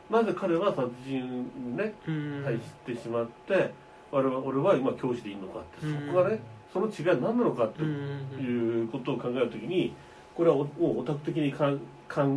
[0.10, 2.42] なぜ彼は殺人にねうん。
[2.44, 3.72] 対してしまって
[4.12, 6.08] 俺は俺は今教師でいいのかってうん。
[6.08, 6.40] そこがね
[6.74, 8.40] その違いは何なのかってうん。
[8.40, 9.94] いうことを考えるときに
[10.36, 11.68] これはおもうオタク的に考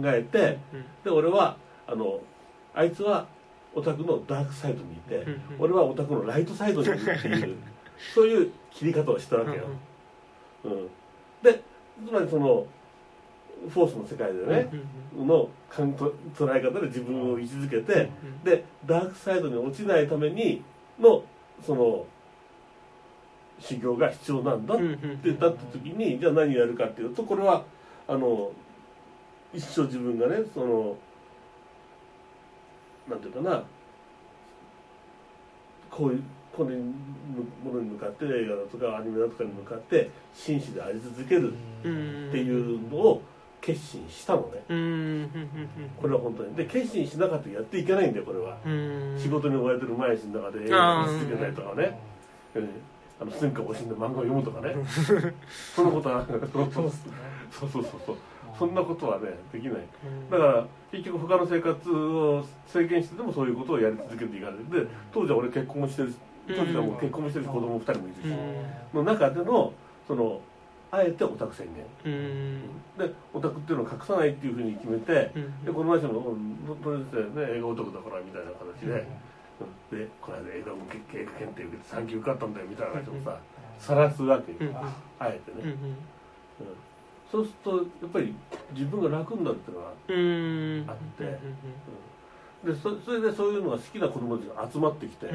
[0.06, 0.58] えて
[1.04, 1.56] で俺は
[1.92, 2.20] あの
[2.74, 3.26] あいつは
[3.74, 7.56] オタクのダークサイドにいてうん俺はオタクのライトサイドにいるっていう
[8.14, 9.64] そういう切り方をしたわけよ。
[10.64, 10.88] うん、
[11.42, 11.60] で
[12.06, 12.66] つまりその
[13.68, 14.68] フォースの世界でね、
[15.16, 15.48] の
[16.34, 18.10] 捉え方で自分を位置づけて、
[18.42, 20.64] でダークサイドに落ちないために
[20.98, 21.22] の
[21.64, 22.04] その
[23.60, 24.84] 修行が必要なんだって
[25.24, 27.64] 言った時にじゃあ何やるかっていうとこれは
[28.08, 28.50] あの
[29.54, 30.96] 一生自分がねその
[33.08, 33.64] なんていうかな。
[35.90, 36.22] こういう
[36.56, 43.22] このものに向かって映画だとかアニメだとかに向かって真摯であり続けるっていうのを
[43.60, 44.62] 決心したのね。
[46.00, 46.54] これは本当に。
[46.54, 48.58] で決心しなかったらやっていけないんだよこれは。
[49.18, 51.98] 仕事に追われてる毎日の中で映画を見続けないとかね。
[52.54, 52.68] うん。
[53.20, 54.74] あの寸暇欲しんで漫画を読むとかね。
[55.74, 56.26] そんなことは。
[56.52, 56.90] そうそう
[57.70, 58.16] そうそう
[58.58, 59.76] そんなことはねできない。
[60.30, 66.16] だから結局他の生活を制限してでもそういうことをやり続けていかないで当時は俺結婚もしてるし
[66.48, 68.36] 当時はもう結婚もしてるし子供も2人もいるし
[68.94, 69.72] の中での
[70.06, 70.40] その
[70.90, 71.66] あえてオタク宣
[72.04, 72.60] 言。
[72.98, 75.32] でオタクっていうのを隠さないっていうふうに決めて
[75.64, 79.06] でこの前もうんとりあえずね映画オタクだからみたいな形で
[79.92, 79.98] うん。
[79.98, 83.38] でこの間映画も映画検定受けて3級受かったんだよみたいな話をさ
[83.78, 84.70] 晒すわけよ。
[85.18, 85.96] あえてね、うん
[87.32, 88.34] そうするとやっぱり
[88.74, 91.24] 自分が楽になるっていうのがあって、
[92.70, 95.26] でそそれでそういうのが好きな子供たちが集まってきて、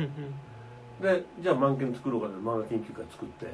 [1.01, 3.47] でじゃあ満研作ろうかで漫画研究会作って、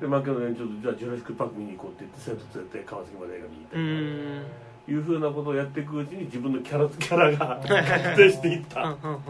[0.00, 8.82] で満研の連中とじゃあジュラシック・パーク見に行こうって言って生徒連れて川崎まで映画見に行ったりとかいうふうなことをやっていくうちに自分のキャラキャラが 確定していった。
[8.82, 9.20] うんうんうん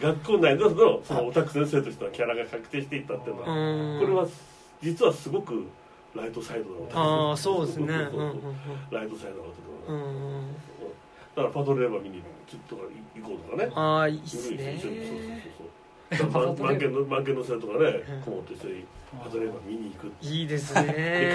[0.00, 4.00] 学校内のそのそのオタク先生としてのキャラが確定していったっていうのはうん。
[4.00, 4.26] これは
[4.82, 5.66] 実はすごく
[6.14, 7.88] ライトサイドのああそうですね。
[8.90, 10.44] ライトサイドの
[11.36, 13.70] だからパトレーバー見にちょっと行こうとかね。
[13.74, 14.78] ああいいっすね。
[14.80, 16.56] そうそうそうそう。
[16.58, 18.22] ま満券の満券の生とかねうん。
[18.22, 18.84] 顧問と一緒に
[19.24, 20.80] パトレーバー見に行くっていいですで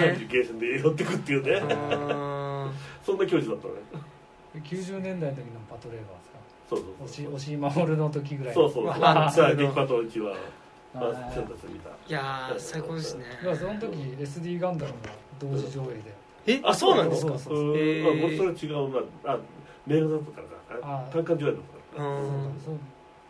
[0.00, 1.60] 漢字ねゲーセンで寄ってくっていうね。
[1.62, 2.72] あ
[3.04, 3.80] そんな教授だったのね。
[4.64, 6.38] 90年代の時のパトレーバーですか？
[6.70, 8.94] そうそう押し押し守るの時ぐらいそうそうそう。
[9.04, 10.32] あーさあ劇パト1は。
[10.34, 10.36] あ
[10.94, 11.06] 見た。
[11.06, 13.24] ーいやー最高ですね。
[13.42, 14.96] だからその時 SD ガンダムが
[15.38, 16.14] 同時上映で。
[16.46, 17.38] えあそうなんですか？
[17.38, 17.76] そううん。
[17.76, 18.10] へー。
[18.10, 18.90] あもうそれ違う
[19.24, 19.38] なあ
[19.86, 21.60] 名画だったから単館上映だっ
[21.94, 22.60] たかうん。
[22.64, 22.78] そう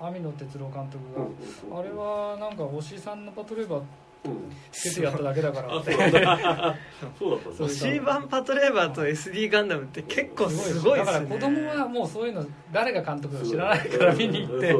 [0.02, 3.80] 網野哲郎監督らが、あれはなんか押井さんのパトレーバー
[4.24, 4.52] うん。
[4.72, 5.76] つけてやっただけだから。
[5.76, 6.06] あそうだ。
[6.06, 6.76] った
[7.18, 7.56] そうだったんだ。
[7.58, 11.12] そう C 版パトレーバーと SD ガンダムって結構すごいですね。
[11.12, 14.74] だから子供はもうそういうの誰が監督か知らないから見に行って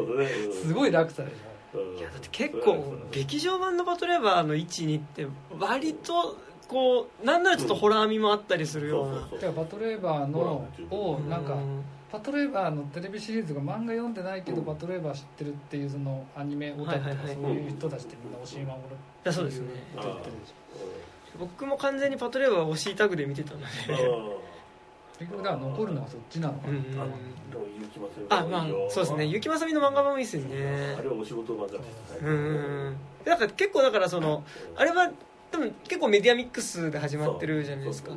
[0.64, 1.38] すごい楽さでうん
[1.72, 5.26] いやだって結構劇場版のパトレーバーの12って
[5.58, 9.20] 割とこうなんならちょっとホラー味もあったりするような。
[9.20, 11.84] だからパトレーバーのをなんかうん。
[12.10, 14.64] パトレーバーのテレビシリーズが漫画読んでないけどうん。
[14.64, 18.74] パトレーバー知ってるっていうそのアニメオタクとかそういう人たちってみんな押し守るい
[19.24, 19.66] やそうですね。
[19.66, 20.54] って言ってるでしょ。
[21.38, 23.66] 僕も完全にパトレーバーを押しタグで見てたので
[25.20, 26.72] 結局だから残るのはそっちなのかな。
[26.72, 27.04] うんでも
[27.78, 29.24] 結城あまあそうですね。
[29.26, 30.96] 雪雪まさみの漫画版もいいですよね。
[30.98, 32.96] あれはお仕事漫画ですうんうんうん。
[33.24, 34.44] だから結構だからその
[34.76, 35.10] あれは
[35.50, 38.12] 多分結構メディアミックスで始まってるじゃないですか。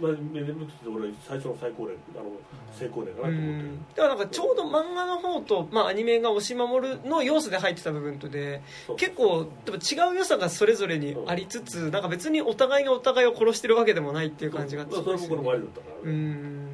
[0.00, 2.30] まあメディアミックスって俺最初の最高齢あの
[2.72, 3.86] 成功例かなうと思ってるん。
[3.94, 8.62] だからなんかちょうど漫画の方と、まあ、アニメが押し守るの要素で入ってた部分とで
[8.96, 16.10] 結構でも違う良さがそれぞれにありつつなんか別にお互いがお互いを殺してるわけでもないっていう感じがまあそれもこれもありだったから。
[16.10, 16.68] うね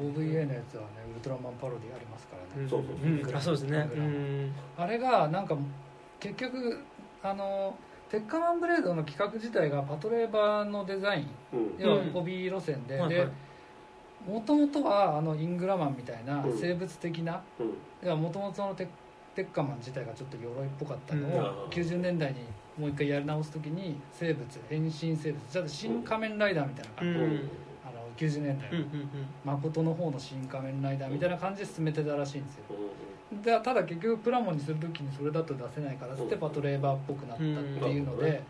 [0.00, 2.68] OVA のやつはねウルトラマンパロディありますからね。
[2.68, 3.32] そうそうそう。
[3.32, 3.36] ん。
[3.36, 3.90] あそうですね。
[3.94, 4.52] うん。
[4.76, 5.56] あれがなんか
[6.20, 6.80] 結局
[7.22, 7.76] あの
[8.14, 11.74] 鉄火マンブレードの企画自体がパトレーバーのデザインうん。
[11.78, 13.26] 要はー路線で、はいはい。
[13.26, 13.28] で
[14.28, 16.56] もともとはあのイングラマンみたいなうん。
[16.56, 18.20] 生物的なうん。
[18.20, 18.86] もともとのテ
[19.34, 21.34] テッカマン自体がちょっと鎧っぽかったのうん。
[21.34, 22.38] を90年代に
[22.78, 27.24] もう一回やり直す時に生物変身生物じゃあ新仮面ライダーみたいな感じ、うん。
[27.24, 27.50] うん
[27.84, 28.80] あの90年代うんう
[29.44, 29.56] のん。
[29.56, 32.62] 誠の方の新仮面ライダーみたいな感じで進めてたらしいんですよ
[33.32, 37.50] うんでただ結局プラモにする時にそれだと出せないからってうんパトレーバーっぽくなったって
[37.88, 38.42] いうので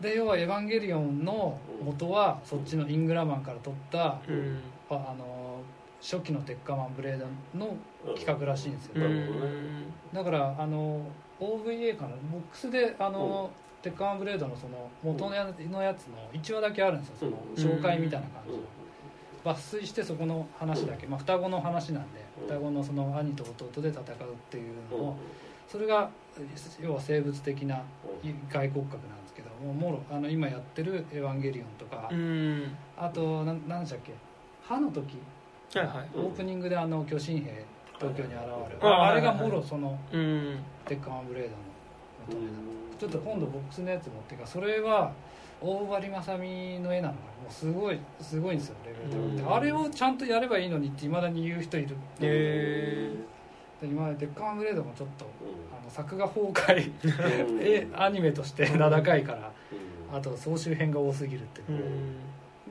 [0.00, 4.18] で要は「エヴァンゲリオン」の元はそっちのイングラマンから取ったあ
[4.90, 5.60] あの
[6.00, 7.76] 初期の鉄火マンブレードの
[8.16, 8.94] 企画らしいんですよ、
[10.12, 11.00] だからあの
[11.38, 12.10] OVA かな？
[12.30, 13.50] ボックスであの、
[13.82, 15.44] 鉄火マンブレードのその元のや
[15.94, 17.78] つの1話だけあるんですよそのうん。
[17.78, 18.62] 紹介みたいな感じの。
[19.44, 22.18] 抜粋してそこの話だけ、まあ、双子の話なんで。
[22.18, 24.06] うん双子のその兄と弟で戦うっ
[24.50, 25.16] ていうのを
[25.68, 26.10] それが
[26.80, 27.82] 要は生物的な
[28.50, 32.76] 外骨格なんですけどもうもろあの今やってる「エヴァンゲリオン」とか、うん。
[32.96, 34.12] あとなんなんでしたっけ？
[34.62, 35.18] 歯の時。
[35.74, 36.08] はいはい。
[36.14, 36.24] うん。
[36.26, 37.64] オープニングであの巨神兵
[37.98, 40.58] 東京に現れる、ああれがもろそのうん。
[40.84, 41.56] 鉄火マンブレードの
[42.26, 42.48] 元ネ
[42.96, 45.12] タちょっと今度ボックスのやつ持ってかそれは
[45.62, 49.54] 大張正美の絵なのがもうすごいすごいんですよレベル高くてうん。
[49.54, 53.10] あれをちゃんとやればいいのにっていまだに言う人いるへ
[53.80, 55.26] で今まで鉄火マンブレードもちょっと
[55.70, 56.92] あの作画崩壊
[57.62, 59.52] えアニメとして名高いから
[60.12, 61.70] あと総集編が多すぎるっていう。
[61.70, 62.16] うん。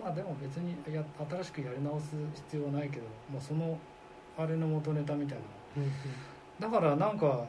[0.02, 2.16] まあでも別にや新しくやり直す
[2.50, 3.78] 必要はないけどもうその
[4.38, 6.68] あれの元ネタみたいな。
[6.68, 7.46] だからなんか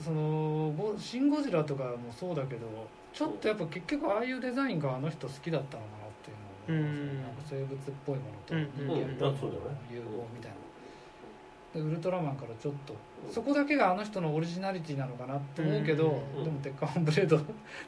[0.00, 2.66] そのゴ「シン・ゴジラ」とかもそうだけど
[3.14, 6.30] ちょっとやっぱ結局ああいうデザインがあの人好きだったのかなって
[6.72, 7.08] いうのを思いますね。
[7.08, 7.22] うん。
[7.22, 8.68] なんか生物っぽいものとうん。
[8.74, 10.56] 人間っぽいものうんの融合みたいな。
[11.74, 12.94] でウルトラマンからちょっと
[13.32, 16.44] そこだけがあの人のオリジナリティなのかなって思うけど、うん。
[16.44, 17.40] でも「鉄火マンブレード」っ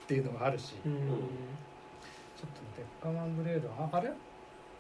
[0.07, 0.93] ていうのがあるし、うん。
[0.93, 1.27] ちょっとね
[2.77, 4.11] 鉄火マンブレードああれ？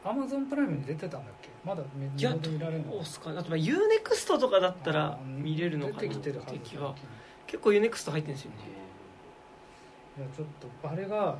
[0.04, 1.48] アマゾンプライムに出てたんだっけ？
[1.64, 3.30] まだ見いや見見られるのすか？
[3.30, 6.94] あとまあ UNEXT とかだったら見れるのかな出てきてるはず敵は
[7.46, 8.56] 結構 UNEXT 入ってるんですよね
[10.18, 11.36] いやちょっとあれが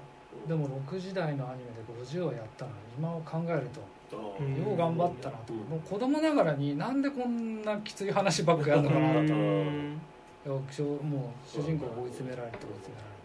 [0.47, 3.81] でも6時台のアニメで50話やったのに今を考えると。
[3.81, 5.61] うんよう頑張ったなと、うん。
[5.63, 10.01] もう子供ながらになんでこんなきつい話ばっかやるのかなと、いやうん
[10.71, 13.17] しょもう主人公が追い詰められて追い詰められて。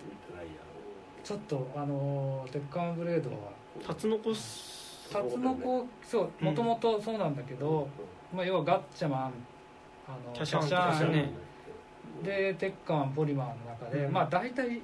[1.23, 3.37] ちょっとあのー鉄管ブレードは
[3.85, 6.47] タツノコスタツノコそううん。
[6.47, 7.87] もともとそうなんだけど、
[8.33, 9.21] まあ、要はガッチャマン
[10.07, 11.13] あのキャシャーンキャキャシャーン。
[11.13, 11.31] ね
[12.23, 14.13] で鉄火マンポリマンの中で、うん。
[14.13, 14.81] まあ大体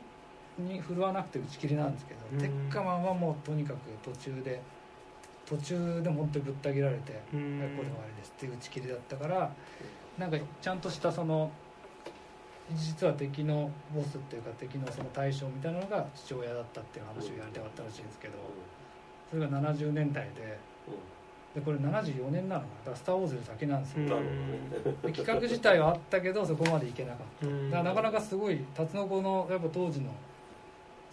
[0.57, 2.39] に振るわなくて打ち切りなんですけど、うん。
[2.69, 4.61] 鉄火マンはもうとにかく途中で
[5.45, 7.59] 途中で本当にぶった切られて「うん。
[7.59, 9.51] はいこれで終わりです」っていう打ち切りだったから
[10.17, 11.51] なんかちゃんとしたその
[12.75, 18.33] 実は敵のボスっていうか敵のその対象みたいなのが父親だったっていう話をやりたかったらしいんですけど
[19.29, 20.57] それが70年代で
[21.55, 22.85] でこれ74年なのかな？
[22.85, 24.17] だから「スター・ウォーズ」より先なんですよ。
[24.17, 25.13] うん。
[25.13, 27.47] 企画自体はあったけどそこまでいけなかった。
[27.47, 27.71] うん。
[27.71, 30.11] だからなかなかすごいタツノコのやっぱ当時の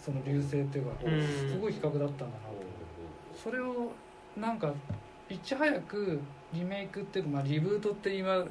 [0.05, 1.21] その流星っていうかうん。
[1.21, 2.43] すごい企画だったんだな。
[2.47, 2.55] と
[3.43, 3.91] それを
[4.37, 4.71] なんか
[5.29, 6.19] いち早く
[6.53, 8.45] リメイクっていうか、まあ、リブートって今の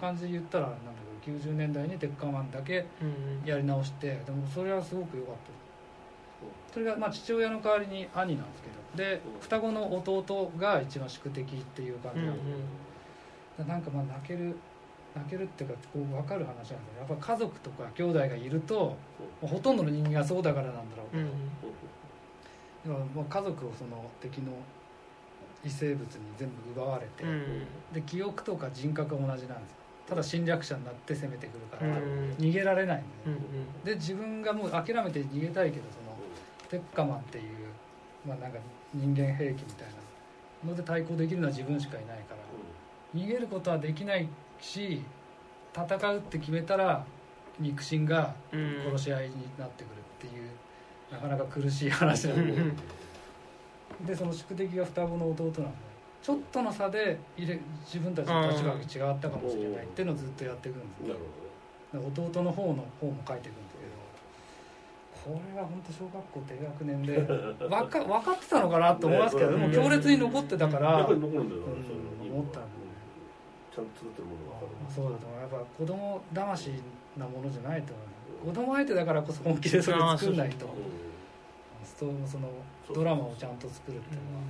[0.00, 0.78] 感じで言ったらなんだ
[1.24, 5.68] けど90年代に「鉄火マン」だけうんやり直してでもそれはすごく良かった。
[6.72, 8.68] それがまあ父親の代わりに兄なんですけ
[9.02, 14.56] どで双子の弟が一番宿敵っていう感うんじなんで、なんかまあ泣ける
[15.18, 18.96] 泣けるっていうかこう分かる話なんだよやっぱ家族とか兄弟がいると、
[19.40, 21.26] ほとんどの人間がそうだからなんだろうけど、う。
[21.26, 21.30] ん
[22.84, 24.52] でももう家族をその敵の
[25.64, 29.78] 異生物に全部奪われて、うんで記憶とか人格が同じなんですよ。
[30.08, 36.16] ただ侵略者になって攻めてくるから、うん逃げられないんうんだよね、で自分がもう諦めて逃げたいけどその
[36.68, 37.44] テッカマンっていう、
[38.26, 38.58] まあ、なんか
[38.94, 39.88] 人間兵器みたい
[40.64, 44.28] なので対抗できるのは自分しかいないから逃げることはできない
[44.60, 45.02] し
[45.74, 47.04] 戦うって決めたら
[47.58, 48.82] 肉親がうん。
[48.86, 50.50] 殺し合いになってくるっていう、
[51.12, 52.60] なかなか苦しい話なんでう。
[52.60, 52.76] ん。
[54.06, 55.88] でその宿敵が双子の弟なんで
[56.22, 63.76] ちょっとの差で入れ自分たちの立場が違ったかもしれないっていうのをずっとやっていくんですな弟の方の方も書いていくんです
[65.24, 67.16] けどこれは本当小学校低学年で
[67.66, 71.24] わか分かってたのかなと思いますけど、ねでも強烈に残ってたから、うん。
[71.24, 72.77] 思ったんで
[73.78, 75.40] ちゃんと作ってるものが分かるそうだと思う。
[75.40, 76.70] やっぱ子供騙し
[77.16, 78.54] なものじゃないと思う。
[78.54, 80.66] 子供相手だからこそ本気でそれ作んないと。
[80.66, 80.68] あ
[81.84, 82.48] ストその
[82.92, 84.42] ドラマをちゃんと作るっていうのは。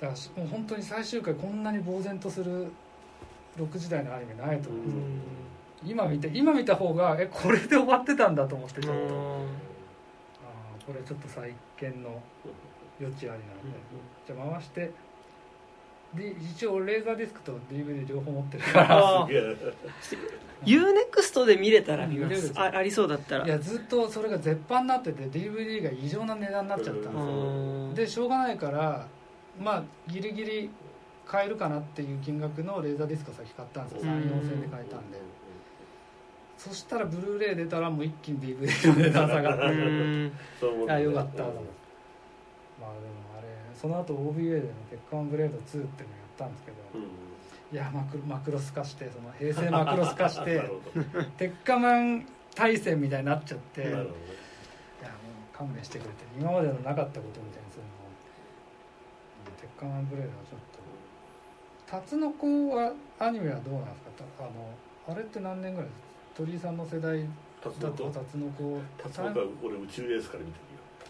[0.00, 2.70] だからしもう本当に最終回こんなに呆然とする
[3.58, 5.20] 6時代のアニメないと思う、うん。
[5.86, 12.20] 今見て今見た方がえこれで終わってたんだと思ってちょっと、あーこれちょっと再建の
[13.00, 13.78] 余地ありなんで、
[14.26, 14.90] じゃあ回して
[16.16, 18.64] で一応レーザーディスクと DVD 両方持ってる。
[18.64, 19.56] からあすげえ。
[20.64, 23.44] UNEXT で見れたら見ま見れるすあありそうだったら。
[23.44, 27.94] いやずっとそれが絶版になってて DVD が異常な値段になっちゃったんですよ、うん。
[27.94, 29.06] でしょうがないから
[29.60, 30.70] まあギリギリ
[31.26, 34.12] 買えるかなっていう金額のレーザーディスクを先買ったんですよ。
[34.12, 34.18] うん。
[34.18, 35.18] 34千円で買えたんで。
[36.56, 40.32] そしたらブルーレイ出たらもう一気に DVD の値段下がっうてん。
[40.58, 41.42] そう思うあよかった。
[41.42, 43.25] まあでも
[43.80, 45.88] その後 OBA での「鉄管ブレード2」っていうのやっ
[46.38, 47.02] たんですけど、うん
[47.72, 50.62] いやマク マクロス化してその平成マクロス化して
[51.36, 52.24] 鉄火マン
[52.54, 54.06] 対戦みたいになっちゃっていやもう
[55.52, 57.88] 勘弁してくれて今までのなかったことみたいにするの
[59.48, 60.76] うん鉄火マンブレードはちょっと。
[61.90, 64.10] タツノコはアニメはどうなんですか？
[64.38, 64.70] たあの
[65.08, 65.98] あれって何年ぐらいです
[66.36, 67.24] 鳥居さんの世代
[67.64, 70.58] だとタツノコタツノコタツノコは俺宇宙エースから見て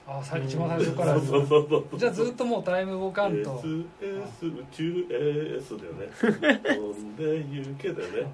[0.08, 1.14] あ最一番最初から。
[1.14, 1.98] そうそうそうそう。
[1.98, 3.60] じゃあずっともうタイムボカンと。
[3.60, 6.58] SS 宇宙 AS だよね。
[6.62, 8.32] 飛んで行けだよね。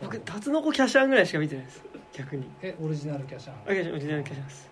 [0.00, 1.84] 僕タツノコキャシャンぐらいしか見てないです。
[2.12, 2.48] 逆に。
[2.60, 3.54] えオリジナルキャシャン。
[3.54, 4.70] あキャシャンオリジナルキャシャンです。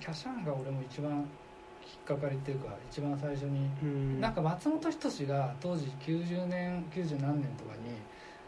[0.00, 1.24] キャシャンが俺も一番引っ
[2.04, 3.70] かかりっていうか一番最初に。
[3.82, 4.20] うん。
[4.20, 7.94] なんか松本人志が当時90年90何年とかに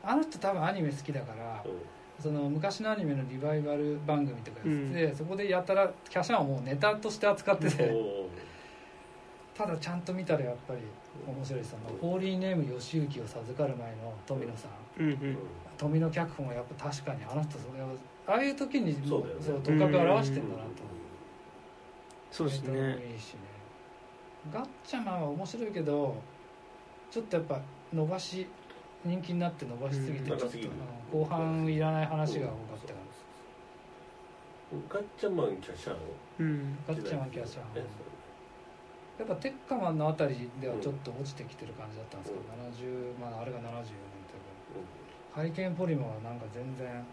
[0.02, 1.64] あの人多分アニメ好きだから
[2.20, 8.28] その昔のアニメのリバイバル番組とかやってて、そこでやたらキャシャンをもうネタとして扱ってて、お
[9.56, 10.80] ただちゃんと見たらやっぱり
[11.26, 15.02] 面白いそのホーリーネーム義行を授かる前の富野さん。
[15.02, 15.38] うんうん。
[15.76, 17.88] 富野脚本はやっぱ確かにあの人それを
[18.26, 20.70] ああいう時にもそうそう頭角を表してんだなと。
[22.30, 22.78] そうですね。
[23.12, 23.40] いいしね。
[24.52, 26.16] ガッチャマンは面白いけど
[27.10, 27.60] ちょっとやっぱ
[27.92, 28.46] 伸ばし
[29.04, 30.46] 人気になって伸ばしすぎてちょっと、
[31.12, 33.12] 後半いらない話が多かったから
[34.88, 35.96] ガッチャマンキャシャン
[36.38, 37.86] うんガッチャマンキャッシャンね
[39.18, 42.44] やっぱテッカマンのあたりではちょっと落ちてきてる感じだったんですけど、
[42.88, 44.90] 70まああれが74年というか
[45.34, 47.04] ハリケーンポリマはなんか全然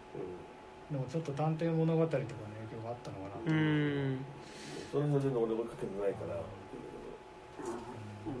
[0.90, 2.34] でもちょっと探偵物語とかの影
[2.74, 4.24] 響があったのかなとうん。
[4.90, 6.34] その辺で俺追いかけてないから。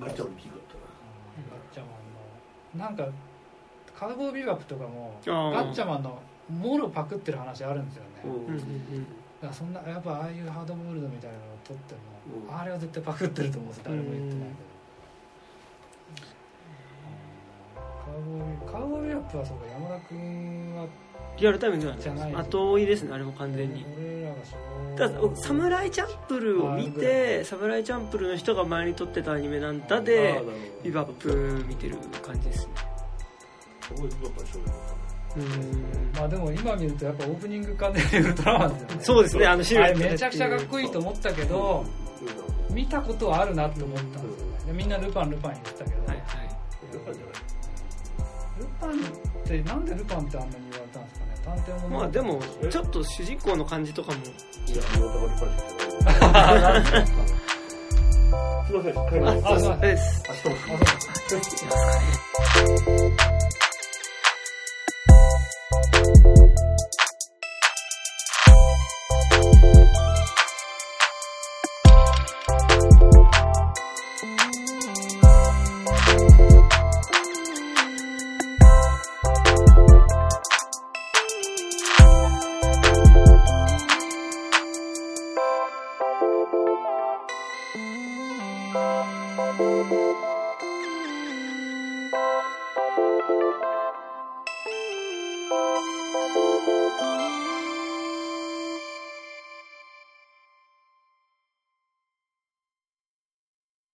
[0.00, 0.74] ガッチャマンキーだった
[1.46, 2.86] ガッチャマンの。
[2.86, 3.06] なんか
[4.00, 8.08] カウボーイビバップとかもガッチャマンのもろパクってる話あるんですよね、
[9.42, 12.00] だからそんなやっぱああいうハードボールドみたいなのを撮っても、
[12.48, 12.58] うん。
[12.58, 14.48] あれは絶対パクってると思うんです誰も言ってない。
[18.06, 20.86] けど、カウボーイカウボーイビバップはそうか山田君は
[21.38, 22.34] リアルタイムじゃない。
[22.34, 23.84] 後追いですねあれも完全に。
[24.96, 30.42] だサムライチャンプルを見てサムライチャンプルの人が前に撮ってたアニメなんだあで
[30.82, 32.89] ビバップ見てる感じですね
[33.94, 34.72] すごいビバップは衝撃だ
[35.36, 35.44] うーん。
[36.16, 38.96] まあでも今見るとやっぱオープニング完全にウルトラマンですよね。
[39.04, 41.84] そうですねあのシルあエットめちゃくちゃかっこいいと思ったけど
[42.70, 44.58] 見たことはあるなって思ったんですよね。
[44.66, 46.26] でみんなルパンルパン言ってたけど、はいはい。
[46.92, 47.32] ルパンじゃない。
[48.58, 48.92] ルパンっ
[49.46, 51.34] てなんでルパンってあんなに言われたんですかね。
[51.44, 54.18] 探偵ものまあでもちょっと主人公の感じとかも。
[54.18, 54.20] い
[54.76, 56.82] や、もうだからルパンしかない。
[58.70, 59.48] すいません、帰ります。
[59.48, 60.22] あそうです。
[62.90, 63.59] 明
[65.70, 66.34] 日も「